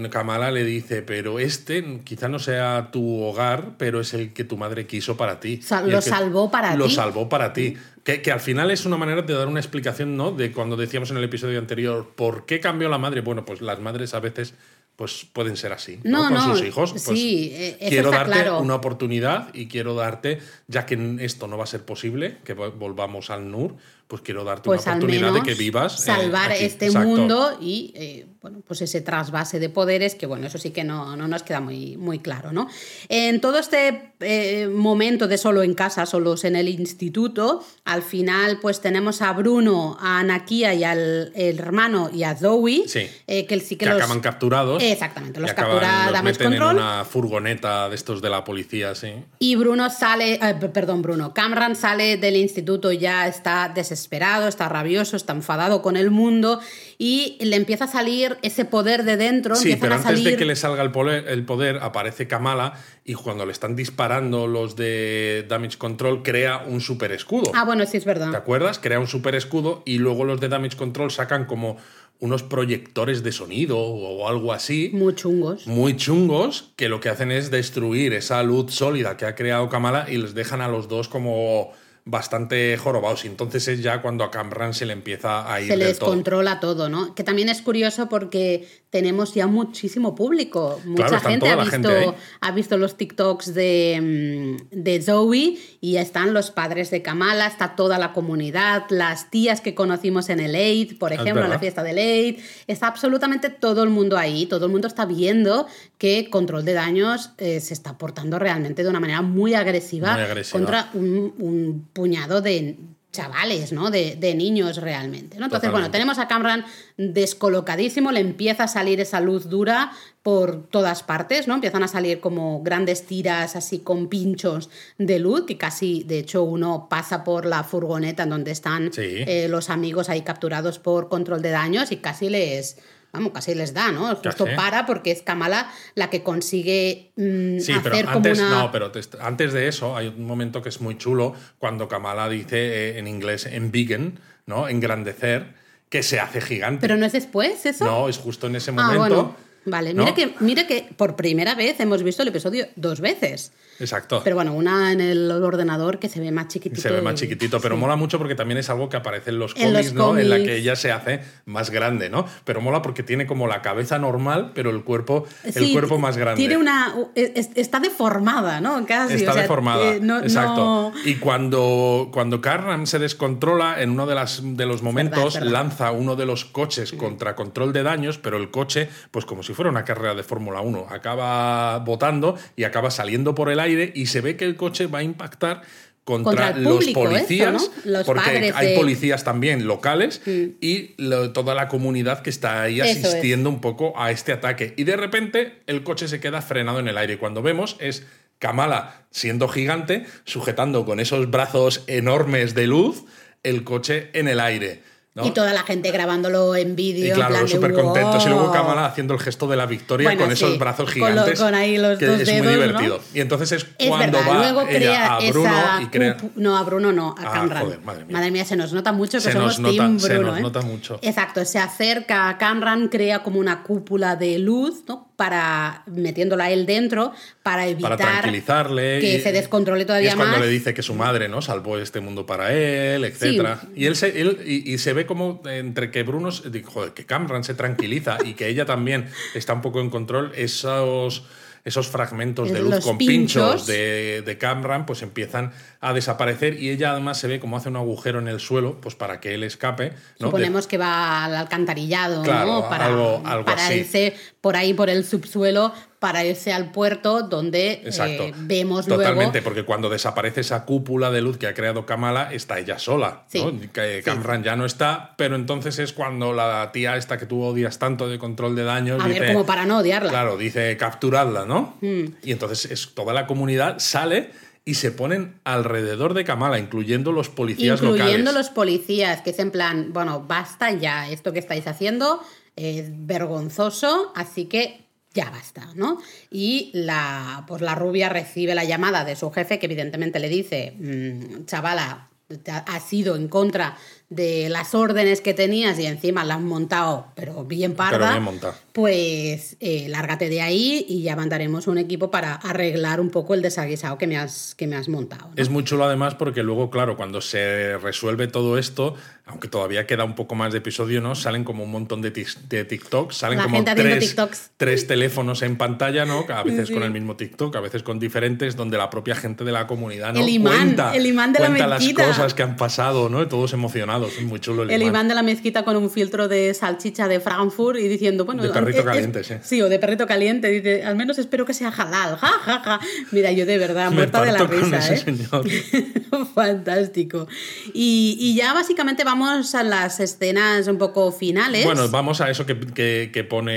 Kamala 0.10 0.50
le 0.50 0.64
dice, 0.64 1.04
pero 1.04 1.38
este 1.40 2.02
quizá 2.04 2.28
no 2.28 2.40
sea 2.40 2.90
tu 2.92 3.22
hogar, 3.22 3.76
pero 3.78 4.02
es 4.02 4.14
el 4.16 4.34
que 4.34 4.44
tu 4.44 4.58
madre 4.58 4.88
quiso 4.88 5.18
para 5.18 5.40
ti. 5.40 5.62
lo 5.86 6.02
salvó 6.02 6.50
para 6.50 6.72
ti. 6.72 6.78
Lo 6.78 6.90
salvó 6.90 7.30
para 7.30 7.54
ti. 7.54 7.76
Que, 8.04 8.32
al 8.32 8.40
final 8.40 8.72
es 8.72 8.86
una 8.86 8.98
manera 8.98 9.22
de 9.22 9.34
dar 9.34 9.48
una 9.48 9.60
explicación, 9.60 10.18
¿no? 10.18 10.32
De 10.32 10.52
cuando 10.52 10.76
decíamos 10.76 11.12
en 11.12 11.18
el 11.18 11.24
episodio 11.24 11.60
anterior, 11.60 12.12
¿por 12.16 12.46
qué 12.46 12.60
cambió 12.60 12.90
la 12.90 12.98
madre? 12.98 13.22
Bueno, 13.22 13.46
pues 13.46 13.62
las 13.62 13.80
madres 13.80 14.14
a 14.14 14.20
veces 14.20 14.56
pues 14.96 15.26
pueden 15.32 15.58
ser 15.58 15.74
así, 15.74 16.00
¿no? 16.04 16.28
Con 16.28 16.42
sus 16.42 16.66
hijos. 16.66 16.92
Pues 16.92 17.04
sí, 17.04 17.52
eh, 17.54 17.78
quiero 17.90 18.12
darte 18.12 18.50
una 18.52 18.76
oportunidad 18.76 19.54
y 19.54 19.68
quiero 19.68 19.96
darte, 19.96 20.40
ya 20.68 20.86
que 20.86 21.18
esto 21.22 21.48
no 21.48 21.58
va 21.58 21.64
a 21.64 21.68
ser 21.68 21.84
posible, 21.84 22.38
que 22.44 22.54
volvamos 22.54 23.30
al 23.30 23.50
NUR, 23.50 23.76
pues 24.14 24.22
quiero 24.22 24.44
darte 24.44 24.70
una 24.70 24.78
pues 24.78 24.88
oportunidad 24.88 25.34
de 25.34 25.42
que 25.42 25.56
vivas. 25.56 26.00
Eh, 26.00 26.06
salvar 26.06 26.52
este 26.52 26.92
mundo 26.92 27.58
y 27.60 27.92
eh, 27.96 28.28
bueno, 28.44 28.62
pues 28.68 28.84
ese 28.84 29.02
trasvase 29.02 29.60
de 29.60 29.70
poderes, 29.70 30.14
que 30.14 30.28
bueno, 30.28 30.46
eso 30.46 30.60
sí 30.60 30.70
que 30.70 30.84
no, 30.84 31.16
no 31.16 31.28
nos 31.28 31.42
queda 31.42 31.62
muy, 31.62 31.98
muy 31.98 32.20
claro, 32.20 32.52
¿no? 32.52 32.70
En 33.10 33.42
todo 33.42 33.58
este 33.58 34.12
eh, 34.20 34.68
momento 34.68 35.28
de 35.28 35.40
solo 35.40 35.64
en 35.64 35.74
casa, 35.74 36.06
solos 36.06 36.44
en 36.44 36.56
el 36.56 36.70
instituto, 36.70 37.66
al 37.86 38.04
final 38.04 38.60
pues 38.62 38.82
tenemos 38.82 39.24
a 39.24 39.34
Bruno, 39.34 39.98
a 40.00 40.20
Anakia 40.20 40.76
y 40.76 40.84
al 40.84 41.32
hermano 41.34 42.12
y 42.14 42.22
a 42.22 42.36
Zoe, 42.36 42.84
que 42.84 43.60
sí 43.66 43.78
que, 43.78 43.90
acaban 43.90 44.20
capturados. 44.20 44.84
Exactamente, 44.84 45.40
los 45.40 45.52
captura 45.54 46.12
Damage 46.12 46.44
Control. 46.44 46.70
En 46.70 46.84
una 46.84 47.04
furgoneta 47.04 47.90
de 47.90 47.96
estos 47.96 48.22
de 48.22 48.30
la 48.30 48.44
policía, 48.44 48.94
sí. 48.94 49.12
Y 49.40 49.56
Bruno 49.56 49.90
sale, 49.90 50.40
perdón, 50.72 51.02
Bruno, 51.02 51.34
Cameron 51.34 51.76
sale 51.76 52.18
del 52.18 52.36
instituto 52.36 52.92
ya 52.92 53.28
está 53.28 53.72
desesperado 53.74 54.03
desesperado, 54.04 54.48
está 54.48 54.68
rabioso, 54.68 55.16
está 55.16 55.34
enfadado 55.34 55.82
con 55.82 55.96
el 55.96 56.12
mundo 56.12 56.60
y 56.98 57.38
le 57.40 57.56
empieza 57.56 57.86
a 57.86 57.88
salir 57.88 58.38
ese 58.42 58.66
poder 58.66 59.04
de 59.04 59.16
dentro. 59.18 59.56
Sí, 59.56 59.78
pero 59.80 59.96
antes 59.96 60.24
de 60.24 60.36
que 60.36 60.46
le 60.46 60.56
salga 60.56 60.84
el 60.84 60.92
poder, 60.92 61.28
el 61.30 61.46
poder, 61.46 61.80
aparece 61.82 62.28
Kamala 62.28 62.74
y 63.06 63.14
cuando 63.14 63.46
le 63.46 63.54
están 63.54 63.76
disparando 63.76 64.48
los 64.48 64.76
de 64.76 65.46
Damage 65.48 65.78
Control 65.78 66.22
crea 66.22 66.64
un 66.68 66.82
super 66.82 67.12
escudo. 67.14 67.52
Ah, 67.56 67.64
bueno, 67.64 67.86
sí, 67.86 67.98
es 67.98 68.06
verdad. 68.06 68.32
¿Te 68.32 68.38
acuerdas? 68.38 68.80
Crea 68.80 69.00
un 69.00 69.08
super 69.08 69.36
escudo 69.36 69.84
y 69.86 70.00
luego 70.00 70.26
los 70.26 70.40
de 70.42 70.50
Damage 70.50 70.76
Control 70.76 71.10
sacan 71.10 71.46
como 71.46 71.78
unos 72.20 72.44
proyectores 72.44 73.24
de 73.24 73.32
sonido 73.32 73.80
o 73.80 74.28
algo 74.28 74.54
así. 74.54 74.92
Muy 74.94 75.16
chungos. 75.16 75.68
Muy 75.68 75.98
chungos, 75.98 76.72
que 76.76 76.88
lo 76.88 77.00
que 77.00 77.10
hacen 77.10 77.32
es 77.32 77.52
destruir 77.52 78.14
esa 78.14 78.44
luz 78.44 78.74
sólida 78.74 79.18
que 79.18 79.26
ha 79.26 79.36
creado 79.36 79.68
Kamala 79.70 80.06
y 80.10 80.18
les 80.18 80.34
dejan 80.34 80.62
a 80.62 80.68
los 80.68 80.88
dos 80.88 81.10
como 81.10 81.72
bastante 82.06 82.78
jorobados. 82.78 83.26
Y 83.26 83.28
entonces 83.28 83.68
es 83.68 83.82
ya 83.82 84.02
cuando 84.02 84.24
a 84.24 84.32
Camran 84.32 84.74
se 84.74 84.86
le 84.86 84.94
empieza 84.94 85.52
a 85.52 85.62
ir. 85.62 85.68
Se 85.68 85.78
les 85.78 86.00
controla 86.00 86.60
todo, 86.60 86.90
¿no? 86.90 87.16
Que 87.16 87.24
también 87.24 87.50
es 87.50 87.62
curioso 87.62 88.10
porque 88.10 88.68
tenemos 88.94 89.34
ya 89.34 89.48
muchísimo 89.48 90.14
público. 90.14 90.80
Mucha 90.86 91.20
gente, 91.20 91.50
ha 91.50 91.56
visto, 91.56 92.16
ha 92.42 92.52
visto 92.52 92.78
los 92.78 92.96
TikToks 92.96 93.56
de, 93.56 94.60
mm, 94.70 94.84
de 94.84 95.02
Zoe 95.02 95.58
y 95.82 95.94
ya 95.94 96.02
están 96.02 96.32
los 96.36 96.52
padres 96.52 96.92
de 96.92 97.02
Kamala, 97.02 97.48
está 97.48 97.76
toda 97.76 97.98
la 97.98 98.14
comunidad, 98.14 98.84
las 98.90 99.32
tías 99.32 99.62
que 99.62 99.74
conocimos 99.74 100.30
en 100.30 100.40
el 100.40 100.54
Aid, 100.54 101.00
por 101.00 101.12
ejemplo, 101.12 101.44
en 101.44 101.50
la 101.50 101.58
fiesta 101.58 101.82
del 101.82 101.98
Aid. 101.98 102.38
Está 102.68 102.86
absolutamente 102.86 103.50
todo 103.50 103.82
el 103.82 103.90
mundo 103.90 104.16
ahí, 104.16 104.46
todo 104.46 104.68
el 104.68 104.72
mundo 104.72 104.88
está 104.88 105.08
viendo 105.08 105.66
que 105.98 106.30
Control 106.30 106.64
de 106.64 106.74
Daños 106.74 107.32
eh, 107.40 107.62
se 107.62 107.74
está 107.74 107.98
portando 107.98 108.38
realmente 108.38 108.84
de 108.84 108.90
una 108.90 109.00
manera 109.00 109.24
muy 109.24 109.56
agresiva, 109.56 110.20
contra 110.52 110.92
un, 110.94 111.34
un 111.40 111.90
puñado 111.94 112.42
de 112.42 112.78
chavales, 113.14 113.72
¿no? 113.72 113.92
De, 113.92 114.34
niños 114.36 114.78
realmente. 114.78 115.38
¿no? 115.38 115.46
Entonces, 115.46 115.72
bueno, 115.72 115.92
tenemos 115.92 116.18
a 116.18 116.28
Cameron 116.28 116.66
descolocadísimo, 116.98 118.12
le 118.12 118.20
empieza 118.20 118.64
a 118.64 118.68
salir 118.68 119.00
esa 119.00 119.22
luz 119.22 119.48
dura 119.48 119.92
por 120.24 120.68
todas 120.68 121.04
partes, 121.04 121.48
¿no? 121.48 121.54
Empiezan 121.54 121.84
a 121.84 121.88
salir 121.88 122.20
como 122.20 122.64
grandes 122.64 123.06
tiras 123.06 123.56
así 123.56 123.80
con 123.80 124.08
pinchos 124.08 124.70
de 124.98 125.20
luz, 125.20 125.46
que 125.46 125.58
casi, 125.58 126.04
de 126.04 126.20
hecho, 126.20 126.44
uno 126.44 126.88
pasa 126.90 127.24
por 127.24 127.46
la 127.46 127.64
furgoneta 127.64 128.24
en 128.24 128.30
donde 128.30 128.52
están 128.52 128.90
eh, 128.98 129.48
los 129.48 129.70
amigos 129.70 130.10
ahí 130.10 130.22
capturados 130.22 130.80
por 130.80 131.08
control 131.08 131.42
de 131.44 131.52
daños 131.52 131.92
y 131.92 131.98
casi 131.98 132.30
les 132.30 132.78
vamos, 133.14 133.32
casi 133.32 133.54
les 133.54 133.74
da, 133.74 133.92
¿no? 133.92 134.16
Justo 134.16 134.46
para 134.56 134.86
porque 134.86 135.12
es 135.12 135.22
Kamala 135.22 135.72
la 135.96 136.10
que 136.10 136.24
consigue 136.24 137.12
mm, 137.16 137.60
sí, 137.60 137.74
pero 137.82 138.10
antes, 138.10 138.42
No, 138.42 138.72
pero 138.72 138.92
antes 139.22 139.54
de 139.54 139.68
eso 139.68 139.96
hay 139.96 140.08
un 140.08 140.26
momento 140.26 140.62
que 140.62 140.70
es 140.70 140.82
muy 140.82 140.98
chulo 140.98 141.34
cuando 141.60 141.88
Kamala 141.88 142.28
dice 142.28 142.58
eh, 142.58 143.00
en 143.00 143.08
inglés 143.08 143.46
en 143.46 143.72
vegan, 143.72 144.20
¿no? 144.48 144.68
Engrandecer, 144.68 145.54
que 145.90 146.02
se 146.02 146.20
hace 146.20 146.42
gigante. 146.42 146.82
Pero 146.82 146.98
no 146.98 147.06
es 147.06 147.14
después 147.14 147.66
eso. 147.68 147.86
No, 147.86 148.10
es 148.10 148.18
justo 148.18 148.48
en 148.48 148.56
ese 148.56 148.72
ah, 148.72 148.74
momento. 148.74 149.36
Vale, 149.66 149.94
mira, 149.94 150.14
que, 150.14 150.34
mira 150.40 150.68
que 150.68 150.90
por 150.98 151.16
primera 151.16 151.56
vez 151.56 151.80
hemos 151.80 152.04
visto 152.04 152.22
el 152.24 152.28
episodio 152.30 152.68
dos 152.76 153.00
veces. 153.00 153.54
Exacto. 153.84 154.22
Pero 154.24 154.36
bueno, 154.36 154.54
una 154.54 154.92
en 154.92 155.02
el 155.02 155.32
ordenador 155.32 156.00
que 156.00 156.10
se 156.10 156.20
ve 156.20 156.32
más 156.32 156.48
chiquitito. 156.48 156.82
Se 156.82 156.90
ve 156.90 157.02
más 157.02 157.16
chiquitito, 157.16 157.60
pero 157.60 157.78
mola 157.78 157.96
mucho 157.96 158.18
porque 158.18 158.36
también 158.36 158.58
es 158.58 158.70
algo 158.70 158.90
que 158.90 158.98
aparece 158.98 159.32
en 159.32 159.40
los 159.40 159.54
cómics, 159.54 159.94
¿no? 159.94 160.18
En 160.18 160.30
la 160.30 160.38
que 160.38 160.56
ella 160.56 160.76
se 160.76 160.92
hace 160.92 161.22
más 161.46 161.70
grande, 161.70 162.10
¿no? 162.10 162.26
Pero 162.46 162.62
mola 162.62 162.82
porque 162.82 163.04
tiene 163.04 163.26
como 163.28 163.48
la 163.48 163.62
cabeza 163.62 164.00
normal, 164.00 164.52
pero 164.56 164.70
el 164.70 164.84
cuerpo, 164.84 165.26
el 165.44 165.72
cuerpo 165.74 165.98
más 166.00 166.18
grande. 166.18 166.40
Tiene 166.40 166.58
una. 166.58 166.94
Está 167.16 167.80
deformada, 167.80 168.62
¿no? 168.62 168.86
Casi. 168.86 169.16
Está 169.16 169.34
deformada. 169.34 169.96
exacto. 170.24 170.94
Y 171.06 171.16
cuando, 171.16 172.10
cuando 172.12 172.42
Carran 172.42 172.88
se 172.88 173.00
descontrola, 173.00 173.82
en 173.82 173.90
uno 173.92 174.06
de, 174.06 174.16
las, 174.16 174.42
de 174.44 174.66
los 174.66 174.82
momentos 174.82 175.40
lanza 175.42 175.92
uno 175.92 176.16
de 176.16 176.26
los 176.26 176.46
coches 176.46 176.94
contra 176.94 177.36
control 177.36 177.74
de 177.74 177.84
daños, 177.84 178.18
pero 178.18 178.38
el 178.38 178.52
coche, 178.52 178.90
pues 179.12 179.26
como 179.26 179.44
si 179.44 179.54
fuera 179.54 179.70
una 179.70 179.84
carrera 179.84 180.16
de 180.16 180.24
Fórmula 180.24 180.62
1. 180.62 180.88
Acaba 180.90 181.80
botando 181.80 182.38
y 182.56 182.64
acaba 182.64 182.92
saliendo 182.92 183.36
por 183.36 183.50
el 183.50 183.60
aire 183.60 183.73
y 183.94 184.06
se 184.08 184.22
ve 184.22 184.36
que 184.38 184.46
el 184.46 184.56
coche 184.56 184.88
va 184.88 185.00
a 185.00 185.04
impactar 185.04 185.62
contra, 186.04 186.52
los 186.58 186.86
policías, 186.88 187.72
porque 188.06 188.52
hay 188.54 188.76
policías 188.76 189.24
también 189.24 189.68
locales 189.68 190.22
mm. 190.26 190.44
y 190.60 190.96
toda 191.34 191.56
la 191.56 191.68
comunidad 191.70 192.22
que 192.22 192.30
está 192.30 192.62
ahí 192.62 192.82
asistiendo 192.82 193.50
un 193.50 193.62
poco 193.62 193.94
a 194.00 194.12
este 194.12 194.34
ataque. 194.34 194.74
Y 194.78 194.84
de 194.84 194.98
repente 194.98 195.62
el 195.68 195.84
coche 195.84 196.08
se 196.08 196.20
queda 196.20 196.42
frenado 196.42 196.80
en 196.80 196.88
el 196.88 196.98
aire. 196.98 197.14
Y 197.14 197.18
cuando 197.18 197.42
vemos 197.42 197.78
es 197.80 198.06
Kamala 198.40 199.06
siendo 199.12 199.48
gigante, 199.48 200.06
sujetando 200.26 200.86
con 200.86 201.00
esos 201.00 201.32
brazos 201.32 201.84
enormes 201.88 202.54
de 202.54 202.68
luz 202.68 203.06
el 203.44 203.64
coche 203.64 204.10
en 204.14 204.28
el 204.28 204.40
aire. 204.40 204.82
Y 205.22 205.30
toda 205.30 205.54
la 205.54 205.62
gente 205.62 205.92
grabándolo 205.92 206.56
en 206.56 206.76
vídeo. 206.76 207.14
Y 207.14 207.16
claro, 207.16 207.48
súper 207.48 207.74
contentos. 207.74 208.26
Y 208.26 208.30
luego 208.30 208.52
Kamala 208.52 208.86
haciendo 208.86 209.14
el 209.14 209.20
gesto 209.20 209.48
de 209.48 209.56
la 209.56 209.68
victoria 209.68 210.18
con 210.18 210.32
esos 210.32 210.58
brazos 210.58 210.90
gigantes. 210.90 211.40
Con, 211.40 211.54
ahí 211.54 211.78
los 211.78 212.00
que 212.00 212.08
dos 212.08 212.22
es 212.22 212.44
muy 212.44 212.54
divertido. 212.54 213.00
Y 213.14 213.20
entonces 213.20 213.52
es, 213.52 213.88
cuando 213.88 214.18
va 214.18 214.66
ella 214.70 215.16
a 215.16 215.20
Bruno 215.30 215.82
y 215.82 215.86
crea. 215.88 216.18
No, 216.36 216.58
a 216.58 216.64
Bruno 216.64 216.92
no, 216.92 217.16
a 217.18 217.42
ah, 217.42 217.66
madre, 218.10 218.32
mía. 218.32 218.46
se 218.46 218.56
nos 218.56 218.74
nota 218.74 218.92
mucho 218.92 219.20
que 219.20 219.32
somos 219.32 219.58
Team 219.58 219.98
Bruno. 219.98 220.00
Se 220.00 220.20
nos 220.20 220.38
¿eh? 220.40 220.42
nota 220.42 220.62
mucho. 220.62 221.00
Exacto, 221.02 221.46
se 221.46 221.60
acerca 221.60 222.30
a 222.30 222.38
Camran, 222.38 222.88
crea 222.88 223.22
como 223.22 223.40
una 223.40 223.62
cúpula 223.64 224.16
de 224.16 224.40
luz, 224.40 224.84
¿no? 224.88 225.13
Para 225.16 225.84
metiéndola 225.86 226.52
él 226.52 226.66
dentro 226.66 227.14
para 227.44 227.68
evitar 227.68 227.98
tranquilizarle 227.98 229.00
que 229.00 229.20
se 229.20 229.32
descontrole 229.32 229.86
todavía 229.86 230.10
y 230.10 230.12
es 230.12 230.16
cuando 230.16 230.40
le 230.40 230.48
dice 230.48 230.74
que 230.74 230.82
su 230.82 230.96
madre 230.96 231.30
no 231.30 231.42
salvó 231.42 231.78
este 231.78 232.00
mundo 232.00 232.26
para 232.26 232.52
él 232.54 233.04
etcétera. 233.06 233.62
Y 233.76 233.86
él 233.86 233.96
se 233.96 234.22
él, 234.22 234.40
y, 234.46 234.78
se 234.78 234.94
ve 234.94 235.06
como 235.06 235.42
entre 235.46 235.92
que 235.92 236.04
Bruno 236.04 236.30
joder, 236.66 236.94
que 236.94 237.06
Cameron 237.06 237.44
se 237.44 237.54
tranquiliza 237.54 238.18
y 238.26 238.34
que 238.34 238.48
ella 238.48 238.66
también 238.66 239.08
está 239.34 239.54
un 239.54 239.62
poco 239.62 239.82
en 239.82 239.90
control 239.90 240.32
esos 240.36 241.24
esos 241.66 241.88
fragmentos 241.88 242.52
de 242.52 242.60
luz 242.60 242.80
con 242.82 242.98
pinchos, 242.98 243.66
de, 243.66 244.22
de 244.26 244.38
Camran 244.38 244.86
pues 244.86 245.02
empiezan 245.02 245.54
a 245.80 245.94
desaparecer 245.94 246.62
y 246.62 246.70
ella 246.70 246.92
además 246.92 247.18
se 247.18 247.28
ve 247.28 247.40
como 247.40 247.56
hace 247.56 247.70
un 247.70 247.78
agujero 247.78 248.20
en 248.20 248.28
el 248.28 248.40
suelo 248.40 248.82
pues 248.82 248.96
para 248.96 249.20
que 249.20 249.34
él 249.34 249.44
escape. 249.44 249.94
Suponemos 250.20 250.68
que 250.68 250.78
va 250.78 251.26
al 251.26 251.36
alcantarillado, 251.36 252.24
¿no? 252.24 252.70
Para, 252.70 252.88
algo, 252.88 253.24
para 253.46 253.74
irse 253.74 254.14
por 254.42 254.58
ahí 254.58 254.74
por 254.74 254.90
el 254.90 255.06
subsuelo 255.06 255.74
para 256.04 256.26
irse 256.26 256.52
al 256.52 256.70
puerto 256.70 257.22
donde 257.22 257.82
Exacto. 257.86 258.24
eh, 258.24 258.34
vemos 258.36 258.86
Totalmente, 258.88 259.40
luego... 259.40 259.44
porque 259.46 259.64
cuando 259.64 259.88
desaparece 259.88 260.42
esa 260.42 260.66
cúpula 260.66 261.12
de 261.12 261.22
luz 261.22 261.38
que 261.38 261.48
ha 261.48 261.54
creado 261.54 261.86
Kamala, 261.86 262.34
está 262.34 262.60
ella 262.60 262.78
sola. 262.78 263.24
Sí. 263.28 263.42
¿no? 263.42 263.72
Que 263.72 264.02
Camran 264.04 264.44
ya 264.44 264.58
no 264.58 264.66
está, 264.66 265.14
pero 265.16 265.38
entonces 265.38 265.80
es 265.80 265.94
cuando 265.94 266.34
la 266.34 266.74
tía 266.74 266.98
esta 266.98 267.18
que 267.18 267.26
tú 267.26 267.42
odias 267.42 267.80
tanto 267.80 268.10
de 268.10 268.20
control 268.20 268.54
de 268.54 268.66
daños. 268.66 269.02
A 269.02 269.08
dice, 269.08 269.22
ver, 269.22 269.32
como 269.32 269.46
para 269.46 269.66
no 269.66 269.78
odiarla. 269.78 270.10
Claro, 270.10 270.36
dice 270.36 270.76
capturadla, 270.76 271.46
¿no? 271.46 271.78
Y 271.82 272.34
entonces 272.34 272.70
es, 272.70 272.94
toda 272.94 273.14
la 273.14 273.26
comunidad 273.26 273.80
sale 273.80 274.32
y 274.66 274.74
se 274.74 274.92
ponen 274.92 275.40
alrededor 275.46 276.16
de 276.16 276.26
Kamala, 276.26 276.60
incluyendo 276.60 277.14
los 277.14 277.30
policías 277.30 277.82
Incluyendo 277.82 278.18
locales. 278.18 278.34
los 278.34 278.50
policías, 278.50 279.22
que 279.22 279.30
es 279.30 279.40
en 279.40 279.52
plan, 279.52 279.94
bueno, 279.94 280.26
basta 280.28 280.70
ya, 280.72 281.10
esto 281.10 281.32
que 281.32 281.40
estáis 281.40 281.66
haciendo 281.66 282.20
es 282.58 282.88
vergonzoso, 282.92 284.12
así 284.16 284.46
que 284.46 284.83
ya 285.14 285.30
basta, 285.30 285.68
¿no? 285.76 286.00
Y 286.32 286.72
la, 286.74 287.44
pues 287.48 287.62
la 287.62 287.76
rubia 287.76 288.10
recibe 288.10 288.56
la 288.56 288.64
llamada 288.64 289.06
de 289.06 289.16
su 289.16 289.30
jefe, 289.32 289.60
que 289.60 289.68
evidentemente 289.68 290.20
le 290.20 290.30
dice, 290.30 290.76
"Mm, 290.80 291.46
chavala, 291.46 292.10
ha- 292.50 292.58
has 292.76 292.92
ido 292.94 293.16
en 293.16 293.28
contra 293.28 293.78
de 294.10 294.48
las 294.50 294.76
órdenes 294.76 295.22
que 295.22 295.34
tenías 295.34 295.80
y 295.80 295.86
encima 295.88 296.24
la 296.24 296.36
has 296.36 296.42
montado, 296.42 297.08
pero 297.16 297.44
bien 297.46 297.74
parda. 297.74 298.12
Pero 298.14 298.32
bien. 298.32 298.40
Pues 298.74 299.56
eh, 299.60 299.88
lárgate 299.90 300.30
de 300.30 300.42
ahí 300.42 300.86
y 300.90 301.04
ya 301.04 301.16
mandaremos 301.16 301.68
un 301.68 301.78
equipo 301.78 302.10
para 302.12 302.34
arreglar 302.36 303.00
un 303.00 303.10
poco 303.12 303.34
el 303.34 303.42
desaguisado 303.42 303.98
que 303.98 304.08
me 304.08 304.18
has, 304.18 304.56
que 304.56 304.66
me 304.68 304.76
has 304.76 304.90
montado. 304.90 305.28
¿no? 305.28 305.34
Es 305.36 305.50
muy 305.50 305.64
chulo 305.64 305.86
además 305.86 306.16
porque 306.16 306.42
luego, 306.44 306.70
claro, 306.72 306.98
cuando 306.98 307.22
se 307.22 307.78
resuelve 307.78 308.28
todo 308.28 308.58
esto, 308.58 308.96
aunque 309.26 309.48
todavía 309.48 309.86
queda 309.88 310.04
un 310.04 310.16
poco 310.16 310.34
más 310.36 310.52
de 310.52 310.58
episodio, 310.58 311.02
¿no? 311.02 311.14
Salen 311.16 311.44
como 311.44 311.64
un 311.64 311.72
montón 311.72 312.02
de, 312.02 312.12
de 312.12 312.66
TikToks, 312.66 313.16
salen 313.16 313.38
La 313.38 313.44
como 313.46 313.64
tres, 313.64 314.00
TikToks. 314.00 314.52
tres 314.58 314.88
teléfonos 314.88 315.44
en 315.44 315.56
pantalla, 315.56 316.06
¿no? 316.06 316.26
A 316.30 316.44
veces 316.44 316.68
Sí. 316.68 316.74
con 316.74 316.84
el 316.84 316.92
mismo 316.92 317.16
TikTok, 317.16 317.56
a 317.56 317.60
veces 317.62 317.84
con 317.84 318.00
diferentes, 318.00 318.56
donde 318.56 318.78
la 318.78 318.90
propia 318.90 319.16
gente 319.16 319.44
de 319.44 319.52
la 319.52 319.68
comunidad, 319.68 320.14
¿no? 320.14 320.20
El 320.20 320.30
imán, 320.30 320.56
cuenta, 320.58 320.96
el 320.96 321.06
imán 321.06 321.32
de 321.32 321.40
la 321.40 321.46
cuenta 321.48 321.68
las 321.68 321.94
cosas 321.94 322.34
que 322.34 322.42
han 322.44 322.56
pasado, 322.56 323.08
¿no? 323.10 323.26
Todos 323.28 323.54
emocionados, 323.54 323.93
es 324.02 324.22
muy 324.24 324.40
chulo 324.40 324.64
el, 324.64 324.72
El 324.72 324.82
imán. 324.82 324.90
imán 324.94 325.08
de 325.10 325.16
la 325.16 325.24
mezquita 325.24 325.64
con 325.64 325.76
un 325.78 325.90
filtro 325.90 326.28
de 326.28 326.54
salchicha 326.54 327.08
de 327.08 327.20
Frankfurt 327.20 327.78
y 327.80 327.88
diciendo, 327.88 328.26
bueno, 328.26 328.44
De 328.44 328.50
perrito 328.50 328.80
es- 328.80 328.86
caliente, 328.86 329.24
sí. 329.24 329.36
Sí, 329.42 329.62
o 329.62 329.70
de 329.70 329.80
perrito 329.80 330.06
caliente. 330.08 330.50
Dice, 330.50 330.84
al 330.84 330.96
menos 330.96 331.18
espero 331.20 331.46
que 331.46 331.54
sea 331.54 331.70
halal. 331.70 332.18
Ja, 332.24 332.28
ja, 332.44 332.60
ja. 332.64 332.80
Mira, 333.12 333.32
yo 333.32 333.46
de 333.46 333.58
verdad, 333.58 333.90
Me 333.90 333.96
muerta 333.98 334.22
de 334.24 334.32
la 334.32 334.44
risa, 334.46 334.78
ese 334.80 334.94
¿eh? 334.94 334.98
señor. 334.98 335.46
Fantástico. 336.34 337.28
Y, 337.74 338.18
y 338.20 338.36
ya 338.36 338.54
básicamente 338.54 339.04
vamos 339.04 339.56
a 339.56 339.64
las 339.64 340.00
escenas 340.00 340.68
un 340.68 340.78
poco 340.78 341.12
finales. 341.12 341.66
Bueno, 341.66 341.90
vamos 341.90 342.22
a 342.22 342.30
eso 342.30 342.46
que, 342.46 342.60
que- 342.60 343.10
que 343.14 343.24
pone 343.24 343.54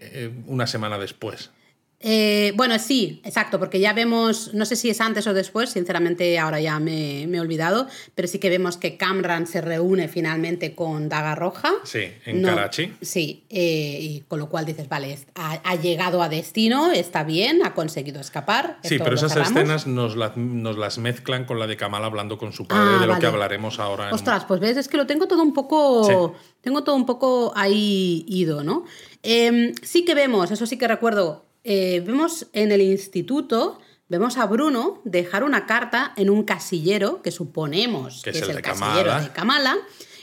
eh, 0.00 0.30
una 0.46 0.66
semana 0.66 0.98
después. 0.98 1.50
Eh, 2.00 2.52
bueno, 2.56 2.78
sí, 2.78 3.20
exacto, 3.24 3.58
porque 3.58 3.80
ya 3.80 3.94
vemos, 3.94 4.52
no 4.52 4.66
sé 4.66 4.76
si 4.76 4.90
es 4.90 5.00
antes 5.00 5.26
o 5.26 5.32
después, 5.32 5.70
sinceramente 5.70 6.38
ahora 6.38 6.60
ya 6.60 6.78
me, 6.78 7.26
me 7.26 7.38
he 7.38 7.40
olvidado, 7.40 7.86
pero 8.14 8.28
sí 8.28 8.38
que 8.38 8.50
vemos 8.50 8.76
que 8.76 8.98
Camran 8.98 9.46
se 9.46 9.62
reúne 9.62 10.06
finalmente 10.06 10.74
con 10.74 11.08
Daga 11.08 11.34
Roja. 11.34 11.72
Sí, 11.84 12.02
en 12.26 12.42
No, 12.42 12.48
Karachi. 12.48 12.92
Sí, 13.00 13.44
eh, 13.48 13.98
y 14.00 14.20
con 14.28 14.38
lo 14.38 14.50
cual 14.50 14.66
dices, 14.66 14.88
vale, 14.90 15.18
ha, 15.36 15.52
ha 15.64 15.74
llegado 15.76 16.22
a 16.22 16.28
destino, 16.28 16.92
está 16.92 17.24
bien, 17.24 17.64
ha 17.64 17.72
conseguido 17.72 18.20
escapar. 18.20 18.78
Sí, 18.82 18.98
pero 18.98 19.14
esas 19.14 19.32
cerramos. 19.32 19.56
escenas 19.56 19.86
nos, 19.86 20.16
la- 20.16 20.32
nos 20.36 20.76
las 20.76 20.98
mezclan 20.98 21.46
con 21.46 21.58
la 21.58 21.66
de 21.66 21.78
Kamala 21.78 22.06
hablando 22.06 22.36
con 22.36 22.52
su 22.52 22.66
padre, 22.66 22.96
Ah, 22.96 23.00
de 23.00 23.06
lo 23.06 23.12
vale. 23.12 23.20
que 23.22 23.26
hablaremos 23.26 23.78
ahora. 23.80 24.08
en- 24.08 24.14
Ostras, 24.14 24.44
pues 24.44 24.60
ves, 24.60 24.76
es 24.76 24.88
que 24.88 24.98
lo 24.98 25.06
tengo 25.06 25.26
todo 25.26 25.42
un 25.42 25.54
poco. 25.54 26.34
Tengo 26.60 26.84
todo 26.84 26.94
un 26.96 27.06
poco 27.06 27.52
ahí 27.56 28.24
ido, 28.28 28.62
¿no? 28.64 28.84
Em, 29.22 29.72
sí 29.82 30.04
que 30.04 30.14
vemos, 30.14 30.50
eso 30.50 30.66
sí 30.66 30.76
que 30.76 30.86
recuerdo. 30.86 31.45
Eh, 31.66 32.00
vemos 32.06 32.46
en 32.52 32.70
el 32.72 32.80
instituto, 32.80 33.80
vemos 34.08 34.38
a 34.38 34.46
Bruno 34.46 35.02
dejar 35.04 35.42
una 35.44 35.66
carta 35.66 36.12
en 36.16 36.30
un 36.30 36.44
casillero, 36.44 37.20
que 37.22 37.32
suponemos 37.32 38.22
Que 38.22 38.32
que, 38.32 38.38
es 38.38 38.44
el 38.44 38.50
el, 38.50 38.56
de 38.56 38.62
casillero 38.62 39.10
Kamala. 39.10 39.20
de 39.20 39.32
Kamala. 39.32 39.76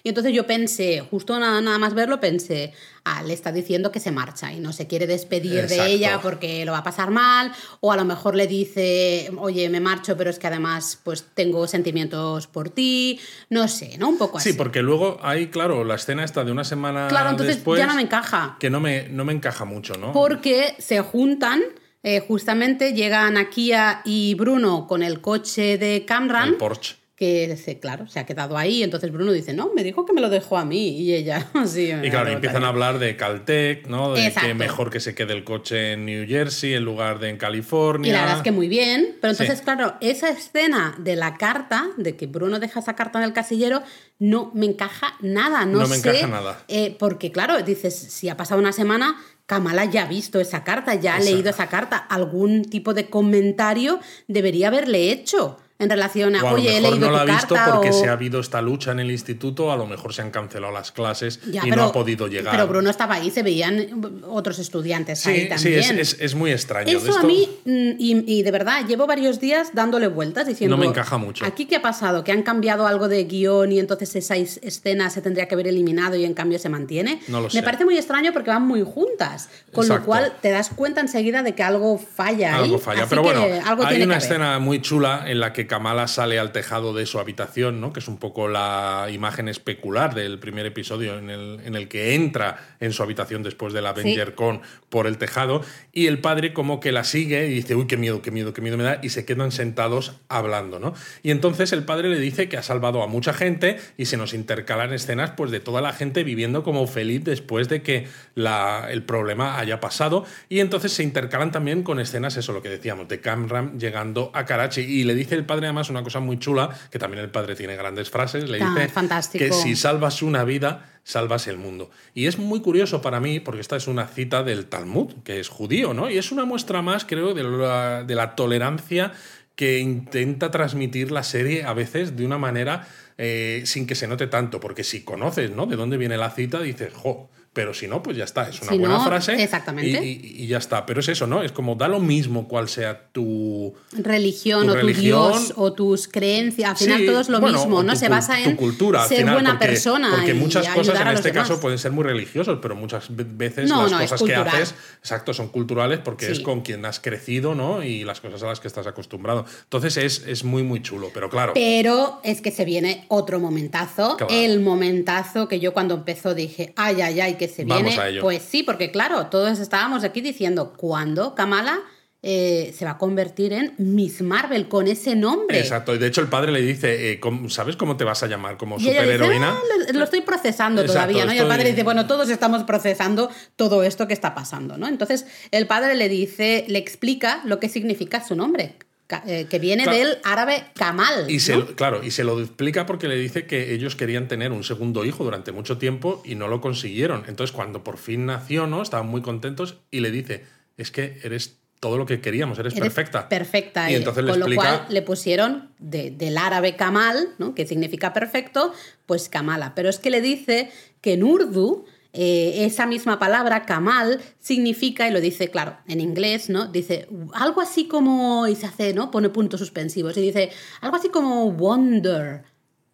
Y 0.05 0.09
entonces 0.09 0.33
yo 0.33 0.45
pensé, 0.45 0.99
justo 0.99 1.39
nada, 1.39 1.61
nada 1.61 1.77
más 1.77 1.93
verlo, 1.93 2.19
pensé, 2.19 2.73
ah, 3.05 3.23
le 3.23 3.33
está 3.33 3.53
diciendo 3.53 3.89
que 3.89 4.01
se 4.01 4.11
marcha 4.11 4.51
y 4.51 4.59
no 4.59 4.73
se 4.73 4.85
quiere 4.85 5.07
despedir 5.07 5.59
Exacto. 5.59 5.83
de 5.83 5.91
ella 5.91 6.19
porque 6.21 6.65
lo 6.65 6.73
va 6.73 6.79
a 6.79 6.83
pasar 6.83 7.09
mal, 7.09 7.53
o 7.79 7.93
a 7.93 7.95
lo 7.95 8.03
mejor 8.03 8.35
le 8.35 8.45
dice, 8.45 9.31
oye, 9.37 9.69
me 9.69 9.79
marcho, 9.79 10.17
pero 10.17 10.29
es 10.29 10.39
que 10.39 10.47
además 10.47 10.99
pues 11.05 11.25
tengo 11.33 11.67
sentimientos 11.67 12.47
por 12.47 12.69
ti, 12.69 13.17
no 13.49 13.69
sé, 13.69 13.97
¿no? 13.97 14.09
Un 14.09 14.17
poco 14.17 14.39
así. 14.39 14.51
Sí, 14.51 14.57
porque 14.57 14.81
luego 14.81 15.19
hay, 15.23 15.47
claro, 15.47 15.85
la 15.85 15.95
escena 15.95 16.25
esta 16.25 16.43
de 16.43 16.51
una 16.51 16.65
semana 16.65 17.07
Claro, 17.07 17.29
entonces 17.29 17.55
después 17.55 17.79
ya 17.79 17.87
no 17.87 17.95
me 17.95 18.01
encaja, 18.01 18.57
que 18.59 18.69
no 18.69 18.81
me, 18.81 19.07
no 19.07 19.23
me 19.23 19.31
encaja 19.31 19.63
mucho, 19.63 19.93
¿no? 19.95 20.11
porque 20.11 20.75
se 20.79 20.99
juntan, 20.99 21.61
eh, 22.03 22.19
justamente 22.19 22.91
llegan 22.91 23.37
Akia 23.37 24.01
y 24.03 24.35
Bruno 24.35 24.85
con 24.85 25.01
el 25.01 25.21
coche 25.21 25.77
de 25.77 26.03
Camran. 26.03 26.49
El 26.49 26.55
Porsche. 26.55 27.02
Que 27.23 27.57
se, 27.57 27.79
claro, 27.79 28.07
se 28.07 28.19
ha 28.19 28.25
quedado 28.25 28.57
ahí. 28.57 28.83
Entonces 28.83 29.11
Bruno 29.11 29.31
dice, 29.31 29.53
no, 29.53 29.71
me 29.73 29.83
dijo 29.83 30.05
que 30.05 30.13
me 30.13 30.19
lo 30.21 30.29
dejó 30.29 30.57
a 30.57 30.65
mí. 30.65 30.89
Y 30.99 31.13
ella, 31.13 31.47
sí. 31.65 31.91
Y 32.03 32.09
claro, 32.09 32.29
empiezan 32.31 32.63
a 32.63 32.67
hablar 32.67 32.99
de 32.99 33.15
Caltech, 33.15 33.87
¿no? 33.87 34.13
De 34.13 34.31
que 34.33 34.53
mejor 34.53 34.89
que 34.89 34.99
se 34.99 35.15
quede 35.15 35.33
el 35.33 35.43
coche 35.43 35.93
en 35.93 36.05
New 36.05 36.27
Jersey 36.27 36.73
en 36.73 36.83
lugar 36.83 37.19
de 37.19 37.29
en 37.29 37.37
California. 37.37 38.09
Y 38.09 38.11
la 38.13 38.21
verdad 38.21 38.37
es 38.37 38.43
que 38.43 38.51
muy 38.51 38.67
bien. 38.67 39.15
Pero 39.21 39.31
entonces, 39.31 39.59
Sí. 39.59 39.63
claro, 39.63 39.95
esa 40.01 40.29
escena 40.29 40.95
de 40.99 41.15
la 41.15 41.35
carta, 41.37 41.89
de 41.97 42.15
que 42.17 42.27
Bruno 42.27 42.59
deja 42.59 42.79
esa 42.81 42.95
carta 42.95 43.19
en 43.19 43.25
el 43.25 43.33
casillero, 43.33 43.81
no 44.19 44.51
me 44.53 44.65
encaja 44.65 45.15
nada. 45.21 45.65
No, 45.65 45.79
No 45.79 45.87
me 45.87 45.97
sé, 45.97 46.09
encaja 46.09 46.27
nada. 46.27 46.63
eh, 46.67 46.95
porque, 46.99 47.31
claro, 47.31 47.61
dices, 47.61 47.95
si 47.95 48.29
ha 48.29 48.35
pasado 48.37 48.59
una 48.59 48.73
semana. 48.73 49.15
Kamala 49.45 49.83
ya 49.83 50.03
ha 50.03 50.07
visto 50.07 50.39
esa 50.39 50.63
carta, 50.63 50.95
ya 50.95 51.15
ha 51.15 51.17
Exacto. 51.17 51.33
leído 51.35 51.49
esa 51.49 51.67
carta. 51.67 51.97
Algún 51.97 52.63
tipo 52.63 52.93
de 52.93 53.09
comentario 53.09 53.99
debería 54.29 54.69
haberle 54.69 55.11
hecho 55.11 55.57
en 55.83 55.89
relación 55.89 56.35
a, 56.35 56.43
O 56.43 56.47
a 56.47 56.51
lo 56.51 56.55
oye, 56.57 56.77
he 56.77 56.81
mejor 56.81 56.93
leído 56.93 57.07
no 57.11 57.15
la 57.15 57.21
ha 57.21 57.25
visto 57.25 57.55
porque 57.71 57.89
o... 57.89 57.93
se 57.93 58.07
ha 58.07 58.13
habido 58.13 58.39
esta 58.39 58.61
lucha 58.61 58.91
en 58.91 58.99
el 58.99 59.11
instituto, 59.11 59.71
a 59.71 59.75
lo 59.77 59.85
mejor 59.85 60.13
se 60.13 60.21
han 60.21 60.31
cancelado 60.31 60.73
las 60.73 60.91
clases 60.91 61.39
Ya, 61.51 61.61
y 61.65 61.69
pero- 61.69 61.83
no 61.83 61.87
ha 61.89 61.91
podido 61.93 62.27
llegar. 62.27 62.53
Pero 62.55 62.67
Bruno 62.67 62.89
estaba 62.89 63.15
ahí, 63.15 63.29
se 63.31 63.43
veían 63.43 64.21
otros 64.27 64.59
estudiantes 64.59 65.25
ahí 65.27 65.35
sí, 65.35 65.41
sí, 65.43 65.47
también. 65.49 65.99
es, 65.99 66.13
es- 66.13 66.17
es 66.19 66.35
muy 66.35 66.51
extraño. 66.51 66.89
A 66.97 67.01
esto- 67.01 67.27
mí, 67.27 67.47
mm, 67.65 67.71
y, 67.99 68.23
y 68.39 68.43
de 68.43 68.51
verdad, 68.51 68.85
llevo 68.87 69.05
varios 69.07 69.39
días 69.39 69.71
dándole 69.73 70.07
vueltas 70.07 70.47
diciendo. 70.47 70.75
No 70.75 70.81
me 70.81 70.87
encaja 70.87 71.17
mucho. 71.17 71.45
¿Aquí 71.45 71.65
qué 71.65 71.75
ha 71.77 71.81
pasado? 71.81 72.23
¿Que 72.23 72.31
han 72.31 72.43
cambiado 72.43 72.87
algo 72.87 73.07
de 73.07 73.23
guion 73.25 73.71
y 73.71 73.79
entonces 73.79 74.15
esa 74.15 74.35
escena 74.37 75.09
se 75.09 75.21
tendría 75.21 75.47
que 75.47 75.55
haber 75.55 75.67
eliminado 75.67 76.15
y 76.15 76.25
en 76.25 76.33
cambio 76.33 76.59
se 76.59 76.69
mantiene? 76.69 77.21
No 77.27 77.39
lo 77.39 77.45
Me 77.47 77.51
sé. 77.51 77.63
parece 77.63 77.85
muy 77.85 77.97
extraño 77.97 78.31
porque 78.33 78.49
van 78.49 78.65
muy 78.65 78.83
juntas. 78.83 79.49
Con 79.73 79.87
lo 79.87 80.03
cual 80.03 80.33
te 80.41 80.49
das 80.51 80.69
cuenta 80.69 81.01
enseguida 81.01 81.43
de 81.43 81.53
que 81.55 81.63
algo 81.63 81.97
falla 81.97 82.55
ahí. 82.57 82.63
Algo 82.65 82.79
falla. 82.79 83.05
Pero 83.09 83.23
bueno, 83.23 83.41
algo 83.65 83.83
hay 83.83 83.89
tiene 83.89 84.05
una 84.05 84.17
que 84.19 84.23
escena 84.25 84.59
muy 84.59 84.81
chula 84.81 85.23
en 85.27 85.39
la 85.39 85.51
que 85.53 85.67
Kamala 85.73 86.07
sale 86.07 86.37
al 86.37 86.51
tejado 86.51 86.93
de 86.93 87.07
su 87.07 87.17
habitación, 87.17 87.81
¿no? 87.81 87.93
Que 87.93 87.99
es 87.99 88.07
un 88.07 88.17
poco 88.17 88.47
la 88.47 89.07
imagen 89.11 89.47
especular 89.47 90.13
del 90.13 90.37
primer 90.37 90.67
episodio 90.67 91.17
en 91.17 91.31
el, 91.31 91.61
en 91.65 91.75
el 91.75 91.87
que 91.87 92.13
entra 92.13 92.75
en 92.79 92.93
su 92.93 93.01
habitación 93.01 93.41
después 93.41 93.73
del 93.73 93.87
Avenger 93.87 94.35
Con 94.35 94.61
por 94.89 95.07
el 95.07 95.17
tejado. 95.17 95.63
Y 95.91 96.05
el 96.05 96.19
padre 96.19 96.53
como 96.53 96.79
que 96.79 96.91
la 96.91 97.03
sigue 97.03 97.47
y 97.47 97.55
dice, 97.55 97.73
uy, 97.73 97.87
qué 97.87 97.97
miedo, 97.97 98.21
qué 98.21 98.29
miedo, 98.29 98.53
qué 98.53 98.61
miedo 98.61 98.77
me 98.77 98.83
da. 98.83 98.99
Y 99.01 99.09
se 99.09 99.25
quedan 99.25 99.51
sentados 99.51 100.13
hablando, 100.29 100.79
¿no? 100.79 100.93
Y 101.23 101.31
entonces 101.31 101.73
el 101.73 101.85
padre 101.85 102.07
le 102.09 102.19
dice 102.19 102.49
que 102.49 102.57
ha 102.57 102.61
salvado 102.61 103.01
a 103.01 103.07
mucha 103.07 103.33
gente 103.33 103.79
y 103.97 104.05
se 104.05 104.15
nos 104.15 104.35
intercalan 104.35 104.93
escenas 104.93 105.31
pues 105.31 105.49
de 105.49 105.59
toda 105.59 105.81
la 105.81 105.91
gente 105.91 106.23
viviendo 106.23 106.61
como 106.61 106.85
feliz 106.85 107.23
después 107.23 107.67
de 107.67 107.81
que 107.81 108.05
la, 108.35 108.89
el 108.91 109.01
problema 109.01 109.57
haya 109.57 109.79
pasado. 109.79 110.23
Y 110.49 110.59
entonces 110.59 110.93
se 110.93 111.01
intercalan 111.01 111.51
también 111.51 111.81
con 111.81 111.99
escenas, 111.99 112.37
eso 112.37 112.53
lo 112.53 112.61
que 112.61 112.69
decíamos, 112.69 113.07
de 113.07 113.21
Camram 113.21 113.79
llegando 113.79 114.29
a 114.35 114.45
Karachi. 114.45 114.81
Y 114.81 115.03
le 115.03 115.15
dice 115.15 115.33
el 115.33 115.45
padre 115.45 115.52
además 115.53 115.89
una 115.89 116.03
cosa 116.03 116.19
muy 116.19 116.39
chula, 116.39 116.69
que 116.89 116.99
también 116.99 117.23
el 117.23 117.29
padre 117.29 117.55
tiene 117.55 117.75
grandes 117.75 118.09
frases, 118.09 118.49
le 118.49 118.61
Ah, 118.61 118.73
dice 118.75 118.89
fantástico. 118.89 119.43
que 119.43 119.51
si 119.51 119.75
salvas 119.75 120.21
una 120.21 120.43
vida, 120.43 120.89
salvas 121.03 121.47
el 121.47 121.57
mundo. 121.57 121.91
Y 122.13 122.27
es 122.27 122.37
muy 122.39 122.61
curioso 122.61 123.01
para 123.01 123.19
mí, 123.19 123.39
porque 123.39 123.61
esta 123.61 123.75
es 123.75 123.87
una 123.87 124.07
cita 124.07 124.43
del 124.43 124.65
Talmud, 124.67 125.13
que 125.23 125.39
es 125.39 125.49
judío, 125.49 125.93
¿no? 125.93 126.09
Y 126.09 126.17
es 126.17 126.31
una 126.31 126.45
muestra 126.45 126.81
más, 126.81 127.05
creo, 127.05 127.33
de 127.33 127.43
la, 127.43 128.03
de 128.03 128.15
la 128.15 128.35
tolerancia 128.35 129.11
que 129.55 129.79
intenta 129.79 130.49
transmitir 130.49 131.11
la 131.11 131.21
serie 131.23 131.63
a 131.63 131.73
veces 131.73 132.15
de 132.17 132.25
una 132.25 132.39
manera 132.39 132.87
eh, 133.19 133.61
sin 133.65 133.85
que 133.85 133.93
se 133.93 134.07
note 134.07 134.25
tanto, 134.25 134.59
porque 134.59 134.83
si 134.83 135.03
conoces, 135.03 135.51
¿no? 135.51 135.67
De 135.67 135.75
dónde 135.75 135.97
viene 135.97 136.17
la 136.17 136.31
cita, 136.31 136.59
dices, 136.59 136.91
jo, 136.93 137.29
pero 137.53 137.73
si 137.73 137.87
no, 137.87 138.01
pues 138.01 138.17
ya 138.17 138.23
está, 138.23 138.49
es 138.49 138.59
una 138.61 138.71
Si 138.71 138.77
buena 138.79 138.97
no, 138.97 139.05
frase. 139.05 139.41
exactamente. 139.43 140.03
Y, 140.03 140.09
y- 140.23 140.43
y 140.43 140.47
ya 140.47 140.57
está. 140.57 140.85
Pero 140.85 140.99
es 141.01 141.07
eso, 141.07 141.27
¿no? 141.27 141.43
Es 141.43 141.51
como 141.51 141.75
da 141.75 141.87
lo 141.87 141.99
mismo 141.99 142.47
cual 142.47 142.67
sea 142.67 143.07
tu, 143.11 143.73
religión 143.91 144.65
tu 144.67 144.73
o 144.73 144.79
tu. 144.79 144.87
Dios 144.87 145.53
o 145.55 145.73
tus 145.73 146.07
creencias, 146.07 146.71
al 146.71 146.77
final 146.77 146.99
Sí, 146.99 147.05
todo 147.05 147.19
es 147.21 147.29
lo 147.29 147.39
bueno, 147.39 147.59
mismo, 147.59 147.83
¿no? 147.83 147.95
Se 147.95 148.09
basa 148.09 148.41
en 148.41 148.51
tu 148.51 148.57
cultura, 148.57 149.07
ser 149.07 149.19
final, 149.19 149.35
buena 149.35 149.51
porque- 149.51 149.65
persona 149.67 150.09
Porque 150.15 150.33
muchas 150.33 150.67
cosas 150.69 150.99
en 150.99 151.07
este 151.09 151.31
demás. 151.31 151.47
caso 151.49 151.61
pueden 151.61 151.77
ser 151.77 151.91
muy 151.91 152.03
religiosos, 152.03 152.59
pero 152.61 152.75
muchas 152.75 153.05
ve- 153.15 153.23
veces 153.27 153.69
No, 153.69 153.83
las 153.83 153.91
no, 153.91 153.99
cosas 153.99 154.23
que 154.23 154.35
haces, 154.35 154.75
exacto, 154.99 155.33
son 155.33 155.49
culturales 155.49 155.99
porque 156.03 156.31
es 156.31 156.39
con 156.39 156.61
quien 156.61 156.83
has 156.85 156.99
crecido, 156.99 157.55
¿no? 157.55 157.83
Y 157.83 158.03
las 158.03 158.19
cosas 158.19 158.41
a 158.43 158.47
las 158.47 158.59
que 158.59 158.67
estás 158.67 158.87
acostumbrado. 158.87 159.45
Entonces 159.63 159.97
es, 159.97 160.25
es 160.27 160.43
muy, 160.43 160.63
muy 160.63 160.81
chulo, 160.81 161.11
pero 161.13 161.29
claro. 161.29 161.53
Pero 161.53 162.19
es 162.23 162.41
que 162.41 162.51
se 162.51 162.65
viene 162.65 163.05
otro 163.09 163.39
momentazo, 163.39 164.17
Claro. 164.17 164.33
el 164.33 164.59
momentazo 164.59 165.47
que 165.47 165.59
yo 165.59 165.73
cuando 165.73 165.93
empezó 165.95 166.33
dije, 166.33 166.73
ay, 166.75 167.01
ay, 167.01 167.19
ay, 167.21 167.35
que 167.47 167.53
se 167.53 167.65
Vamos 167.65 167.83
viene. 167.87 168.01
a 168.01 168.09
ello. 168.09 168.21
Pues 168.21 168.41
sí, 168.41 168.63
porque 168.63 168.91
claro, 168.91 169.27
todos 169.27 169.59
estábamos 169.59 170.03
aquí 170.03 170.21
diciendo 170.21 170.73
cuándo 170.77 171.35
Kamala 171.35 171.79
eh, 172.25 172.73
se 172.77 172.85
va 172.85 172.91
a 172.91 172.97
convertir 172.97 173.51
en 173.51 173.73
Miss 173.77 174.21
Marvel 174.21 174.69
con 174.69 174.87
ese 174.87 175.13
nombre. 175.13 175.59
Exacto. 175.59 175.93
Y 175.93 175.97
de 175.97 176.07
hecho 176.07 176.21
el 176.21 176.27
padre 176.29 176.53
le 176.53 176.61
dice, 176.61 177.11
eh, 177.11 177.19
¿cómo- 177.19 177.49
¿sabes 177.49 177.75
cómo 177.75 177.97
te 177.97 178.05
vas 178.05 178.23
a 178.23 178.27
llamar? 178.27 178.55
Como 178.55 178.79
superheroína. 178.79 179.49
"Ah, 179.51 179.59
lo, 179.91 179.99
lo 179.99 180.05
estoy 180.05 180.21
procesando 180.21 180.79
Exacto, 180.81 181.01
todavía, 181.11 181.25
¿no? 181.25 181.33
Y 181.33 181.37
el 181.39 181.47
padre 181.49 181.71
dice, 181.71 181.83
bueno, 181.83 182.07
todos 182.07 182.29
estamos 182.29 182.63
procesando 182.63 183.29
todo 183.57 183.83
esto 183.83 184.07
que 184.07 184.13
está 184.13 184.33
pasando, 184.33 184.77
¿no? 184.77 184.87
Entonces 184.87 185.25
el 185.51 185.67
padre 185.67 185.95
le 185.95 186.07
dice, 186.07 186.63
le 186.69 186.79
explica 186.79 187.41
lo 187.43 187.59
que 187.59 187.67
significa 187.67 188.25
su 188.25 188.35
nombre, 188.37 188.75
que 189.07 189.59
viene 189.59 189.83
Claro. 189.83 189.97
del 189.99 190.17
árabe 190.23 190.63
Kamal. 190.75 191.29
Y 191.29 191.39
se, 191.39 191.53
¿no? 191.53 191.59
lo- 191.59 191.75
claro, 191.75 192.03
y 192.03 192.11
se 192.11 192.23
lo 192.23 192.39
explica 192.39 192.85
porque 192.85 193.07
le 193.07 193.15
dice 193.15 193.45
que 193.45 193.73
ellos 193.73 193.95
querían 193.95 194.27
tener 194.27 194.51
un 194.51 194.63
segundo 194.63 195.05
hijo 195.05 195.23
durante 195.23 195.51
mucho 195.51 195.77
tiempo 195.77 196.21
y 196.25 196.35
no 196.35 196.47
lo 196.47 196.61
consiguieron. 196.61 197.23
Entonces, 197.27 197.53
cuando 197.55 197.83
por 197.83 197.97
fin 197.97 198.25
nació, 198.25 198.65
¿no? 198.67 198.81
Estaban 198.81 199.07
muy 199.07 199.21
contentos 199.21 199.77
y 199.91 199.99
le 199.99 200.09
dice, 200.11 200.45
es 200.77 200.89
que 200.91 201.19
eres 201.23 201.57
todo 201.79 201.97
lo 201.97 202.05
que 202.05 202.21
queríamos, 202.21 202.57
eres, 202.59 202.73
Eres 202.73 202.81
perfecta. 202.85 203.27
Perfecta. 203.27 203.91
Y 203.91 203.95
eh, 203.95 203.97
entonces 203.97 204.23
le 204.23 204.29
con 204.31 204.39
lo 204.39 204.45
explica- 204.45 204.77
cual 204.85 204.85
le 204.93 205.01
pusieron 205.01 205.69
de- 205.79 206.11
del 206.11 206.37
árabe 206.37 206.75
Kamal, 206.77 207.27
¿no? 207.39 207.53
que 207.53 207.67
significa 207.67 208.13
perfecto, 208.13 208.73
pues 209.05 209.27
Kamala. 209.27 209.75
Pero 209.75 209.89
es 209.89 209.99
que 209.99 210.09
le 210.09 210.21
dice 210.21 210.71
que 211.01 211.13
en 211.13 211.23
urdu 211.25 211.85
eh, 212.15 212.65
esa 212.65 212.85
misma 212.85 213.17
palabra, 213.17 213.65
Kamal, 213.65 214.21
significa, 214.39 215.07
y 215.07 215.11
lo 215.11 215.19
dice, 215.19 215.49
claro, 215.49 215.77
en 215.87 215.99
inglés, 215.99 216.47
¿no? 216.47 216.67
Dice 216.67 217.07
algo 217.33 217.59
así 217.59 217.87
como, 217.87 218.47
y 218.47 218.55
se 218.55 218.67
hace, 218.67 218.93
¿no? 218.93 219.09
Pone 219.09 219.29
puntos 219.29 219.59
suspensivos, 219.59 220.15
y 220.17 220.21
dice 220.21 220.51
algo 220.81 220.95
así 220.95 221.09
como 221.09 221.51
wonder 221.51 222.43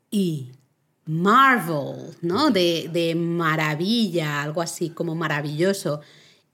y 0.10 0.52
marvel, 1.06 2.16
¿no? 2.22 2.50
De, 2.50 2.90
de 2.94 3.14
maravilla, 3.16 4.42
algo 4.42 4.62
así 4.62 4.90
como 4.90 5.16
maravilloso. 5.16 6.00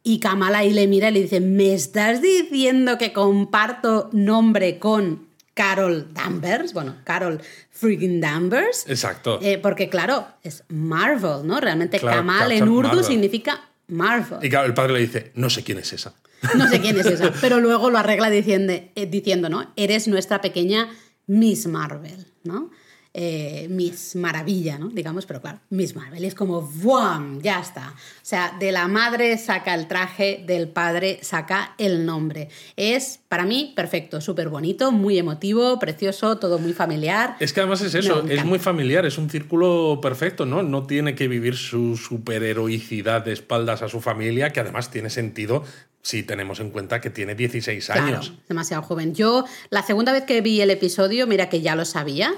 Y 0.02 0.20
Kamala 0.20 0.60
ahí 0.60 0.74
le 0.74 0.88
mira 0.88 1.10
y 1.10 1.14
le 1.14 1.22
dice, 1.22 1.42
¿me 1.42 1.74
estás 1.74 2.22
diciendo 2.22 2.98
que 2.98 3.14
comparto 3.14 4.10
nombre 4.12 4.80
con 4.80 5.25
Carol 5.56 6.14
Danvers? 6.14 6.74
Bueno, 6.74 6.98
Carol 7.04 7.42
friggin 7.72 8.22
Danvers. 8.22 8.86
Exacto. 8.88 9.40
Eh, 9.42 9.58
porque 9.58 9.90
claro, 9.90 10.28
es 10.44 10.64
Marvel, 10.68 11.48
¿no? 11.48 11.60
Realmente 11.60 11.98
Claro, 11.98 12.18
Kamal 12.18 12.52
en 12.52 12.68
urdu 12.68 12.90
Marvel. 12.90 13.04
significa 13.06 13.70
Marvel. 13.88 14.40
Y 14.44 14.50
claro, 14.50 14.68
el 14.68 14.74
padre 14.74 14.94
le 14.94 15.00
dice, 15.00 15.32
no 15.36 15.50
sé 15.50 15.64
quién 15.64 15.80
es 15.80 15.94
esa. 15.94 16.14
No 16.56 16.68
sé 16.68 16.82
quién 16.82 17.00
es 17.00 17.06
esa, 17.08 17.32
pero 17.42 17.60
luego 17.60 17.90
lo 17.90 17.98
arregla 17.98 18.30
diciendo, 18.30 18.74
eh, 18.74 19.06
diciendo 19.08 19.50
¿no? 19.50 19.72
Eres 19.76 20.08
nuestra 20.08 20.42
pequeña 20.42 20.90
Miss 21.26 21.68
Marvel, 21.68 22.28
¿no? 22.44 22.70
Eh, 23.18 23.68
Miss 23.70 24.18
Maravilla, 24.18 24.78
¿no? 24.78 24.90
Digamos, 24.90 25.26
pero 25.26 25.40
claro, 25.40 25.60
Miss 25.70 25.96
Marvel. 25.96 26.22
Y 26.22 26.28
es 26.28 26.36
como, 26.36 26.62
¡buam! 26.62 27.42
Ya 27.42 27.62
está. 27.62 27.94
O 27.96 28.20
sea, 28.22 28.58
de 28.60 28.74
la 28.74 28.90
madre 28.90 29.38
saca 29.38 29.74
el 29.74 29.88
traje, 29.88 30.44
del 30.46 30.68
padre 30.68 31.20
saca 31.22 31.76
el 31.78 32.06
nombre. 32.06 32.50
Es, 32.76 33.22
para 33.30 33.46
mí, 33.46 33.72
perfecto, 33.74 34.20
súper 34.20 34.50
bonito, 34.50 34.92
muy 34.92 35.18
emotivo, 35.18 35.80
precioso, 35.80 36.40
todo 36.40 36.60
muy 36.60 36.74
familiar. 36.74 37.38
Es 37.40 37.54
que 37.54 37.62
además 37.62 37.80
es 37.84 37.96
eso, 37.96 38.26
es 38.28 38.44
muy 38.44 38.60
familiar, 38.60 39.06
es 39.06 39.18
un 39.18 39.30
círculo 39.30 40.00
perfecto, 40.02 40.46
¿no? 40.46 40.62
No 40.62 40.86
tiene 40.86 41.16
que 41.16 41.30
vivir 41.30 41.56
su 41.56 41.96
superheroicidad 41.96 43.24
de 43.24 43.32
espaldas 43.32 43.82
a 43.82 43.88
su 43.88 44.02
familia, 44.02 44.52
que 44.52 44.60
además 44.60 44.92
tiene 44.92 45.10
sentido 45.10 45.64
si 46.06 46.22
tenemos 46.22 46.60
en 46.60 46.70
cuenta 46.70 47.02
que 47.02 47.10
tiene 47.10 47.34
16 47.34 47.90
años. 47.90 48.28
Claro, 48.28 48.44
demasiado 48.48 48.84
joven. 48.84 49.16
Yo, 49.16 49.44
la 49.72 49.82
segunda 49.82 50.12
vez 50.12 50.26
que 50.26 50.42
vi 50.42 50.62
el 50.62 50.70
episodio, 50.70 51.26
mira 51.26 51.50
que 51.50 51.62
ya 51.62 51.76
lo 51.76 51.84
sabía. 51.84 52.32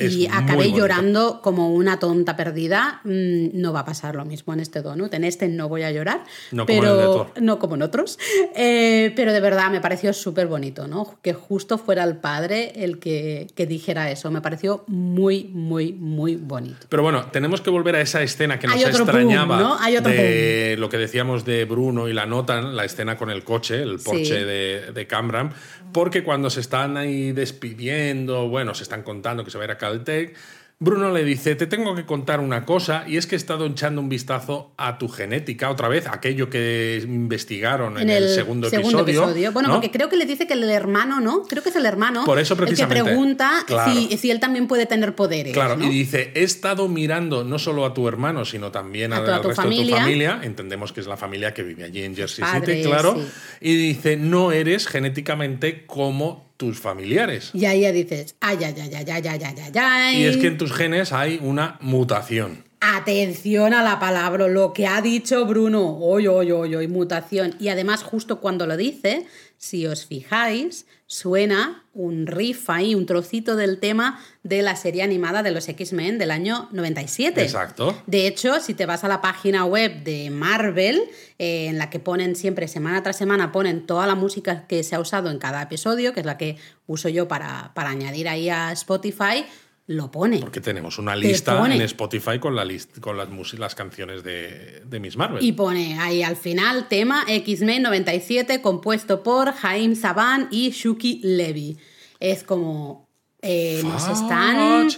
Es 0.00 0.14
y 0.14 0.26
acabé 0.26 0.72
llorando 0.72 1.40
como 1.42 1.72
una 1.74 1.98
tonta 1.98 2.36
perdida. 2.36 3.00
Mm, 3.04 3.60
No 3.60 3.72
va 3.72 3.80
a 3.80 3.84
pasar 3.84 4.14
lo 4.14 4.24
mismo 4.24 4.52
en 4.52 4.60
este 4.60 4.82
donut. 4.82 5.12
En 5.14 5.24
este 5.24 5.48
no 5.48 5.68
voy 5.68 5.82
a 5.82 5.90
llorar. 5.92 6.24
No 6.52 6.66
como 6.66 6.76
en 6.76 6.80
pero, 6.82 6.92
el 6.92 6.98
de 6.98 7.04
Thor. 7.04 7.26
No 7.40 7.58
como 7.58 7.74
en 7.76 7.82
otros. 7.82 8.18
Eh, 8.54 9.12
pero 9.16 9.32
de 9.32 9.40
verdad 9.40 9.70
me 9.70 9.80
pareció 9.80 10.12
súper 10.12 10.46
bonito, 10.46 10.86
¿no? 10.86 11.18
Que 11.22 11.32
justo 11.32 11.78
fuera 11.78 12.04
el 12.04 12.16
padre 12.16 12.72
el 12.84 12.98
que, 12.98 13.46
que 13.54 13.66
dijera 13.66 14.10
eso. 14.10 14.30
Me 14.30 14.40
pareció 14.40 14.84
muy, 14.86 15.44
muy, 15.52 15.92
muy 15.92 16.36
bonito. 16.36 16.86
Pero 16.88 17.02
bueno, 17.02 17.26
tenemos 17.32 17.60
que 17.60 17.70
volver 17.70 17.96
a 17.96 18.00
esa 18.00 18.22
escena 18.22 18.58
que 18.58 18.66
nos 18.66 18.80
extrañaba 18.82 19.56
boom, 19.56 19.68
¿no? 19.68 19.78
Hay 19.80 19.96
otro 19.96 20.10
de 20.12 20.76
lo 20.78 20.88
que 20.88 20.98
decíamos 20.98 21.44
de 21.44 21.64
Bruno 21.64 22.08
y 22.08 22.12
la 22.12 22.26
nota, 22.26 22.60
la 22.62 22.84
escena 22.84 23.16
con 23.16 23.30
el 23.30 23.44
coche, 23.44 23.82
el 23.82 23.98
Porsche 23.98 24.24
Sí. 24.24 24.44
de, 24.44 24.92
de 24.94 25.06
Camram, 25.06 25.50
porque 25.92 26.22
cuando 26.22 26.50
se 26.50 26.60
están 26.60 26.96
ahí 26.96 27.32
despidiendo, 27.32 28.48
bueno, 28.48 28.74
se 28.74 28.82
están 28.82 29.02
contando 29.02 29.44
que 29.44 29.50
se 29.50 29.58
va 29.58 29.64
a 29.64 29.66
ir 29.66 29.70
a 29.72 29.78
Caltech, 29.90 30.36
Bruno 30.82 31.10
le 31.12 31.24
dice, 31.24 31.56
te 31.56 31.66
tengo 31.66 31.94
que 31.94 32.06
contar 32.06 32.40
una 32.40 32.64
cosa, 32.64 33.04
y 33.06 33.18
es 33.18 33.26
que 33.26 33.34
he 33.34 33.38
estado 33.38 33.66
echando 33.66 34.00
un 34.00 34.08
vistazo 34.08 34.72
a 34.78 34.96
tu 34.96 35.10
genética, 35.10 35.68
otra 35.68 35.88
vez, 35.88 36.06
aquello 36.06 36.48
que 36.48 37.02
investigaron 37.04 37.98
en, 37.98 38.08
el, 38.08 38.30
segundo, 38.30 38.66
episodio. 38.66 39.52
Bueno, 39.52 39.68
¿no? 39.68 39.74
porque 39.74 39.90
creo 39.90 40.08
que 40.08 40.16
le 40.16 40.24
dice 40.24 40.46
que 40.46 40.54
el 40.54 40.64
hermano, 40.70 41.20
¿no? 41.20 41.42
Creo 41.42 41.62
que 41.62 41.68
es 41.68 41.76
el 41.76 41.84
hermano 41.84 42.24
Por 42.24 42.38
eso 42.38 42.54
el 42.54 42.60
que 42.60 42.64
precisamente, 42.64 43.04
pregunta 43.04 43.62
claro. 43.66 43.92
si, 43.92 44.16
si 44.16 44.30
él 44.30 44.40
también 44.40 44.66
puede 44.66 44.86
tener 44.86 45.14
poderes. 45.14 45.52
Claro, 45.52 45.76
¿no? 45.76 45.84
y 45.84 45.90
dice, 45.90 46.32
he 46.34 46.44
estado 46.44 46.88
mirando 46.88 47.44
no 47.44 47.58
solo 47.58 47.84
a 47.84 47.92
tu 47.92 48.08
hermano, 48.08 48.46
sino 48.46 48.70
también 48.70 49.12
A 49.12 49.18
al 49.18 49.26
resto 49.26 49.48
de 49.48 49.54
tu 49.54 49.60
familia. 49.60 49.98
familia. 49.98 50.40
Entendemos 50.42 50.94
que 50.94 51.00
es 51.00 51.06
la 51.06 51.18
familia 51.18 51.52
que 51.52 51.62
vive 51.62 51.84
allí 51.84 52.02
en 52.04 52.16
Jersey 52.16 52.42
City, 52.54 52.82
claro. 52.84 53.16
sí. 53.16 53.28
Y 53.60 53.76
dice, 53.76 54.16
no 54.16 54.50
eres 54.50 54.86
genéticamente 54.86 55.84
como 55.84 56.49
tus 56.60 56.78
familiares. 56.78 57.52
Y 57.54 57.64
ahí 57.64 57.80
ya 57.80 57.90
dices, 57.90 58.36
ay, 58.38 58.58
ay, 58.62 58.74
ay, 58.78 58.94
ay, 58.94 59.04
ay, 59.08 59.22
ay, 59.26 59.40
ay, 59.42 59.72
ay. 59.74 60.22
Y 60.22 60.26
es 60.26 60.36
que 60.36 60.46
en 60.46 60.58
tus 60.58 60.74
genes 60.74 61.10
hay 61.10 61.40
una 61.40 61.78
mutación. 61.80 62.64
Atención 62.80 63.74
a 63.74 63.82
la 63.82 63.98
palabra, 64.00 64.48
lo 64.48 64.72
que 64.72 64.86
ha 64.86 65.02
dicho 65.02 65.44
Bruno. 65.44 65.98
Oy, 65.98 66.26
oy, 66.26 66.50
oy, 66.50 66.74
oy, 66.74 66.88
mutación. 66.88 67.54
Y 67.60 67.68
además, 67.68 68.02
justo 68.02 68.40
cuando 68.40 68.66
lo 68.66 68.78
dice, 68.78 69.26
si 69.58 69.86
os 69.86 70.06
fijáis, 70.06 70.86
suena 71.04 71.84
un 71.92 72.26
riff 72.26 72.70
ahí, 72.70 72.94
un 72.94 73.04
trocito 73.04 73.54
del 73.54 73.80
tema 73.80 74.18
de 74.42 74.62
la 74.62 74.76
serie 74.76 75.02
animada 75.02 75.42
de 75.42 75.50
los 75.50 75.68
X-Men 75.68 76.16
del 76.16 76.30
año 76.30 76.70
97. 76.72 77.42
Exacto. 77.42 78.00
De 78.06 78.26
hecho, 78.26 78.60
si 78.60 78.72
te 78.72 78.86
vas 78.86 79.04
a 79.04 79.08
la 79.08 79.20
página 79.20 79.66
web 79.66 80.02
de 80.02 80.30
Marvel, 80.30 81.02
eh, 81.38 81.66
en 81.66 81.76
la 81.76 81.90
que 81.90 81.98
ponen 81.98 82.34
siempre, 82.34 82.66
semana 82.66 83.02
tras 83.02 83.18
semana, 83.18 83.52
ponen 83.52 83.86
toda 83.86 84.06
la 84.06 84.14
música 84.14 84.66
que 84.66 84.82
se 84.84 84.94
ha 84.94 85.00
usado 85.00 85.30
en 85.30 85.38
cada 85.38 85.60
episodio, 85.60 86.14
que 86.14 86.20
es 86.20 86.26
la 86.26 86.38
que 86.38 86.56
uso 86.86 87.10
yo 87.10 87.28
para, 87.28 87.72
para 87.74 87.90
añadir 87.90 88.26
ahí 88.26 88.48
a 88.48 88.72
Spotify, 88.72 89.44
lo 89.90 90.08
pone. 90.10 90.38
Porque 90.38 90.60
tenemos 90.60 90.98
una 90.98 91.16
lista 91.16 91.52
en 91.74 91.82
Spotify 91.82 92.38
con, 92.38 92.54
la 92.54 92.64
list- 92.64 93.00
con 93.00 93.16
las, 93.16 93.28
las 93.54 93.74
canciones 93.74 94.22
de, 94.22 94.82
de 94.86 95.00
Miss 95.00 95.16
Marvel. 95.16 95.42
Y 95.44 95.50
pone 95.50 95.98
ahí 95.98 96.22
al 96.22 96.36
final 96.36 96.86
tema 96.88 97.24
X-Men 97.26 97.82
97 97.82 98.62
compuesto 98.62 99.24
por 99.24 99.52
Jaime 99.52 99.96
Saban 99.96 100.46
y 100.52 100.70
Shuki 100.70 101.20
Levy. 101.24 101.76
Es 102.20 102.44
como 102.44 103.08
eh, 103.42 103.80
nos 103.82 104.06
están. 104.06 104.88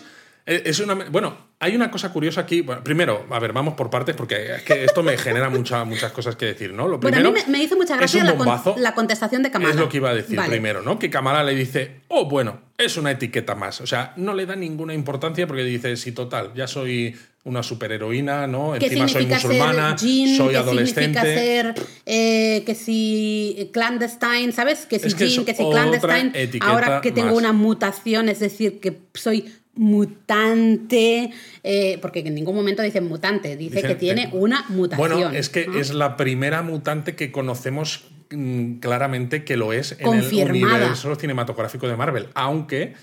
Eh, 0.45 0.63
Es 0.67 0.79
una, 0.81 0.95
bueno, 0.95 1.52
hay 1.65 1.77
una 1.77 1.93
cosa 1.93 2.13
curiosa 2.13 2.41
aquí. 2.41 2.61
Bueno, 2.61 2.83
primero, 2.83 3.25
a 3.31 3.39
ver, 3.39 3.53
vamos 3.53 3.75
por 3.75 3.89
partes 3.89 4.17
porque 4.17 4.57
es 4.57 4.63
que 4.63 4.85
esto 4.85 5.03
me 5.05 5.17
genera 5.17 5.49
mucha- 5.49 5.85
muchas 5.85 6.11
cosas 6.11 6.35
que 6.35 6.47
decir, 6.47 6.73
¿no? 6.73 6.89
Lo 6.89 6.99
Bueno, 6.99 7.17
primero, 7.17 7.29
a 7.29 7.33
mí 7.33 7.41
me, 7.47 7.59
me 7.59 7.65
hizo 7.65 7.77
mucha 7.77 7.97
gracia 7.97 8.25
la, 8.25 8.31
con- 8.31 8.39
bombazo. 8.39 8.75
la 8.79 8.95
contestación 8.95 9.45
de 9.45 9.51
Kamala. 9.53 9.71
Es 9.71 9.77
lo 9.79 9.89
que 9.89 9.99
iba 9.99 10.11
a 10.11 10.15
decir 10.15 10.37
Vale. 10.37 10.51
primero, 10.51 10.83
¿no? 10.83 10.99
Que 10.99 11.09
Kamala 11.09 11.45
le 11.45 11.55
dice, 11.55 12.01
oh, 12.09 12.29
bueno, 12.29 12.61
es 12.77 12.97
una 12.97 13.13
etiqueta 13.13 13.55
más. 13.55 13.81
O 13.81 13.87
sea, 13.87 14.13
no 14.17 14.35
le 14.35 14.45
da 14.45 14.57
ninguna 14.57 14.93
importancia 14.93 15.47
porque 15.47 15.63
dice, 15.63 15.97
sí, 15.97 16.11
total, 16.11 16.53
ya 16.55 16.67
soy 16.67 17.15
una 17.45 17.63
superheroína, 17.63 18.47
¿no? 18.47 18.75
¿Qué 18.79 18.87
Encima 18.87 19.09
soy 19.09 19.27
musulmana, 19.27 19.97
jean? 19.97 20.37
soy 20.37 20.51
¿Qué 20.51 20.57
adolescente. 20.57 21.19
significa 21.21 21.23
ser 21.23 21.75
eh, 22.07 22.63
que 22.65 22.75
si 22.77 23.71
clandestine, 23.73 24.53
¿sabes? 24.53 24.87
Que 24.87 24.99
si 24.99 25.09
Es 25.09 25.15
que 25.15 25.29
jean, 25.29 25.45
que 25.45 25.55
si 25.55 25.65
clandestine. 25.69 26.33
Ahora 26.61 27.01
que 27.01 27.11
tengo 27.13 27.29
más. 27.31 27.37
una 27.39 27.53
mutación, 27.53 28.29
es 28.29 28.39
decir, 28.41 28.79
que 28.81 28.97
soy 29.15 29.53
mutante, 29.75 31.31
eh, 31.63 31.99
porque 32.03 32.21
en 32.21 32.35
ningún 32.35 32.55
momento 32.55 32.83
dicen 32.83 33.05
mutante, 33.05 33.57
dice 33.57 33.77
Dicen 33.77 33.91
que 33.91 33.95
tiene 33.95 34.29
una 34.33 34.65
mutación. 34.69 35.09
Bueno, 35.09 35.31
es 35.31 35.49
que 35.49 35.67
¿no? 35.67 35.79
es 35.79 35.95
la 35.95 36.17
primera 36.17 36.63
mutante 36.63 37.17
que 37.17 37.33
conocemos 37.33 38.05
mm, 38.31 38.75
claramente 38.81 39.45
que 39.45 39.57
lo 39.57 39.73
es 39.73 39.97
en 39.99 40.13
el 40.13 40.51
universo 40.51 41.15
cinematográfico 41.15 41.89
de 41.89 41.97
Marvel, 41.97 42.29
aunque 42.35 42.95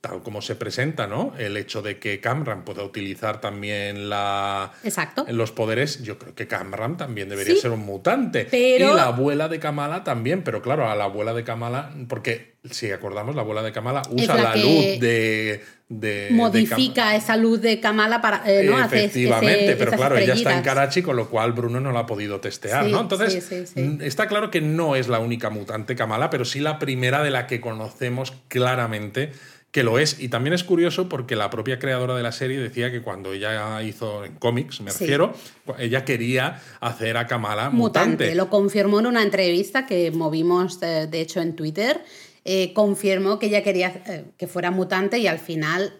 tal 0.00 0.22
como 0.22 0.42
se 0.42 0.54
presenta, 0.54 1.06
¿no? 1.06 1.32
El 1.38 1.56
hecho 1.56 1.82
de 1.82 1.98
que 1.98 2.20
Camran 2.20 2.64
pueda 2.64 2.84
utilizar 2.84 3.40
también 3.40 4.08
la 4.08 4.70
Exacto. 4.84 5.26
los 5.28 5.50
poderes, 5.50 6.02
yo 6.04 6.18
creo 6.18 6.34
que 6.34 6.46
Camran 6.46 6.96
también 6.96 7.28
debería 7.28 7.54
Sí, 7.54 7.60
ser 7.60 7.72
un 7.72 7.80
mutante. 7.84 8.46
pero- 8.50 8.92
Y 8.92 8.94
la 8.96 9.04
abuela 9.06 9.48
de 9.48 9.58
Kamala 9.58 10.04
también, 10.04 10.42
pero 10.42 10.62
claro, 10.62 10.88
a 10.88 10.94
la 10.94 11.04
abuela 11.04 11.34
de 11.34 11.42
Kamala, 11.42 11.90
porque 12.08 12.56
si 12.70 12.92
acordamos, 12.92 13.34
la 13.34 13.42
abuela 13.42 13.62
de 13.62 13.72
Kamala 13.72 14.02
usa 14.10 14.36
la 14.36 14.54
luz 14.54 15.00
de, 15.00 15.00
de- 15.00 15.64
de 15.88 16.28
Modifica 16.32 17.16
esa 17.16 17.36
luz 17.36 17.60
de 17.62 17.80
Kamala 17.80 18.20
para. 18.20 18.42
eh, 18.46 18.64
¿no? 18.64 18.76
Hace 18.76 18.96
ese- 18.98 19.04
Efectivamente, 19.06 19.74
pero 19.76 19.92
claro, 19.92 20.16
ella 20.18 20.34
está 20.34 20.52
en. 20.56 20.62
Karachi, 20.62 21.00
con 21.02 21.16
lo 21.16 21.28
cual 21.30 21.52
Bruno 21.52 21.80
no 21.80 21.92
la 21.92 22.00
ha 22.00 22.06
podido 22.06 22.40
testear, 22.40 22.84
Sí, 22.84 22.92
¿no? 22.92 23.00
Entonces, 23.00 23.32
sí, 23.32 23.40
sí, 23.40 23.66
sí. 23.66 23.80
mm, 23.80 24.02
está 24.02 24.26
claro 24.28 24.50
que 24.50 24.60
no 24.60 24.96
es 24.96 25.08
la 25.08 25.18
única 25.18 25.48
mutante 25.50 25.96
Kamala, 25.96 26.28
pero 26.30 26.44
sí 26.44 26.60
la 26.60 26.78
primera 26.78 27.22
de 27.22 27.30
la 27.30 27.46
que 27.46 27.60
conocemos 27.60 28.34
claramente 28.48 29.32
que 29.70 29.82
lo 29.82 29.98
es. 29.98 30.18
Y 30.18 30.28
también 30.28 30.54
es 30.54 30.64
curioso 30.64 31.08
porque 31.08 31.36
la 31.36 31.50
propia 31.50 31.78
creadora 31.78 32.16
de 32.16 32.22
la 32.22 32.32
serie 32.32 32.58
decía 32.58 32.90
que 32.90 33.02
cuando 33.02 33.32
ella 33.32 33.82
hizo 33.82 34.24
en 34.24 34.34
cómics, 34.34 34.80
me 34.80 34.90
refiero, 34.90 35.34
ella 35.78 36.04
quería 36.04 36.60
hacer 36.80 37.16
a 37.16 37.26
Kamala 37.26 37.70
mutante. 37.70 38.34
Lo 38.34 38.48
confirmó 38.48 39.00
en 39.00 39.06
una 39.06 39.22
entrevista 39.22 39.86
que 39.86 40.10
movimos, 40.10 40.80
de, 40.80 41.06
de 41.06 41.20
hecho, 41.20 41.40
en 41.40 41.54
Twitter. 41.54 42.02
Eh, 42.44 42.72
confirmó 42.72 43.38
que 43.38 43.46
ella 43.46 43.62
quería 43.62 44.02
eh, 44.06 44.24
que 44.38 44.46
fuera 44.46 44.70
mutante 44.70 45.18
y 45.18 45.26
al 45.26 45.38
final 45.38 45.92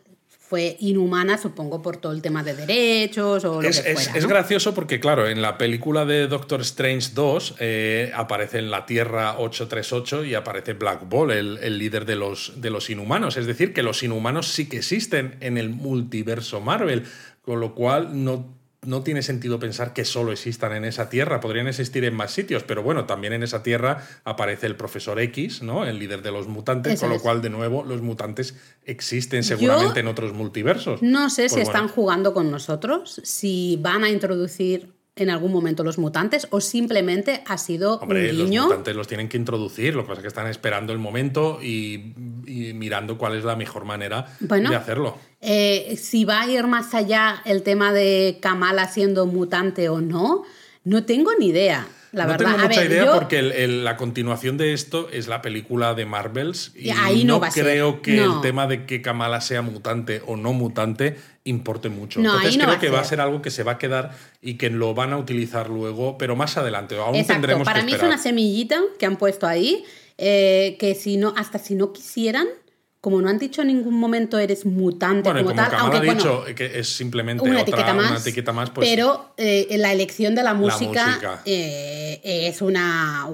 fue 0.48 0.78
inhumana, 0.80 1.36
supongo, 1.36 1.82
por 1.82 1.98
todo 1.98 2.12
el 2.12 2.22
tema 2.22 2.42
de 2.42 2.54
derechos 2.54 3.44
o 3.44 3.60
lo 3.60 3.68
es, 3.68 3.82
que 3.82 3.94
fuera. 3.94 4.18
Es, 4.18 4.26
gracioso 4.26 4.74
porque, 4.74 4.98
claro, 4.98 5.28
en 5.28 5.42
la 5.42 5.58
película 5.58 6.06
de 6.06 6.26
Doctor 6.26 6.62
Strange 6.62 7.10
2 7.14 7.56
eh, 7.58 8.12
aparece 8.14 8.58
en 8.58 8.70
la 8.70 8.86
Tierra 8.86 9.38
838 9.38 10.24
y 10.24 10.34
aparece 10.34 10.72
Black 10.72 11.06
Ball, 11.06 11.32
el, 11.32 11.58
el, 11.58 11.76
líder 11.76 12.06
de 12.06 12.16
los, 12.16 12.54
de 12.62 12.70
los 12.70 12.88
inhumanos. 12.88 13.36
Es 13.36 13.46
decir, 13.46 13.74
que 13.74 13.82
los 13.82 14.02
inhumanos 14.02 14.48
sí 14.48 14.70
que 14.70 14.78
existen 14.78 15.36
en 15.40 15.58
el 15.58 15.68
multiverso 15.68 16.62
Marvel, 16.62 17.04
con 17.42 17.60
lo 17.60 17.74
cual 17.74 18.24
no 18.24 18.57
no 18.82 19.02
tiene 19.02 19.22
sentido 19.22 19.58
pensar 19.58 19.92
que 19.92 20.04
solo 20.04 20.32
existan 20.32 20.72
en 20.72 20.84
esa 20.84 21.08
tierra, 21.08 21.40
podrían 21.40 21.66
existir 21.66 22.04
en 22.04 22.14
más 22.14 22.32
sitios, 22.32 22.62
pero 22.62 22.82
bueno, 22.82 23.06
también 23.06 23.32
en 23.32 23.42
esa 23.42 23.62
tierra 23.62 24.06
aparece 24.24 24.66
el 24.66 24.76
profesor 24.76 25.20
X, 25.20 25.62
¿no? 25.62 25.84
El 25.84 25.98
líder 25.98 26.22
de 26.22 26.30
los 26.30 26.46
mutantes, 26.46 27.00
con 27.00 27.10
lo 27.10 27.20
cual, 27.20 27.42
de 27.42 27.50
nuevo, 27.50 27.84
los 27.84 28.02
mutantes 28.02 28.54
existen 28.84 29.42
seguramente 29.42 30.00
en 30.00 30.06
otros 30.06 30.32
multiversos. 30.32 31.02
No 31.02 31.28
sé 31.28 31.48
si 31.48 31.56
pues 31.56 31.68
están 31.68 31.88
jugando 31.88 32.32
con 32.32 32.50
nosotros, 32.50 33.20
si 33.24 33.78
van 33.80 34.04
a 34.04 34.10
introducir 34.10 34.97
en 35.18 35.30
algún 35.30 35.52
momento 35.52 35.84
los 35.84 35.98
mutantes 35.98 36.46
o 36.50 36.60
simplemente 36.60 37.42
ha 37.46 37.58
sido 37.58 37.98
Hombre, 38.00 38.30
un 38.30 38.36
guiño. 38.36 38.62
Los 38.62 38.70
mutantes 38.70 38.96
los 38.96 39.06
tienen 39.06 39.28
que 39.28 39.36
introducir, 39.36 39.94
lo 39.94 40.02
que 40.02 40.08
pasa 40.08 40.20
es 40.20 40.22
que 40.22 40.28
están 40.28 40.46
esperando 40.46 40.92
el 40.92 40.98
momento 40.98 41.60
y, 41.62 42.14
mirando 42.74 43.18
cuál 43.18 43.36
es 43.36 43.44
la 43.44 43.56
mejor 43.56 43.84
manera 43.84 44.26
de 44.40 44.76
hacerlo. 44.76 45.18
Eh, 45.40 45.96
si 46.00 46.24
va 46.24 46.42
a 46.42 46.50
ir 46.50 46.66
más 46.66 46.94
allá 46.94 47.42
el 47.44 47.62
tema 47.62 47.92
de 47.92 48.38
Kamala 48.40 48.88
siendo 48.88 49.26
mutante 49.26 49.88
o 49.88 50.00
no, 50.00 50.44
no 50.84 51.04
tengo 51.04 51.30
ni 51.38 51.48
idea. 51.48 51.86
La 52.12 52.24
no 52.24 52.32
verdad. 52.32 52.52
tengo 52.52 52.68
mucha 52.68 52.84
idea 52.84 53.12
porque 53.12 53.42
la 53.42 53.96
continuación 53.96 54.56
de 54.56 54.72
esto 54.72 55.08
es 55.12 55.28
la 55.28 55.42
película 55.42 55.94
de 55.94 56.06
Marvels 56.06 56.72
y 56.74 56.90
ahí 56.90 57.24
no, 57.24 57.40
creo 57.40 58.00
que 58.02 58.22
el 58.22 58.40
tema 58.40 58.66
de 58.66 58.86
que 58.86 59.02
Kamala 59.02 59.40
sea 59.40 59.62
mutante 59.62 60.22
o 60.26 60.36
no 60.36 60.52
mutante 60.52 61.16
importe 61.44 61.88
mucho. 61.88 62.20
Entonces 62.20 62.56
creo 62.56 62.78
que 62.78 62.90
va 62.90 63.00
a 63.00 63.04
ser 63.04 63.20
algo 63.20 63.42
que 63.42 63.50
se 63.50 63.62
va 63.62 63.72
a 63.72 63.78
quedar 63.78 64.12
y 64.40 64.54
que 64.54 64.70
lo 64.70 64.94
van 64.94 65.12
a 65.12 65.18
utilizar 65.18 65.68
luego, 65.68 66.18
pero 66.18 66.36
más 66.36 66.56
adelante. 66.56 66.96
Aún 66.96 67.14
Exacto. 67.14 67.32
tendremos 67.34 67.64
Para 67.64 67.82
mí 67.82 67.92
es 67.92 68.02
una 68.02 68.18
semillita 68.18 68.80
que 68.98 69.06
han 69.06 69.16
puesto 69.16 69.46
ahí, 69.46 69.84
eh, 70.16 70.76
que 70.78 70.94
si 70.94 71.16
no, 71.16 71.34
hasta 71.36 71.58
si 71.58 71.74
no 71.74 71.92
quisieran, 71.92 72.46
como 73.00 73.22
no 73.22 73.28
han 73.28 73.38
dicho 73.38 73.62
en 73.62 73.68
ningún 73.68 73.94
momento 73.94 74.38
eres 74.38 74.66
mutante 74.66 75.30
bueno, 75.30 75.44
como, 75.44 75.54
tal, 75.54 75.72
aunque 75.76 75.98
ha 75.98 76.14
dicho 76.14 76.44
que 76.56 76.80
es 76.80 76.88
simplemente 76.88 77.44
una, 77.44 77.60
otra, 77.60 77.62
etiqueta 77.62 77.94
más, 77.94 78.10
una 78.10 78.18
etiqueta 78.18 78.52
más, 78.52 78.70
pues, 78.70 78.88
pero 78.88 79.34
eh, 79.36 79.68
la 79.78 79.92
elección 79.92 80.34
de 80.34 80.42
la 80.42 80.54
música, 80.54 81.06
la 81.06 81.06
música. 81.06 81.42
Eh, 81.44 82.20
es 82.24 82.60
una 82.60 83.28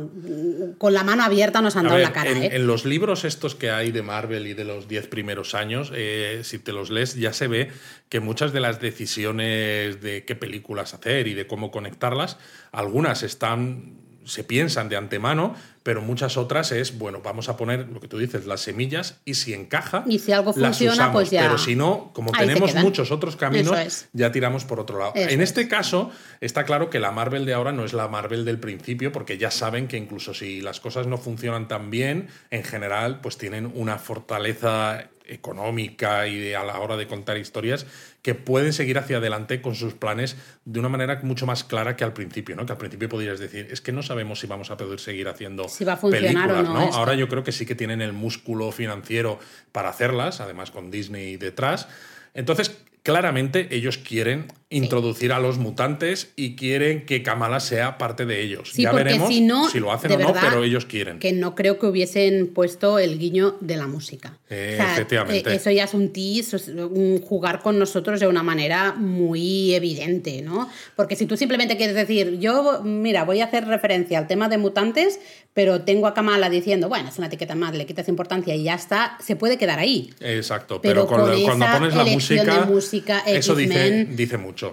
con 0.77 0.93
la 0.93 1.03
mano 1.03 1.23
abierta 1.23 1.63
nos 1.63 1.77
han 1.77 1.85
dado 1.85 1.97
ver, 1.97 2.05
la 2.05 2.13
cara. 2.13 2.31
En, 2.31 2.43
¿eh? 2.43 2.51
en, 2.53 2.67
los 2.67 2.85
libros 2.85 3.25
estos 3.25 3.55
que 3.55 3.71
hay 3.71 3.91
de 3.91 4.03
Marvel 4.03 4.47
y 4.47 4.53
de 4.53 4.65
los 4.65 4.87
diez 4.87 5.07
primeros 5.07 5.55
años, 5.55 5.91
eh, 5.95 6.43
si 6.45 6.59
te 6.59 6.73
los 6.73 6.91
lees 6.91 7.15
ya 7.15 7.33
se 7.33 7.49
ve 7.49 7.71
que 8.11 8.21
muchas 8.21 8.53
de 8.53 8.61
las 8.61 8.81
decisiones 8.81 10.03
de 10.03 10.27
qué 10.27 10.37
películas 10.37 10.93
hacer 10.93 11.27
y 11.27 11.33
de 11.33 11.47
cómo 11.47 11.71
conectarlas, 11.71 12.37
algunas 12.71 13.23
están 13.23 14.05
se 14.25 14.45
piensan 14.45 14.89
de 14.89 14.97
antemano, 14.97 15.55
pero 15.85 16.01
muchas 16.01 16.39
otras 16.39 16.73
es, 16.73 16.97
bueno, 16.99 17.21
vamos 17.23 17.51
a 17.51 17.59
poner 17.59 17.91
lo 17.91 18.01
que 18.01 18.09
tú 18.09 18.17
dices, 18.17 18.47
las 18.47 18.63
semillas 18.63 19.21
y 19.27 19.35
si 19.35 19.53
encaja, 19.53 20.03
y 20.09 20.19
si 20.19 20.33
algo 20.33 20.55
funciona, 20.55 20.71
las 20.71 20.81
usamos, 20.81 21.13
pues 21.13 21.31
ya. 21.31 21.43
Pero 21.43 21.59
si 21.59 21.77
no, 21.77 22.11
como 22.15 22.31
Ahí 22.35 22.47
tenemos 22.47 22.75
muchos 22.77 23.11
otros 23.11 23.37
caminos, 23.37 23.79
es. 23.79 24.09
ya 24.15 24.33
tiramos 24.33 24.65
por 24.65 24.81
otro 24.81 24.99
lado. 24.99 25.13
Eso 25.15 25.29
en 25.29 25.43
este 25.43 25.61
es. 25.61 25.69
caso, 25.69 26.11
está 26.41 26.65
claro 26.65 26.89
que 26.89 27.01
la 27.01 27.11
Marvel 27.11 27.45
de 27.45 27.53
ahora 27.53 27.71
no 27.71 27.85
es 27.85 27.93
la 27.93 28.09
Marvel 28.09 28.47
del 28.47 28.59
principio, 28.59 29.13
porque 29.13 29.37
ya 29.37 29.51
saben 29.51 29.87
que 29.87 29.99
incluso 29.99 30.33
si 30.33 30.63
las 30.63 30.81
cosas 30.81 31.07
no 31.07 31.19
funcionan 31.19 31.69
tan 31.69 31.91
bien, 31.91 32.29
en 32.51 32.65
general, 32.65 33.21
pues 33.21 33.37
tienen 33.37 33.71
una 33.75 33.99
fortaleza 33.99 35.11
económica 35.27 36.27
y 36.27 36.39
de, 36.39 36.57
a 36.57 36.65
la 36.65 36.79
hora 36.79 36.97
de 36.97 37.07
contar 37.07 37.39
historias 37.39 37.87
que 38.23 38.35
pueden 38.35 38.73
seguir 38.73 38.99
hacia 38.99 39.19
adelante 39.19 39.61
con 39.61 39.75
sus 39.75 39.95
planes 39.95 40.37
de 40.65 40.81
una 40.81 40.89
manera 40.89 41.21
mucho 41.23 41.47
más 41.47 41.65
clara 41.65 41.97
que 41.97 42.05
al 42.05 42.13
principio, 42.13 42.57
¿no? 42.57 42.67
Que 42.67 42.73
al 42.73 42.79
principio 42.79 43.09
podrías 43.09 43.39
decir, 43.39 43.69
es 43.71 43.81
que 43.81 43.93
no 43.93 44.03
sabemos 44.03 44.41
si 44.41 44.47
vamos 44.47 44.71
a 44.71 44.77
poder 44.77 45.01
seguir 45.01 45.29
haciendo 45.29 45.69
si 45.75 45.85
va 45.85 45.95
a 45.95 45.97
funcionar 45.97 46.49
películas, 46.49 46.69
o 46.69 46.73
no. 46.73 46.85
esto. 46.85 46.97
Ahora 46.97 47.15
yo 47.15 47.29
creo 47.29 47.45
que 47.45 47.53
sí 47.53 47.67
que 47.67 47.75
tienen 47.75 48.01
el 48.01 48.13
músculo 48.13 48.71
financiero 48.73 49.39
para 49.73 49.89
hacerlas, 49.89 50.41
además 50.41 50.71
con 50.71 50.91
Disney 50.91 51.37
detrás. 51.37 51.89
Entonces, 52.33 52.77
claramente 53.03 53.69
ellos 53.71 53.99
quieren 53.99 54.47
introducir 54.77 55.33
a 55.33 55.39
los 55.39 55.59
mutantes 55.59 56.33
y 56.37 56.57
quieren 56.57 57.07
que 57.07 57.23
Kamala 57.23 57.61
sea 57.61 57.99
parte 57.99 58.27
de 58.27 58.43
ellos. 58.43 58.71
Sí, 58.75 58.83
ya 58.83 58.93
veremos 58.93 59.29
si, 59.29 59.41
no, 59.41 59.69
si 59.71 59.81
lo 59.81 59.93
hacen 59.93 60.13
o 60.13 60.19
no, 60.19 60.35
pero 60.41 60.65
ellos 60.65 60.85
quieren. 60.87 61.19
Que 61.19 61.33
no 61.33 61.55
creo 61.55 61.79
que 61.79 61.87
hubiesen 61.87 62.49
puesto 62.53 62.99
el 62.99 63.19
guiño 63.19 63.57
de 63.61 63.77
la 63.77 63.87
música. 63.87 64.39
Eh, 64.51 64.73
O 64.75 64.77
sea, 64.83 64.93
efectivamente. 64.95 65.51
eh, 65.51 65.55
Eso 65.57 65.71
ya 65.71 65.85
es 65.85 65.95
un 65.95 66.13
tease, 66.13 66.57
es 66.57 66.69
un 66.69 67.21
jugar 67.21 67.61
con 67.63 67.79
nosotros 67.79 68.21
de 68.21 68.27
una 68.27 68.43
manera 68.43 68.93
muy 68.95 69.75
evidente, 69.75 70.43
¿no? 70.43 70.69
Porque 70.97 71.17
si 71.17 71.27
tú 71.27 71.37
simplemente 71.37 71.77
quieres 71.77 71.95
decir, 71.97 72.39
yo, 72.39 72.81
mira, 72.83 73.25
voy 73.25 73.41
a 73.41 73.45
hacer 73.47 73.67
referencia 73.67 74.19
al 74.19 74.27
tema 74.27 74.49
de 74.49 74.59
mutantes, 74.59 75.21
pero 75.55 75.83
tengo 75.83 76.07
a 76.07 76.15
Kamala 76.15 76.51
diciendo, 76.51 76.89
bueno, 76.89 77.09
es 77.09 77.19
una 77.19 77.29
etiqueta 77.29 77.55
más, 77.55 77.75
le 77.75 77.87
quitas 77.87 78.09
importancia 78.09 78.55
y 78.55 78.65
ya 78.65 78.75
está, 78.75 79.17
se 79.21 79.37
puede 79.37 79.57
quedar 79.57 79.79
ahí. 79.79 80.13
Exacto, 80.21 80.81
Pero 80.81 80.95
pero, 80.95 81.07
con 81.07 81.21
con 81.21 81.31
la- 81.31 81.45
cuando 81.45 81.67
pones 81.79 81.95
la 81.95 82.05
música, 82.05 82.65
música, 82.67 83.19
eso 83.27 83.55
dice, 83.55 84.07
dice 84.11 84.37
mucho. 84.39 84.64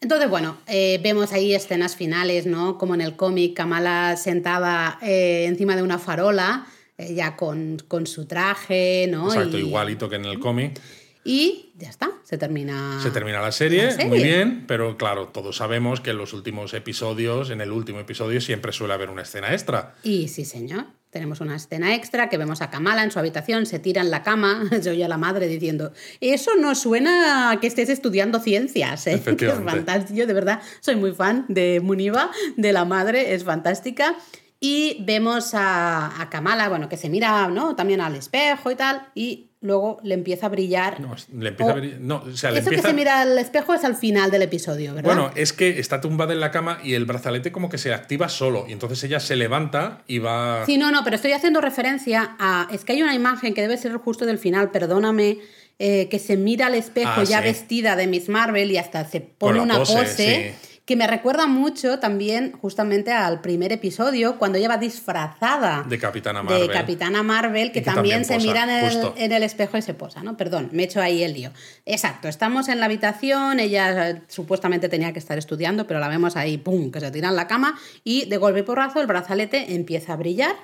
Entonces, 0.00 0.28
bueno, 0.28 0.58
eh, 0.66 1.00
vemos 1.02 1.32
ahí 1.32 1.54
escenas 1.54 1.96
finales, 1.96 2.46
¿no? 2.46 2.78
Como 2.78 2.94
en 2.94 3.00
el 3.00 3.16
cómic, 3.16 3.54
Kamala 3.54 4.16
sentada 4.16 4.98
eh, 5.02 5.46
encima 5.46 5.74
de 5.74 5.82
una 5.82 5.98
farola, 5.98 6.66
eh, 6.98 7.14
ya 7.14 7.36
con, 7.36 7.78
con 7.88 8.06
su 8.06 8.26
traje, 8.26 9.06
¿no? 9.10 9.28
Exacto, 9.28 9.58
y, 9.58 9.62
igualito 9.62 10.08
que 10.08 10.16
en 10.16 10.26
el 10.26 10.38
cómic. 10.38 10.80
Y 11.26 11.72
ya 11.76 11.90
está, 11.90 12.10
se 12.22 12.38
termina. 12.38 13.00
Se 13.02 13.10
termina 13.10 13.42
la 13.42 13.50
serie, 13.50 13.86
la 13.86 13.90
serie. 13.90 14.06
muy 14.06 14.22
bien, 14.22 14.64
pero 14.68 14.96
claro, 14.96 15.26
todos 15.26 15.56
sabemos 15.56 16.00
que 16.00 16.10
en 16.10 16.18
los 16.18 16.32
últimos 16.32 16.72
episodios, 16.72 17.50
en 17.50 17.60
el 17.60 17.72
último 17.72 17.98
episodio, 17.98 18.40
siempre 18.40 18.70
suele 18.72 18.94
haber 18.94 19.10
una 19.10 19.22
escena 19.22 19.52
extra. 19.52 19.96
Y 20.04 20.28
sí, 20.28 20.44
señor. 20.44 20.86
Tenemos 21.10 21.40
una 21.40 21.56
escena 21.56 21.94
extra 21.94 22.28
que 22.28 22.36
vemos 22.36 22.60
a 22.62 22.70
Kamala 22.70 23.02
en 23.02 23.10
su 23.10 23.18
habitación, 23.18 23.66
se 23.66 23.78
tira 23.78 24.02
en 24.02 24.10
la 24.10 24.22
cama, 24.22 24.68
se 24.80 24.90
oye 24.90 25.04
a 25.04 25.08
la 25.08 25.18
madre 25.18 25.48
diciendo, 25.48 25.92
eso 26.20 26.52
no 26.56 26.74
suena 26.74 27.50
a 27.50 27.58
que 27.58 27.66
estés 27.66 27.88
estudiando 27.88 28.38
ciencias, 28.38 29.06
¿eh? 29.08 29.20
que 29.36 29.46
es 29.48 29.54
fantástico. 29.54 30.16
Yo 30.16 30.26
de 30.26 30.34
verdad 30.34 30.60
soy 30.80 30.94
muy 30.94 31.12
fan 31.12 31.44
de 31.48 31.80
Muniva, 31.80 32.30
de 32.56 32.72
la 32.72 32.84
madre, 32.84 33.34
es 33.34 33.42
fantástica. 33.42 34.14
Y 34.60 35.04
vemos 35.04 35.54
a, 35.54 36.20
a 36.20 36.30
Kamala, 36.30 36.68
bueno, 36.68 36.88
que 36.88 36.96
se 36.96 37.08
mira 37.08 37.48
¿no? 37.48 37.74
también 37.76 38.00
al 38.00 38.14
espejo 38.14 38.70
y 38.70 38.74
tal, 38.76 39.08
y 39.14 39.45
luego 39.60 39.98
le 40.02 40.14
empieza 40.14 40.46
a 40.46 40.48
brillar. 40.48 41.00
No, 41.00 41.14
le 41.38 41.48
empieza 41.48 41.72
a 41.72 41.76
brillar- 41.76 41.98
no, 42.00 42.16
o 42.30 42.36
sea, 42.36 42.50
le 42.50 42.58
Eso 42.60 42.68
empieza- 42.68 42.82
que 42.82 42.88
se 42.88 42.94
mira 42.94 43.20
al 43.22 43.38
espejo 43.38 43.74
es 43.74 43.84
al 43.84 43.96
final 43.96 44.30
del 44.30 44.42
episodio, 44.42 44.94
¿verdad? 44.94 45.04
Bueno, 45.14 45.30
es 45.34 45.52
que 45.52 45.78
está 45.80 46.00
tumbada 46.00 46.32
en 46.34 46.40
la 46.40 46.50
cama 46.50 46.78
y 46.84 46.94
el 46.94 47.04
brazalete 47.06 47.50
como 47.52 47.68
que 47.68 47.78
se 47.78 47.92
activa 47.94 48.28
solo. 48.28 48.66
Y 48.68 48.72
entonces 48.72 49.02
ella 49.04 49.18
se 49.20 49.34
levanta 49.36 50.02
y 50.06 50.18
va. 50.18 50.64
Sí, 50.66 50.76
no, 50.78 50.90
no, 50.92 51.02
pero 51.04 51.16
estoy 51.16 51.32
haciendo 51.32 51.60
referencia 51.60 52.36
a. 52.38 52.68
Es 52.70 52.84
que 52.84 52.92
hay 52.92 53.02
una 53.02 53.14
imagen 53.14 53.54
que 53.54 53.62
debe 53.62 53.76
ser 53.78 53.96
justo 53.96 54.26
del 54.26 54.38
final, 54.38 54.70
perdóname, 54.70 55.38
eh, 55.78 56.08
que 56.10 56.18
se 56.18 56.36
mira 56.36 56.66
al 56.66 56.74
espejo 56.74 57.10
Ah, 57.16 57.24
ya 57.24 57.38
sí. 57.38 57.44
vestida 57.44 57.96
de 57.96 58.06
Miss 58.06 58.28
Marvel 58.28 58.70
y 58.70 58.78
hasta 58.78 59.04
se 59.04 59.20
pone 59.20 59.60
una 59.60 59.76
pose, 59.78 59.94
pose. 59.94 60.54
sí. 60.60 60.75
Que 60.86 60.96
me 60.96 61.06
recuerda 61.06 61.46
mucho 61.46 61.98
también 61.98 62.52
justamente 62.52 63.12
al 63.12 63.40
primer 63.42 63.72
episodio, 63.72 64.38
cuando 64.38 64.56
ella 64.56 64.68
va 64.68 64.78
disfrazada 64.78 65.84
De 65.88 65.98
Capitana 65.98 66.40
de 66.40 66.44
Marvel. 66.44 66.70
Capitana 66.70 67.22
Marvel, 67.22 67.72
que, 67.72 67.82
también, 67.82 68.22
también 68.22 68.24
se 68.24 68.38
mira 68.38 68.62
en 68.62 68.70
el, 68.70 68.92
justo. 68.92 69.14
en 69.18 69.32
el 69.32 69.42
espejo 69.42 69.76
y 69.76 69.82
se 69.82 69.92
posa, 69.92 70.22
¿no? 70.22 70.36
Perdón, 70.36 70.70
me 70.72 70.82
he 70.82 70.86
hecho 70.86 71.02
ahí 71.02 71.22
el 71.24 71.34
lío. 71.34 71.50
Exacto, 71.84 72.28
estamos 72.28 72.68
en 72.68 72.80
la 72.80 72.86
habitación, 72.86 73.60
ella 73.60 74.10
eh, 74.10 74.22
supuestamente 74.28 74.88
tenía 74.88 75.12
que 75.12 75.18
estar 75.18 75.36
estudiando, 75.36 75.86
pero 75.86 76.00
la 76.00 76.08
vemos 76.08 76.36
ahí, 76.36 76.56
¡pum!, 76.56 76.90
que 76.90 77.00
se 77.00 77.10
tira 77.10 77.28
en 77.28 77.36
la 77.36 77.48
cama 77.48 77.76
y 78.04 78.26
de 78.26 78.36
golpe 78.36 78.60
y 78.60 78.62
porrazo 78.62 79.00
el 79.00 79.06
brazalete 79.06 79.74
empieza 79.74 80.12
a 80.12 80.16
brillar 80.16 80.54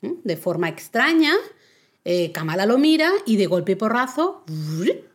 de 0.00 0.36
forma 0.36 0.68
extraña. 0.68 1.32
Eh, 2.04 2.32
Kamala 2.32 2.66
lo 2.66 2.78
mira 2.78 3.10
y 3.26 3.36
de 3.36 3.46
golpe 3.46 3.72
y 3.72 3.74
porrazo. 3.76 4.44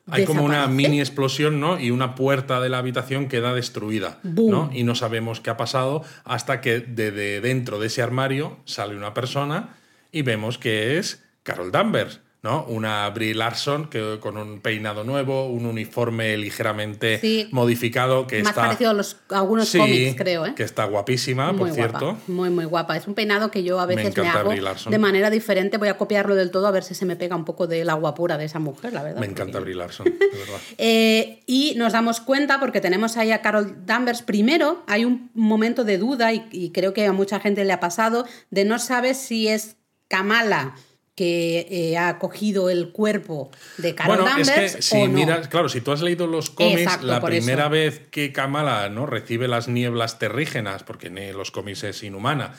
Hay 0.08 0.26
como 0.26 0.44
una 0.44 0.68
mini 0.68 1.00
explosión, 1.00 1.60
¿no? 1.60 1.80
Y 1.80 1.92
una 1.92 2.16
puerta 2.16 2.60
de 2.60 2.70
la 2.70 2.80
habitación 2.80 3.28
queda 3.28 3.54
destruida, 3.54 4.20
Boom. 4.24 4.52
¿no? 4.52 4.70
Y 4.74 4.84
no 4.84 4.96
sabemos 4.96 5.40
qué 5.40 5.52
ha 5.52 5.58
pasado 5.58 6.04
hasta 6.24 6.62
que 6.62 6.80
de, 6.80 7.12
de 7.12 7.42
dentro 7.42 7.80
de 7.80 7.88
ese 7.88 8.02
armario 8.02 8.58
sale 8.66 8.96
una 8.96 9.14
persona 9.14 9.78
y 10.12 10.24
vemos 10.24 10.58
que 10.58 10.98
es 10.98 11.24
Carol 11.44 11.72
Danvers, 11.72 12.22
¿no? 12.42 12.64
Una 12.70 13.10
Brie 13.10 13.34
Larson 13.36 13.90
que, 13.90 14.18
con 14.22 14.38
un 14.38 14.62
peinado 14.62 15.04
nuevo, 15.04 15.48
un 15.48 15.66
uniforme 15.66 16.38
ligeramente 16.38 17.20
Sí. 17.20 17.50
modificado 17.52 18.28
que 18.28 18.40
Más 18.44 18.52
está... 18.52 18.62
parecido 18.62 18.92
a 18.92 18.94
los, 18.94 19.18
a 19.30 19.40
algunos 19.40 19.68
Sí, 19.68 19.78
cómics, 19.78 20.16
creo, 20.18 20.46
¿eh? 20.46 20.54
que 20.56 20.64
está 20.64 20.86
guapísima, 20.86 21.52
muy 21.52 21.68
por 21.68 21.72
cierto. 21.76 22.18
muy 22.28 22.50
muy 22.50 22.64
guapa. 22.66 22.96
Es 22.96 23.08
un 23.08 23.14
peinado 23.14 23.52
que 23.52 23.64
yo 23.64 23.80
a 23.80 23.86
veces 23.86 24.16
me, 24.16 24.28
hago 24.30 24.52
de 24.52 24.98
manera 25.00 25.30
diferente. 25.30 25.78
Voy 25.78 25.90
a 25.90 25.98
copiarlo 25.98 26.36
del 26.36 26.50
todo 26.52 26.68
a 26.68 26.72
ver 26.72 26.84
si 26.84 26.96
se 26.96 27.06
me 27.06 27.16
pega 27.18 27.36
un 27.36 27.44
poco 27.46 27.68
del 27.68 27.90
agua 27.90 28.16
pura 28.16 28.38
de 28.38 28.46
esa 28.46 28.60
mujer, 28.60 28.94
la 28.94 29.04
verdad. 29.04 29.20
Me 29.20 29.28
porque- 29.28 29.42
encanta 29.42 29.60
Brie 29.60 29.76
Larson, 29.76 30.06
de 30.20 30.38
verdad. 30.38 30.60
Eh, 30.78 31.44
y 31.46 31.74
nos 31.76 31.92
damos 31.94 32.22
cuenta, 32.22 32.60
porque 32.60 32.80
tenemos 32.80 33.18
ahí 33.18 33.32
a 33.32 33.42
Carol 33.42 33.86
Danvers, 33.86 34.22
primero 34.22 34.84
hay 34.88 35.04
un 35.04 35.30
momento 35.34 35.84
de 35.84 35.98
duda, 35.98 36.32
y, 36.34 36.46
y 36.52 36.72
creo 36.72 36.94
que 36.94 37.06
a 37.06 37.12
mucha 37.12 37.40
gente 37.42 37.66
le 37.66 37.74
ha 37.74 37.80
pasado, 37.82 38.26
de 38.50 38.64
no 38.64 38.80
saber 38.80 39.16
si 39.16 39.48
es 39.50 39.76
Kamala 40.08 40.76
que 41.20 41.68
eh, 41.70 41.98
ha 41.98 42.18
cogido 42.18 42.70
el 42.70 42.92
cuerpo 42.94 43.52
de 43.78 43.94
Carol 43.94 44.20
Bueno, 44.22 44.38
es 44.40 44.48
Danvers 44.48 44.76
que 44.78 44.82
si 44.82 44.96
o 45.02 45.08
no. 45.10 45.14
miras, 45.14 45.50
claro, 45.50 45.68
si 45.68 45.82
tú 45.82 45.92
has 45.92 46.02
leído 46.02 46.28
los 46.28 46.50
cómics, 46.50 46.84
Exacto, 46.84 47.08
la 47.08 47.20
primera 47.20 47.64
eso. 47.64 47.70
vez 47.72 48.02
que 48.10 48.32
Kamala 48.32 48.88
¿no? 48.88 49.06
recibe 49.06 49.50
las 49.50 49.68
nieblas 49.68 50.18
terrígenas, 50.18 50.84
porque 50.84 51.08
en 51.08 51.36
los 51.38 51.52
cómics 51.52 51.84
es 51.84 52.04
inhumana, 52.04 52.54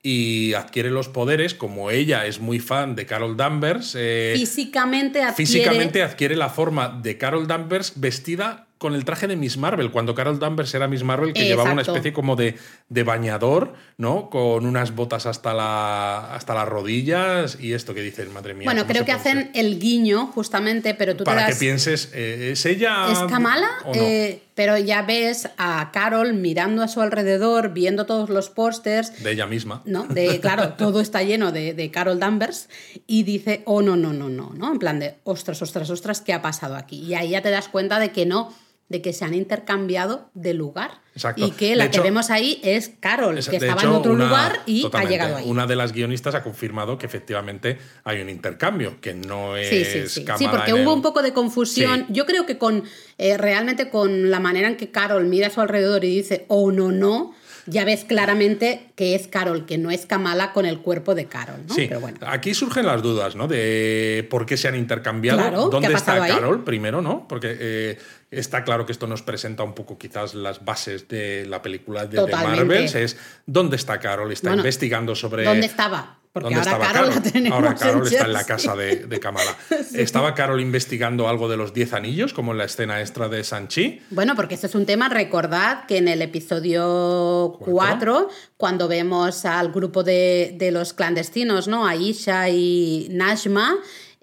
y 0.00 0.54
adquiere 0.54 0.90
los 0.90 1.08
poderes, 1.08 1.54
como 1.54 1.90
ella 1.90 2.24
es 2.24 2.38
muy 2.38 2.60
fan 2.60 2.94
de 2.94 3.04
Carol 3.04 3.36
Danvers, 3.36 3.96
eh, 3.98 4.34
Físicamente 4.36 5.20
adquiere... 5.20 5.34
físicamente 5.34 6.02
adquiere 6.04 6.36
la 6.36 6.50
forma 6.50 7.00
de 7.02 7.18
Carol 7.18 7.48
Danvers 7.48 7.94
vestida 7.96 8.68
con 8.84 8.94
el 8.94 9.06
traje 9.06 9.26
de 9.26 9.34
Miss 9.34 9.56
Marvel, 9.56 9.90
cuando 9.90 10.14
Carol 10.14 10.38
Danvers 10.38 10.74
era 10.74 10.86
Miss 10.88 11.02
Marvel, 11.04 11.32
que 11.32 11.46
llevaba 11.46 11.72
una 11.72 11.80
especie 11.80 12.12
como 12.12 12.36
de, 12.36 12.58
de 12.90 13.02
bañador, 13.02 13.72
¿no? 13.96 14.28
Con 14.28 14.66
unas 14.66 14.94
botas 14.94 15.24
hasta, 15.24 15.54
la, 15.54 16.34
hasta 16.34 16.52
las 16.52 16.68
rodillas 16.68 17.56
y 17.58 17.72
esto 17.72 17.94
que 17.94 18.02
dicen, 18.02 18.30
madre 18.34 18.52
mía. 18.52 18.66
Bueno, 18.66 18.82
¿cómo 18.82 18.92
creo 18.92 19.06
que 19.06 19.12
hacen 19.12 19.50
el 19.54 19.80
guiño, 19.80 20.26
justamente, 20.34 20.92
pero 20.92 21.16
tú 21.16 21.24
para 21.24 21.46
te 21.46 21.52
que 21.54 21.58
pienses, 21.58 22.10
eh, 22.12 22.50
¿es 22.52 22.66
ella? 22.66 23.10
¿Es 23.10 23.20
Kamala? 23.20 23.70
o 23.86 23.94
no? 23.94 24.02
Eh, 24.02 24.42
pero 24.54 24.76
ya 24.76 25.00
ves 25.00 25.48
a 25.56 25.90
Carol 25.90 26.34
mirando 26.34 26.82
a 26.82 26.88
su 26.88 27.00
alrededor, 27.00 27.72
viendo 27.72 28.04
todos 28.04 28.28
los 28.28 28.50
pósters, 28.50 29.24
de 29.24 29.32
ella 29.32 29.46
misma. 29.46 29.80
¿no? 29.86 30.04
De, 30.04 30.40
claro, 30.40 30.74
todo 30.78 31.00
está 31.00 31.22
lleno 31.22 31.52
de, 31.52 31.72
de 31.72 31.90
Carol 31.90 32.18
Danvers 32.20 32.68
y 33.06 33.22
dice, 33.22 33.62
oh, 33.64 33.80
no, 33.80 33.96
no, 33.96 34.12
no, 34.12 34.28
no, 34.28 34.52
¿no? 34.54 34.72
En 34.72 34.78
plan 34.78 35.00
de, 35.00 35.14
ostras, 35.24 35.62
ostras, 35.62 35.88
ostras, 35.88 36.20
¿qué 36.20 36.34
ha 36.34 36.42
pasado 36.42 36.76
aquí? 36.76 37.00
Y 37.00 37.14
ahí 37.14 37.30
ya 37.30 37.40
te 37.40 37.50
das 37.50 37.68
cuenta 37.68 37.98
de 37.98 38.12
que 38.12 38.26
no, 38.26 38.52
de 38.88 39.00
que 39.02 39.12
se 39.12 39.24
han 39.24 39.34
intercambiado 39.34 40.30
de 40.34 40.52
lugar. 40.54 41.00
Exacto. 41.14 41.46
Y 41.46 41.52
que 41.52 41.70
De 41.70 41.76
la 41.76 41.84
hecho- 41.86 42.02
que 42.02 42.08
vemos 42.08 42.30
ahí 42.30 42.60
es 42.62 42.90
Carol, 43.00 43.38
Es- 43.38 43.48
que 43.48 43.56
estaba 43.56 43.80
hecho, 43.80 43.88
en 43.90 43.94
otro 43.96 44.12
una- 44.12 44.24
lugar 44.26 44.60
y 44.66 44.82
totalmente, 44.82 45.14
ha 45.14 45.18
llegado 45.18 45.36
ahí. 45.38 45.44
Una 45.48 45.66
de 45.66 45.76
las 45.76 45.92
guionistas 45.92 46.34
ha 46.34 46.42
confirmado 46.42 46.98
que 46.98 47.06
efectivamente 47.06 47.78
hay 48.04 48.20
un 48.20 48.28
intercambio, 48.28 49.00
que 49.00 49.14
no 49.14 49.56
es 49.56 49.68
Sí, 49.68 49.84
sí, 49.84 50.00
sí. 50.08 50.24
Sí, 50.38 50.46
porque 50.50 50.72
hubo 50.74 50.80
el- 50.82 50.88
un 50.88 51.02
poco 51.02 51.22
de 51.22 51.32
confusión. 51.32 52.06
Yo 52.10 52.26
creo 52.26 52.46
que 52.46 52.58
con 52.58 52.84
eh, 53.16 53.36
realmente 53.38 53.90
con 53.90 54.30
la 54.30 54.40
manera 54.40 54.66
en 54.68 54.76
que 54.76 54.90
Carol 54.90 55.24
mira 55.26 55.46
a 55.46 55.50
su 55.50 55.60
alrededor 55.60 56.04
y 56.04 56.16
dice, 56.16 56.44
oh, 56.48 56.72
no, 56.72 56.90
no, 56.90 57.32
ya 57.66 57.84
ves 57.84 58.04
claramente 58.04 58.90
que 58.96 59.14
es 59.14 59.28
Carol, 59.28 59.66
que 59.66 59.78
no 59.78 59.90
es 59.92 60.04
Kamala 60.04 60.52
con 60.52 60.66
el 60.66 60.80
cuerpo 60.80 61.14
de 61.14 61.26
Carol, 61.26 61.60
¿no? 61.68 61.74
Sí, 61.74 61.86
Pero 61.88 62.00
bueno. 62.00 62.18
aquí 62.26 62.52
surgen 62.54 62.86
las 62.86 63.02
dudas, 63.02 63.36
¿no? 63.36 63.46
De 63.46 64.26
por 64.30 64.46
qué 64.46 64.56
se 64.56 64.66
han 64.68 64.74
intercambiado, 64.74 65.38
Claro, 65.38 65.64
¿qué 65.66 65.70
dónde 65.70 65.92
está 65.94 66.22
ahí? 66.24 66.32
Carol 66.32 66.64
primero, 66.64 67.00
¿no? 67.02 67.26
Porque 67.28 67.56
eh, 67.58 67.98
está 68.38 68.64
claro 68.64 68.86
que 68.86 68.92
esto 68.92 69.06
nos 69.06 69.22
presenta 69.22 69.62
un 69.62 69.74
poco 69.74 69.98
quizás 69.98 70.34
las 70.34 70.64
bases 70.64 71.08
de 71.08 71.46
la 71.46 71.62
película 71.62 72.06
de. 72.06 72.24
Marvels, 72.26 72.94
es 72.94 73.16
dónde 73.46 73.76
está 73.76 73.98
Carol, 73.98 74.32
está 74.32 74.50
Bueno, 74.50 74.60
investigando 74.60 75.14
sobre... 75.14 75.44
¿Dónde 75.44 75.66
estaba? 75.66 76.18
Porque 76.34 76.52
¿Dónde 76.52 76.68
ahora 76.68 76.72
estaba 76.72 76.92
Carol 76.92 77.14
la 77.14 77.22
tenemos 77.22 77.56
Ahora 77.56 77.74
Carol 77.76 78.06
en 78.08 78.12
está 78.12 78.24
en 78.24 78.32
la 78.32 78.44
casa 78.44 78.74
de, 78.74 79.06
de 79.06 79.20
Kamala. 79.20 79.56
¿Estaba 79.94 80.34
Carol 80.34 80.60
investigando 80.60 81.28
algo 81.28 81.48
de 81.48 81.56
los 81.56 81.72
Diez 81.72 81.92
Anillos, 81.92 82.34
como 82.34 82.50
en 82.50 82.58
la 82.58 82.64
escena 82.64 83.00
extra 83.00 83.28
de 83.28 83.44
Sanchi? 83.44 84.02
Bueno, 84.10 84.34
porque 84.34 84.56
ese 84.56 84.66
es 84.66 84.74
un 84.74 84.84
tema, 84.84 85.08
recordad 85.08 85.86
que 85.86 85.98
en 85.98 86.08
el 86.08 86.22
episodio 86.22 87.56
¿Cuatro? 87.60 88.24
4, 88.24 88.28
cuando 88.56 88.88
vemos 88.88 89.44
al 89.44 89.70
grupo 89.70 90.02
de, 90.02 90.56
de 90.58 90.72
los 90.72 90.92
clandestinos, 90.92 91.68
¿no? 91.68 91.86
Aisha 91.86 92.48
y 92.48 93.06
Najma, 93.12 93.76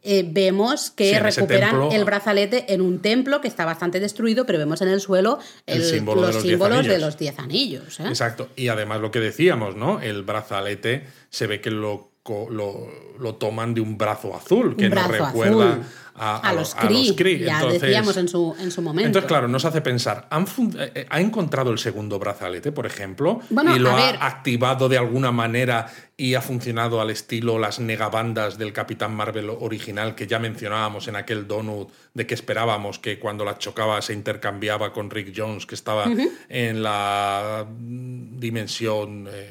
eh, 0.03 0.23
vemos 0.27 0.89
que 0.91 1.11
Sí, 1.13 1.19
recuperan 1.19 1.71
templo- 1.71 1.91
el 1.93 2.05
brazalete 2.05 2.73
en 2.73 2.81
un 2.81 3.01
templo 3.01 3.41
que 3.41 3.47
está 3.47 3.65
bastante 3.65 3.99
destruido, 3.99 4.45
pero 4.45 4.57
vemos 4.59 4.81
en 4.81 4.87
el 4.89 4.99
suelo 5.01 5.39
El 5.65 5.81
el- 5.81 5.87
símbolo 5.87 6.27
de 6.27 6.33
los 6.33 6.41
símbolos 6.43 6.85
de 6.87 6.99
los 6.99 7.17
diez 7.17 7.37
anillos. 7.39 7.99
¿eh? 7.99 8.07
Exacto. 8.07 8.49
Y 8.55 8.67
además 8.69 9.01
lo 9.01 9.11
que 9.11 9.19
decíamos, 9.19 9.75
¿no? 9.75 10.01
El 10.01 10.23
brazalete 10.23 11.05
se 11.29 11.47
ve 11.47 11.61
que 11.61 11.71
lo, 11.71 12.10
lo, 12.29 12.87
lo 13.19 13.35
toman 13.35 13.73
de 13.73 13.81
un 13.81 13.97
brazo 13.97 14.35
azul, 14.35 14.75
que 14.75 14.85
Un 14.85 14.91
nos 14.91 15.07
brazo 15.07 15.25
recuerda 15.25 15.69
azul. 15.71 15.83
a, 16.13 16.35
A, 16.35 16.49
a 16.49 16.53
los 16.53 16.75
a 16.75 16.83
los 16.83 16.91
Kree, 16.91 17.15
Kree. 17.15 17.39
ya 17.39 17.55
Entonces- 17.55 17.81
decíamos 17.81 18.17
en 18.17 18.27
su, 18.27 18.55
en 18.59 18.69
su 18.69 18.81
momento. 18.83 19.07
Entonces, 19.07 19.27
claro, 19.27 19.47
nos 19.47 19.65
hace 19.65 19.81
pensar, 19.81 20.27
¿han 20.29 20.43
eh, 20.43 20.91
eh, 20.93 21.05
¿ha 21.09 21.19
encontrado 21.19 21.71
el 21.71 21.79
segundo 21.79 22.19
brazalete, 22.19 22.71
por 22.71 22.85
ejemplo? 22.85 23.39
Bueno, 23.49 23.75
y 23.75 23.79
lo 23.79 23.89
ha 23.91 23.95
ver. 23.95 24.17
activado 24.21 24.87
de 24.87 24.99
alguna 24.99 25.31
manera 25.31 25.91
y 26.15 26.35
ha 26.35 26.41
funcionado 26.41 27.01
al 27.01 27.09
estilo 27.09 27.57
las 27.57 27.79
negabandas 27.79 28.59
del 28.59 28.71
Capitán 28.71 29.15
Marvel 29.15 29.49
original 29.49 30.13
que 30.13 30.27
ya 30.27 30.37
mencionábamos 30.37 31.07
en 31.07 31.15
aquel 31.15 31.47
donut 31.47 31.89
de 32.13 32.27
que 32.27 32.35
esperábamos 32.35 32.99
que 32.99 33.17
cuando 33.17 33.43
la 33.45 33.57
chocaba 33.57 33.99
se 34.03 34.13
intercambiaba 34.13 34.93
con 34.93 35.09
Rick 35.09 35.33
Jones, 35.35 35.65
que 35.65 35.73
estaba 35.73 36.05
en 36.49 36.83
la 36.83 37.65
dimensión 37.69 39.27
eh, 39.31 39.49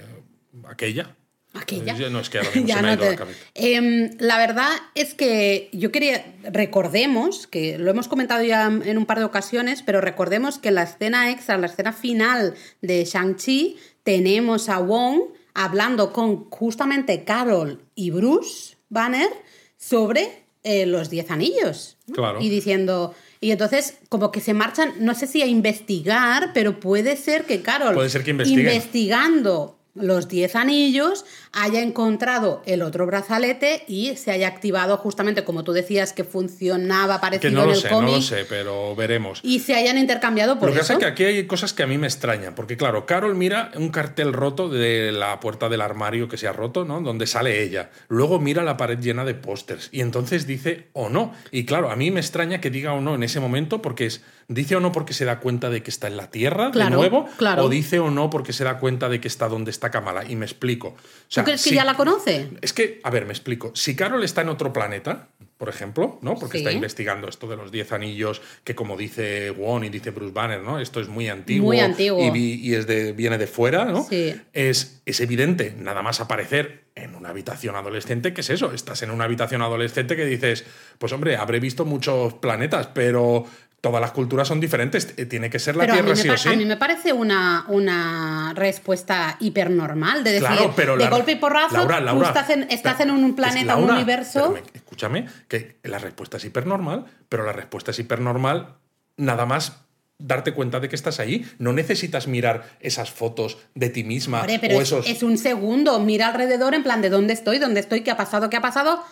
aquella. 0.68 1.16
Aquella. 1.52 1.96
Eh, 1.96 2.10
No, 2.10 2.20
es 2.20 2.30
que 2.30 2.38
ahora 2.38 2.50
mismo 2.54 2.66
Ya 2.68 2.76
se 2.76 2.82
me 2.82 2.88
ha 2.88 2.92
ido 2.94 3.02
te- 3.04 3.10
la 3.10 3.16
cabeza. 3.16 3.38
Em, 3.54 4.10
la 4.18 4.38
verdad 4.38 4.70
es 4.94 5.14
que 5.14 5.68
yo 5.72 5.90
quería, 5.90 6.24
recordemos, 6.44 7.46
que 7.46 7.76
lo 7.78 7.90
hemos 7.90 8.06
comentado 8.08 8.42
ya 8.44 8.66
en 8.66 8.96
un 8.98 9.06
par 9.06 9.18
de 9.18 9.24
ocasiones, 9.24 9.82
pero 9.82 10.00
recordemos 10.00 10.58
que 10.58 10.68
en 10.68 10.76
la 10.76 10.84
escena 10.84 11.30
extra, 11.30 11.56
en 11.56 11.62
la 11.62 11.66
escena 11.66 11.92
final 11.92 12.54
de 12.82 13.04
Shang-Chi, 13.04 13.76
tenemos 14.04 14.68
a 14.68 14.78
Wong 14.78 15.20
hablando 15.54 16.12
con 16.12 16.48
justamente 16.50 17.24
Carol 17.24 17.82
y 17.96 18.10
Bruce 18.10 18.76
Banner 18.88 19.28
sobre 19.76 20.44
eh, 20.62 20.86
los 20.86 21.10
Diez 21.10 21.30
Anillos. 21.30 21.96
¿no? 22.06 22.14
Claro. 22.14 22.40
Y 22.40 22.48
diciendo... 22.48 23.14
Y 23.42 23.52
entonces, 23.52 23.96
como 24.10 24.30
que 24.30 24.40
se 24.42 24.52
marchan, 24.52 24.92
no 25.00 25.14
sé 25.14 25.26
si 25.26 25.40
a 25.40 25.46
investigar, 25.46 26.50
pero 26.52 26.78
puede 26.78 27.16
ser 27.16 27.46
que 27.46 27.62
Carol, 27.62 27.94
Puede 27.94 28.10
ser 28.10 28.22
que 28.22 28.32
investiguen. 28.32 28.66
investigando 28.66 29.79
los 29.94 30.28
10 30.28 30.54
anillos, 30.56 31.24
haya 31.52 31.80
encontrado 31.80 32.62
el 32.64 32.82
otro 32.82 33.06
brazalete 33.06 33.84
y 33.88 34.16
se 34.16 34.30
haya 34.30 34.48
activado 34.48 34.96
justamente, 34.96 35.44
como 35.44 35.64
tú 35.64 35.72
decías, 35.72 36.12
que 36.12 36.24
funcionaba 36.24 37.16
Que 37.16 37.20
parecido 37.20 37.52
no 37.52 37.62
en 37.62 37.66
lo 37.68 37.74
el 37.74 37.80
sé, 37.80 37.90
no 37.90 38.02
lo 38.02 38.22
sé, 38.22 38.44
pero 38.48 38.94
veremos. 38.94 39.40
Y 39.42 39.60
se 39.60 39.74
hayan 39.74 39.98
intercambiado 39.98 40.58
por 40.58 40.68
Lo 40.68 40.74
que 40.74 40.80
pasa 40.80 40.94
es 40.94 40.98
que 41.00 41.06
aquí 41.06 41.24
hay 41.24 41.46
cosas 41.46 41.72
que 41.72 41.82
a 41.82 41.86
mí 41.86 41.98
me 41.98 42.06
extrañan, 42.06 42.54
porque 42.54 42.76
claro, 42.76 43.06
Carol 43.06 43.34
mira 43.34 43.72
un 43.76 43.90
cartel 43.90 44.32
roto 44.32 44.68
de 44.68 45.12
la 45.12 45.40
puerta 45.40 45.68
del 45.68 45.80
armario 45.80 46.28
que 46.28 46.36
se 46.36 46.46
ha 46.46 46.52
roto, 46.52 46.84
¿no? 46.84 47.00
Donde 47.00 47.26
sale 47.26 47.62
ella. 47.62 47.90
Luego 48.08 48.38
mira 48.38 48.62
la 48.62 48.76
pared 48.76 48.98
llena 48.98 49.24
de 49.24 49.34
pósters 49.34 49.88
y 49.92 50.00
entonces 50.00 50.46
dice 50.46 50.88
o 50.92 51.08
no. 51.08 51.32
Y 51.50 51.64
claro, 51.64 51.90
a 51.90 51.96
mí 51.96 52.10
me 52.10 52.20
extraña 52.20 52.60
que 52.60 52.70
diga 52.70 52.92
o 52.92 53.00
no 53.00 53.14
en 53.14 53.22
ese 53.22 53.40
momento 53.40 53.82
porque 53.82 54.06
es 54.06 54.22
dice 54.48 54.76
o 54.76 54.80
no 54.80 54.90
porque 54.92 55.14
se 55.14 55.24
da 55.24 55.38
cuenta 55.38 55.70
de 55.70 55.82
que 55.82 55.90
está 55.90 56.08
en 56.08 56.16
la 56.16 56.30
Tierra 56.30 56.70
Claro, 56.72 56.90
de 56.90 56.96
nuevo 56.96 57.26
claro. 57.38 57.64
o 57.64 57.68
dice 57.68 58.00
o 58.00 58.10
no 58.10 58.30
porque 58.30 58.52
se 58.52 58.64
da 58.64 58.78
cuenta 58.78 59.08
de 59.08 59.20
que 59.20 59.28
está 59.28 59.48
donde 59.48 59.70
está 59.70 59.79
Kamala 59.88 60.24
y 60.28 60.34
me 60.36 60.44
explico. 60.44 60.88
O 60.88 60.96
sea, 61.28 61.44
¿Tú 61.44 61.46
crees 61.46 61.62
que 61.62 61.70
si- 61.70 61.76
ya 61.76 61.84
la 61.84 61.94
conoce? 61.94 62.50
es 62.60 62.72
que, 62.72 63.00
a 63.04 63.10
ver, 63.10 63.24
me 63.24 63.32
explico. 63.32 63.70
Si 63.74 63.94
Carol 63.96 64.22
está 64.24 64.42
en 64.42 64.48
otro 64.50 64.72
planeta, 64.72 65.28
por 65.56 65.68
ejemplo, 65.68 66.18
¿no? 66.22 66.36
Porque 66.36 66.58
Sí. 66.58 66.64
está 66.64 66.72
investigando 66.72 67.28
esto 67.28 67.46
de 67.46 67.54
los 67.56 67.70
10 67.70 67.92
anillos, 67.92 68.40
que 68.64 68.74
como 68.74 68.96
dice 68.96 69.50
Won 69.50 69.84
y 69.84 69.90
dice 69.90 70.10
Bruce 70.10 70.32
Banner, 70.32 70.60
¿no? 70.60 70.80
Esto 70.80 71.00
es 71.00 71.08
muy 71.08 71.28
antiguo. 71.28 71.66
Muy 71.68 71.80
antiguo. 71.80 72.34
Y 72.34 72.74
es 72.74 72.86
de, 72.86 73.12
viene 73.12 73.36
de 73.38 73.46
fuera, 73.46 73.84
¿no? 73.84 74.04
Sí. 74.08 74.34
Es, 74.54 75.02
es 75.06 75.20
evidente, 75.20 75.74
nada 75.78 76.02
más 76.02 76.20
aparecer 76.20 76.84
en 76.94 77.14
una 77.14 77.28
habitación 77.28 77.76
adolescente, 77.76 78.32
¿qué 78.34 78.40
es 78.40 78.50
eso? 78.50 78.72
Estás 78.72 79.02
en 79.02 79.10
una 79.10 79.24
habitación 79.24 79.62
adolescente 79.62 80.16
que 80.16 80.24
dices, 80.24 80.64
pues 80.98 81.12
hombre, 81.12 81.36
habré 81.36 81.60
visto 81.60 81.84
muchos 81.84 82.34
planetas, 82.34 82.88
pero 82.88 83.44
todas 83.80 84.00
las 84.00 84.10
culturas 84.12 84.46
son 84.48 84.60
diferentes. 84.60 85.14
eh, 85.16 85.26
Tiene 85.26 85.48
que 85.50 85.58
ser 85.58 85.74
la 85.76 85.84
Pero 85.84 85.94
Tierra 85.94 86.16
sí 86.16 86.28
o 86.28 86.36
sí. 86.36 86.48
a 86.50 86.56
mí 86.56 86.64
me 86.66 86.76
parece 86.76 87.12
una, 87.12 87.64
una 87.68 88.52
respuesta 88.54 89.36
hipernormal 89.40 90.22
de 90.24 90.32
decir, 90.32 90.46
Claro, 90.48 90.72
pero 90.76 90.96
de 90.96 91.04
la- 91.04 91.10
golpe 91.10 91.32
y 91.32 91.36
porrazo, 91.36 91.76
Laura, 91.76 91.98
tú 91.98 92.04
Laura, 92.04 92.28
estás 92.28 92.50
en, 92.50 92.62
estás 92.70 92.96
pero- 92.98 93.14
en 93.14 93.24
un 93.24 93.34
planeta, 93.34 93.76
un 93.76 93.90
universo... 93.90 94.50
me- 94.52 94.62
escúchame, 94.74 95.26
que 95.48 95.76
la 95.82 95.98
respuesta 95.98 96.36
es 96.36 96.44
hipernormal, 96.44 97.06
pero 97.28 97.44
la 97.44 97.52
respuesta 97.52 97.90
es 97.92 97.98
hipernormal 97.98 98.74
nada 99.16 99.46
más 99.46 99.72
darte 100.18 100.52
cuenta 100.52 100.80
de 100.80 100.90
que 100.90 100.96
estás 100.96 101.18
ahí. 101.18 101.50
No 101.58 101.72
necesitas 101.72 102.28
mirar 102.28 102.68
esas 102.80 103.10
fotos 103.10 103.56
de 103.74 103.88
ti 103.88 104.04
misma 104.04 104.40
Hombre, 104.40 104.58
pero 104.60 104.76
o 104.76 104.80
es, 104.82 104.88
esos... 104.88 105.06
es 105.08 105.22
un 105.22 105.38
segundo, 105.38 105.98
mira 106.00 106.28
alrededor 106.28 106.74
en 106.74 106.82
plan 106.82 107.00
de 107.00 107.08
dónde 107.08 107.32
estoy, 107.32 107.58
dónde 107.58 107.80
estoy, 107.80 108.02
qué 108.02 108.10
ha 108.10 108.18
pasado, 108.18 108.50
qué 108.50 108.58
ha 108.58 108.60
pasado, 108.60 109.02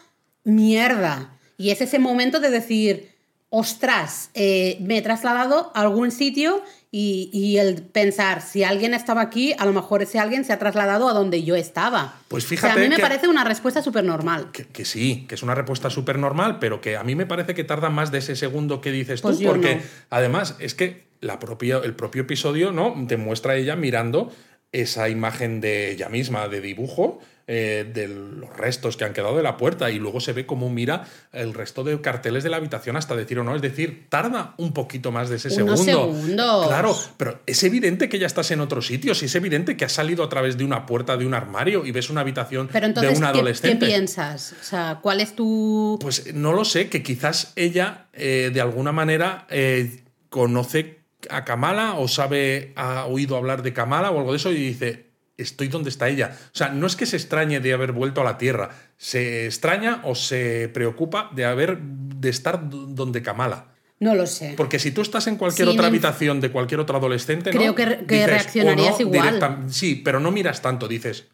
mierda. 0.44 1.38
Y 1.56 1.70
es 1.70 1.80
ese 1.80 1.98
momento 1.98 2.40
de 2.40 2.50
decir, 2.50 3.14
ostras, 3.50 4.30
eh, 4.34 4.76
me 4.80 4.98
he 4.98 5.02
trasladado 5.02 5.72
a 5.74 5.80
algún 5.80 6.10
sitio 6.10 6.62
y, 6.90 7.30
y, 7.32 7.58
el 7.58 7.82
pensar, 7.82 8.40
si 8.40 8.64
alguien 8.64 8.94
estaba 8.94 9.20
aquí, 9.20 9.54
a 9.58 9.66
lo 9.66 9.72
mejor 9.72 10.02
ese 10.02 10.18
alguien 10.18 10.44
se 10.44 10.52
ha 10.54 10.58
trasladado 10.58 11.08
a 11.08 11.12
donde 11.12 11.42
yo 11.42 11.54
estaba. 11.54 12.14
Pues 12.28 12.46
fíjate. 12.46 12.72
O 12.72 12.74
sea, 12.74 12.80
a 12.80 12.84
mí 12.84 12.88
me 12.88 12.96
que, 12.96 13.02
parece 13.02 13.28
una 13.28 13.44
respuesta 13.44 13.82
súper 13.82 14.04
normal. 14.04 14.50
Que, 14.52 14.64
que, 14.64 14.84
sí, 14.84 15.26
que 15.28 15.34
es 15.34 15.42
una 15.42 15.54
respuesta 15.54 15.90
súper 15.90 16.18
normal, 16.18 16.58
pero 16.58 16.80
que 16.80 16.96
a 16.96 17.04
mí 17.04 17.14
me 17.14 17.26
parece 17.26 17.54
que 17.54 17.64
tarda 17.64 17.90
más 17.90 18.10
de 18.10 18.18
ese 18.18 18.36
segundo 18.36 18.80
que 18.80 18.90
dices 18.90 19.20
Pues 19.20 19.38
tú, 19.38 19.44
porque 19.44 19.76
no. 19.76 19.82
además 20.10 20.56
es 20.60 20.74
que 20.74 21.08
la 21.20 21.38
propia, 21.38 21.78
el 21.78 21.94
propio 21.94 22.22
episodio 22.22 22.72
¿no? 22.72 22.94
te 23.06 23.16
muestra 23.16 23.52
a 23.52 23.56
ella 23.56 23.76
mirando 23.76 24.32
esa 24.72 25.08
imagen 25.08 25.60
de 25.60 25.90
ella 25.92 26.08
misma, 26.08 26.48
de 26.48 26.60
dibujo, 26.60 27.20
eh, 27.50 27.90
de 27.94 28.08
los 28.08 28.54
restos 28.54 28.98
que 28.98 29.04
han 29.06 29.14
quedado 29.14 29.34
de 29.34 29.42
la 29.42 29.56
puerta 29.56 29.90
y 29.90 29.98
luego 29.98 30.20
se 30.20 30.34
ve 30.34 30.44
cómo 30.44 30.68
mira 30.68 31.06
el 31.32 31.54
resto 31.54 31.82
de 31.82 31.98
carteles 32.02 32.44
de 32.44 32.50
la 32.50 32.58
habitación 32.58 32.94
hasta 32.98 33.16
decir 33.16 33.38
o 33.38 33.44
no. 33.44 33.56
Es 33.56 33.62
decir, 33.62 34.04
tarda 34.10 34.52
un 34.58 34.74
poquito 34.74 35.10
más 35.12 35.30
de 35.30 35.36
ese 35.36 35.62
Unos 35.62 35.82
segundo. 35.82 36.12
segundos. 36.14 36.66
Claro, 36.68 36.94
pero 37.16 37.40
es 37.46 37.62
evidente 37.62 38.10
que 38.10 38.18
ya 38.18 38.26
estás 38.26 38.50
en 38.50 38.60
otro 38.60 38.82
sitio, 38.82 39.14
si 39.14 39.24
es 39.24 39.34
evidente 39.34 39.78
que 39.78 39.86
has 39.86 39.92
salido 39.92 40.22
a 40.22 40.28
través 40.28 40.58
de 40.58 40.64
una 40.66 40.84
puerta 40.84 41.16
de 41.16 41.24
un 41.24 41.32
armario 41.32 41.86
y 41.86 41.90
ves 41.90 42.10
una 42.10 42.20
habitación 42.20 42.68
Pero 42.70 42.84
entonces, 42.84 43.12
de 43.12 43.16
un 43.16 43.22
¿qué- 43.22 43.28
adolescente. 43.38 43.86
¿qué, 43.86 43.92
piensas? 43.92 44.54
O 44.60 44.64
sea, 44.64 44.98
¿cuál 45.00 45.22
es 45.22 45.34
tu...? 45.34 45.98
Pues 46.02 46.34
no 46.34 46.52
lo 46.52 46.66
sé, 46.66 46.90
que 46.90 47.02
quizás 47.02 47.54
ella 47.56 48.08
eh, 48.12 48.50
de 48.52 48.60
alguna 48.60 48.92
manera 48.92 49.46
eh, 49.48 50.02
conoce 50.28 50.97
a 51.30 51.44
Kamala 51.44 51.94
o 51.94 52.08
sabe, 52.08 52.72
ha 52.76 53.06
oído 53.06 53.36
hablar 53.36 53.62
de 53.62 53.72
Kamala 53.72 54.10
o 54.10 54.18
algo 54.18 54.32
de 54.32 54.36
eso 54.36 54.52
y 54.52 54.56
dice, 54.56 55.06
estoy 55.36 55.68
donde 55.68 55.90
está 55.90 56.08
ella. 56.08 56.36
O 56.54 56.56
sea, 56.56 56.68
no 56.68 56.86
es 56.86 56.96
que 56.96 57.06
se 57.06 57.16
extrañe 57.16 57.60
de 57.60 57.72
haber 57.72 57.92
vuelto 57.92 58.20
a 58.20 58.24
la 58.24 58.38
Tierra, 58.38 58.70
se 58.96 59.46
extraña 59.46 60.00
o 60.04 60.14
se 60.14 60.68
preocupa 60.72 61.30
de 61.34 61.44
haber, 61.44 61.78
de 61.80 62.28
estar 62.28 62.60
donde 62.70 63.22
Kamala. 63.22 63.66
No 64.00 64.14
lo 64.14 64.26
sé. 64.28 64.54
Porque 64.56 64.78
si 64.78 64.92
tú 64.92 65.00
estás 65.02 65.26
en 65.26 65.36
cualquier 65.36 65.66
Sí, 65.66 65.72
otra 65.74 65.82
me- 65.82 65.88
habitación 65.88 66.40
de 66.40 66.52
cualquier 66.52 66.78
otro 66.78 66.96
adolescente, 66.98 67.52
¿no? 67.52 67.58
Creo 67.58 67.74
que 67.74 67.84
re- 67.84 67.98
que 68.06 68.14
Dices, 68.14 68.30
reaccionarías 68.30 69.00
igual. 69.00 69.22
directa- 69.22 69.58
Sí, 69.68 69.96
pero 70.04 70.20
no 70.20 70.30
miras 70.30 70.62
tanto, 70.62 70.86
dices, 70.86 71.26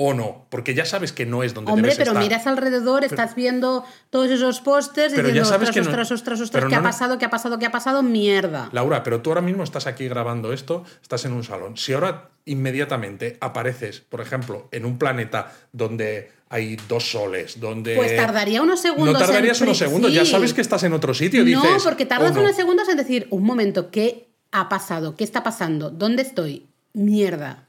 o 0.00 0.14
no, 0.14 0.46
porque 0.48 0.74
ya 0.74 0.84
sabes 0.84 1.10
que 1.12 1.26
no 1.26 1.42
es 1.42 1.54
donde 1.54 1.72
Hombre, 1.72 1.86
debes 1.90 1.98
pero 1.98 2.12
estar. 2.12 2.22
miras 2.22 2.46
alrededor, 2.46 3.02
estás 3.02 3.34
viendo 3.34 3.84
todos 4.10 4.28
esos 4.30 4.60
pósters 4.60 5.12
Pero 5.12 5.26
ya 5.26 5.42
diciendo, 5.42 5.48
sabes 5.48 5.70
ostras, 5.70 5.74
que 5.74 5.80
no- 5.80 5.88
ostras, 6.02 6.12
ostras, 6.12 6.40
ostras, 6.40 6.64
¿qué 6.66 6.74
no- 6.76 6.80
ha 6.80 6.82
pasado, 6.84 7.18
qué 7.18 7.24
ha 7.24 7.30
pasado, 7.30 7.58
qué 7.58 7.66
ha 7.66 7.72
pasado? 7.72 8.04
Mierda. 8.04 8.68
Laura, 8.70 9.02
pero 9.02 9.22
tú 9.22 9.30
ahora 9.30 9.40
mismo 9.42 9.64
estás 9.64 9.88
aquí 9.88 10.06
grabando 10.06 10.52
esto, 10.52 10.84
estás 11.02 11.24
en 11.24 11.32
un 11.32 11.42
salón. 11.42 11.76
Si 11.76 11.92
ahora 11.94 12.30
inmediatamente 12.44 13.38
apareces, 13.40 14.00
por 14.00 14.20
ejemplo, 14.20 14.68
en 14.70 14.84
un 14.84 14.98
planeta 14.98 15.52
donde 15.72 16.30
hay 16.48 16.76
dos 16.88 17.10
soles, 17.10 17.58
donde... 17.58 17.96
Pues 17.96 18.14
tardaría 18.16 18.62
unos 18.62 18.80
segundos. 18.80 19.12
No 19.14 19.18
tardarías 19.18 19.60
en 19.60 19.66
unos 19.66 19.78
segundos, 19.78 20.12
ya 20.12 20.24
sabes 20.24 20.54
que 20.54 20.60
estás 20.60 20.82
en 20.84 20.92
otro 20.92 21.12
sitio. 21.12 21.40
No, 21.40 21.46
dices, 21.62 21.82
porque 21.82 22.06
tardas 22.06 22.30
"Oh, 22.30 22.34
no". 22.36 22.40
unos 22.42 22.54
segundos 22.56 22.88
en 22.88 22.96
decir, 22.96 23.26
un 23.30 23.42
momento, 23.42 23.90
¿qué 23.90 24.28
ha 24.52 24.68
pasado? 24.68 25.16
¿Qué 25.16 25.24
está 25.24 25.42
pasando? 25.42 25.90
¿Dónde 25.90 26.22
estoy? 26.22 26.66
Mierda. 26.94 27.67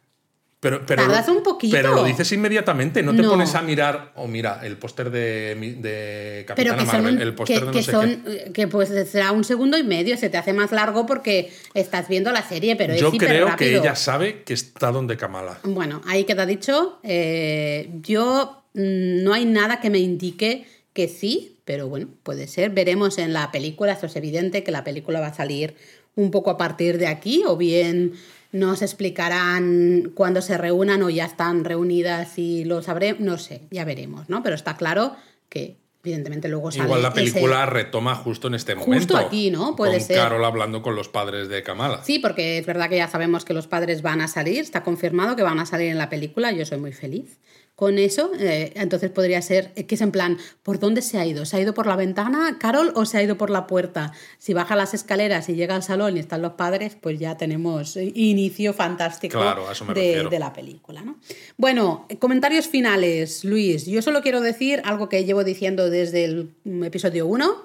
Pero, 0.62 0.86
pero, 0.86 1.04
Tardas 1.04 1.30
un 1.30 1.42
poquito. 1.42 1.76
Pero 1.76 1.96
lo 1.96 2.04
dices 2.04 2.30
inmediatamente, 2.34 3.02
no 3.02 3.16
te 3.16 3.22
No. 3.22 3.30
pones 3.30 3.56
a 3.56 3.62
mirar, 3.62 4.12
o 4.16 4.28
mira, 4.28 4.60
el 4.64 4.78
póster 4.78 5.10
de, 5.10 5.56
de 5.56 6.44
Pero 6.54 6.74
Capitana 6.74 6.78
que 6.78 6.86
Marvel, 6.86 7.22
el 7.22 7.34
póster 7.34 7.60
que, 7.60 7.62
de 7.62 7.66
no 7.68 7.72
que 7.72 7.84
sé 7.84 7.92
son 7.92 8.24
eh, 8.28 8.52
que 8.54 8.68
pues 8.68 8.90
será 9.10 9.32
un 9.32 9.46
segundo 9.46 9.78
y 9.78 9.84
medio, 9.84 10.18
se 10.18 10.30
te 10.30 10.38
hace 10.38 10.52
más 10.52 10.74
largo 10.74 11.06
porque 11.06 11.50
estás 11.74 12.10
viendo 12.10 12.32
la 12.34 12.46
serie, 12.46 12.76
pero. 12.76 12.94
Yo 12.96 13.08
es 13.08 13.14
hiper 13.14 13.30
creo 13.30 13.56
que 13.56 13.78
ella 13.78 13.96
sabe 13.96 14.44
que 14.44 14.54
está 14.54 14.92
donde 14.92 15.16
Kamala. 15.16 15.60
Bueno, 15.64 16.02
ahí 16.06 16.26
queda 16.26 16.46
dicho. 16.46 17.00
Eh, 17.04 17.90
yo 18.02 18.64
mm, 18.74 19.24
no 19.24 19.34
hay 19.34 19.46
nada 19.46 19.80
que 19.80 19.90
me 19.90 20.00
indique 20.00 20.66
que 20.92 21.08
sí, 21.08 21.62
pero 21.64 21.88
bueno, 21.88 22.08
puede 22.24 22.48
ser. 22.48 22.72
Veremos 22.72 23.18
en 23.18 23.32
la 23.32 23.50
película, 23.52 23.94
esto 23.94 24.08
es 24.08 24.16
evidente 24.18 24.64
que 24.66 24.72
la 24.72 24.84
película 24.84 25.22
va 25.22 25.28
a 25.28 25.34
salir 25.34 25.76
un 26.16 26.32
poco 26.32 26.50
a 26.50 26.58
partir 26.58 26.98
de 26.98 27.08
aquí, 27.08 27.44
o 27.48 27.56
bien 27.56 28.14
nos 28.52 28.82
explicarán 28.82 30.12
cuando 30.16 30.42
se 30.42 30.58
reúnan 30.58 31.04
o 31.04 31.10
ya 31.10 31.26
están 31.26 31.64
reunidas 31.64 32.38
y 32.38 32.66
lo 32.66 32.82
sabré, 32.82 33.16
no 33.20 33.38
sé, 33.38 33.62
ya 33.72 33.86
veremos, 33.86 34.30
¿no? 34.30 34.42
Pero 34.44 34.56
está 34.56 34.76
claro 34.78 35.16
que 35.50 35.78
evidentemente 36.04 36.48
luego 36.48 36.72
sale 36.72 36.86
Igual 36.86 37.02
la 37.02 37.10
ese- 37.10 37.16
película 37.16 37.66
retoma 37.66 38.16
justo 38.16 38.48
en 38.48 38.56
este 38.56 38.74
Justo 38.74 38.90
momento. 38.90 39.18
aquí, 39.18 39.52
¿no? 39.52 39.76
Puede 39.76 39.98
con 39.98 40.02
ser. 40.08 40.16
Carol 40.18 40.44
hablando 40.46 40.82
con 40.82 40.96
los 40.96 41.10
padres 41.10 41.50
de 41.50 41.62
Kamala. 41.62 42.04
Sí, 42.04 42.20
porque 42.20 42.58
es 42.58 42.66
verdad 42.66 42.90
que 42.90 42.98
ya 42.98 43.08
sabemos 43.08 43.46
que 43.46 43.54
los 43.54 43.68
padres 43.68 44.02
van 44.02 44.22
a 44.22 44.28
salir, 44.28 44.60
está 44.62 44.82
confirmado 44.84 45.36
que 45.36 45.44
van 45.44 45.60
a 45.60 45.66
salir 45.66 45.90
en 45.90 45.98
la 45.98 46.10
película, 46.10 46.52
yo 46.52 46.66
soy 46.66 46.78
muy 46.80 46.94
feliz 46.94 47.38
con 47.80 47.98
eso, 47.98 48.32
eh, 48.38 48.74
entonces 48.76 49.10
podría 49.10 49.42
ser 49.42 49.72
eh, 49.78 49.86
que 49.86 49.96
es 49.96 50.02
en 50.02 50.12
plan, 50.12 50.38
¿por 50.64 50.80
dónde 50.80 51.02
se 51.02 51.18
ha 51.18 51.26
ido? 51.26 51.46
¿Se 51.46 51.56
ha 51.56 51.62
ido 51.62 51.74
por 51.74 51.88
la 51.88 51.96
ventana, 51.96 52.58
Carol, 52.60 52.92
o 52.94 53.06
se 53.06 53.18
ha 53.18 53.24
ido 53.24 53.38
por 53.38 53.50
la 53.50 53.68
puerta? 53.68 54.12
Si 54.38 54.54
baja 54.54 54.76
las 54.76 54.94
escaleras 54.94 55.48
y 55.48 55.56
llega 55.56 55.76
al 55.76 55.84
salón 55.84 56.18
y 56.18 56.20
están 56.20 56.42
los 56.42 56.56
padres, 56.56 56.98
pues 57.00 57.18
ya 57.20 57.38
tenemos 57.38 57.96
eh, 57.96 58.12
inicio 58.16 58.74
fantástico 58.74 59.40
Claro, 59.40 59.64
de, 59.96 60.28
de 60.30 60.40
la 60.40 60.52
película, 60.52 61.04
¿no? 61.04 61.20
Bueno, 61.56 62.06
comentarios 62.20 62.68
finales, 62.68 63.46
Luis. 63.46 63.86
Yo 63.86 64.02
solo 64.02 64.22
quiero 64.22 64.42
decir 64.42 64.82
algo 64.84 65.08
que 65.08 65.24
llevo 65.24 65.46
diciendo 65.46 65.90
desde 65.90 66.26
el 66.26 66.54
mm, 66.66 66.84
episodio 66.84 67.28
1. 67.28 67.64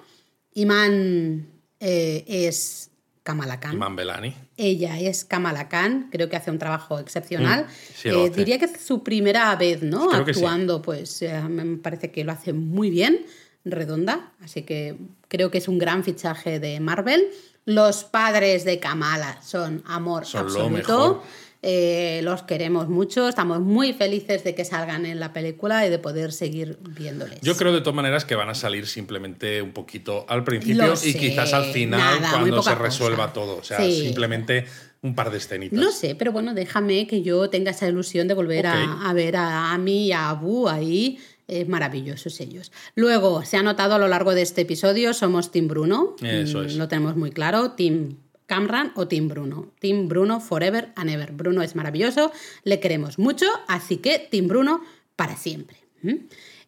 Iman 0.54 1.48
eh, 1.80 2.24
es 2.28 2.92
Kamala 3.24 3.58
Khan. 3.58 3.72
Iman 3.74 3.96
Belani. 3.96 4.34
Ella 4.56 5.00
es 5.00 5.24
Kamala 5.24 5.68
Khan, 5.68 6.08
creo 6.12 6.28
que 6.28 6.36
hace 6.36 6.50
un 6.50 6.58
trabajo 6.58 6.98
excepcional. 7.00 7.64
Mm, 7.64 7.68
sí 7.96 8.08
Eh, 8.10 8.30
diría 8.30 8.58
que 8.58 8.66
es 8.66 8.80
su 8.80 9.02
primera 9.02 9.56
vez, 9.56 9.82
¿no? 9.82 10.08
Creo 10.08 10.24
que 10.24 10.34
sí. 10.34 10.40
Actuando, 10.40 10.80
pues 10.82 11.22
eh, 11.22 11.40
me 11.48 11.78
parece 11.78 12.12
que 12.12 12.22
lo 12.22 12.32
hace 12.32 12.52
muy 12.52 12.90
bien, 12.90 13.24
redonda. 13.64 14.30
Así 14.42 14.62
que 14.62 14.96
creo 15.28 15.50
que 15.50 15.58
es 15.58 15.68
un 15.68 15.78
gran 15.78 16.04
fichaje 16.04 16.60
de 16.60 16.78
Marvel. 16.80 17.26
Los 17.64 18.04
padres 18.04 18.64
de 18.66 18.78
Kamala 18.78 19.40
son 19.42 19.82
amor 19.86 20.26
Son 20.26 20.42
lo 20.42 20.48
absoluto. 20.48 20.76
mejor. 20.76 21.22
Eh, 21.66 22.20
los 22.22 22.42
queremos 22.42 22.90
mucho, 22.90 23.26
estamos 23.26 23.60
muy 23.60 23.94
felices 23.94 24.44
de 24.44 24.54
que 24.54 24.66
salgan 24.66 25.06
en 25.06 25.18
la 25.18 25.32
película 25.32 25.86
y 25.86 25.88
de 25.88 25.98
poder 25.98 26.30
seguir 26.30 26.78
viéndoles. 26.90 27.40
Yo 27.40 27.56
creo 27.56 27.72
de 27.72 27.80
todas 27.80 27.94
maneras 27.96 28.26
que 28.26 28.34
van 28.34 28.50
a 28.50 28.54
salir 28.54 28.86
simplemente 28.86 29.62
un 29.62 29.72
poquito 29.72 30.26
al 30.28 30.44
principio 30.44 30.86
Lo 30.88 30.92
y 30.92 30.96
sé, 30.96 31.16
quizás 31.18 31.54
al 31.54 31.72
final 31.72 32.20
nada, 32.20 32.30
cuando 32.32 32.62
se 32.62 32.74
resuelva 32.74 33.28
cosa. 33.28 33.32
todo. 33.32 33.56
O 33.56 33.64
sea, 33.64 33.78
Sí. 33.78 34.02
simplemente 34.04 34.66
un 35.00 35.14
par 35.14 35.30
de 35.30 35.38
escenitas. 35.38 35.78
No 35.78 35.90
sé, 35.90 36.14
pero 36.14 36.32
bueno, 36.32 36.52
déjame 36.52 37.06
que 37.06 37.22
yo 37.22 37.48
tenga 37.48 37.70
esa 37.70 37.88
ilusión 37.88 38.28
de 38.28 38.34
volver 38.34 38.66
a, 38.66 39.10
ver 39.14 39.36
a 39.36 39.72
Ami 39.72 40.08
y 40.08 40.12
a 40.12 40.28
Abu 40.28 40.68
ahí. 40.68 41.18
Es 41.48 41.66
maravillosos 41.68 42.40
ellos. 42.40 42.72
Luego, 42.94 43.42
se 43.44 43.56
ha 43.58 43.62
notado 43.62 43.94
a 43.94 43.98
lo 43.98 44.08
largo 44.08 44.34
de 44.34 44.40
este 44.42 44.62
episodio, 44.62 45.12
somos 45.14 45.50
Team 45.50 45.68
Bruno. 45.68 46.16
Eso 46.22 46.60
Mm, 46.62 46.64
es. 46.66 46.74
Lo 46.76 46.88
tenemos 46.88 47.16
muy 47.16 47.30
claro. 47.32 47.72
Team 47.72 48.16
Camran 48.46 48.92
o 48.94 49.08
Team 49.08 49.28
Bruno. 49.28 49.72
Team 49.80 50.08
Bruno 50.08 50.40
forever 50.40 50.92
and 50.96 51.10
ever. 51.10 51.32
Bruno 51.32 51.62
es 51.62 51.74
maravilloso, 51.74 52.30
le 52.64 52.80
queremos 52.80 53.18
mucho, 53.18 53.46
así 53.68 53.96
que 53.98 54.18
Team 54.18 54.48
Bruno 54.48 54.82
para 55.16 55.36
siempre. 55.36 55.76
¿Mm? 56.02 56.14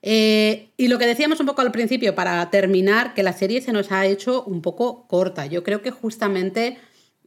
Eh, 0.03 0.69
y 0.77 0.89
lo 0.89 0.99
que 0.99 1.07
decíamos 1.07 1.41
un 1.41 1.47
poco 1.47 1.63
al 1.63 1.73
principio, 1.73 2.15
para 2.15 2.49
terminar, 2.51 3.13
que 3.15 3.23
la 3.23 3.33
serie 3.33 3.61
se 3.61 3.73
nos 3.73 3.91
ha 3.93 4.07
hecho 4.07 4.45
un 4.45 4.63
poco 4.63 5.07
corta. 5.09 5.47
Yo 5.47 5.63
creo 5.65 5.83
que 5.83 5.91
justamente 5.91 6.79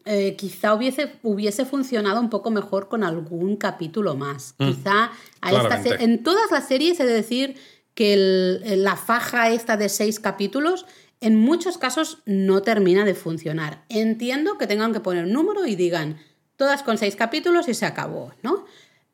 eh, 0.06 0.36
quizá 0.38 0.74
hubiese, 0.74 1.12
hubiese 1.24 1.66
funcionado 1.66 2.22
un 2.22 2.30
poco 2.30 2.52
mejor 2.52 2.88
con 2.88 3.04
algún 3.04 3.58
capítulo 3.58 4.16
más. 4.16 4.54
Quizá 4.58 5.12
a 5.42 5.50
esta 5.52 5.60
claramente. 5.68 5.98
se- 5.98 6.04
en 6.04 6.24
todas 6.24 6.50
las 6.52 6.68
series 6.68 7.00
he 7.00 7.06
de 7.06 7.14
decir 7.14 7.56
que 7.94 8.14
el- 8.14 8.84
la 8.84 8.96
faja 8.96 9.50
esta 9.52 9.76
de 9.76 9.90
seis 9.90 10.20
capítulos 10.20 10.86
en 11.22 11.36
muchos 11.36 11.78
casos 11.78 12.20
no 12.26 12.62
termina 12.62 13.06
de 13.06 13.16
funcionar. 13.16 13.84
Entiendo 13.90 14.58
que 14.58 14.68
tengan 14.68 14.94
que 14.94 15.00
poner 15.00 15.26
un 15.26 15.34
número 15.34 15.66
y 15.66 15.76
digan 15.76 16.18
todas 16.56 16.84
con 16.84 16.98
seis 16.98 17.16
capítulos 17.16 17.68
y 17.68 17.74
se 17.74 17.86
acabó, 17.86 18.34
¿no? 18.42 18.66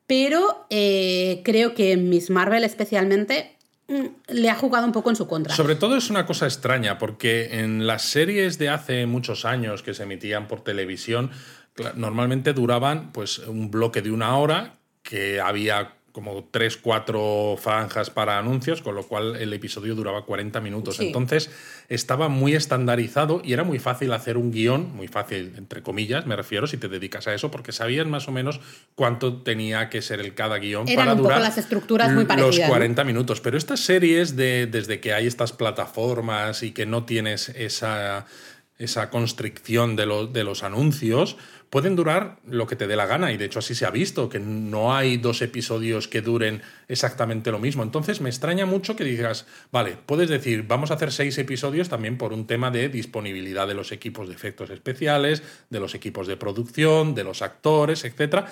Pero 0.06 0.66
eh, 0.70 1.42
creo 1.44 1.74
que 1.74 1.96
Miss 1.96 2.30
Marvel 2.30 2.64
especialmente 2.64 3.56
mm, 3.88 4.04
le 4.28 4.50
ha 4.50 4.54
jugado 4.54 4.86
un 4.86 4.92
poco 4.92 5.10
en 5.10 5.16
su 5.16 5.26
contra. 5.26 5.54
Sobre 5.54 5.74
todo 5.74 5.96
es 5.96 6.10
una 6.10 6.26
cosa 6.26 6.46
extraña, 6.46 6.98
porque 6.98 7.60
en 7.60 7.86
las 7.86 8.02
series 8.02 8.58
de 8.58 8.68
hace 8.68 9.06
muchos 9.06 9.44
años 9.44 9.82
que 9.82 9.94
se 9.94 10.04
emitían 10.04 10.46
por 10.46 10.62
televisión, 10.62 11.30
normalmente 11.94 12.52
duraban 12.52 13.12
pues 13.12 13.38
un 13.38 13.70
bloque 13.70 14.00
de 14.02 14.12
una 14.12 14.36
hora, 14.38 14.74
que 15.02 15.40
había 15.40 15.95
como 16.16 16.48
tres, 16.50 16.78
cuatro 16.78 17.58
franjas 17.60 18.08
para 18.08 18.38
anuncios, 18.38 18.80
con 18.80 18.94
lo 18.94 19.02
cual 19.02 19.36
el 19.36 19.52
episodio 19.52 19.94
duraba 19.94 20.24
40 20.24 20.62
minutos. 20.62 20.96
Sí. 20.96 21.08
Entonces 21.08 21.50
estaba 21.90 22.30
muy 22.30 22.54
estandarizado 22.54 23.42
y 23.44 23.52
era 23.52 23.64
muy 23.64 23.78
fácil 23.78 24.10
hacer 24.14 24.38
un 24.38 24.50
guion, 24.50 24.96
muy 24.96 25.08
fácil, 25.08 25.52
entre 25.58 25.82
comillas, 25.82 26.24
me 26.24 26.34
refiero, 26.34 26.66
si 26.66 26.78
te 26.78 26.88
dedicas 26.88 27.26
a 27.26 27.34
eso, 27.34 27.50
porque 27.50 27.70
sabías 27.70 28.06
más 28.06 28.28
o 28.28 28.32
menos 28.32 28.60
cuánto 28.94 29.42
tenía 29.42 29.90
que 29.90 30.00
ser 30.00 30.20
el 30.20 30.32
cada 30.32 30.56
guion 30.56 30.88
Eran 30.88 31.04
para 31.04 31.12
un 31.12 31.18
poco 31.18 31.28
durar 31.28 31.42
las 31.42 31.58
estructuras 31.58 32.08
muy 32.08 32.24
los 32.24 32.28
parecidas, 32.28 32.60
¿no? 32.60 32.68
40 32.68 33.04
minutos. 33.04 33.42
Pero 33.42 33.58
estas 33.58 33.80
series, 33.80 34.36
de, 34.36 34.66
desde 34.66 35.00
que 35.00 35.12
hay 35.12 35.26
estas 35.26 35.52
plataformas 35.52 36.62
y 36.62 36.70
que 36.70 36.86
no 36.86 37.04
tienes 37.04 37.50
esa 37.50 38.24
esa 38.78 39.08
constricción 39.08 39.96
de, 39.96 40.28
de 40.32 40.44
los 40.44 40.62
anuncios, 40.62 41.38
pueden 41.70 41.96
durar 41.96 42.38
lo 42.46 42.66
que 42.66 42.76
te 42.76 42.86
dé 42.86 42.96
la 42.96 43.06
gana. 43.06 43.32
Y 43.32 43.36
de 43.36 43.46
hecho 43.46 43.58
así 43.58 43.74
se 43.74 43.86
ha 43.86 43.90
visto, 43.90 44.28
que 44.28 44.38
no 44.38 44.94
hay 44.94 45.16
dos 45.16 45.42
episodios 45.42 46.08
que 46.08 46.22
duren 46.22 46.62
exactamente 46.88 47.50
lo 47.50 47.58
mismo. 47.58 47.82
Entonces 47.82 48.20
me 48.20 48.28
extraña 48.28 48.66
mucho 48.66 48.96
que 48.96 49.04
digas, 49.04 49.46
vale, 49.72 49.96
puedes 50.06 50.28
decir, 50.28 50.64
vamos 50.66 50.90
a 50.90 50.94
hacer 50.94 51.12
seis 51.12 51.36
episodios 51.38 51.88
también 51.88 52.18
por 52.18 52.32
un 52.32 52.46
tema 52.46 52.70
de 52.70 52.88
disponibilidad 52.88 53.66
de 53.66 53.74
los 53.74 53.92
equipos 53.92 54.28
de 54.28 54.34
efectos 54.34 54.70
especiales, 54.70 55.42
de 55.70 55.80
los 55.80 55.94
equipos 55.94 56.26
de 56.26 56.36
producción, 56.36 57.14
de 57.14 57.24
los 57.24 57.42
actores, 57.42 58.04
etcétera 58.04 58.46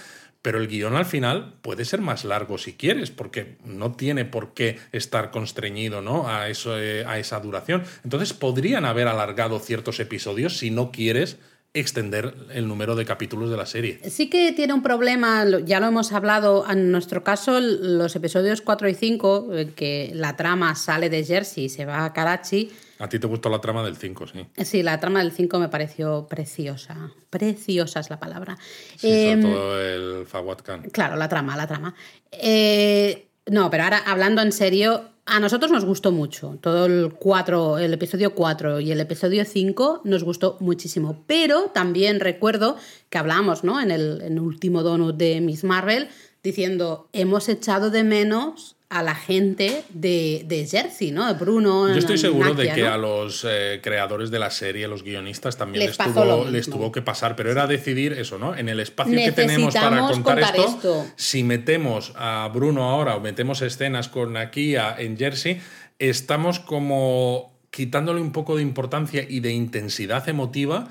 pero 0.44 0.58
el 0.58 0.68
guion 0.68 0.94
al 0.94 1.06
final 1.06 1.54
puede 1.62 1.86
ser 1.86 2.02
más 2.02 2.22
largo 2.26 2.58
si 2.58 2.74
quieres, 2.74 3.10
porque 3.10 3.56
no 3.64 3.92
tiene 3.92 4.26
por 4.26 4.52
qué 4.52 4.78
estar 4.92 5.30
constreñido 5.30 6.02
¿no? 6.02 6.28
a, 6.28 6.50
eso, 6.50 6.78
eh, 6.78 7.02
a 7.06 7.18
esa 7.18 7.40
duración. 7.40 7.82
Entonces 8.04 8.34
podrían 8.34 8.84
haber 8.84 9.08
alargado 9.08 9.58
ciertos 9.58 10.00
episodios 10.00 10.58
si 10.58 10.70
no 10.70 10.92
quieres 10.92 11.38
extender 11.74 12.34
el 12.52 12.68
número 12.68 12.94
de 12.94 13.04
capítulos 13.04 13.50
de 13.50 13.56
la 13.56 13.66
serie. 13.66 13.98
Sí 14.08 14.30
que 14.30 14.52
tiene 14.52 14.72
un 14.72 14.82
problema, 14.82 15.44
ya 15.64 15.80
lo 15.80 15.86
hemos 15.86 16.12
hablado, 16.12 16.64
en 16.70 16.92
nuestro 16.92 17.24
caso 17.24 17.60
los 17.60 18.14
episodios 18.14 18.60
4 18.60 18.88
y 18.88 18.94
5, 18.94 19.48
eh, 19.52 19.72
que 19.74 20.12
la 20.14 20.36
trama 20.36 20.76
sale 20.76 21.10
de 21.10 21.24
Jersey 21.24 21.64
y 21.64 21.68
se 21.68 21.84
va 21.84 22.04
a 22.04 22.12
Karachi, 22.12 22.70
a 22.98 23.08
ti 23.08 23.18
te 23.18 23.26
gustó 23.26 23.50
la 23.50 23.60
trama 23.60 23.84
del 23.84 23.96
5, 23.96 24.26
sí. 24.28 24.46
Sí, 24.64 24.82
la 24.82 25.00
trama 25.00 25.18
del 25.18 25.32
5 25.32 25.58
me 25.58 25.68
pareció 25.68 26.26
preciosa. 26.28 27.10
Preciosa 27.28 28.00
es 28.00 28.08
la 28.08 28.20
palabra. 28.20 28.56
Sí, 28.96 29.08
sobre 29.08 29.30
em, 29.32 29.42
todo 29.42 29.80
el 29.82 30.26
Fawad 30.26 30.58
Khan. 30.58 30.82
Claro, 30.90 31.16
la 31.16 31.28
trama, 31.28 31.56
la 31.56 31.66
trama. 31.66 31.94
Eh, 32.30 33.26
no, 33.46 33.68
pero 33.68 33.84
ahora 33.84 33.98
hablando 34.06 34.42
en 34.42 34.52
serio, 34.52 35.10
a 35.26 35.40
nosotros 35.40 35.70
nos 35.70 35.84
gustó 35.84 36.12
mucho. 36.12 36.58
Todo 36.60 36.86
el 36.86 37.14
4, 37.14 37.78
el 37.78 37.94
episodio 37.94 38.34
4 38.34 38.80
y 38.80 38.92
el 38.92 39.00
episodio 39.00 39.44
5 39.44 40.02
nos 40.04 40.22
gustó 40.22 40.58
muchísimo. 40.60 41.24
Pero 41.26 41.70
también 41.72 42.20
recuerdo 42.20 42.76
que 43.08 43.18
hablamos, 43.18 43.64
¿no? 43.64 43.80
En 43.80 43.90
el, 43.90 44.38
último 44.38 44.82
donut 44.82 45.16
de 45.16 45.40
Miss 45.40 45.64
Marvel, 45.64 46.08
diciendo, 46.42 47.08
hemos 47.12 47.48
echado 47.48 47.90
de 47.90 48.04
menos 48.04 48.73
a 48.94 49.02
la 49.02 49.16
gente 49.16 49.82
de, 49.92 50.66
Jersey, 50.70 51.10
¿no? 51.10 51.26
De 51.26 51.34
Bruno. 51.34 51.88
Yo 51.88 51.98
estoy 51.98 52.16
seguro 52.16 52.54
de 52.54 52.72
que 52.72 52.86
a 52.86 52.96
los 52.96 53.44
eh, 53.44 53.80
creadores 53.82 54.30
de 54.30 54.38
la 54.38 54.50
serie, 54.50 54.86
los 54.86 55.02
guionistas, 55.02 55.56
también 55.56 55.86
les, 55.86 55.98
tuvo, 55.98 56.44
les 56.44 56.70
tuvo 56.70 56.92
que 56.92 57.02
pasar, 57.02 57.34
pero 57.34 57.50
era 57.50 57.66
decidir 57.66 58.12
eso, 58.12 58.38
¿no? 58.38 58.54
En 58.54 58.68
el 58.68 58.78
espacio 58.78 59.16
que 59.16 59.32
tenemos 59.32 59.74
para 59.74 60.00
contar, 60.00 60.54
esto, 60.56 61.04
si 61.16 61.42
metemos 61.42 62.12
a 62.14 62.48
Bruno 62.54 62.84
ahora 62.84 63.16
o 63.16 63.20
metemos 63.20 63.62
escenas 63.62 64.08
con 64.08 64.34
Nakia 64.34 64.94
en 64.96 65.18
Jersey, 65.18 65.60
estamos 65.98 66.60
como 66.60 67.52
quitándole 67.70 68.20
un 68.20 68.30
poco 68.30 68.54
de 68.54 68.62
importancia 68.62 69.26
y 69.28 69.40
de 69.40 69.50
intensidad 69.50 70.28
emotiva 70.28 70.86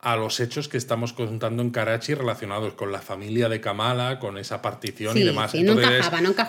a 0.00 0.16
los 0.16 0.38
hechos 0.38 0.68
que 0.68 0.76
estamos 0.76 1.12
contando 1.12 1.62
en 1.62 1.70
Karachi 1.70 2.14
relacionados 2.14 2.74
con 2.74 2.92
la 2.92 3.00
familia 3.00 3.48
de 3.48 3.60
Kamala, 3.60 4.20
con 4.20 4.38
esa 4.38 4.62
partición 4.62 5.18
y 5.18 5.24
demás. 5.24 5.54
Entonces, 5.54 6.04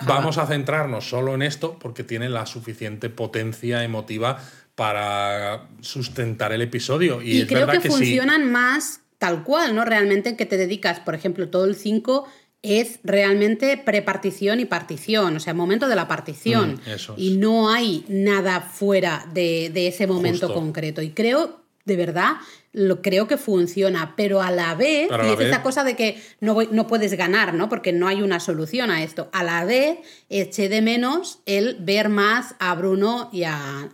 vamos 0.06 0.38
a 0.38 0.46
centrarnos 0.46 1.08
solo 1.08 1.34
en 1.34 1.42
esto 1.42 1.76
porque 1.80 2.04
tiene 2.04 2.28
la 2.28 2.46
suficiente 2.46 3.10
potencia 3.10 3.82
emotiva 3.82 4.38
para 4.76 5.68
sustentar 5.80 6.52
el 6.52 6.62
episodio. 6.62 7.20
Y, 7.22 7.44
creo 7.46 7.66
que, 7.66 7.80
funcionan 7.80 8.50
más 8.50 9.00
tal 9.18 9.42
cual, 9.42 9.74
¿no? 9.74 9.84
Realmente 9.84 10.30
en 10.30 10.36
que 10.36 10.46
te 10.46 10.56
dedicas, 10.56 11.00
por 11.00 11.14
ejemplo, 11.14 11.48
todo 11.48 11.66
el 11.66 11.74
5 11.74 12.26
es 12.62 13.00
realmente 13.04 13.76
prepartición 13.78 14.60
y 14.60 14.64
partición, 14.64 15.36
o 15.36 15.40
sea, 15.40 15.54
momento 15.54 15.88
de 15.88 15.96
la 15.96 16.08
partición. 16.08 16.74
Mm, 16.74 17.12
y 17.16 17.36
no 17.36 17.70
hay 17.70 18.04
nada 18.08 18.60
fuera 18.60 19.26
de, 19.32 19.70
ese 19.86 20.06
momento 20.06 20.52
concreto. 20.52 21.02
Y 21.02 21.10
creo, 21.10 21.60
de 21.90 21.96
verdad, 21.96 22.36
lo 22.72 23.02
creo 23.02 23.26
que 23.26 23.36
funciona, 23.36 24.14
pero 24.16 24.40
a 24.42 24.52
la 24.52 24.76
vez, 24.76 25.10
y 25.10 25.32
es 25.32 25.40
esa 25.40 25.60
cosa 25.60 25.82
de 25.82 25.96
que 25.96 26.22
no, 26.38 26.56
no 26.70 26.86
puedes 26.86 27.14
ganar, 27.14 27.52
¿no? 27.52 27.68
Porque 27.68 27.92
no 27.92 28.06
hay 28.06 28.22
una 28.22 28.38
solución 28.38 28.92
a 28.92 29.02
esto. 29.02 29.28
A 29.32 29.42
la 29.42 29.64
vez, 29.64 29.98
eché 30.28 30.68
de 30.68 30.80
menos 30.80 31.40
el 31.46 31.78
ver 31.80 32.08
más 32.08 32.54
a 32.60 32.72
Bruno 32.76 33.28
y 33.32 33.42
a. 33.42 33.88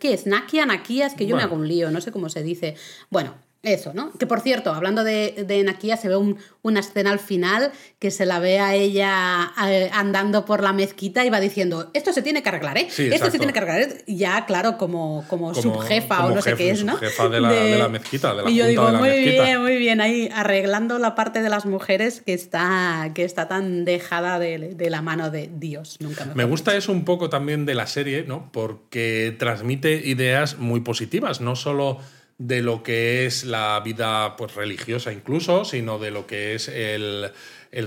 ¿Qué 0.00 0.12
es? 0.12 0.26
Nakia, 0.26 0.66
Nakia, 0.66 1.06
es 1.06 1.14
que 1.14 1.26
yo 1.26 1.36
me 1.36 1.42
hago 1.44 1.54
un 1.54 1.68
lío, 1.68 1.92
no 1.92 2.00
sé 2.00 2.10
cómo 2.10 2.28
se 2.28 2.42
dice. 2.42 2.74
Bueno, 3.10 3.34
eso, 3.62 3.92
¿no? 3.94 4.12
Que 4.12 4.26
por 4.26 4.40
cierto, 4.40 4.72
hablando 4.72 5.02
de, 5.02 5.44
de 5.46 5.62
Nakia, 5.64 5.96
se 5.96 6.08
ve 6.08 6.16
una 6.62 6.80
escena 6.80 7.10
al 7.10 7.18
final 7.18 7.72
que 7.98 8.10
se 8.10 8.24
la 8.24 8.38
ve 8.38 8.60
a 8.60 8.74
ella 8.74 9.52
eh, 9.68 9.90
andando 9.92 10.44
por 10.44 10.62
la 10.62 10.72
mezquita 10.72 11.24
y 11.24 11.30
va 11.30 11.40
diciendo, 11.40 11.90
esto 11.92 12.12
se 12.12 12.22
tiene 12.22 12.42
que 12.42 12.48
arreglar, 12.48 12.78
¿eh? 12.78 12.88
esto 12.88 13.30
se 13.30 13.38
tiene 13.38 13.52
que 13.52 13.58
arreglar. 13.58 14.04
Ya, 14.06 14.46
claro, 14.46 14.78
como, 14.78 15.24
como, 15.28 15.54
subjefa 15.54 16.26
o 16.26 16.34
no 16.34 16.42
sé 16.42 16.54
qué 16.54 16.70
es, 16.70 16.84
¿no? 16.84 16.92
Subjefa 16.92 17.28
de 17.28 17.40
la, 17.40 17.52
de... 17.52 17.78
la 17.78 17.88
mezquita, 17.88 18.34
de 18.34 18.42
la 18.42 18.50
Y 18.50 18.56
yo 18.56 18.66
digo, 18.66 18.88
muy 18.92 19.10
bien, 19.10 19.60
muy 19.60 19.76
bien, 19.76 20.00
ahí 20.00 20.30
arreglando 20.32 20.98
la 20.98 21.14
parte 21.14 21.42
de 21.42 21.48
las 21.48 21.66
mujeres 21.66 22.22
que 22.24 22.34
está, 22.34 23.10
que 23.14 23.24
está 23.24 23.48
tan 23.48 23.84
dejada 23.84 24.38
de, 24.38 24.74
de 24.74 24.90
la 24.90 25.02
mano 25.02 25.30
de 25.30 25.50
Dios. 25.52 25.96
Nunca 26.00 26.24
me 26.34 26.44
gusta 26.44 26.76
eso 26.76 26.92
un 26.92 27.04
poco 27.04 27.30
también 27.30 27.66
de 27.66 27.74
la 27.74 27.86
serie, 27.86 28.24
¿no? 28.26 28.48
Porque 28.52 29.34
transmite 29.38 30.02
ideas 30.04 30.58
muy 30.58 30.80
positivas, 30.80 31.40
no 31.40 31.56
solo 31.56 31.98
de 32.38 32.60
lo 32.60 32.82
que 32.82 33.24
es 33.26 33.44
la 33.44 33.80
vida 33.80 34.36
pues, 34.36 34.54
religiosa 34.54 35.12
incluso, 35.12 35.64
sino 35.64 35.98
de 35.98 36.10
lo 36.10 36.26
que 36.26 36.54
es 36.54 36.68
el, 36.68 37.32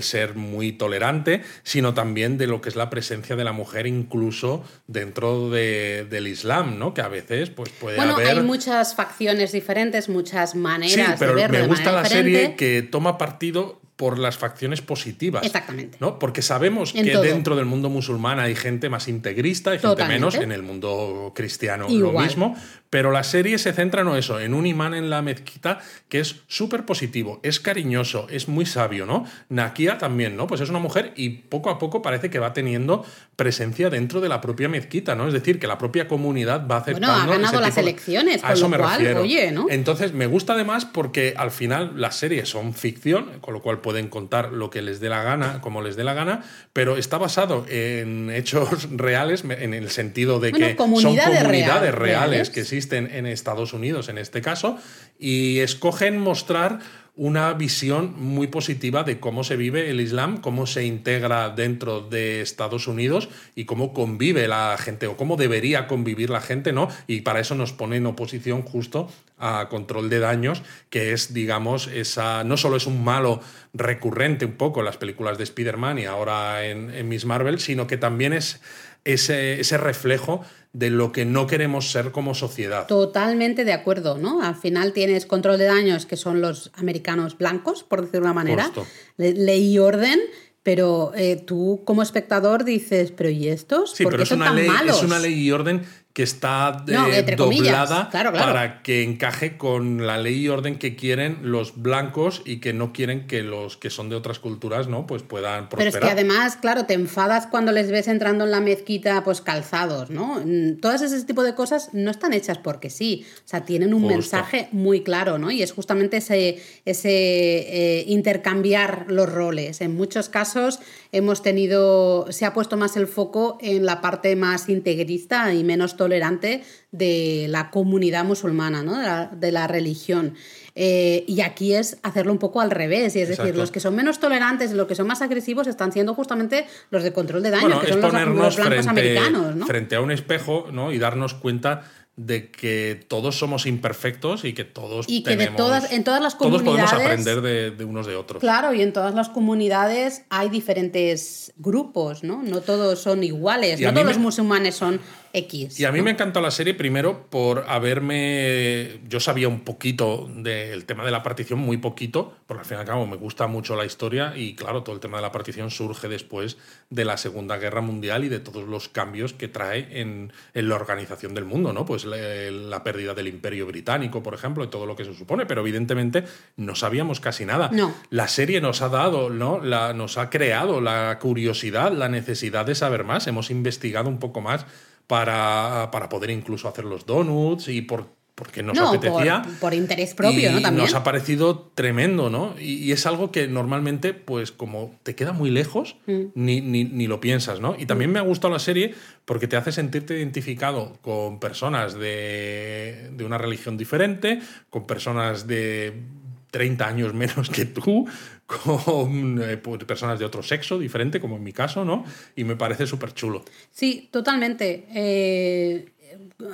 ser 0.02 0.36
muy 0.36 0.72
tolerante, 0.72 1.42
sino 1.64 1.94
también 1.94 2.38
de 2.38 2.48
lo 2.48 2.62
que 2.62 2.70
es 2.70 2.76
la 2.76 2.90
presencia 2.90 3.36
de 3.36 3.44
la 3.44 3.52
mujer 3.52 3.88
incluso 3.88 4.64
dentro 4.88 5.50
del 5.50 6.28
Islam, 6.28 6.80
¿no? 6.80 6.94
Que 6.94 7.02
a 7.02 7.08
veces 7.08 7.50
pues, 7.50 7.70
puede 7.70 7.98
bueno, 7.98 8.16
haber... 8.16 8.38
hay 8.38 8.44
muchas 8.44 8.96
facciones 8.96 9.52
diferentes, 9.52 10.10
muchas 10.10 10.56
maneras 10.56 11.16
pero 11.20 11.36
de 11.36 11.42
verlo 11.42 11.60
me 11.60 11.68
gusta 11.68 11.92
la 11.92 12.06
serie 12.06 12.56
que 12.56 12.82
toma 12.82 13.18
partido 13.18 13.79
por 14.00 14.18
las 14.18 14.38
facciones 14.38 14.82
positivas. 14.82 15.46
Exactamente. 15.46 15.98
¿no? 16.00 16.20
Porque 16.20 16.42
sabemos 16.42 16.94
que 16.94 17.18
dentro 17.18 17.58
del 17.58 17.66
mundo 17.66 17.90
musulmán 17.90 18.40
hay 18.40 18.56
gente 18.56 18.88
más 18.88 19.10
integrista 19.10 19.76
y 19.76 19.80
gente 19.80 20.06
menos, 20.06 20.36
en 20.36 20.54
el 20.54 20.64
mundo 20.64 21.34
cristiano 21.36 21.86
lo 21.90 22.14
mismo, 22.14 22.56
pero 22.90 23.12
la 23.12 23.24
serie 23.24 23.58
se 23.58 23.74
centra 23.74 24.04
en 24.04 24.08
eso, 24.16 24.40
en 24.40 24.54
un 24.54 24.66
imán 24.66 24.94
en 24.94 25.10
la 25.10 25.22
mezquita 25.22 25.80
que 26.08 26.22
es 26.22 26.38
súper 26.48 26.86
positivo, 26.86 27.42
es 27.44 27.60
cariñoso, 27.60 28.28
es 28.30 28.48
muy 28.48 28.66
sabio, 28.66 29.06
¿no? 29.06 29.26
Nakia 29.50 29.98
también, 29.98 30.38
¿no? 30.38 30.48
Pues 30.48 30.62
es 30.62 30.70
una 30.70 30.80
mujer 30.80 31.12
y 31.18 31.30
poco 31.30 31.70
a 31.70 31.78
poco 31.78 32.02
parece 32.02 32.30
que 32.30 32.40
va 32.40 32.54
teniendo 32.54 33.06
presencia 33.36 33.90
dentro 33.90 34.22
de 34.22 34.30
la 34.30 34.40
propia 34.40 34.70
mezquita, 34.70 35.14
¿no? 35.14 35.28
Es 35.28 35.34
decir, 35.34 35.60
que 35.60 35.68
la 35.68 35.78
propia 35.78 36.08
comunidad 36.08 36.68
va 36.68 36.78
aceptando... 36.78 37.08
Bueno, 37.08 37.34
ha 37.34 37.38
ganado 37.38 37.60
las 37.60 37.78
elecciones, 37.78 38.44
a 38.46 38.54
eso 38.54 38.70
me 38.70 38.78
refiero. 38.78 39.22
oye, 39.22 39.52
¿no? 39.52 39.68
Entonces, 39.70 40.14
me 40.14 40.26
gusta 40.26 40.54
además 40.54 40.86
porque 40.86 41.34
al 41.38 41.52
final 41.52 41.94
las 41.96 42.16
series 42.16 42.50
son 42.50 42.74
ficción, 42.74 43.40
con 43.42 43.54
lo 43.54 43.62
cual 43.62 43.82
pueden 43.90 44.08
contar 44.08 44.52
lo 44.52 44.70
que 44.70 44.84
les 44.84 45.00
dé 45.00 45.10
la 45.10 45.24
gana, 45.24 45.62
como 45.62 45.82
les 45.82 45.96
dé 45.96 46.04
la 46.04 46.14
gana, 46.14 46.44
pero 46.74 46.96
está 46.96 47.18
basado 47.18 47.66
en 47.68 48.30
hechos 48.30 48.88
reales, 48.92 49.44
en 49.44 49.74
el 49.74 49.90
sentido 49.90 50.40
de 50.40 50.52
que 50.52 50.64
son 50.64 50.76
comunidades 50.76 51.96
reales, 51.96 52.52
que 52.52 52.60
existen 52.60 53.10
en 53.12 53.26
Estados 53.26 53.74
Unidos 53.74 54.08
en 54.08 54.20
este 54.20 54.44
caso, 54.44 54.78
y 55.18 55.58
escogen 55.58 56.20
mostrar 56.20 56.82
una 57.20 57.52
visión 57.52 58.14
muy 58.16 58.48
positiva 58.48 59.04
de 59.04 59.20
cómo 59.20 59.44
se 59.44 59.58
vive 59.58 59.90
el 59.90 60.00
Islam, 60.00 60.38
cómo 60.38 60.66
se 60.66 60.86
integra 60.86 61.50
dentro 61.50 62.00
de 62.00 62.40
Estados 62.40 62.88
Unidos 62.88 63.28
y 63.56 63.66
cómo 63.66 63.94
convive 63.94 64.48
la 64.48 64.78
gente 64.80 65.06
o 65.06 65.18
cómo 65.18 65.36
debería 65.36 65.86
convivir 65.86 66.30
la 66.30 66.40
gente, 66.40 66.72
¿no? 66.72 66.88
Y 67.08 67.20
para 67.20 67.42
eso 67.42 67.56
nos 67.56 67.74
pone 67.74 67.98
en 67.98 68.06
oposición 68.06 68.62
justo 68.62 69.12
a 69.38 69.68
control 69.68 70.10
de 70.10 70.20
daños, 70.20 70.64
que 70.90 71.12
es, 71.12 71.34
digamos, 71.34 71.88
esa. 71.88 72.46
no 72.46 72.56
solo 72.56 72.78
es 72.78 72.88
un 72.88 73.04
malo 73.04 73.42
recurrente 73.74 74.46
un 74.46 74.54
poco 74.54 74.80
en 74.80 74.86
las 74.86 74.96
películas 74.96 75.38
de 75.38 75.44
Spider-Man 75.44 76.00
y 76.00 76.06
ahora 76.06 76.66
en, 76.66 77.10
Miss 77.10 77.26
Marvel, 77.26 77.60
sino 77.60 77.86
que 77.86 77.98
también 77.98 78.32
es 78.32 78.62
ese 79.04 79.78
reflejo 79.78 80.46
de 80.74 80.90
lo 80.90 81.12
que 81.12 81.26
no 81.26 81.48
queremos 81.48 81.92
ser 81.92 82.12
como 82.12 82.36
sociedad. 82.36 82.86
Totalmente 82.88 83.66
de 83.66 83.74
acuerdo, 83.74 84.18
¿no? 84.18 84.42
Al 84.42 84.56
final 84.56 84.94
tienes 84.94 85.26
control 85.26 85.58
de 85.58 85.66
daños, 85.66 86.06
que 86.06 86.16
son 86.16 86.42
los 86.42 86.72
americanos 86.76 87.38
blancos, 87.38 87.84
por 87.84 88.02
decirlo 88.02 88.20
de 88.20 88.32
una 88.32 88.34
manera, 88.34 88.72
ley 89.18 89.74
y 89.74 89.80
orden, 89.80 90.20
pero 90.62 91.12
eh, 91.16 91.38
tú 91.38 91.82
como 91.86 92.04
espectador 92.04 92.66
dices, 92.66 93.12
pero 93.12 93.30
¿y 93.30 93.48
estos? 93.48 93.94
Sí, 93.94 94.04
pero 94.06 94.22
es 94.22 94.32
una, 94.32 94.54
ley, 94.54 94.70
es 94.88 95.02
una 95.02 95.18
ley 95.18 95.34
y 95.34 95.52
orden 95.52 95.84
que 96.14 96.24
está 96.24 96.84
eh, 96.88 97.36
doblada 97.38 98.10
para 98.10 98.82
que 98.82 99.04
encaje 99.04 99.58
con 99.58 100.08
la 100.08 100.18
ley 100.18 100.40
y 100.40 100.50
orden 100.50 100.80
que 100.80 100.96
quieren 100.96 101.38
los 101.44 101.80
blancos 101.82 102.42
y 102.46 102.58
que 102.58 102.74
no 102.74 102.94
quieren 102.94 103.28
que 103.28 103.44
los 103.44 103.78
que 103.78 103.92
son 103.92 104.10
de 104.10 104.16
otras 104.16 104.40
culturas 104.40 104.88
no 104.88 105.06
pues 105.06 105.22
puedan 105.22 105.70
prosperar. 105.70 105.94
Pero 105.94 106.06
es 106.06 106.12
que 106.12 106.12
además, 106.12 106.58
claro, 106.58 106.86
te 106.86 106.96
enfadas 106.96 107.46
cuando 107.46 107.72
les 107.72 107.92
ves 107.92 108.08
entrando 108.08 108.46
en 108.46 108.52
la 108.52 108.60
mezquita 108.60 109.24
pues 109.24 109.42
calzados, 109.42 110.10
¿no? 110.10 110.42
Mm, 110.44 110.80
todas 110.82 111.04
ese 111.04 111.24
tipo 111.26 111.44
de 111.44 111.54
cosas 111.54 111.90
no 111.94 112.10
están 112.10 112.34
hechas 112.34 112.58
porque 112.58 112.90
sí, 112.90 113.26
o 113.46 113.48
sea, 113.48 113.64
tienen 113.66 113.94
un 113.94 114.08
mensaje 114.08 114.68
muy 114.72 115.04
claro, 115.04 115.38
¿no? 115.38 115.52
Y 115.52 115.62
es 115.62 115.72
justamente 115.74 116.18
ese, 116.18 116.62
ese 116.86 117.10
eh, 117.12 118.04
intercambiar 118.08 119.06
los 119.10 119.32
roles. 119.32 119.80
En 119.82 119.96
muchos 119.96 120.28
casos 120.28 120.80
hemos 121.12 121.44
tenido, 121.44 122.32
se 122.32 122.46
ha 122.46 122.54
puesto 122.54 122.78
más 122.78 122.98
el 122.98 123.06
foco 123.06 123.60
en 123.62 123.86
la 123.86 124.02
parte 124.02 124.36
más 124.36 124.70
integrista 124.70 125.54
y 125.54 125.64
menos 125.64 125.96
tolerante 126.00 126.64
de 126.92 127.46
la 127.50 127.70
comunidad 127.70 128.24
musulmana, 128.26 128.82
¿no? 128.82 128.98
de, 128.98 129.04
la, 129.04 129.32
de 129.36 129.52
la 129.52 129.68
religión. 129.68 130.34
Eh, 130.76 131.26
y 131.28 131.42
aquí 131.42 131.74
es 131.76 131.98
hacerlo 132.04 132.32
un 132.32 132.40
poco 132.40 132.62
al 132.62 132.72
revés, 132.72 133.16
y 133.16 133.20
es 133.22 133.28
decir, 133.30 133.56
los 133.56 133.70
que 133.70 133.82
son 133.82 133.94
menos 133.96 134.20
tolerantes, 134.20 134.72
los 134.72 134.88
que 134.88 134.96
son 134.96 135.08
más 135.08 135.22
agresivos, 135.22 135.68
están 135.68 135.92
siendo 135.92 136.14
justamente 136.16 136.66
los 136.90 137.04
de 137.04 137.12
control 137.12 137.44
de 137.44 137.50
daño, 137.52 137.64
Bueno, 137.68 137.82
que 137.82 137.88
es 137.88 137.92
son 137.92 138.02
los, 138.02 138.12
blancos 138.12 138.56
frente, 138.56 138.90
americanos, 138.90 139.56
¿no? 139.58 139.66
frente 139.68 139.96
a 139.98 140.02
un 140.02 140.12
espejo 140.12 140.68
¿no? 140.72 140.92
y 140.94 140.98
darnos 141.00 141.34
cuenta 141.34 141.84
de 142.16 142.52
que 142.52 143.00
todos 143.08 143.40
somos 143.40 143.66
imperfectos 143.66 144.44
y 144.44 144.52
que 144.52 144.66
todos 144.66 145.06
Y 145.08 145.24
que 145.24 145.30
de 145.32 145.38
tenemos- 145.38 145.56
todas- 145.56 145.94
en 145.94 146.04
todas 146.04 146.22
las 146.22 146.38
todos 146.38 146.62
podemos 146.62 146.90
comunidades- 146.92 147.06
aprender 147.06 147.40
de, 147.42 147.72
de 147.72 147.86
unos 147.86 148.08
de 148.08 148.16
otros. 148.18 148.42
Claro, 148.42 148.74
y 148.74 148.82
en 148.82 148.92
todas 148.92 149.16
las 149.16 149.30
comunidades 149.30 150.24
hay 150.30 150.50
diferentes 150.50 151.54
grupos, 151.58 152.24
¿no? 152.26 152.42
No 152.44 152.60
todos 152.60 153.00
son 153.02 153.24
iguales, 153.24 153.80
Y 153.80 153.84
no 153.86 153.92
todos 153.94 154.04
me- 154.06 154.12
los 154.12 154.20
musulmanes 154.20 154.76
son 154.76 155.00
X. 155.34 155.80
Y 155.80 155.86
a 155.86 155.92
mí 155.92 156.00
¿no? 156.00 156.06
me 156.06 156.12
encantó 156.12 156.42
la 156.42 156.52
serie 156.52 156.74
primero 156.74 157.28
por 157.30 157.66
haberme. 157.68 159.00
Yo 159.08 159.20
sabía 159.20 159.48
un 159.48 159.62
poquito 159.62 160.30
del 160.34 160.86
tema 160.86 161.06
de 161.06 161.12
la 161.12 161.24
partición, 161.24 161.60
muy 161.60 161.78
poquito, 161.78 162.34
porque 162.48 162.62
al 162.62 162.66
fin 162.66 162.78
y 162.78 162.80
al 162.82 162.86
cabo 162.86 163.06
me 163.06 163.18
gusta 163.18 163.48
mucho 163.48 163.76
la 163.76 163.86
historia 163.86 164.34
y 164.36 164.56
claro, 164.56 164.84
todo 164.84 164.96
el 164.96 165.02
tema 165.02 165.18
de 165.18 165.24
la 165.24 165.32
partición 165.32 165.72
surge 165.72 166.08
después 166.08 166.58
de 166.90 167.06
la 167.06 167.18
Segunda 167.18 167.58
Guerra 167.58 167.82
Mundial 167.82 168.24
y 168.24 168.30
de 168.30 168.40
todos 168.40 168.68
los 168.68 168.90
cambios 168.90 169.34
que 169.34 169.48
trae 169.48 170.02
en, 170.02 170.34
en 170.54 170.70
la 170.70 170.76
organización 170.76 171.34
del 171.34 171.46
mundo, 171.46 171.74
¿no? 171.74 171.86
Pues 171.86 172.06
la, 172.06 172.18
la 172.18 172.84
pérdida 172.84 173.14
del 173.14 173.28
Imperio 173.28 173.66
Británico, 173.68 174.24
por 174.24 174.34
ejemplo, 174.34 174.64
y 174.64 174.68
todo 174.68 174.86
lo 174.86 174.96
que 174.96 175.06
se 175.06 175.14
supone, 175.14 175.46
pero 175.46 175.62
evidentemente 175.62 176.24
no 176.58 176.76
sabíamos 176.76 177.20
casi 177.20 177.46
nada. 177.46 177.70
No. 177.72 177.94
La 178.10 178.28
serie 178.28 178.62
nos 178.62 178.82
ha 178.82 178.90
dado, 178.90 179.30
¿no? 179.30 179.60
La, 179.64 179.94
nos 179.94 180.18
ha 180.18 180.30
creado 180.30 180.82
la 180.82 181.18
curiosidad, 181.20 181.92
la 181.92 182.10
necesidad 182.10 182.66
de 182.66 182.76
saber 182.76 183.04
más. 183.04 183.28
Hemos 183.28 183.52
investigado 183.52 184.10
un 184.10 184.20
poco 184.20 184.42
más 184.42 184.66
para, 185.10 185.90
para 185.92 186.08
poder 186.08 186.30
incluso 186.30 186.68
hacer 186.68 186.86
los 186.86 187.08
donuts 187.08 187.68
y 187.68 187.82
por, 187.82 188.06
porque 188.36 188.62
nos 188.62 188.78
no, 188.78 188.90
apetecía. 188.90 189.42
por, 189.42 189.54
por 189.56 189.74
interés 189.74 190.14
propio, 190.14 190.52
y 190.52 190.54
¿no? 190.54 190.62
También. 190.62 190.86
Nos 190.86 190.94
ha 190.94 191.04
parecido 191.04 191.72
tremendo, 191.74 192.30
¿no? 192.30 192.54
Y, 192.60 192.76
y 192.76 192.92
es 192.92 193.08
algo 193.08 193.32
que 193.32 193.48
normalmente, 193.48 194.14
pues 194.14 194.52
como 194.52 194.96
te 195.02 195.16
queda 195.16 195.34
muy 195.34 195.50
lejos, 195.50 195.98
Mm. 196.06 196.22
ni, 196.36 196.62
ni, 196.62 196.84
ni 196.84 197.08
lo 197.08 197.20
piensas, 197.20 197.60
¿no? 197.60 197.76
Y 197.76 197.88
también 197.88 198.12
me 198.12 198.20
ha 198.20 198.22
gustado 198.22 198.54
la 198.54 198.60
serie 198.60 198.94
porque 199.26 199.48
te 199.48 199.58
hace 199.58 199.72
sentirte 199.72 200.16
identificado 200.16 200.94
con 201.02 201.40
personas 201.40 201.96
de, 201.96 203.10
de 203.12 203.26
una 203.26 203.40
religión 203.40 203.78
diferente, 203.78 204.40
con 204.70 204.86
personas 204.86 205.48
de 205.48 206.04
30 206.52 206.88
años 206.88 207.14
menos 207.14 207.50
que 207.50 207.66
tú, 207.66 208.08
con 208.46 209.42
eh, 209.42 209.58
pues, 209.58 209.84
personas 209.84 210.20
de 210.20 210.26
otro 210.26 210.44
sexo 210.44 210.80
diferente, 210.80 211.20
como 211.20 211.38
en 211.38 211.44
mi 211.44 211.54
caso, 211.54 211.86
¿no? 211.86 212.04
Y 212.36 212.44
me 212.44 212.56
parece 212.56 212.88
súper 212.88 213.14
chulo. 213.14 213.44
Sí, 213.72 214.10
totalmente. 214.12 214.88
Eh, 214.94 215.92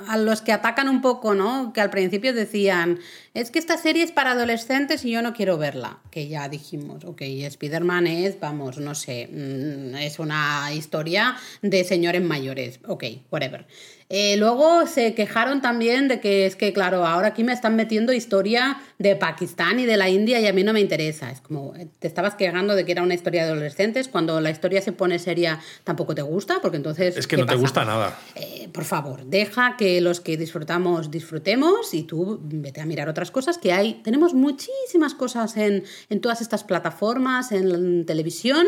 a 0.08 0.16
los 0.16 0.42
que 0.42 0.52
atacan 0.52 0.88
un 0.88 1.00
poco, 1.00 1.34
¿no? 1.34 1.72
Que 1.72 1.80
al 1.80 1.90
principio 1.90 2.34
decían, 2.34 2.98
es 3.36 3.50
que 3.50 3.58
esta 3.58 3.76
serie 3.76 4.02
es 4.02 4.12
para 4.12 4.32
adolescentes 4.32 5.04
y 5.04 5.10
yo 5.10 5.20
no 5.20 5.34
quiero 5.34 5.58
verla. 5.58 5.98
Que 6.10 6.26
ya 6.26 6.48
dijimos, 6.48 7.04
ok, 7.04 7.20
Spider-Man 7.20 8.06
es, 8.06 8.40
vamos, 8.40 8.78
no 8.78 8.94
sé, 8.94 9.28
mm, 9.30 9.94
es 9.96 10.18
una 10.18 10.72
historia 10.72 11.36
de 11.60 11.84
señores 11.84 12.22
mayores. 12.22 12.80
Ok, 12.86 13.04
whatever. 13.30 13.66
Eh, 14.08 14.36
luego 14.36 14.86
se 14.86 15.14
quejaron 15.14 15.60
también 15.60 16.06
de 16.06 16.20
que 16.20 16.46
es 16.46 16.54
que, 16.54 16.72
claro, 16.72 17.04
ahora 17.04 17.28
aquí 17.28 17.42
me 17.42 17.52
están 17.52 17.74
metiendo 17.74 18.12
historia 18.12 18.80
de 18.98 19.16
Pakistán 19.16 19.80
y 19.80 19.84
de 19.84 19.96
la 19.96 20.08
India 20.08 20.40
y 20.40 20.46
a 20.46 20.52
mí 20.52 20.62
no 20.62 20.72
me 20.72 20.80
interesa. 20.80 21.30
Es 21.30 21.40
como, 21.40 21.74
eh, 21.74 21.88
te 21.98 22.06
estabas 22.06 22.36
quejando 22.36 22.76
de 22.76 22.84
que 22.84 22.92
era 22.92 23.02
una 23.02 23.14
historia 23.14 23.44
de 23.44 23.50
adolescentes, 23.50 24.06
cuando 24.06 24.40
la 24.40 24.50
historia 24.50 24.80
se 24.80 24.92
pone 24.92 25.18
seria 25.18 25.58
tampoco 25.82 26.14
te 26.14 26.22
gusta, 26.22 26.60
porque 26.62 26.76
entonces... 26.76 27.16
Es 27.16 27.26
que 27.26 27.34
¿qué 27.34 27.42
no 27.42 27.48
te 27.48 27.56
gusta 27.56 27.84
nada. 27.84 28.16
Eh, 28.36 28.68
por 28.72 28.84
favor, 28.84 29.24
deja 29.26 29.76
que 29.76 30.00
los 30.00 30.20
que 30.20 30.36
disfrutamos 30.36 31.10
disfrutemos 31.10 31.92
y 31.92 32.04
tú 32.04 32.38
vete 32.42 32.80
a 32.80 32.86
mirar 32.86 33.08
otras 33.08 33.25
cosas 33.30 33.58
que 33.58 33.72
hay. 33.72 33.94
Tenemos 34.02 34.34
muchísimas 34.34 35.14
cosas 35.14 35.56
en, 35.56 35.84
en 36.08 36.20
todas 36.20 36.40
estas 36.40 36.64
plataformas, 36.64 37.52
en, 37.52 38.04
televisión, 38.06 38.66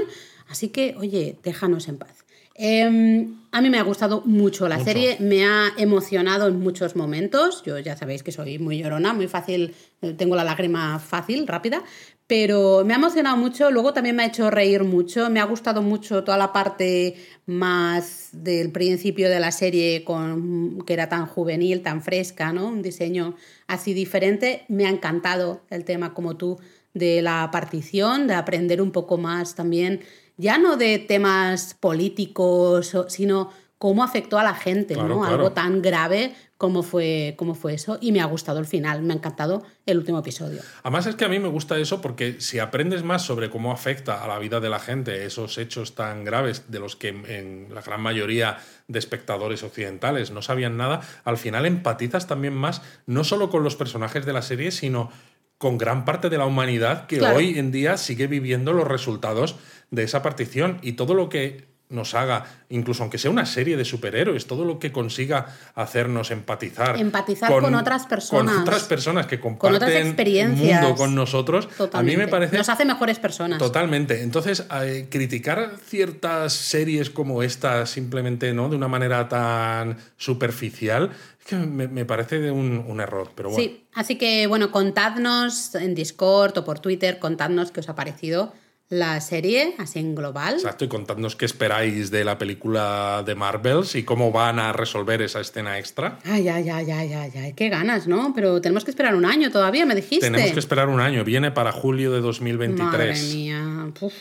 así 0.49 0.69
que, 0.69 0.95
oye, 0.99 1.39
déjanos 1.43 1.89
en 1.89 1.99
paz. 1.99 2.25
Eh, 2.61 3.29
a 3.53 3.61
mí 3.61 3.71
me 3.71 3.79
ha 3.79 3.83
gustado 3.83 4.23
mucho 4.25 4.69
la 4.69 4.79
Mucho. 4.79 4.87
serie, 4.87 5.17
me 5.21 5.47
ha 5.47 5.69
emocionado 5.77 6.49
en 6.49 6.59
muchos 6.59 6.97
momentos. 6.97 7.63
Yo 7.65 7.79
ya 7.79 7.97
sabéis 7.97 8.25
que 8.25 8.33
soy 8.33 8.59
muy 8.59 8.79
llorona, 8.79 9.13
muy 9.13 9.29
fácil, 9.29 9.75
eh, 10.03 10.13
tengo 10.15 10.35
la 10.35 10.43
lágrima 10.43 10.99
fácil, 10.99 11.47
rápida, 11.47 11.85
pero 12.29 12.85
me 12.85 12.93
ha 12.93 12.99
emocionado 12.99 13.37
mucho. 13.37 13.71
Luego 13.71 13.93
también 13.93 14.15
me 14.15 14.23
ha 14.23 14.27
hecho 14.27 14.51
reír 14.51 14.85
mucho. 14.85 15.31
Me 15.31 15.41
ha 15.41 15.45
gustado 15.45 15.83
mucho 15.83 16.23
toda 16.23 16.37
la 16.39 16.53
parte 16.53 17.17
más 17.47 18.29
del 18.33 18.71
principio 18.71 19.31
de 19.31 19.41
la 19.41 19.51
serie, 19.51 20.05
con, 20.05 20.83
que 20.87 20.93
era 20.93 21.09
tan 21.09 21.27
juvenil, 21.27 21.83
tan 21.83 22.03
fresca, 22.03 22.53
¿no? 22.53 22.69
Un 22.69 22.83
diseño 22.83 23.35
así 23.67 23.95
diferente. 23.95 24.67
Me 24.69 24.87
ha 24.87 24.91
encantado 24.91 25.63
el 25.71 25.85
tema, 25.85 26.13
como 26.13 26.37
tú, 26.37 26.59
de 26.93 27.23
la 27.23 27.49
partición, 27.51 28.27
de 28.27 28.35
aprender 28.35 28.83
un 28.83 28.93
poco 28.93 29.17
más 29.17 29.55
también 29.55 30.01
ya 30.39 30.57
no 30.57 30.77
de 30.77 30.99
temas 31.01 31.75
políticos, 31.75 32.97
sino 33.09 33.51
cómo 33.79 34.03
afectó 34.03 34.39
a 34.39 34.43
la 34.43 34.55
gente, 34.55 34.95
Claro, 34.95 35.09
¿no? 35.09 35.19
claro. 35.21 35.35
Algo 35.37 35.53
tan 35.53 35.81
grave 35.83 36.35
como 36.57 36.83
fue, 36.83 37.35
como 37.39 37.55
fue 37.55 37.75
eso. 37.75 37.97
Y 38.01 38.11
me 38.11 38.21
ha 38.21 38.25
gustado 38.25 38.59
el 38.59 38.67
final, 38.67 39.03
me 39.03 39.13
ha 39.13 39.17
encantado 39.17 39.63
el 39.87 39.99
último 39.99 40.19
episodio. 40.19 40.61
Además 40.83 41.07
es 41.07 41.15
que 41.15 41.25
a 41.25 41.29
mí 41.29 41.39
me 41.39 41.47
gusta 41.47 41.79
eso 41.79 42.01
porque 42.01 42.41
si 42.41 42.59
aprendes 42.59 43.05
más 43.05 43.23
sobre 43.23 43.49
cómo 43.51 43.71
afecta 43.71 44.25
a 44.25 44.27
la 44.27 44.41
vida 44.41 44.59
de 44.59 44.69
la 44.69 44.81
gente 44.81 45.25
esos 45.25 45.57
hechos 45.59 45.95
tan 45.95 46.25
graves 46.25 46.65
de 46.73 46.81
los 46.81 46.97
que 46.97 47.11
en 47.11 47.69
la 47.73 47.81
gran 47.83 48.01
mayoría 48.01 48.59
de 48.89 48.99
espectadores 48.99 49.63
occidentales 49.63 50.33
no 50.33 50.43
sabían 50.43 50.77
nada, 50.77 51.01
al 51.23 51.39
final 51.39 51.65
empatizas 51.65 52.27
también 52.27 52.55
más 52.55 52.83
no 53.07 53.23
solo 53.23 53.49
con 53.49 53.63
los 53.63 53.77
personajes 53.77 54.27
de 54.27 54.33
la 54.33 54.43
serie, 54.43 54.73
sino 54.73 55.11
con 55.59 55.79
gran 55.79 56.05
parte 56.05 56.29
de 56.31 56.39
la 56.39 56.47
humanidad 56.47 57.07
que 57.07 57.19
Claro. 57.19 57.37
hoy 57.37 57.57
en 57.59 57.71
día 57.71 57.97
sigue 57.97 58.27
viviendo 58.27 58.73
los 58.73 58.89
resultados 58.89 59.55
de 59.93 60.03
esa 60.03 60.23
partición 60.23 60.79
y 60.83 60.93
todo 60.93 61.15
lo 61.15 61.29
que 61.29 61.68
nos 61.91 62.15
haga, 62.15 62.45
incluso 62.69 63.03
aunque 63.03 63.17
sea 63.19 63.31
una 63.31 63.47
serie 63.47 63.77
de 63.77 63.85
superhéroes, 63.85 64.47
todo 64.47 64.65
lo 64.65 64.79
que 64.79 64.93
consiga 64.93 65.47
hacernos 65.75 66.31
empatizar. 66.31 66.99
Empatizar 66.99 67.51
con 67.51 67.75
otras 67.75 68.07
personas. 68.07 68.53
Con 68.55 68.63
otras 68.63 68.83
personas 68.85 69.27
que 69.27 69.41
Con 69.41 69.57
comparten 69.57 69.77
otras 69.89 70.07
experiencias. 70.07 70.83
mundo 70.83 70.97
con 70.97 71.15
nosotros, 71.15 71.69
Totalmente. 71.69 71.97
a 71.97 72.03
mí 72.03 72.17
me 72.17 72.29
parece 72.29 72.57
Nos 72.57 72.69
hace 72.69 72.85
mejores 72.85 73.19
personas. 73.19 73.59
Totalmente. 73.59 74.23
Entonces, 74.23 74.67
eh, 74.83 75.07
criticar 75.11 75.77
ciertas 75.85 76.53
series 76.53 77.11
como 77.11 77.43
esta 77.43 77.87
simplemente 77.87 78.53
no 78.53 78.69
de 78.69 78.77
una 78.77 78.89
manera 78.89 79.29
tan 79.29 79.97
superficial, 80.17 81.11
es 81.41 81.47
que 81.47 81.57
me, 81.57 81.89
me 81.89 82.05
parece 82.05 82.39
de 82.39 82.51
un, 82.51 82.85
un 82.87 83.01
error. 83.01 83.31
Pero 83.35 83.49
bueno, 83.51 83.63
Sí, 83.65 83.85
así 83.95 84.17
que 84.17 84.47
bueno, 84.47 84.71
contadnos 84.71 85.75
en 85.75 85.95
Discord 85.95 86.59
o 86.59 86.65
por 86.65 86.81
Twitter, 86.81 87.19
contadnos 87.19 87.71
qué 87.73 87.81
os 87.81 87.89
ha 87.89 87.95
parecido 87.95 88.53
la 88.91 89.21
serie, 89.21 89.75
así 89.79 89.99
en 89.99 90.15
global. 90.15 90.55
exacto. 90.55 90.85
Y 90.85 90.89
contadnos 90.89 91.37
qué 91.37 91.45
esperáis 91.45 92.11
de 92.11 92.25
la 92.25 92.39
película 92.39 93.23
de 93.25 93.35
Marvels 93.35 93.95
y 93.95 94.03
cómo 94.03 94.33
van 94.33 94.59
a 94.59 94.73
resolver 94.73 95.21
esa 95.21 95.41
escena 95.41 95.79
extra. 95.79 96.19
Ay, 96.25 96.49
ay, 96.49 96.69
ay, 96.71 96.91
ay, 96.91 97.13
ay, 97.13 97.33
ay, 97.37 97.53
qué 97.53 97.69
ganas, 97.69 98.07
¿no? 98.07 98.33
Pero 98.35 98.61
tenemos 98.63 98.85
que 98.85 98.91
esperar 98.91 99.15
un 99.15 99.27
año 99.27 99.51
todavía, 99.51 99.85
me 99.85 99.95
dijiste. 99.95 100.27
Tenemos 100.27 100.53
que 100.53 100.61
esperar 100.61 100.89
un 100.89 101.01
año. 101.01 101.23
Viene 101.25 101.51
para 101.51 101.71
julio 101.73 102.13
de 102.13 102.21
Madre 102.21 102.29
2023. 102.29 103.35
mía, 103.35 103.93
Uf, 104.01 104.15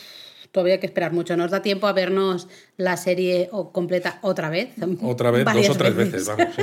todavía 0.52 0.74
hay 0.74 0.80
que 0.80 0.86
esperar 0.86 1.12
mucho. 1.14 1.34
Nos 1.36 1.50
da 1.50 1.62
tiempo 1.62 1.86
a 1.86 1.94
vernos 1.94 2.48
la 2.76 2.98
serie 2.98 3.48
completa 3.72 4.18
otra 4.20 4.50
vez. 4.50 4.70
Otra 5.02 5.30
vez, 5.30 5.46
dos 5.46 5.68
o 5.70 5.74
tres 5.76 5.94
veces, 5.94 6.26
vamos. 6.26 6.48
sí. 6.54 6.62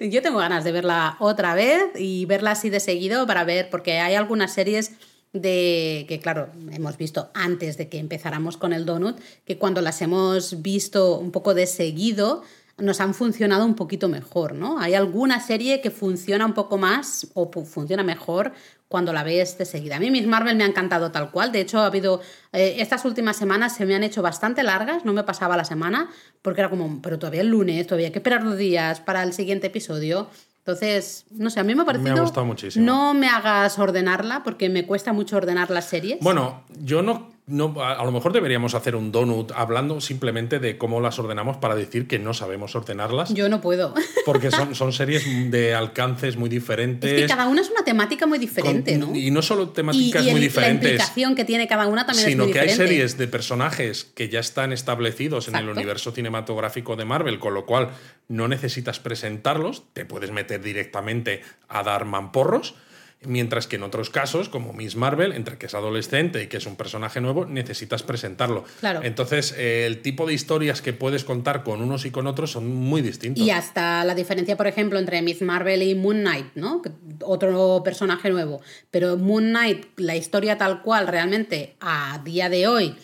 Yo 0.10 0.22
tengo 0.22 0.38
ganas 0.38 0.64
de 0.64 0.72
verla 0.72 1.16
otra 1.20 1.54
vez 1.54 1.82
y 1.98 2.24
verla 2.24 2.52
así 2.52 2.70
de 2.70 2.80
seguido 2.80 3.26
para 3.26 3.44
ver, 3.44 3.68
porque 3.70 3.98
hay 3.98 4.14
algunas 4.14 4.54
series 4.54 4.92
de 5.40 6.04
que 6.08 6.20
claro, 6.20 6.50
hemos 6.72 6.96
visto 6.96 7.30
antes 7.34 7.76
de 7.76 7.88
que 7.88 7.98
empezáramos 7.98 8.56
con 8.56 8.72
el 8.72 8.84
donut, 8.84 9.18
que 9.44 9.58
cuando 9.58 9.80
las 9.80 10.02
hemos 10.02 10.62
visto 10.62 11.18
un 11.18 11.30
poco 11.30 11.54
de 11.54 11.66
seguido 11.66 12.42
nos 12.78 13.00
han 13.00 13.14
funcionado 13.14 13.64
un 13.64 13.74
poquito 13.74 14.08
mejor, 14.08 14.54
¿no? 14.54 14.78
Hay 14.78 14.94
alguna 14.94 15.40
serie 15.40 15.80
que 15.80 15.90
funciona 15.90 16.44
un 16.44 16.52
poco 16.52 16.76
más 16.76 17.28
o 17.32 17.50
funciona 17.64 18.02
mejor 18.02 18.52
cuando 18.88 19.12
la 19.12 19.24
ves 19.24 19.56
de 19.58 19.64
seguida. 19.64 19.96
A 19.96 20.00
mí 20.00 20.10
Miss 20.10 20.26
Marvel 20.26 20.56
me 20.56 20.64
ha 20.64 20.66
encantado 20.66 21.10
tal 21.10 21.30
cual. 21.30 21.52
De 21.52 21.60
hecho, 21.60 21.78
ha 21.80 21.86
habido. 21.86 22.20
eh, 22.52 22.76
estas 22.78 23.04
últimas 23.04 23.36
semanas 23.36 23.74
se 23.74 23.86
me 23.86 23.94
han 23.94 24.04
hecho 24.04 24.22
bastante 24.22 24.62
largas, 24.62 25.04
no 25.04 25.12
me 25.12 25.24
pasaba 25.24 25.56
la 25.56 25.64
semana, 25.64 26.10
porque 26.42 26.60
era 26.60 26.70
como, 26.70 27.00
pero 27.00 27.18
todavía 27.18 27.40
el 27.40 27.48
lunes, 27.48 27.86
todavía 27.86 28.08
hay 28.08 28.12
que 28.12 28.18
esperar 28.18 28.44
dos 28.44 28.58
días 28.58 29.00
para 29.00 29.22
el 29.22 29.32
siguiente 29.32 29.68
episodio. 29.68 30.28
Entonces, 30.66 31.26
no 31.30 31.48
sé, 31.48 31.60
a 31.60 31.62
mí 31.62 31.76
me 31.76 31.82
ha 31.82 31.84
parecido. 31.84 32.20
gustado 32.20 32.44
muchísimo. 32.44 32.84
No 32.84 33.14
me 33.14 33.28
hagas 33.28 33.78
ordenarla, 33.78 34.42
porque 34.42 34.68
me 34.68 34.84
cuesta 34.84 35.12
mucho 35.12 35.36
ordenar 35.36 35.70
las 35.70 35.84
series. 35.84 36.18
Bueno, 36.20 36.64
yo 36.80 37.02
no 37.02 37.35
no, 37.48 37.74
a, 37.80 37.92
a 38.00 38.04
lo 38.04 38.10
mejor 38.10 38.32
deberíamos 38.32 38.74
hacer 38.74 38.96
un 38.96 39.12
donut 39.12 39.52
hablando 39.54 40.00
simplemente 40.00 40.58
de 40.58 40.76
cómo 40.78 41.00
las 41.00 41.18
ordenamos 41.18 41.58
para 41.58 41.74
decir 41.76 42.08
que 42.08 42.18
no 42.18 42.34
sabemos 42.34 42.74
ordenarlas. 42.74 43.32
Yo 43.32 43.48
no 43.48 43.60
puedo. 43.60 43.94
Porque 44.24 44.50
son, 44.50 44.74
son 44.74 44.92
series 44.92 45.24
de 45.50 45.74
alcances 45.74 46.36
muy 46.36 46.48
diferentes. 46.48 47.10
Es 47.10 47.20
que 47.22 47.26
cada 47.28 47.46
una 47.46 47.60
es 47.60 47.70
una 47.70 47.84
temática 47.84 48.26
muy 48.26 48.38
diferente, 48.38 48.98
con- 48.98 49.12
¿no? 49.12 49.16
Y 49.16 49.30
no 49.30 49.42
solo 49.42 49.68
temáticas 49.68 50.22
y 50.26 50.30
muy 50.30 50.40
el- 50.40 50.40
diferentes. 50.48 50.82
La 50.84 50.90
implicación 50.94 51.34
que 51.36 51.44
tiene 51.44 51.68
cada 51.68 51.86
una 51.86 52.04
también 52.04 52.26
es 52.26 52.32
sino 52.32 52.44
muy 52.44 52.52
que 52.52 52.60
hay 52.60 52.68
series 52.70 53.16
de 53.16 53.28
personajes 53.28 54.04
que 54.04 54.28
ya 54.28 54.40
están 54.40 54.72
establecidos 54.72 55.48
en 55.48 55.54
el 55.56 55.68
universo 55.68 56.10
cinematográfico 56.10 56.96
de 56.96 57.04
Marvel, 57.04 57.38
con 57.38 57.54
lo 57.54 57.64
cual 57.64 57.90
no 58.28 58.48
necesitas 58.48 58.98
presentarlos, 58.98 59.84
te 59.92 60.04
puedes 60.04 60.32
meter 60.32 60.60
directamente 60.62 61.42
a 61.68 61.84
dar 61.84 62.04
mamporros. 62.06 62.74
Mientras 63.22 63.66
que 63.66 63.76
en 63.76 63.82
otros 63.82 64.10
casos, 64.10 64.48
como 64.48 64.72
Miss 64.72 64.94
Marvel, 64.94 65.32
entre 65.32 65.56
que 65.56 65.66
es 65.66 65.74
adolescente 65.74 66.42
y 66.42 66.46
que 66.48 66.58
es 66.58 66.66
un 66.66 66.76
personaje 66.76 67.20
nuevo, 67.20 67.46
necesitas 67.46 68.02
presentarlo. 68.02 68.64
Claro. 68.80 69.00
Entonces, 69.02 69.54
eh, 69.56 69.86
el 69.86 70.02
tipo 70.02 70.26
de 70.26 70.34
historias 70.34 70.82
que 70.82 70.92
puedes 70.92 71.24
contar 71.24 71.64
con 71.64 71.80
unos 71.80 72.04
y 72.04 72.10
con 72.10 72.26
otros 72.26 72.52
son 72.52 72.68
muy 72.74 73.00
distintos. 73.00 73.42
Y 73.42 73.50
hasta 73.50 74.04
la 74.04 74.14
diferencia, 74.14 74.56
por 74.56 74.66
ejemplo, 74.66 74.98
entre 74.98 75.22
Miss 75.22 75.40
Marvel 75.40 75.82
y 75.82 75.94
Moon 75.94 76.20
Knight, 76.20 76.46
¿no? 76.54 76.82
Otro 77.22 77.80
personaje 77.82 78.30
nuevo. 78.30 78.60
Pero 78.90 79.16
Moon 79.16 79.44
Knight, 79.44 79.86
la 79.96 80.14
historia 80.14 80.58
tal 80.58 80.82
cual, 80.82 81.08
realmente 81.08 81.76
a 81.80 82.20
día 82.22 82.50
de 82.50 82.68
hoy 82.68 82.96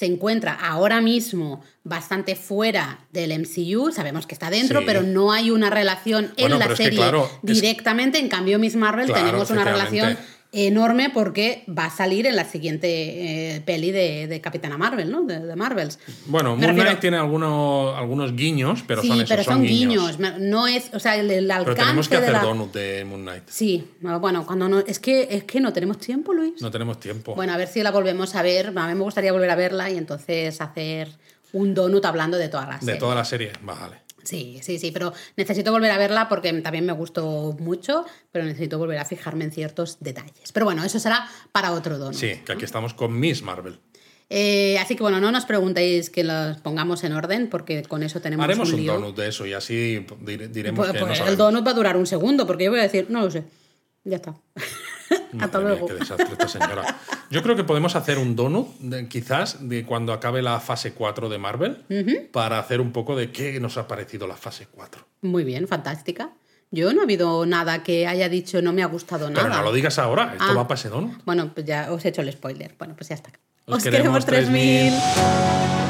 se 0.00 0.06
encuentra 0.06 0.54
ahora 0.54 1.00
mismo 1.02 1.62
bastante 1.90 2.36
fuera 2.36 3.00
del 3.12 3.32
MCU. 3.38 3.90
Sabemos 3.92 4.26
que 4.26 4.34
está 4.34 4.48
dentro, 4.48 4.78
Sí. 4.80 4.86
pero 4.86 5.02
no 5.02 5.32
hay 5.32 5.50
una 5.50 5.68
relación 5.68 6.32
Bueno, 6.38 6.54
en 6.54 6.58
la 6.60 6.64
pero 6.66 6.72
es 6.74 6.78
que, 6.78 6.84
serie 6.84 7.04
es- 7.08 7.38
directamente. 7.42 8.18
En 8.18 8.28
cambio, 8.28 8.58
Miss 8.58 8.76
Marvel 8.76 9.06
Claro, 9.06 9.26
tenemos 9.26 9.50
una 9.50 9.64
relación 9.64 10.16
enorme 10.52 11.10
porque 11.10 11.62
va 11.68 11.84
a 11.84 11.90
salir 11.90 12.26
en 12.26 12.34
la 12.34 12.44
siguiente 12.44 13.54
eh, 13.56 13.60
peli 13.60 13.92
de, 13.92 14.26
de 14.26 14.40
Capitana 14.40 14.76
Marvel, 14.76 15.08
¿no? 15.08 15.22
De, 15.22 15.38
de 15.38 15.54
Marvels. 15.54 16.00
Bueno, 16.26 16.56
Moon 16.56 16.74
Knight 16.74 16.98
tiene 16.98 17.18
algunos, 17.18 17.96
algunos 17.96 18.34
guiños, 18.34 18.82
pero 18.84 19.00
sí, 19.00 19.06
son 19.08 19.18
esos, 19.18 19.28
pero 19.30 19.44
son, 19.44 19.54
son 19.54 19.62
guiños. 19.62 20.16
guiños. 20.18 20.38
No 20.40 20.66
es, 20.66 20.90
o 20.92 20.98
sea, 20.98 21.14
el, 21.16 21.30
el 21.30 21.48
alcance 21.50 21.74
Pero 21.74 21.86
tenemos 21.86 22.08
que 22.08 22.16
de 22.16 22.22
hacer 22.22 22.32
la... 22.32 22.42
donut 22.42 22.72
de 22.74 23.04
Moon 23.04 23.22
Knight. 23.22 23.44
Sí, 23.48 23.84
bueno, 24.00 24.44
cuando 24.44 24.68
no. 24.68 24.80
Es 24.80 24.98
que, 24.98 25.28
es 25.30 25.44
que 25.44 25.60
no 25.60 25.72
tenemos 25.72 25.98
tiempo, 25.98 26.32
Luis. 26.34 26.60
No 26.60 26.70
tenemos 26.72 26.98
tiempo. 26.98 27.34
Bueno, 27.36 27.52
a 27.52 27.56
ver 27.56 27.68
si 27.68 27.80
la 27.84 27.92
volvemos 27.92 28.34
a 28.34 28.42
ver. 28.42 28.72
A 28.76 28.88
mí 28.88 28.94
me 28.94 29.02
gustaría 29.04 29.32
volver 29.32 29.50
a 29.50 29.54
verla 29.54 29.88
y 29.88 29.96
entonces 29.98 30.60
hacer 30.60 31.10
un 31.52 31.74
donut 31.74 32.04
hablando 32.04 32.36
de 32.38 32.48
toda 32.48 32.66
la 32.66 32.74
de 32.78 32.80
serie. 32.84 33.00
toda 33.00 33.14
la 33.14 33.24
serie, 33.24 33.52
vale. 33.62 33.96
Sí, 34.22 34.60
sí, 34.62 34.78
sí, 34.78 34.90
pero 34.90 35.14
necesito 35.36 35.72
volver 35.72 35.90
a 35.90 35.96
verla 35.98 36.28
porque 36.28 36.52
también 36.60 36.84
me 36.84 36.92
gustó 36.92 37.56
mucho, 37.58 38.04
pero 38.30 38.44
necesito 38.44 38.76
volver 38.78 38.98
a 38.98 39.04
fijarme 39.06 39.44
en 39.44 39.50
ciertos 39.50 39.96
detalles. 40.00 40.52
Pero 40.52 40.66
bueno, 40.66 40.84
eso 40.84 40.98
será 41.00 41.26
para 41.52 41.72
otro 41.72 41.96
donut. 41.98 42.14
Sí, 42.14 42.34
que 42.44 42.52
aquí 42.52 42.64
estamos 42.66 42.92
con 42.92 43.18
Miss 43.18 43.42
Marvel. 43.42 43.78
Eh, 44.32 44.78
así 44.78 44.94
que 44.94 45.02
bueno, 45.02 45.20
no 45.20 45.32
nos 45.32 45.44
preguntéis 45.44 46.08
que 46.08 46.22
los 46.22 46.58
pongamos 46.58 47.02
en 47.02 47.14
orden 47.14 47.48
porque 47.50 47.82
con 47.82 48.02
eso 48.04 48.20
tenemos 48.20 48.44
Haremos 48.44 48.72
un 48.72 48.86
donut 48.86 49.16
de 49.16 49.28
eso 49.28 49.44
y 49.44 49.54
así 49.54 50.06
dire- 50.20 50.46
diremos 50.48 50.78
Pues, 50.86 50.92
que 50.92 51.04
pues 51.04 51.18
no 51.18 51.26
el 51.26 51.36
donut 51.36 51.66
va 51.66 51.72
a 51.72 51.74
durar 51.74 51.96
un 51.96 52.06
segundo 52.06 52.46
porque 52.46 52.64
yo 52.64 52.70
voy 52.70 52.78
a 52.80 52.84
decir, 52.84 53.06
no 53.08 53.22
lo 53.22 53.30
sé. 53.30 53.42
Ya 54.04 54.16
está. 54.16 54.34
Hasta 55.40 55.58
Madre 55.58 55.58
mía, 55.58 55.68
luego. 55.68 55.86
qué 55.86 55.94
desastre 55.94 56.26
esta 56.32 56.48
señora. 56.48 56.98
Yo 57.30 57.42
creo 57.42 57.54
que 57.56 57.64
podemos 57.64 57.94
hacer 57.96 58.18
un 58.18 58.34
donut, 58.36 58.68
quizás, 59.08 59.68
de 59.68 59.84
cuando 59.84 60.12
acabe 60.12 60.42
la 60.42 60.58
fase 60.60 60.92
4 60.94 61.28
de 61.28 61.38
Marvel, 61.38 62.28
para 62.32 62.58
hacer 62.58 62.80
un 62.80 62.92
poco 62.92 63.14
de 63.16 63.30
qué 63.30 63.60
nos 63.60 63.76
ha 63.76 63.86
parecido 63.86 64.26
la 64.26 64.36
fase 64.36 64.66
4. 64.70 65.04
Muy 65.22 65.44
bien, 65.44 65.68
fantástica. 65.68 66.30
Yo 66.72 66.92
no 66.92 67.00
ha 67.00 67.04
habido 67.04 67.44
nada 67.46 67.82
que 67.82 68.06
haya 68.06 68.28
dicho 68.28 68.62
no 68.62 68.72
me 68.72 68.82
ha 68.82 68.86
gustado 68.86 69.28
nada. 69.28 69.42
Pero 69.42 69.54
no 69.56 69.62
lo 69.64 69.72
digas 69.72 69.98
ahora, 69.98 70.32
esto 70.32 70.44
Ah. 70.50 70.54
va 70.54 70.68
para 70.68 70.78
ese 70.78 70.88
donut. 70.88 71.22
Bueno, 71.24 71.50
pues 71.52 71.66
ya 71.66 71.92
os 71.92 72.04
he 72.04 72.08
hecho 72.08 72.22
el 72.22 72.30
spoiler. 72.32 72.74
Bueno, 72.78 72.94
pues 72.96 73.08
ya 73.08 73.16
está. 73.16 73.30
Os 73.66 73.78
Os, 73.78 73.82
queremos 73.82 74.24
queremos 74.24 74.26
3000. 74.26 75.89